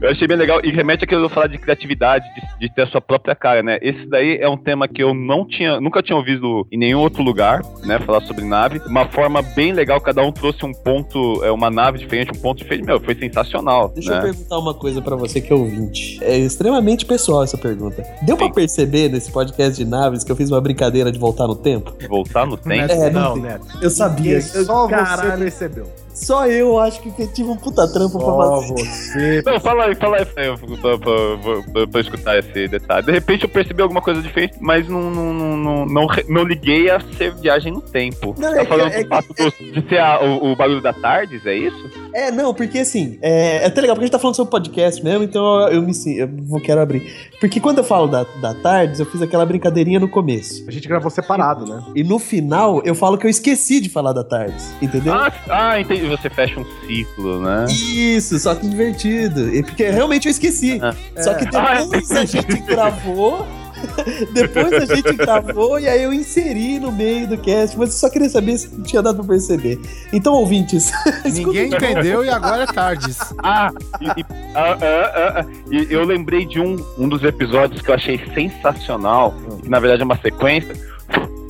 [0.01, 2.83] eu achei bem legal e remete àquilo que eu falar de criatividade, de, de ter
[2.83, 3.77] a sua própria cara, né?
[3.81, 7.23] Esse daí é um tema que eu não tinha, nunca tinha ouvido em nenhum outro
[7.23, 7.99] lugar, né?
[7.99, 8.79] Falar sobre nave.
[8.87, 12.56] Uma forma bem legal, cada um trouxe um ponto, é uma nave diferente, um ponto
[12.57, 12.85] diferente.
[12.85, 13.89] Meu, foi sensacional.
[13.93, 14.17] Deixa né?
[14.17, 16.19] eu perguntar uma coisa pra você que é ouvinte.
[16.23, 18.03] É extremamente pessoal essa pergunta.
[18.23, 21.55] Deu pra perceber nesse podcast de naves que eu fiz uma brincadeira de voltar no
[21.55, 21.93] tempo?
[22.07, 22.91] Voltar no tempo?
[22.91, 23.43] É, Não, tem.
[23.43, 23.65] Neto.
[23.81, 24.41] Eu sabia.
[24.41, 25.39] Só você Caralho.
[25.39, 25.87] percebeu.
[26.17, 28.73] Só eu acho que tive um puta trampo pra fazer.
[28.73, 29.41] você.
[29.45, 33.05] Não, fala aí, fala aí pra, eu- pra, pra- pra- pra eu escutar esse detalhe.
[33.05, 36.99] De repente eu percebi alguma coisa diferente, mas não, não, não, não, não, liguei a
[36.99, 38.33] ser viagem no tempo.
[38.37, 40.81] Não, tá é que- falando é do fato do- de ser a- o, o barulho
[40.81, 41.89] da Tardes, é isso?
[42.13, 45.03] É, não, porque assim, é, é até legal, porque a gente tá falando sobre podcast
[45.03, 47.11] mesmo, então eu, eu me eu vou, quero abrir.
[47.39, 50.65] Porque quando eu falo da, da Tardes, eu fiz aquela brincadeirinha no começo.
[50.67, 51.83] A gente gravou separado, né?
[51.95, 55.13] E no final, eu falo que eu esqueci de falar da Tardes, entendeu?
[55.13, 56.06] Ah, ah, entendi.
[56.07, 57.65] Você fecha um ciclo, né?
[57.69, 59.53] Isso, só que divertido.
[59.53, 60.79] E porque realmente eu esqueci.
[61.21, 63.45] Só que Ah, depois a gente gravou.
[64.33, 68.09] Depois a gente gravou e aí eu inseri no meio do cast, mas eu só
[68.09, 69.79] queria saber se tinha dado pra perceber.
[70.11, 70.91] Então, ouvintes.
[71.23, 73.19] Ninguém entendeu e agora é tardes.
[73.43, 73.71] Ah,
[74.01, 74.25] e, e-
[74.55, 78.19] ah, ah, ah, ah, e eu lembrei de um, um dos episódios que eu achei
[78.33, 80.73] sensacional, que na verdade é uma sequência,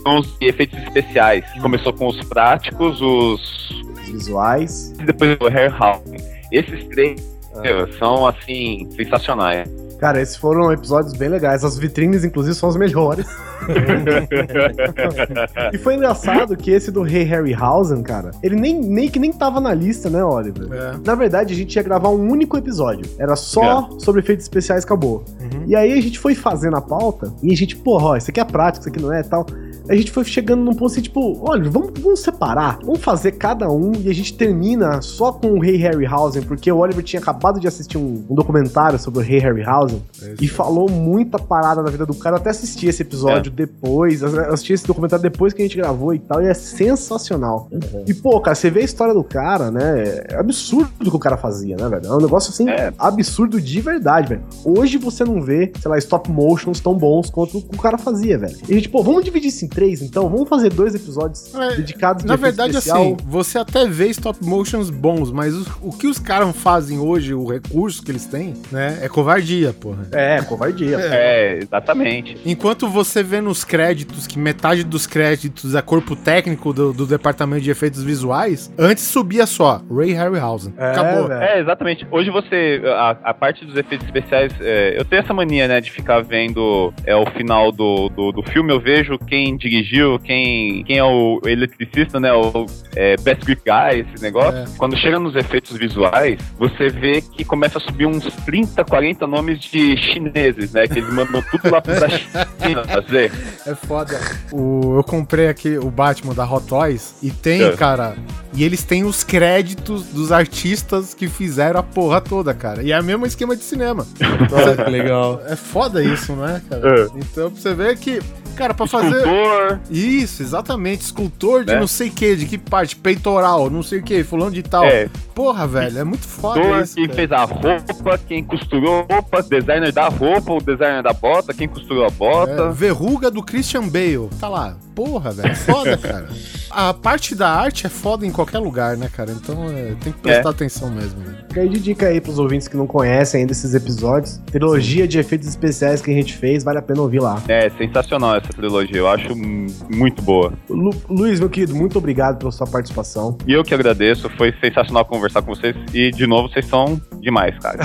[0.03, 1.45] são os efeitos especiais.
[1.61, 3.76] Começou com os práticos, os
[4.09, 6.17] visuais e depois o hair housing.
[6.51, 9.69] Esses três meu, são assim sensacionais.
[9.99, 11.63] Cara, esses foram episódios bem legais.
[11.63, 13.25] As vitrines, inclusive, são as melhores.
[15.73, 19.59] e foi engraçado que esse do Rei Harryhausen, cara, ele nem, nem que nem tava
[19.59, 20.67] na lista, né, Oliver?
[21.05, 23.05] Na verdade, a gente ia gravar um único episódio.
[23.17, 25.23] Era só sobre efeitos especiais, acabou.
[25.65, 28.39] E aí a gente foi fazendo a pauta e a gente, porra, ó, isso aqui
[28.39, 29.45] é prático, isso aqui não é tal.
[29.89, 33.69] A gente foi chegando num ponto assim, tipo, olha, vamos, vamos separar, vamos fazer cada
[33.69, 37.59] um e a gente termina só com o Rei Harryhausen, porque o Oliver tinha acabado
[37.59, 40.03] de assistir um, um documentário sobre o Rei Harryhausen
[40.41, 42.35] e falou muita parada da vida do cara.
[42.35, 46.13] Eu até assisti esse episódio depois, eu assisti esse documentário depois que a gente gravou
[46.13, 47.69] e tal, e é sensacional.
[48.05, 50.23] E, pô, cara, você vê a história do cara, né?
[50.29, 52.05] É absurdo o que o cara fazia, né, velho?
[52.07, 52.65] É um negócio assim,
[52.97, 54.43] absurdo de verdade, velho.
[54.63, 57.97] Hoje você não vê, sei lá, stop motions tão bons quanto o que o cara
[57.97, 58.57] fazia, velho.
[58.67, 60.29] E a gente, pô, vamos dividir isso em três, então?
[60.29, 63.01] Vamos fazer dois episódios dedicados de Na verdade, especial.
[63.01, 67.33] assim, você até vê stop motions bons, mas o, o que os caras fazem hoje,
[67.33, 70.07] o recurso que eles têm, né, é covardia, porra.
[70.11, 70.97] É, covardia.
[70.99, 72.37] É, exatamente.
[72.45, 77.61] Enquanto você vê nos créditos que metade dos créditos é corpo técnico do, do departamento
[77.61, 80.73] de efeitos visuais, antes subia só Ray Harryhausen.
[80.77, 81.31] Acabou.
[81.31, 82.07] É, exatamente.
[82.11, 82.81] Hoje você.
[82.85, 84.53] A, a parte dos efeitos especiais.
[84.61, 88.43] é, eu tenho essa mania, né, de ficar vendo é, o final do, do, do
[88.43, 88.71] filme.
[88.71, 92.31] Eu vejo quem dirigiu, quem, quem é o eletricista, né?
[92.33, 92.65] O
[92.95, 94.65] é, Best Grip Guy, esse negócio.
[94.77, 99.59] Quando chega nos efeitos visuais, você vê que começa a subir uns 30, 40 nomes
[99.59, 100.87] de chineses, né?
[100.87, 103.26] Que eles mandam tudo lá pra China fazer.
[103.65, 104.19] É foda.
[104.51, 107.71] O, eu comprei aqui o Batman da Hot Toys e tem, É.
[107.75, 108.15] cara.
[108.53, 112.81] E eles têm os créditos dos artistas que fizeram a porra toda, cara.
[112.81, 114.07] E é o mesmo esquema de cinema.
[114.49, 115.41] Nossa, que legal.
[115.45, 117.01] É foda isso, não é, cara?
[117.01, 117.07] É.
[117.15, 118.19] Então pra você ver que
[118.57, 119.17] Cara, pra fazer.
[119.17, 119.79] Escultor.
[119.89, 121.01] Isso, exatamente.
[121.01, 121.79] Escultor de Né?
[121.79, 122.95] não sei o que, de que parte?
[122.95, 124.83] Peitoral, não sei o que, fulano de tal.
[124.85, 125.07] É.
[125.35, 126.95] Porra, velho, é muito foda Escultor, isso.
[126.95, 127.15] quem cara.
[127.15, 131.67] fez a roupa, quem costurou a roupa, designer da roupa, o designer da bota, quem
[131.67, 132.63] costurou a bota.
[132.63, 134.29] É, verruga do Christian Bale.
[134.39, 134.75] Tá lá.
[134.95, 135.55] Porra, velho.
[135.55, 136.27] Foda, cara.
[136.71, 139.29] A parte da arte é foda em qualquer lugar, né, cara?
[139.31, 140.51] Então é, tem que prestar É.
[140.51, 141.19] atenção mesmo.
[141.19, 141.35] Né?
[141.47, 144.41] Fica aí de dica aí pros ouvintes que não conhecem ainda esses episódios.
[144.47, 147.41] Trilogia de efeitos especiais que a gente fez, vale a pena ouvir lá.
[147.47, 150.53] É, sensacional essa trilogia, eu acho muito boa.
[150.69, 153.37] Lu- Luiz, meu querido, muito obrigado pela sua participação.
[153.45, 155.75] E eu que agradeço, foi sensacional conversar com vocês.
[155.93, 157.77] E, de novo, vocês são demais, cara.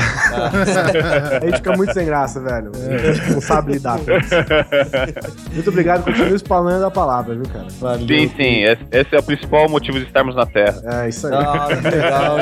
[1.41, 2.71] a gente fica muito sem graça, velho.
[2.75, 5.53] A gente não sabe lidar com isso.
[5.53, 7.67] Muito obrigado, continue espalhando a palavra, viu, cara?
[7.99, 10.81] sim, sim, esse, esse é o principal motivo de estarmos na Terra.
[10.85, 11.35] É, isso aí.
[11.35, 12.37] Ah, que legal,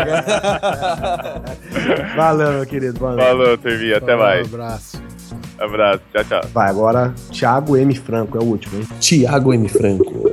[2.17, 2.99] Valeu, meu querido.
[3.01, 3.25] Valeu.
[3.25, 4.47] Falou, Tervi, até mais.
[4.53, 5.03] abraço.
[5.61, 6.41] Abraço, tchau, tchau.
[6.55, 7.95] Vai, agora, Thiago M.
[7.95, 8.89] Franco é o último, hein?
[8.99, 9.69] Thiago M.
[9.69, 10.33] Franco.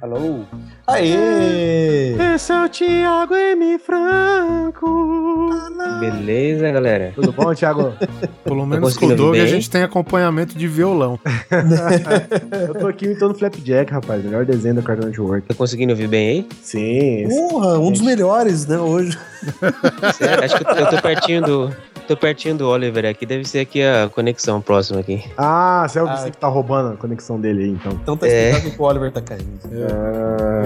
[0.00, 0.44] Alô?
[0.86, 2.14] Aê!
[2.34, 3.78] Esse é o Thiago M.
[3.78, 5.50] Franco.
[6.00, 7.12] Beleza, galera?
[7.14, 7.92] Tudo bom, Thiago?
[8.42, 11.18] Pelo menos com o Doug a gente tem acompanhamento de violão.
[12.68, 14.24] Eu tô aqui imitando Flapjack, rapaz.
[14.24, 15.46] Melhor desenho da Cartoon Network.
[15.46, 16.48] Tá conseguindo ouvir bem aí?
[16.62, 17.28] Sim.
[17.28, 19.18] Porra, um dos melhores, né, hoje.
[20.14, 21.76] Sério, acho que eu tô, eu tô pertinho do.
[22.08, 25.22] Tô pertinho do Oliver aqui, deve ser aqui a conexão próxima aqui.
[25.36, 27.92] Ah, você é o você que tá roubando a conexão dele aí, então.
[27.92, 28.48] Então tá É.
[28.48, 29.60] explicado que o Oliver tá caindo.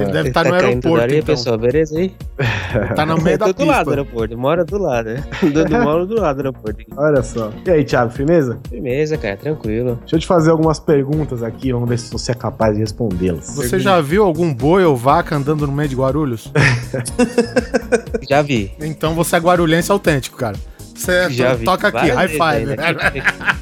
[0.01, 1.35] Ele deve estar tá no caindo aeroporto, aí, então.
[1.35, 2.15] pessoal, beleza aí?
[2.95, 3.91] Tá no meio da tô do lado do pista.
[3.91, 5.25] aeroporto, mora do lado, né?
[5.53, 6.85] Do, do, moro do lado do aeroporto.
[6.97, 7.51] Olha só.
[7.67, 8.59] E aí, Thiago, firmeza?
[8.69, 9.97] Firmeza, cara, tranquilo.
[10.03, 13.55] Deixa eu te fazer algumas perguntas aqui, vamos ver se você é capaz de respondê-las.
[13.57, 16.51] Você já viu algum boi ou vaca andando no meio de Guarulhos?
[18.29, 18.73] Já vi.
[18.81, 20.57] Então você é guarulhense autêntico, cara.
[20.95, 21.65] Você Já vi.
[21.65, 22.67] toca aqui, high five.
[22.67, 22.77] né?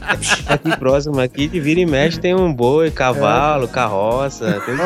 [0.02, 4.76] Aqui, aqui próximo, aqui de vira e mexe tem um boi, cavalo, carroça, tem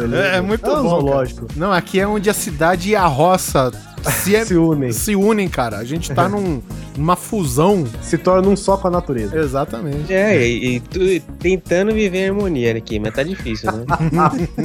[0.00, 0.16] tudo.
[0.16, 0.88] É, muito É um bom.
[0.88, 1.46] zoológico.
[1.56, 3.70] Não, aqui é onde a cidade e a roça
[4.04, 4.92] se, Se unem.
[4.92, 5.78] se unem, cara.
[5.78, 6.60] A gente tá num,
[6.96, 7.84] numa fusão.
[8.02, 9.36] Se torna um só com a natureza.
[9.38, 10.12] Exatamente.
[10.12, 10.98] É, e, e tu,
[11.38, 13.84] tentando viver em harmonia aqui, mas tá difícil, né?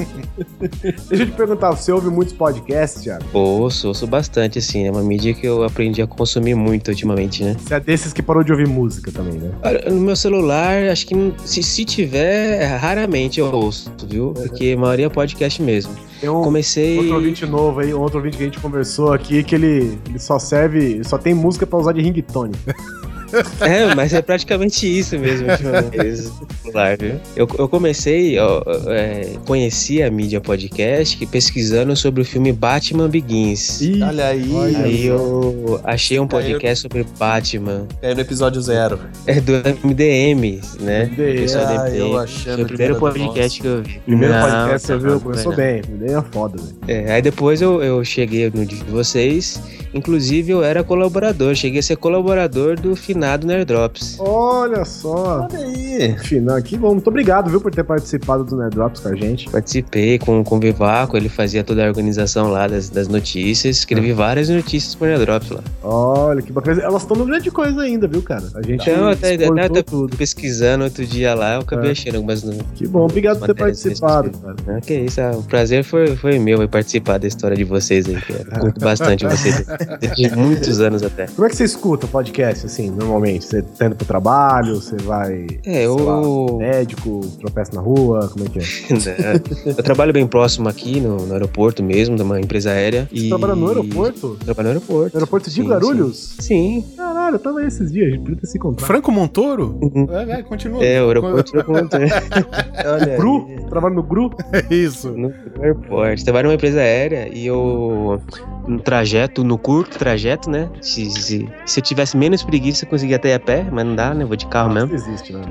[1.10, 3.24] Deixa eu te perguntar, você ouve muitos podcasts, Thiago?
[3.34, 7.56] Ouço, ouço bastante, assim, é uma mídia que eu aprendi a consumir muito ultimamente, né?
[7.60, 9.51] Você é desses que parou de ouvir música também, né?
[9.90, 14.34] No meu celular, acho que se, se tiver, raramente eu ouço, viu?
[14.34, 15.93] Porque a maioria é podcast mesmo.
[16.22, 17.00] Tem um Comecei.
[17.00, 20.19] outro ouvinte novo aí, um outro ouvinte que a gente conversou aqui, que ele, ele
[20.19, 22.53] só serve, ele só tem música pra usar de ringtone.
[23.61, 25.48] É, mas é praticamente isso mesmo,
[26.72, 27.16] celular, viu?
[27.35, 33.08] Eu, eu comecei, ó, é, conheci a mídia podcast que pesquisando sobre o filme Batman
[33.08, 33.82] Begins.
[34.01, 34.51] Olha aí.
[34.76, 37.88] Aí eu achei um podcast sobre Batman.
[38.01, 39.00] É no episódio zero.
[39.26, 39.53] É do
[39.84, 41.06] MDM, né?
[41.06, 41.45] MDM.
[41.56, 42.18] Ah, eu MDM.
[42.18, 43.61] achando Foi o que primeiro podcast nosso.
[43.61, 44.00] que eu vi.
[44.06, 46.76] Primeiro Não, podcast você não, viu, não começou bem, ideia é foda, velho.
[46.88, 49.61] É, aí depois eu, eu cheguei no de vocês,
[49.93, 54.16] inclusive eu era colaborador, cheguei a ser colaborador do finado Nerdrops.
[54.19, 55.48] Olha só.
[55.51, 56.17] Olha aí.
[56.24, 59.48] Final aqui, bom, muito obrigado, viu, por ter participado do Nerdrops com a gente.
[59.50, 64.11] Participei com, com o Vivaco, ele fazia toda a organização lá das, das notícias, escrevi
[64.11, 65.61] várias notícias pro Nerdrops lá.
[65.83, 66.82] Olha, que bacana.
[66.82, 68.43] Elas estão no grande coisa ainda, viu, cara?
[68.56, 70.17] A gente Então, até, até, tudo.
[70.17, 71.91] pesquisando outro dia lá, eu acabei É.
[71.91, 72.41] achando algumas.
[72.43, 74.56] no- Que bom, obrigado por ter participado, cara.
[74.67, 78.08] Ah, que isso, ah, o prazer foi, foi meu aí participar da história de vocês
[78.08, 79.64] aí, que curto bastante vocês,
[80.17, 81.27] de muitos anos até.
[81.27, 83.46] Como é que você escuta podcast, assim, normalmente?
[83.46, 85.98] Você tá indo pro trabalho, você vai, É, eu.
[85.98, 88.62] lá, médico, tropeça na rua, como é que é?
[88.62, 89.42] Né?
[89.78, 93.08] Eu trabalho bem próximo aqui no, no aeroporto mesmo, numa empresa aérea.
[93.12, 93.30] Você e...
[93.30, 94.38] trabalha no aeroporto?
[94.44, 95.18] Trabalho no aeroporto.
[95.18, 96.36] Aeroporto de Sim, Guarulhos?
[96.40, 96.86] Sim.
[96.96, 98.88] Caralho, eu tava aí esses dias, a gente podia ter se encontrado.
[98.88, 99.80] Franco Montoro?
[100.12, 100.84] É, vai, continua.
[100.84, 102.12] É, o aeroporto do Controle.
[102.86, 103.48] Olha Gru?
[103.70, 104.32] Trabalha no Gru?
[104.52, 105.12] É isso.
[105.12, 106.24] No aeroporto.
[106.24, 108.22] Trabalho numa empresa aérea e eu.
[108.68, 110.70] No trajeto, no curto trajeto, né?
[110.82, 113.96] Se, se, se eu tivesse menos preguiça, eu conseguia até ir a pé, mas não
[113.96, 114.24] dá, né?
[114.26, 114.94] Vou de carro mesmo.
[114.96, 115.42] Isso existe, né?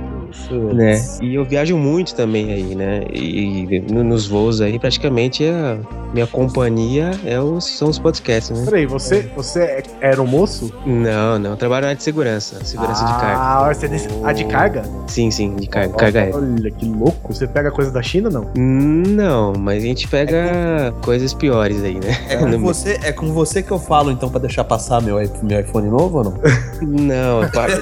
[0.72, 1.04] né?
[1.22, 3.02] E eu viajo muito também aí, né?
[3.12, 5.78] E no- nos voos aí, praticamente a
[6.12, 8.64] minha companhia é os, são os podcasts, né?
[8.64, 10.72] Peraí, você, você é aeromoço?
[10.86, 13.40] Não, não, eu trabalho na área de segurança, segurança de carga.
[13.42, 14.08] Ah, você é desse...
[14.22, 14.82] Ah, de carga?
[15.06, 16.36] Sim, sim, de carga, carga aérea.
[16.36, 17.32] Olha, que louco.
[17.34, 18.50] Você pega coisa da China, não?
[18.56, 22.16] Não, mas a gente pega coisas piores aí, né?
[22.28, 25.88] É você, é com você que eu falo, então, pra deixar passar meu, meu iPhone
[25.88, 26.34] novo ou não?
[26.82, 27.78] Não, a parte.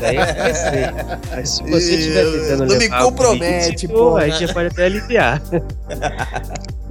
[0.00, 0.84] Daí eu comecei.
[1.30, 4.22] Mas se você estiver tentando Não me compromete, porra.
[4.22, 5.40] Aí já pode até aliviar.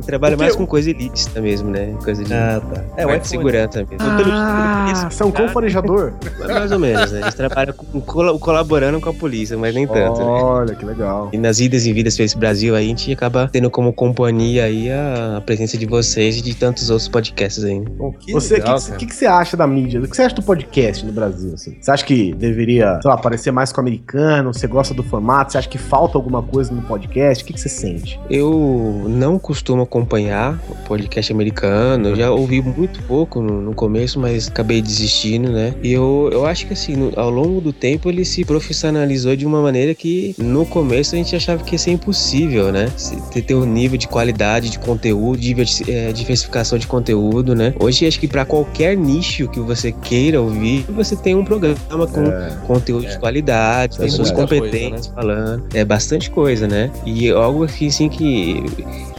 [0.06, 1.94] trabalha Porque mais com coisa ilícita mesmo, né?
[2.04, 2.84] Coisa de, Ah, tá.
[2.98, 3.26] É, o de iPhone.
[3.26, 3.98] segurança mesmo.
[4.32, 6.14] Ah, você é um cão farejador?
[6.48, 7.22] Mais ou menos, né?
[7.22, 10.26] Eles trabalham com, col- colaborando com a polícia, mas nem tanto, né?
[10.26, 11.30] Olha, que legal.
[11.34, 14.66] E nas idas e vindas pra esse Brasil aí, a gente acaba tendo como companhia
[14.66, 17.27] aí a presença de vocês e de tantos outros podcasts
[17.66, 17.80] aí.
[17.80, 17.86] né?
[18.34, 20.00] você, o que, que, que você acha da mídia?
[20.02, 21.54] O que você acha do podcast no Brasil?
[21.54, 21.78] assim?
[21.80, 24.54] Você acha que deveria, sei lá, parecer mais com o americano?
[24.54, 25.52] Você gosta do formato?
[25.52, 27.44] Você acha que falta alguma coisa no podcast?
[27.44, 28.20] O que, que você sente?
[28.30, 34.20] Eu não costumo acompanhar o podcast americano, eu já ouvi muito pouco no, no começo,
[34.20, 35.74] mas acabei desistindo, né?
[35.84, 39.46] E eu, eu acho que assim, no- ao longo do tempo ele se profissionalizou de
[39.46, 42.90] uma maneira que no começo a gente achava que ia ser impossível, né?
[43.32, 47.17] Ter, ter um nível de qualidade de conteúdo, diversi- eh, diversificação de conteúdo,
[47.56, 47.74] né?
[47.80, 52.68] Hoje acho que para qualquer nicho que você queira ouvir, você tem um programa com
[52.68, 55.64] conteúdo de qualidade, É pessoas muita coisa, competentes falando.
[55.74, 56.92] É bastante coisa, né?
[57.06, 58.64] E algo assim, que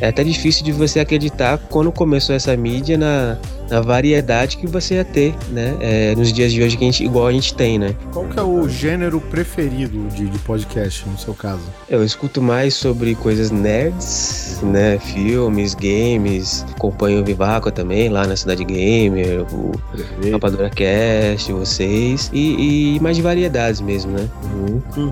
[0.01, 3.37] é até difícil de você acreditar quando começou essa mídia na,
[3.71, 5.77] na variedade que você ia ter, né?
[5.81, 7.95] É, nos dias de hoje, que a gente, igual a gente tem, né?
[8.13, 11.63] Qual que é o gênero preferido de, de podcast, no seu caso?
[11.89, 14.99] Eu escuto mais sobre coisas nerds, né?
[14.99, 16.65] Filmes, games.
[16.77, 19.73] Acompanho o Vivaco também, lá na Cidade Gamer, o
[20.33, 22.31] Rapadura Cast, vocês.
[22.33, 24.29] E, e mais de variedades mesmo, né?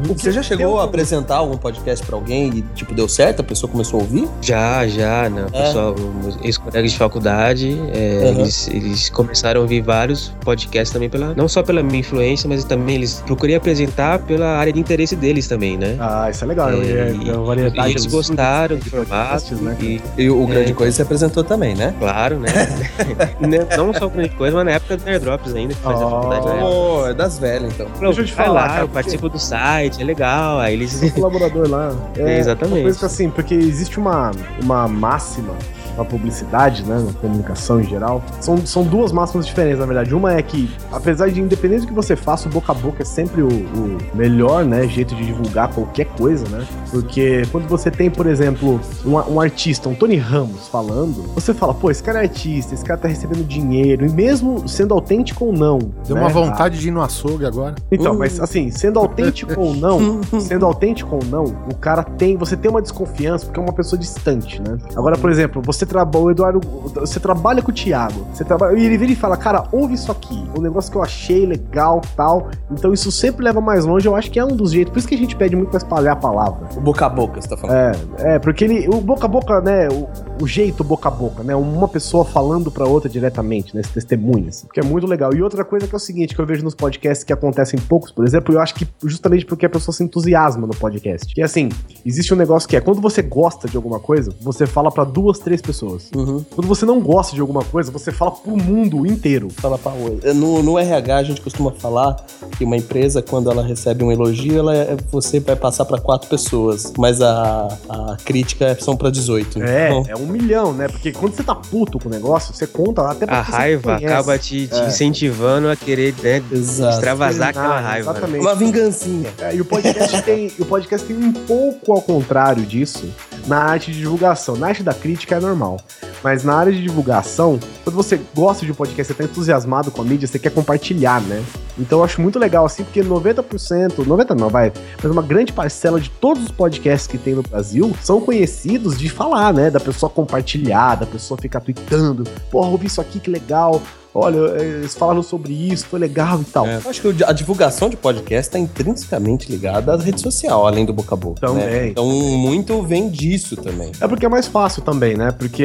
[0.09, 3.41] Você já chegou a apresentar algum podcast pra alguém e, tipo, deu certo?
[3.41, 4.28] A pessoa começou a ouvir?
[4.41, 5.47] Já, já, né?
[5.52, 5.62] O É?
[5.67, 5.94] pessoal,
[6.26, 8.45] os ex-colegas de faculdade, é, Aham.
[8.47, 12.65] Eles, eles começaram a ouvir vários podcasts também, pela, não só pela minha influência, mas
[12.65, 15.97] também eles procurei apresentar pela área de interesse deles também, né?
[16.00, 16.70] Ah, isso é legal.
[16.70, 16.75] É,
[17.12, 19.55] e, é uma variedade e eles dos- gostaram do formato.
[19.57, 20.75] né, e, E o Grande É.
[20.75, 21.94] Coisa você apresentou também, né?
[21.99, 22.49] Claro, né?
[23.41, 26.47] Né, não só o Grande Coisa, mas na época do Nerdrops ainda, que fazia faculdade
[26.47, 26.66] na época.
[26.66, 27.86] Oh, é das velhas, então.
[27.89, 30.58] Falou, Deixa eu te falar, lá, cara, eu participo do site, é legal.
[30.60, 30.92] Aí eles.
[30.92, 31.94] Sou colaborador lá.
[32.18, 32.76] É, exatamente.
[32.78, 34.31] Uma coisa que assim, porque existe uma,
[34.62, 35.55] uma máxima
[35.97, 40.15] na publicidade, né, na comunicação em geral, são, são duas máximas diferentes, na verdade.
[40.15, 43.05] Uma é que, apesar de independente do que você faça, o boca a boca é
[43.05, 46.66] sempre o, o melhor, né, jeito de divulgar qualquer coisa, né?
[46.91, 51.75] Porque quando você tem, por exemplo, um, um artista, um Tony Ramos falando, você fala,
[51.75, 55.52] pô, esse cara é artista, esse cara tá recebendo dinheiro, e mesmo sendo autêntico ou
[55.52, 55.78] não.
[56.07, 57.75] Deu né, uma vontade de ir no açougue agora.
[57.91, 58.18] então, Uh.
[58.18, 62.70] mas assim, sendo autêntico ou não, sendo autêntico ou não, o cara tem, você tem
[62.70, 64.78] uma desconfiança porque é uma pessoa distante, né?
[64.94, 66.60] Agora, por exemplo, você trabalha, o Eduardo,
[66.94, 70.12] você trabalha com o Thiago, você trabalha, e ele vira e fala, cara, ouve isso
[70.12, 72.48] aqui, um negócio que eu achei legal, tal.
[72.70, 75.08] Então isso sempre leva mais longe, eu acho que é um dos jeitos, por isso
[75.08, 76.68] que a gente pede muito pra espalhar a palavra.
[76.76, 77.76] O boca a boca, você tá falando.
[77.76, 80.08] É, é, porque ele, o boca a boca, né, o,
[80.42, 84.48] o jeito boca a boca, né, uma pessoa falando pra outra diretamente, né, esse testemunho,
[84.48, 85.34] assim, que é muito legal.
[85.34, 88.10] E outra coisa que é o seguinte, que eu vejo nos podcasts que acontecem poucos,
[88.10, 91.34] por exemplo, eu acho que justamente porque a pessoa se entusiasma no podcast.
[91.34, 91.68] Que é assim,
[92.05, 95.39] existe um negócio que é, quando você gosta de alguma coisa, você fala pra duas,
[95.39, 95.75] três pessoas.
[95.84, 99.48] Quando você não gosta de alguma coisa, você fala pro mundo inteiro.
[99.50, 100.32] Fala pra outra.
[100.32, 102.16] No, no RH a gente costuma falar
[102.56, 106.28] que uma empresa, quando ela recebe um elogio, ela é- você vai passar pra quatro
[106.28, 109.62] pessoas, mas a, a crítica são pra 18.
[109.62, 110.88] É, Então, é um milhão, né?
[110.88, 114.38] Porque quando você tá puto com o negócio, você conta até pra A raiva acaba
[114.38, 114.86] te, te É.
[114.88, 118.12] incentivando a querer né, extravasar aquela raiva.
[118.12, 118.18] né?
[118.18, 118.42] Exatamente.
[118.42, 119.30] Uma vingancinha.
[119.38, 123.05] É, e o podcast tem, o podcast tem um pouco ao contrário disso
[123.47, 124.57] na arte de divulgação.
[124.57, 125.78] Na arte da crítica é normal.
[126.23, 130.02] Mas na área de divulgação, quando você gosta de um podcast, você tá entusiasmado com
[130.02, 131.44] a mídia, você quer compartilhar, né?
[131.78, 136.00] Então eu acho muito legal assim, porque 90%, 90 não, vai, mas uma grande parcela
[136.00, 139.70] de todos os podcasts que tem no Brasil são conhecidos de falar, né?
[139.70, 143.81] Da pessoa compartilhar, da pessoa ficar tweetando, porra, ouvi isso aqui, que legal.
[144.19, 146.67] Olha, eles falaram sobre isso, foi legal e tal.
[146.67, 150.93] Eu acho que a divulgação de podcast está intrinsecamente ligada à rede social, além do
[150.93, 151.41] boca a boca.
[151.41, 151.67] Também.
[151.67, 151.89] né?
[151.89, 153.93] Então, muito vem disso também.
[154.01, 155.33] É porque é mais fácil também, né?
[155.33, 155.65] Porque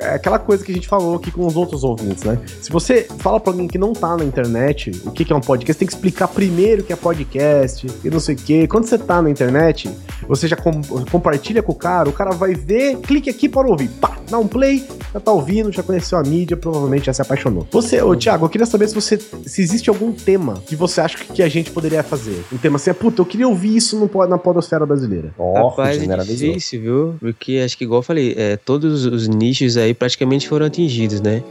[0.00, 2.38] é aquela coisa que a gente falou aqui com os outros ouvintes, né?
[2.60, 5.40] Se você fala pra alguém que não tá na internet o que que é um
[5.40, 8.66] podcast, tem que explicar primeiro o que é podcast e não sei o quê.
[8.66, 9.90] Quando você tá na internet,
[10.26, 13.88] você já com- compartilha com o cara, o cara vai ver, clique aqui para ouvir.
[14.00, 17.66] Pá, dá um play, já tá ouvindo, já conheceu a mídia, provavelmente já se apaixonou.
[17.70, 21.18] Você, ô Thiago, eu queria saber se você se existe algum tema que você acha
[21.18, 22.42] que a gente poderia fazer.
[22.52, 25.32] Um tema assim, é, puta, eu queria ouvir isso no, na podosfera brasileira.
[25.70, 26.16] Rapaz, é
[26.52, 27.14] difícil, viu?
[27.20, 31.42] Porque acho que, igual eu falei, é, todos os nichos aí praticamente foram atingidos, né?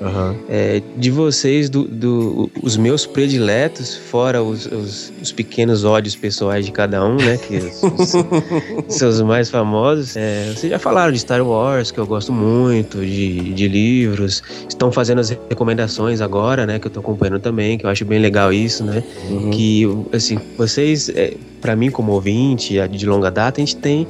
[0.49, 6.65] É, de vocês, do, do- os meus prediletos, fora os, os- os pequenos ódios pessoais
[6.65, 7.37] de cada um, né?
[7.37, 10.15] Que os- são os mais famosos.
[10.15, 14.41] É, vocês já falaram de Star Wars, que eu gosto muito, de, de livros.
[14.67, 16.79] Estão fazendo as recomendações agora, né?
[16.79, 19.03] Que eu tô acompanhando também, que eu acho bem legal isso, né?
[19.51, 19.83] Que,
[20.13, 24.07] assim, vocês, é, para mim como ouvinte de longa data, a gente tem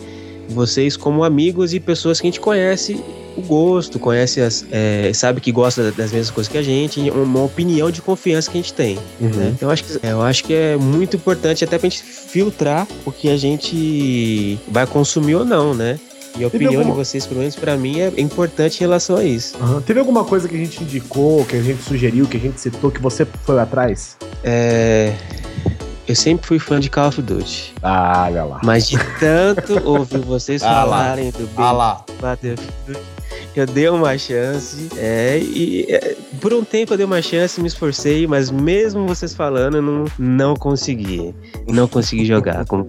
[0.49, 2.99] vocês como amigos e pessoas que a gente conhece
[3.35, 7.43] o gosto, conhece as, é, sabe que gosta das mesmas coisas que a gente, uma
[7.43, 8.97] opinião de confiança que a gente tem.
[9.21, 9.29] Uhum.
[9.29, 9.51] Né?
[9.55, 13.11] Então eu acho, que, eu acho que é muito importante até pra gente filtrar o
[13.11, 15.99] que a gente vai consumir ou não, né?
[16.39, 19.23] E a opinião alguma- de vocês, pelo menos pra mim, é importante em relação a
[19.23, 19.55] isso.
[19.61, 19.81] Aham.
[19.81, 22.91] Teve alguma coisa que a gente indicou, que a gente sugeriu, que a gente citou,
[22.91, 24.17] que você foi atrás?
[24.43, 25.13] É.
[26.07, 27.73] Eu sempre fui fã de Call of Duty.
[27.83, 28.61] Ah, olha lá.
[28.63, 30.97] Mas de tanto ouvir vocês Ah lá.
[30.97, 32.05] falarem do Ah lá.
[32.21, 32.71] Battlefield,
[33.55, 34.87] eu dei uma chance.
[34.97, 39.33] É, e é, por um tempo eu dei uma chance, me esforcei, mas mesmo vocês
[39.35, 41.35] falando, eu não, não consegui.
[41.67, 42.87] Não consegui jogar, com-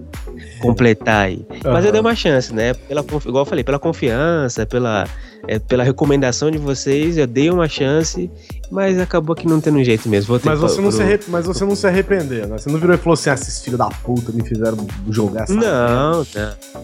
[0.61, 1.45] completar aí.
[1.63, 2.73] Mas eu dei uma chance, né?
[2.73, 5.05] Pela, igual eu falei, pela confiança, pela,
[5.47, 8.29] é, pela recomendação de vocês, eu dei uma chance,
[8.71, 10.27] mas acabou que não tendo jeito mesmo.
[10.27, 12.57] Voltei Mas você, não pro- se arre- mas você não se arrependeu, né?
[12.57, 15.53] Você não virou e falou assim: ah, esses filhos da puta me fizeram jogar essa.
[15.53, 16.25] Não,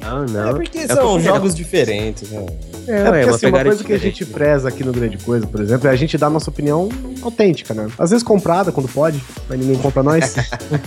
[0.02, 0.50] não, não.
[0.50, 2.46] É porque É são porque- jogos diferentes, né?
[2.88, 5.18] É, É, porque é uma assim, uma coisa que a gente preza aqui no Grande
[5.18, 6.88] Coisa, por exemplo, é a gente dar a nossa opinião
[7.22, 7.88] autêntica, né?
[7.98, 10.36] Às vezes comprada, quando pode, mas ninguém compra nós.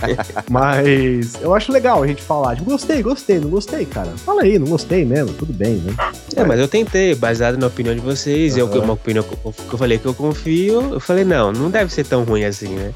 [0.49, 4.11] mas eu acho legal a gente falar, tipo, gostei, gostei, não gostei, cara.
[4.25, 5.93] Fala aí, não gostei mesmo, tudo bem, né?
[6.35, 8.79] É, mas eu tentei, baseado na opinião de vocês, eu, Aham.
[8.81, 11.91] uma opinião que eu, que eu falei que eu confio, eu falei, não, não deve
[11.93, 12.91] ser tão ruim assim, né?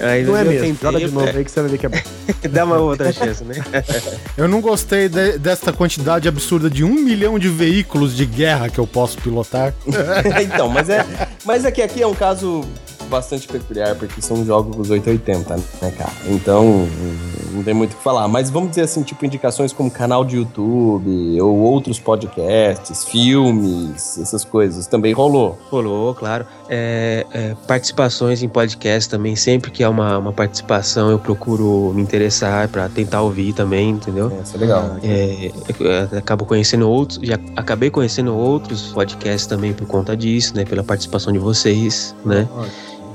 [0.00, 1.98] Aí Não é mesmo, joga de novo aí que você vai ver que é bom.
[2.50, 3.54] Dá uma outra chance, né?
[4.36, 8.78] Eu não gostei de- desta quantidade absurda de um milhão de veículos de guerra que
[8.78, 9.72] eu posso pilotar.
[10.42, 11.04] então, mas é,
[11.44, 12.62] mas é que aqui é um caso
[13.06, 16.12] bastante peculiar, porque são jogos 880, né, cara?
[16.26, 16.86] Então,
[17.52, 18.28] não tem muito o que falar.
[18.28, 24.44] Mas vamos dizer assim, tipo, indicações como canal de YouTube, ou outros podcasts, filmes, essas
[24.44, 24.86] coisas.
[24.86, 25.58] Também rolou.
[25.70, 26.46] Rolou, claro.
[26.68, 32.02] É, é, participações em podcast também, sempre que é uma, uma participação, eu procuro me
[32.02, 34.32] interessar pra tentar ouvir também, entendeu?
[34.42, 34.96] Isso é legal.
[35.02, 35.50] É,
[36.12, 40.64] eu acabo conhecendo outros, já acabei conhecendo outros podcasts também por conta disso, né?
[40.64, 42.48] Pela participação de vocês, né?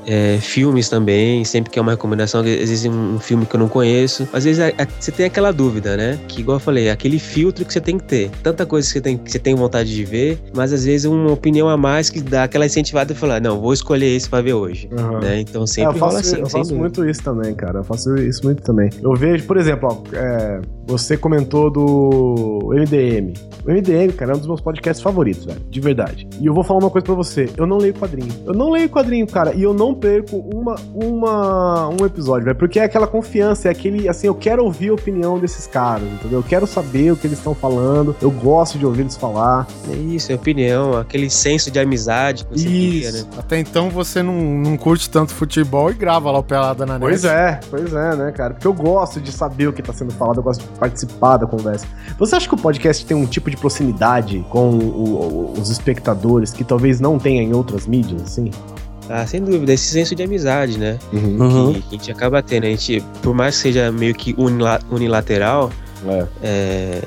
[0.05, 3.59] É, filmes também, sempre que é uma recomendação, às vezes um, um filme que eu
[3.59, 4.27] não conheço.
[4.33, 6.19] Às vezes a- a- você tem aquela dúvida, né?
[6.27, 8.29] Que igual eu falei, é aquele filtro que você tem que ter.
[8.43, 11.31] Tanta coisa que você tem, que você tem vontade de ver, mas às vezes uma
[11.31, 14.53] opinião a mais que dá aquela incentivada e falar, não, vou escolher esse pra ver
[14.53, 14.89] hoje.
[14.97, 15.19] Aham.
[15.19, 15.39] Né?
[15.41, 16.39] Então É, sempre eu faço, assim.
[16.39, 17.79] eu faço muito isso também, cara.
[17.79, 18.89] Eu faço isso muito também.
[19.03, 23.33] Eu vejo, por exemplo, ó, é, você comentou do MDM.
[23.65, 25.59] O MDM, cara, é um dos meus podcasts favoritos, velho.
[25.69, 26.27] De verdade.
[26.39, 27.47] E eu vou falar uma coisa pra você.
[27.55, 28.31] Eu não leio quadrinho.
[28.45, 29.53] Eu não leio quadrinho, cara.
[29.53, 32.57] E eu não perco uma, uma, um episódio, velho.
[32.57, 36.39] Porque é aquela confiança, é aquele, assim, eu quero ouvir a opinião desses caras, entendeu?
[36.39, 38.15] Eu quero saber o que eles estão falando.
[38.21, 39.67] Eu gosto de ouvir eles falar.
[39.89, 43.23] É isso, é opinião, aquele senso de amizade que você cria, né?
[43.37, 47.01] Até então você não, não curte tanto futebol e grava lá o Pelada na Net.
[47.01, 48.53] Pois é, pois é, né, cara?
[48.53, 51.45] Porque eu gosto de saber o que tá sendo falado, eu gosto de participar da
[51.47, 51.85] conversa.
[52.17, 56.51] Você acha que o podcast tem um tipo de proximidade com o- o- os espectadores
[56.51, 58.51] que talvez não tenha em outras mídias, assim?
[59.13, 60.97] Ah, sem dúvida, esse senso de amizade, né?
[61.11, 61.73] Uhum.
[61.73, 62.65] Que, que a gente acaba tendo.
[62.65, 65.69] A gente, por mais que seja meio que unila- unilateral,
[66.41, 67.01] é,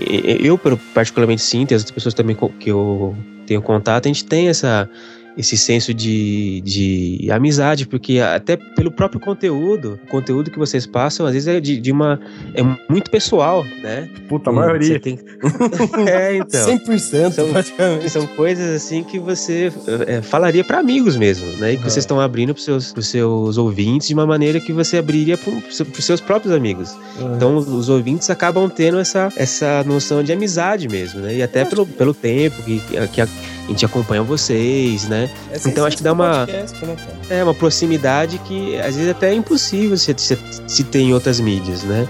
[0.00, 0.58] e- eu
[0.94, 3.14] particularmente sinto, e as outras pessoas também que eu
[3.46, 4.88] tenho contato, a gente tem essa,
[5.38, 11.24] esse senso de, de amizade, porque até pelo próprio conteúdo, o conteúdo que vocês passam,
[11.24, 12.20] às vezes é de, de uma.
[12.54, 14.08] é muito pessoal, né?
[14.28, 14.88] Puta, a maioria.
[14.94, 15.18] você tem-
[16.08, 16.78] é, então.
[16.78, 19.72] 100% são, são coisas assim que você
[20.08, 21.74] é, falaria pra amigos mesmo, né?
[21.74, 24.96] E que vocês estão abrindo pros seus, pros seus ouvintes de uma maneira que você
[24.96, 26.96] abriria pro, pro, pros seus próprios amigos.
[27.36, 31.36] Então os, os ouvintes acabam tendo essa, essa noção de amizade mesmo, né?
[31.36, 33.28] E até pelo, pelo tempo que, que a,
[33.68, 35.30] a gente acompanha vocês, né?
[35.52, 36.96] Essa então é acho que dá uma, podcast, né,
[37.28, 41.38] é, uma proximidade que às vezes até é impossível se, se, se ter em outras
[41.38, 42.08] mídias, né?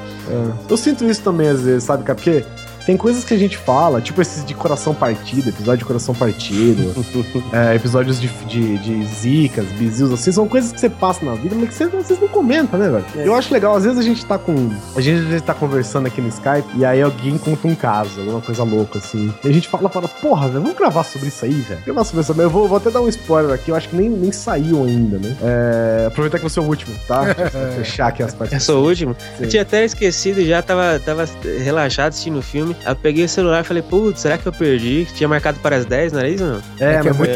[0.69, 2.15] Eu sinto isso também às vezes, sabe, cara?
[2.15, 2.45] Porque
[2.89, 6.95] tem coisas que a gente fala, tipo esses de coração partido, episódio de coração partido,
[7.53, 11.55] é, episódios de, de, de zicas, bizios, assim, são coisas que você passa na vida,
[11.55, 13.05] mas que você, vocês não comentam, né, velho?
[13.15, 13.29] É.
[13.29, 14.71] Eu acho legal, às vezes a gente tá com.
[14.97, 18.21] A gente, às vezes tá conversando aqui no Skype e aí alguém conta um caso,
[18.21, 19.35] alguma coisa louca, assim.
[19.45, 21.83] E a gente fala, fala, porra, velho, vamos gravar sobre isso aí, velho.
[21.85, 22.39] Gravar sobre isso aí.
[22.39, 25.19] Eu vou, vou até dar um spoiler aqui, eu acho que nem, nem saiu ainda,
[25.19, 25.37] né?
[25.43, 27.35] É, aproveitar que você é o último, tá?
[27.37, 28.55] Pra fechar aqui as partes.
[28.55, 29.15] Eu sou o último.
[29.37, 29.45] Sim.
[29.45, 31.29] Eu tinha até esquecido, já tava, tava
[31.63, 32.78] relaxado assistindo o filme.
[32.85, 35.07] Aí eu peguei o celular e falei, putz, será que eu perdi?
[35.15, 36.61] Tinha marcado para as 10, não era isso não?
[36.79, 37.27] É, mas foi,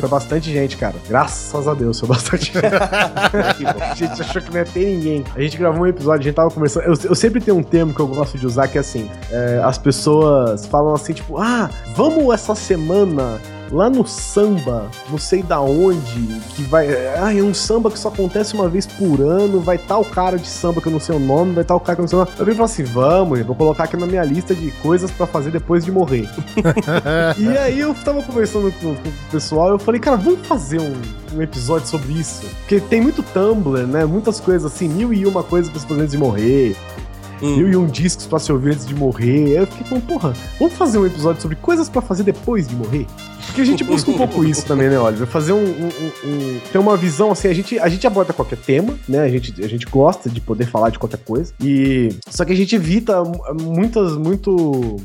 [0.00, 0.94] Foi, bastante gente, cara.
[1.08, 2.66] Graças a Deus, foi bastante gente.
[2.66, 5.24] a gente achou que não ia ter ninguém.
[5.34, 6.84] A gente gravou um episódio, a gente tava conversando.
[6.84, 9.60] Eu, eu sempre tenho um termo que eu gosto de usar que é assim: é,
[9.64, 13.40] as pessoas falam assim, tipo, ah, vamos essa semana
[13.72, 16.88] lá no samba, não sei da onde, que vai.
[17.16, 20.46] Ah, é um samba que só acontece uma vez por ano, vai tal cara de
[20.46, 22.20] samba que eu não sei o nome, vai tal cara que eu não sei o
[22.20, 22.32] nome.
[22.38, 25.26] Eu vim falei assim: vamos, eu vou colocar aqui na minha lista de coisas pra
[25.26, 26.28] fazer depois de morrer.
[27.38, 30.80] e aí eu tava conversando com, com o pessoal e eu falei, cara, vamos fazer
[30.80, 30.92] um,
[31.34, 32.44] um episódio sobre isso.
[32.60, 34.04] Porque tem muito Tumblr, né?
[34.04, 36.76] Muitas coisas assim, mil e uma coisas pra se fazer de morrer.
[37.42, 39.46] Mil e um discos pra se ouvir antes de morrer.
[39.46, 42.74] Aí eu fiquei falando, porra, vamos fazer um episódio sobre coisas pra fazer depois de
[42.76, 43.06] morrer?
[43.46, 45.26] Porque a gente busca um pouco isso também, né, Oliver?
[45.26, 48.56] Fazer um, um, um- um- ter uma visão assim, a gente, a gente aborda qualquer
[48.58, 49.20] tema, né?
[49.20, 51.52] A gente, a gente gosta de poder falar de qualquer coisa.
[51.60, 54.54] E só que a gente evita mu- muitas, muito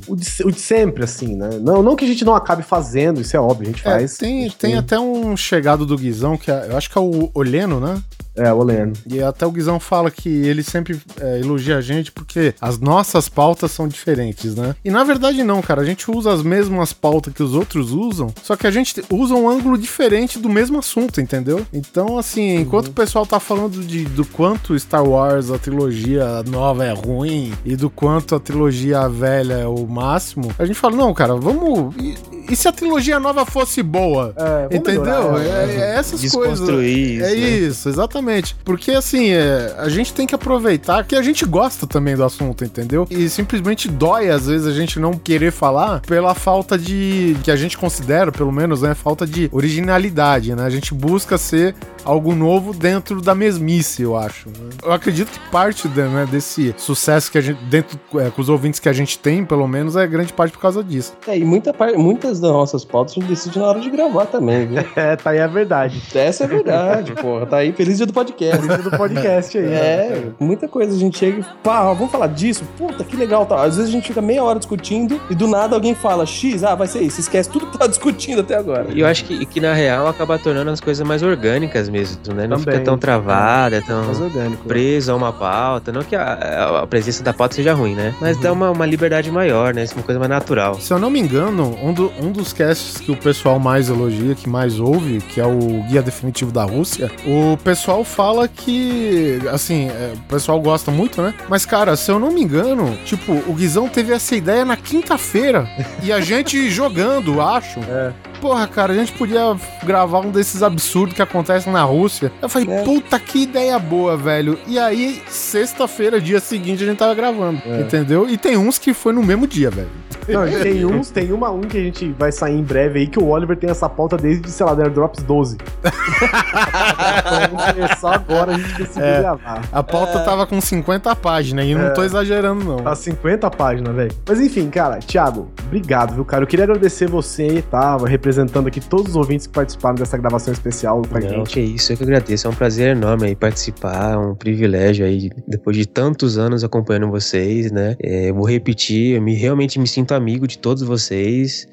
[0.08, 1.50] o de, o de sempre, assim, né?
[1.62, 4.18] Não, não que a gente não acabe fazendo, isso é óbvio, a gente É, faz.
[4.18, 7.80] tem, tem até um chegado do Guizão, que é- eu acho que é o Oleno,
[7.80, 8.00] né?
[8.38, 8.94] É, o Oleno.
[9.08, 13.28] E até o Guizão fala que ele sempre é, elogia a gente porque as nossas
[13.28, 14.76] pautas são diferentes, né?
[14.86, 15.82] E na verdade não, cara.
[15.82, 19.34] A gente usa as mesmas pautas que os outros usam, só que a gente usa
[19.34, 21.66] um ângulo diferente do mesmo assunto, entendeu?
[21.74, 26.86] Então, assim, enquanto o pessoal tá falando de, do quanto Star Wars, a trilogia nova
[26.86, 31.14] é ruim, e do quanto a trilogia velha é o máximo, a gente fala, não,
[31.14, 31.96] cara, vamos...
[31.96, 32.16] E,
[32.50, 34.34] e se a trilogia nova fosse boa?
[34.38, 35.04] vamos entendeu?
[35.04, 35.76] melhorar, É, né?
[35.76, 36.60] é essas coisas.
[36.60, 37.50] Desconstruir É isso, né?
[37.68, 38.27] isso, exatamente.
[38.66, 42.64] Porque assim, é, a gente tem que aproveitar que a gente gosta também do assunto,
[42.64, 43.08] entendeu?
[43.10, 47.36] E simplesmente dói, às vezes, a gente não querer falar pela falta de.
[47.44, 48.94] que a gente considera, pelo menos, né?
[48.94, 50.64] Falta de originalidade, né?
[50.64, 54.48] A gente busca ser algo novo dentro da mesmice, eu acho.
[54.50, 54.70] né?
[54.84, 57.62] Eu acredito que parte de- né, desse sucesso que a gente.
[57.66, 60.60] dentro é, com os ouvintes que a gente tem, pelo menos, é grande parte por
[60.62, 61.14] causa disso.
[61.28, 64.68] É, e muita muitas das nossas pautas a gente decide na hora de gravar também,
[64.68, 64.78] viu?
[64.96, 66.02] É, tá aí a verdade.
[66.16, 67.46] Essa é verdade, porra.
[67.46, 68.68] Tá aí, feliz dia do podcast.
[68.68, 69.66] Do podcast aí.
[69.74, 72.64] É, muita coisa a gente chega e pá, vamos falar disso?
[72.78, 73.64] Puta, que legal, tá.
[73.64, 76.76] Às vezes a gente fica meia hora discutindo e do nada alguém fala X, ah,
[76.76, 77.20] vai ser isso.
[77.20, 78.88] Esquece tudo que tá discutindo até agora.
[78.94, 82.48] E eu acho que, que na real acaba tornando as coisas mais orgânicas mesmo, né?
[82.48, 82.74] Não Também.
[82.76, 84.64] fica tão travada, tão Mais orgânico.
[84.64, 84.68] né?
[84.68, 85.92] preso a uma pauta.
[85.92, 88.14] Não que a, a- presença da pauta seja ruim, né?
[88.20, 89.84] Mas dá uma, uma liberdade maior, né?
[89.84, 90.76] É uma coisa mais natural.
[90.80, 94.36] Se eu não me engano, um, do- um dos casts que o pessoal mais elogia,
[94.36, 99.90] que mais ouve, que é o Guia Definitivo da Rússia, o pessoal fala que, assim,
[99.90, 101.34] é, o pessoal gosta muito, né?
[101.50, 105.68] Mas, cara, se eu não me engano, tipo, o Guizão teve essa ideia na quinta-feira
[106.04, 107.80] e a gente jogando, acho.
[107.82, 108.14] É.
[108.42, 112.32] Porra, cara, a gente podia gravar um desses absurdos que acontecem na Rússia.
[112.42, 114.58] Eu falei, puta, que ideia boa, velho.
[114.68, 117.82] E aí, sexta-feira, dia seguinte, a gente tava gravando, É.
[117.82, 118.30] entendeu?
[118.30, 119.90] E tem uns que foi no mesmo dia, velho.
[120.28, 123.18] Não, tem uns, tem uma um que a gente vai sair em breve aí que
[123.18, 125.58] o Oliver tem essa pauta desde, sei lá, da Drops 12.
[125.82, 129.20] então vamos começar agora, a gente decidiu É.
[129.22, 129.62] gravar.
[129.72, 131.90] A pauta tava com 50 páginas e não É.
[131.92, 132.78] tô exagerando, não.
[132.78, 134.12] Tá 50 páginas, velho.
[134.28, 136.44] Mas enfim, cara, Thiago, obrigado, viu, cara?
[136.44, 137.96] Eu queria agradecer você, tá?
[137.98, 138.27] Representando
[138.68, 141.54] aqui todos os ouvintes que participaram dessa gravação especial com a Não, gente.
[141.54, 142.48] que isso, eu que agradeço.
[142.48, 147.10] É um prazer enorme aí participar, é um privilégio aí, depois de tantos anos acompanhando
[147.10, 147.96] vocês, né?
[148.02, 151.68] É, eu vou repetir, eu me, realmente me sinto amigo de todos vocês,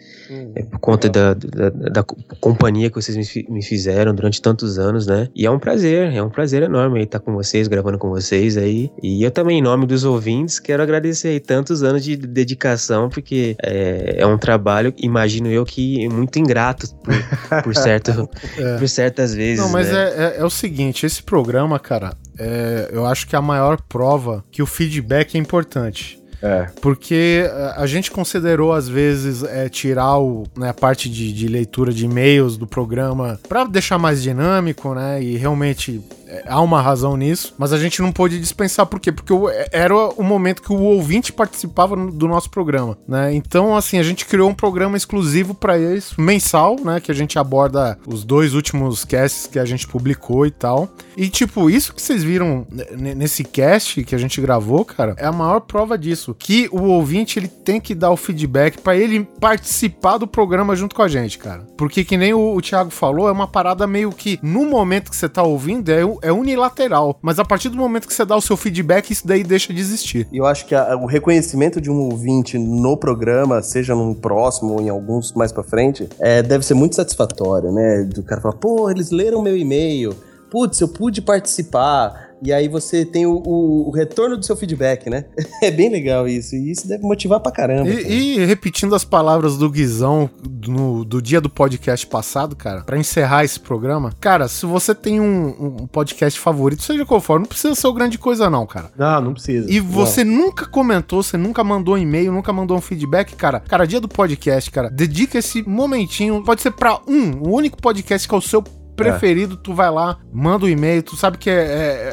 [0.54, 3.16] é, por conta da, da, da co- companhia que vocês
[3.48, 5.28] me fizeram durante tantos anos, né?
[5.34, 8.56] E é um prazer, é um prazer enorme aí estar com vocês, gravando com vocês
[8.56, 8.90] aí.
[9.02, 13.56] E eu também, em nome dos ouvintes, quero agradecer aí tantos anos de dedicação, porque
[13.62, 17.14] é, é um trabalho, imagino eu, que muito ingrato por,
[17.62, 18.78] por certo, É.
[18.78, 19.58] por certas vezes.
[19.58, 19.98] Não, mas né?
[19.98, 23.80] é, é, é o seguinte, esse programa, cara, é, eu acho que é a maior
[23.80, 26.22] prova que o feedback é importante.
[26.42, 26.68] É.
[26.82, 31.90] Porque a gente considerou, às vezes, é, tirar o, né, a parte de, de leitura
[31.90, 35.22] de e-mails do programa pra deixar mais dinâmico, né?
[35.22, 36.02] E realmente
[36.46, 39.10] há uma razão nisso, mas a gente não pôde dispensar, por quê?
[39.12, 43.34] Porque o- era o momento que o ouvinte participava do nosso programa, né?
[43.34, 47.00] Então, assim, a gente criou um programa exclusivo pra isso, mensal, né?
[47.00, 50.88] Que a gente aborda os dois últimos casts que a gente publicou e tal.
[51.16, 55.32] E, tipo, isso que vocês viram nesse cast que a gente gravou, cara, é a
[55.32, 56.34] maior prova disso.
[56.38, 60.94] Que o ouvinte, ele tem que dar o feedback pra ele participar do programa junto
[60.94, 61.64] com a gente, cara.
[61.76, 65.16] Porque, que nem o, o Thiago falou, é uma parada meio que, no momento que
[65.16, 67.18] você tá ouvindo, é, é unilateral.
[67.22, 69.80] Mas a partir do momento que você dá o seu feedback, isso daí deixa de
[69.80, 70.26] existir.
[70.32, 74.74] E eu acho que a- o reconhecimento de um ouvinte no programa, seja num próximo
[74.74, 78.02] ou em alguns mais pra frente, é, deve ser muito satisfatório, né?
[78.04, 80.14] Do cara falar, pô, eles leram meu e-mail.
[80.50, 82.30] Putz, eu pude participar.
[82.44, 85.24] E aí você tem o, o- o retorno do seu feedback, né?
[85.62, 86.54] É bem legal isso.
[86.54, 87.88] E isso deve motivar pra caramba.
[87.90, 88.02] cara.
[88.02, 92.98] E, e repetindo as palavras do Guizão do, do dia do podcast passado, cara, pra
[92.98, 94.12] encerrar esse programa.
[94.20, 95.46] Cara, se você tem um,
[95.82, 98.90] um podcast favorito, seja qual for, não precisa ser o grande coisa, não, cara.
[98.96, 99.70] Não, não precisa.
[99.70, 103.60] E você nunca comentou, você nunca mandou um e-mail, nunca mandou um feedback, cara.
[103.60, 108.28] Cara, dia do podcast, cara, dedica esse momentinho, pode ser pra um, o único podcast
[108.28, 108.62] que é o seu
[108.96, 111.54] preferido, tu vai lá, manda um e-mail, tu sabe que é,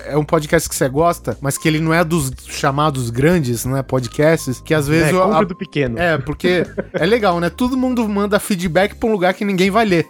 [0.07, 3.65] é, é um podcast que você gosta, mas que ele não é dos chamados grandes,
[3.65, 5.09] não é podcasts, que às vezes...
[5.09, 5.97] É, eu- compra do pequeno.
[5.99, 7.49] É, porque é legal, né?
[7.49, 10.07] Todo mundo manda feedback pra um lugar que ninguém vai ler.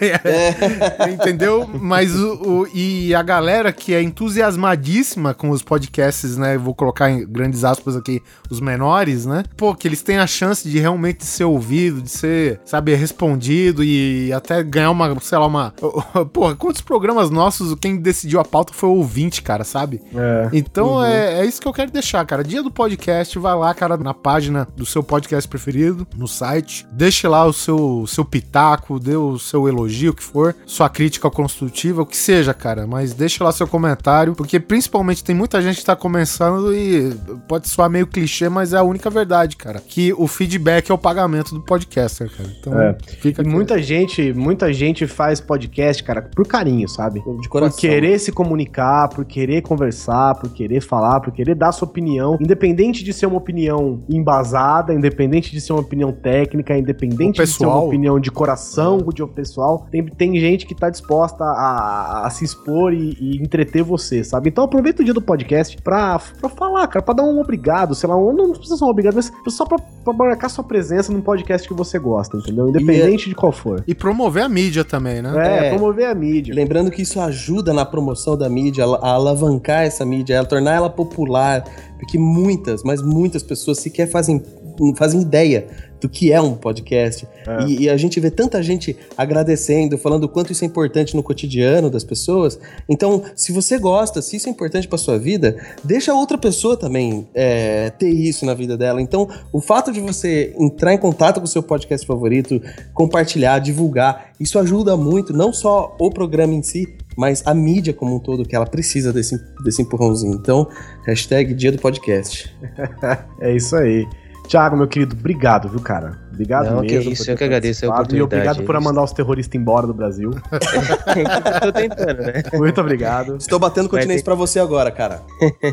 [1.12, 1.68] Entendeu?
[1.80, 6.56] Mas o, o- E a galera que é entusiasmadíssima com os podcasts, né?
[6.58, 9.44] Vou colocar em grandes aspas aqui, os menores, né?
[9.56, 14.32] Pô, que eles têm a chance de realmente ser ouvido, de ser, sabe, respondido e
[14.32, 15.72] até ganhar uma, sei lá, uma.
[16.32, 20.00] Porra, quantos programas nossos quem decidiu a pauta foi o ouvinte, cara, sabe?
[20.14, 20.48] É.
[20.52, 21.04] Então Uhum.
[21.04, 22.44] é, é isso que eu quero deixar, cara.
[22.44, 26.86] Dia do podcast, vai lá, cara, na página do seu podcast preferido, no site.
[26.92, 31.30] Deixe lá o seu, seu pitaco, dê o seu elogio, o que for, sua crítica
[31.30, 32.86] construtiva, o que seja, cara.
[32.86, 37.14] Mas deixe lá seu comentário, porque principalmente tem muita gente que tá começando e
[37.48, 39.80] pode soar meio clichê, mas é a única verdade, cara.
[39.80, 42.48] Que o feedback é o pagamento do podcaster, cara.
[42.60, 42.96] Então É.
[43.20, 43.50] fica E aqui.
[43.54, 47.20] muita gente, muita gente faz podcast, cara, por carinho, sabe?
[47.40, 47.74] De coração.
[47.76, 52.36] Por querer se comunicar, por querer conversar, por querer falar, por querer dar sua opinião,
[52.40, 57.64] independente de ser uma opinião embasada, independente de ser uma opinião técnica, independente de ser
[57.64, 57.86] uma pessoal.
[57.86, 59.28] opinião de coração, de um
[59.74, 64.22] pessoal, tem, tem gente que tá disposta a, a se expor e, e entreter você,
[64.22, 64.48] sabe?
[64.48, 68.08] Então aproveita o dia do podcast pra, pra falar, cara, pra dar um obrigado, sei
[68.08, 71.20] lá, um, não precisa ser um obrigado, mas só pra, pra marcar sua presença num
[71.20, 72.68] podcast que você gosta, entendeu?
[72.68, 73.82] Independente de qual for.
[73.86, 75.68] E promover a mídia também, né?
[75.68, 76.54] É, promover a mídia.
[76.54, 80.90] Lembrando que isso ajuda na promoção da mídia, a alavancar essa mídia, a tornar ela
[80.90, 81.64] popular,
[81.98, 84.42] porque muitas, mas muitas pessoas sequer fazem,
[84.78, 85.66] não fazem ideia
[86.04, 87.26] do que é um podcast.
[87.66, 91.22] E, e a gente vê tanta gente agradecendo, falando o quanto isso é importante no
[91.22, 92.58] cotidiano das pessoas.
[92.86, 97.26] Então, se você gosta, se isso é importante para sua vida, deixa outra pessoa também
[97.34, 99.00] é, ter isso na vida dela.
[99.00, 102.60] Então, o fato de você entrar em contato com o seu podcast favorito,
[102.92, 108.16] compartilhar, divulgar, isso ajuda muito, não só o programa em si, mas a mídia como
[108.16, 110.34] um todo, que ela precisa desse, desse empurrãozinho.
[110.34, 110.68] Então,
[111.06, 112.54] hashtag dia do podcast.
[113.40, 114.06] é isso aí.
[114.48, 116.22] Thiago, meu querido, obrigado, viu, cara?
[116.32, 117.12] Obrigado Não, que mesmo.
[117.12, 118.16] isso, por ter eu que agradeço a participado.
[118.16, 118.88] E oportunidade, obrigado por é isso.
[118.88, 120.30] mandar os terroristas embora do Brasil.
[121.62, 122.42] Tô tentando, né?
[122.54, 123.36] Muito obrigado.
[123.36, 125.22] Estou batendo continência pra você agora, cara.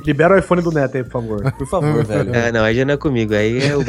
[0.06, 1.51] Libera o iPhone do Neto aí, por favor.
[1.53, 2.32] Por favor, velho.
[2.35, 3.33] Ah, não, aí já não é comigo.
[3.33, 3.83] Aí é o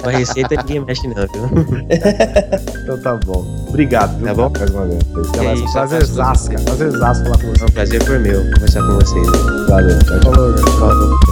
[0.00, 1.50] Com a receita ninguém mexe, não, viu?
[2.84, 3.44] Então tá bom.
[3.68, 4.26] Obrigado, viu?
[4.28, 4.52] Tá bom?
[4.58, 5.02] Mais uma vez.
[5.28, 5.60] Até É mais.
[5.60, 6.62] isso, Prazerzaço, cara.
[6.64, 7.62] Prazerzaço falar com você.
[7.62, 9.26] É um prazer por meu conversar com vocês.
[9.68, 9.98] Valeu.
[9.98, 10.78] Tchau, tchau.
[10.78, 11.29] Falou.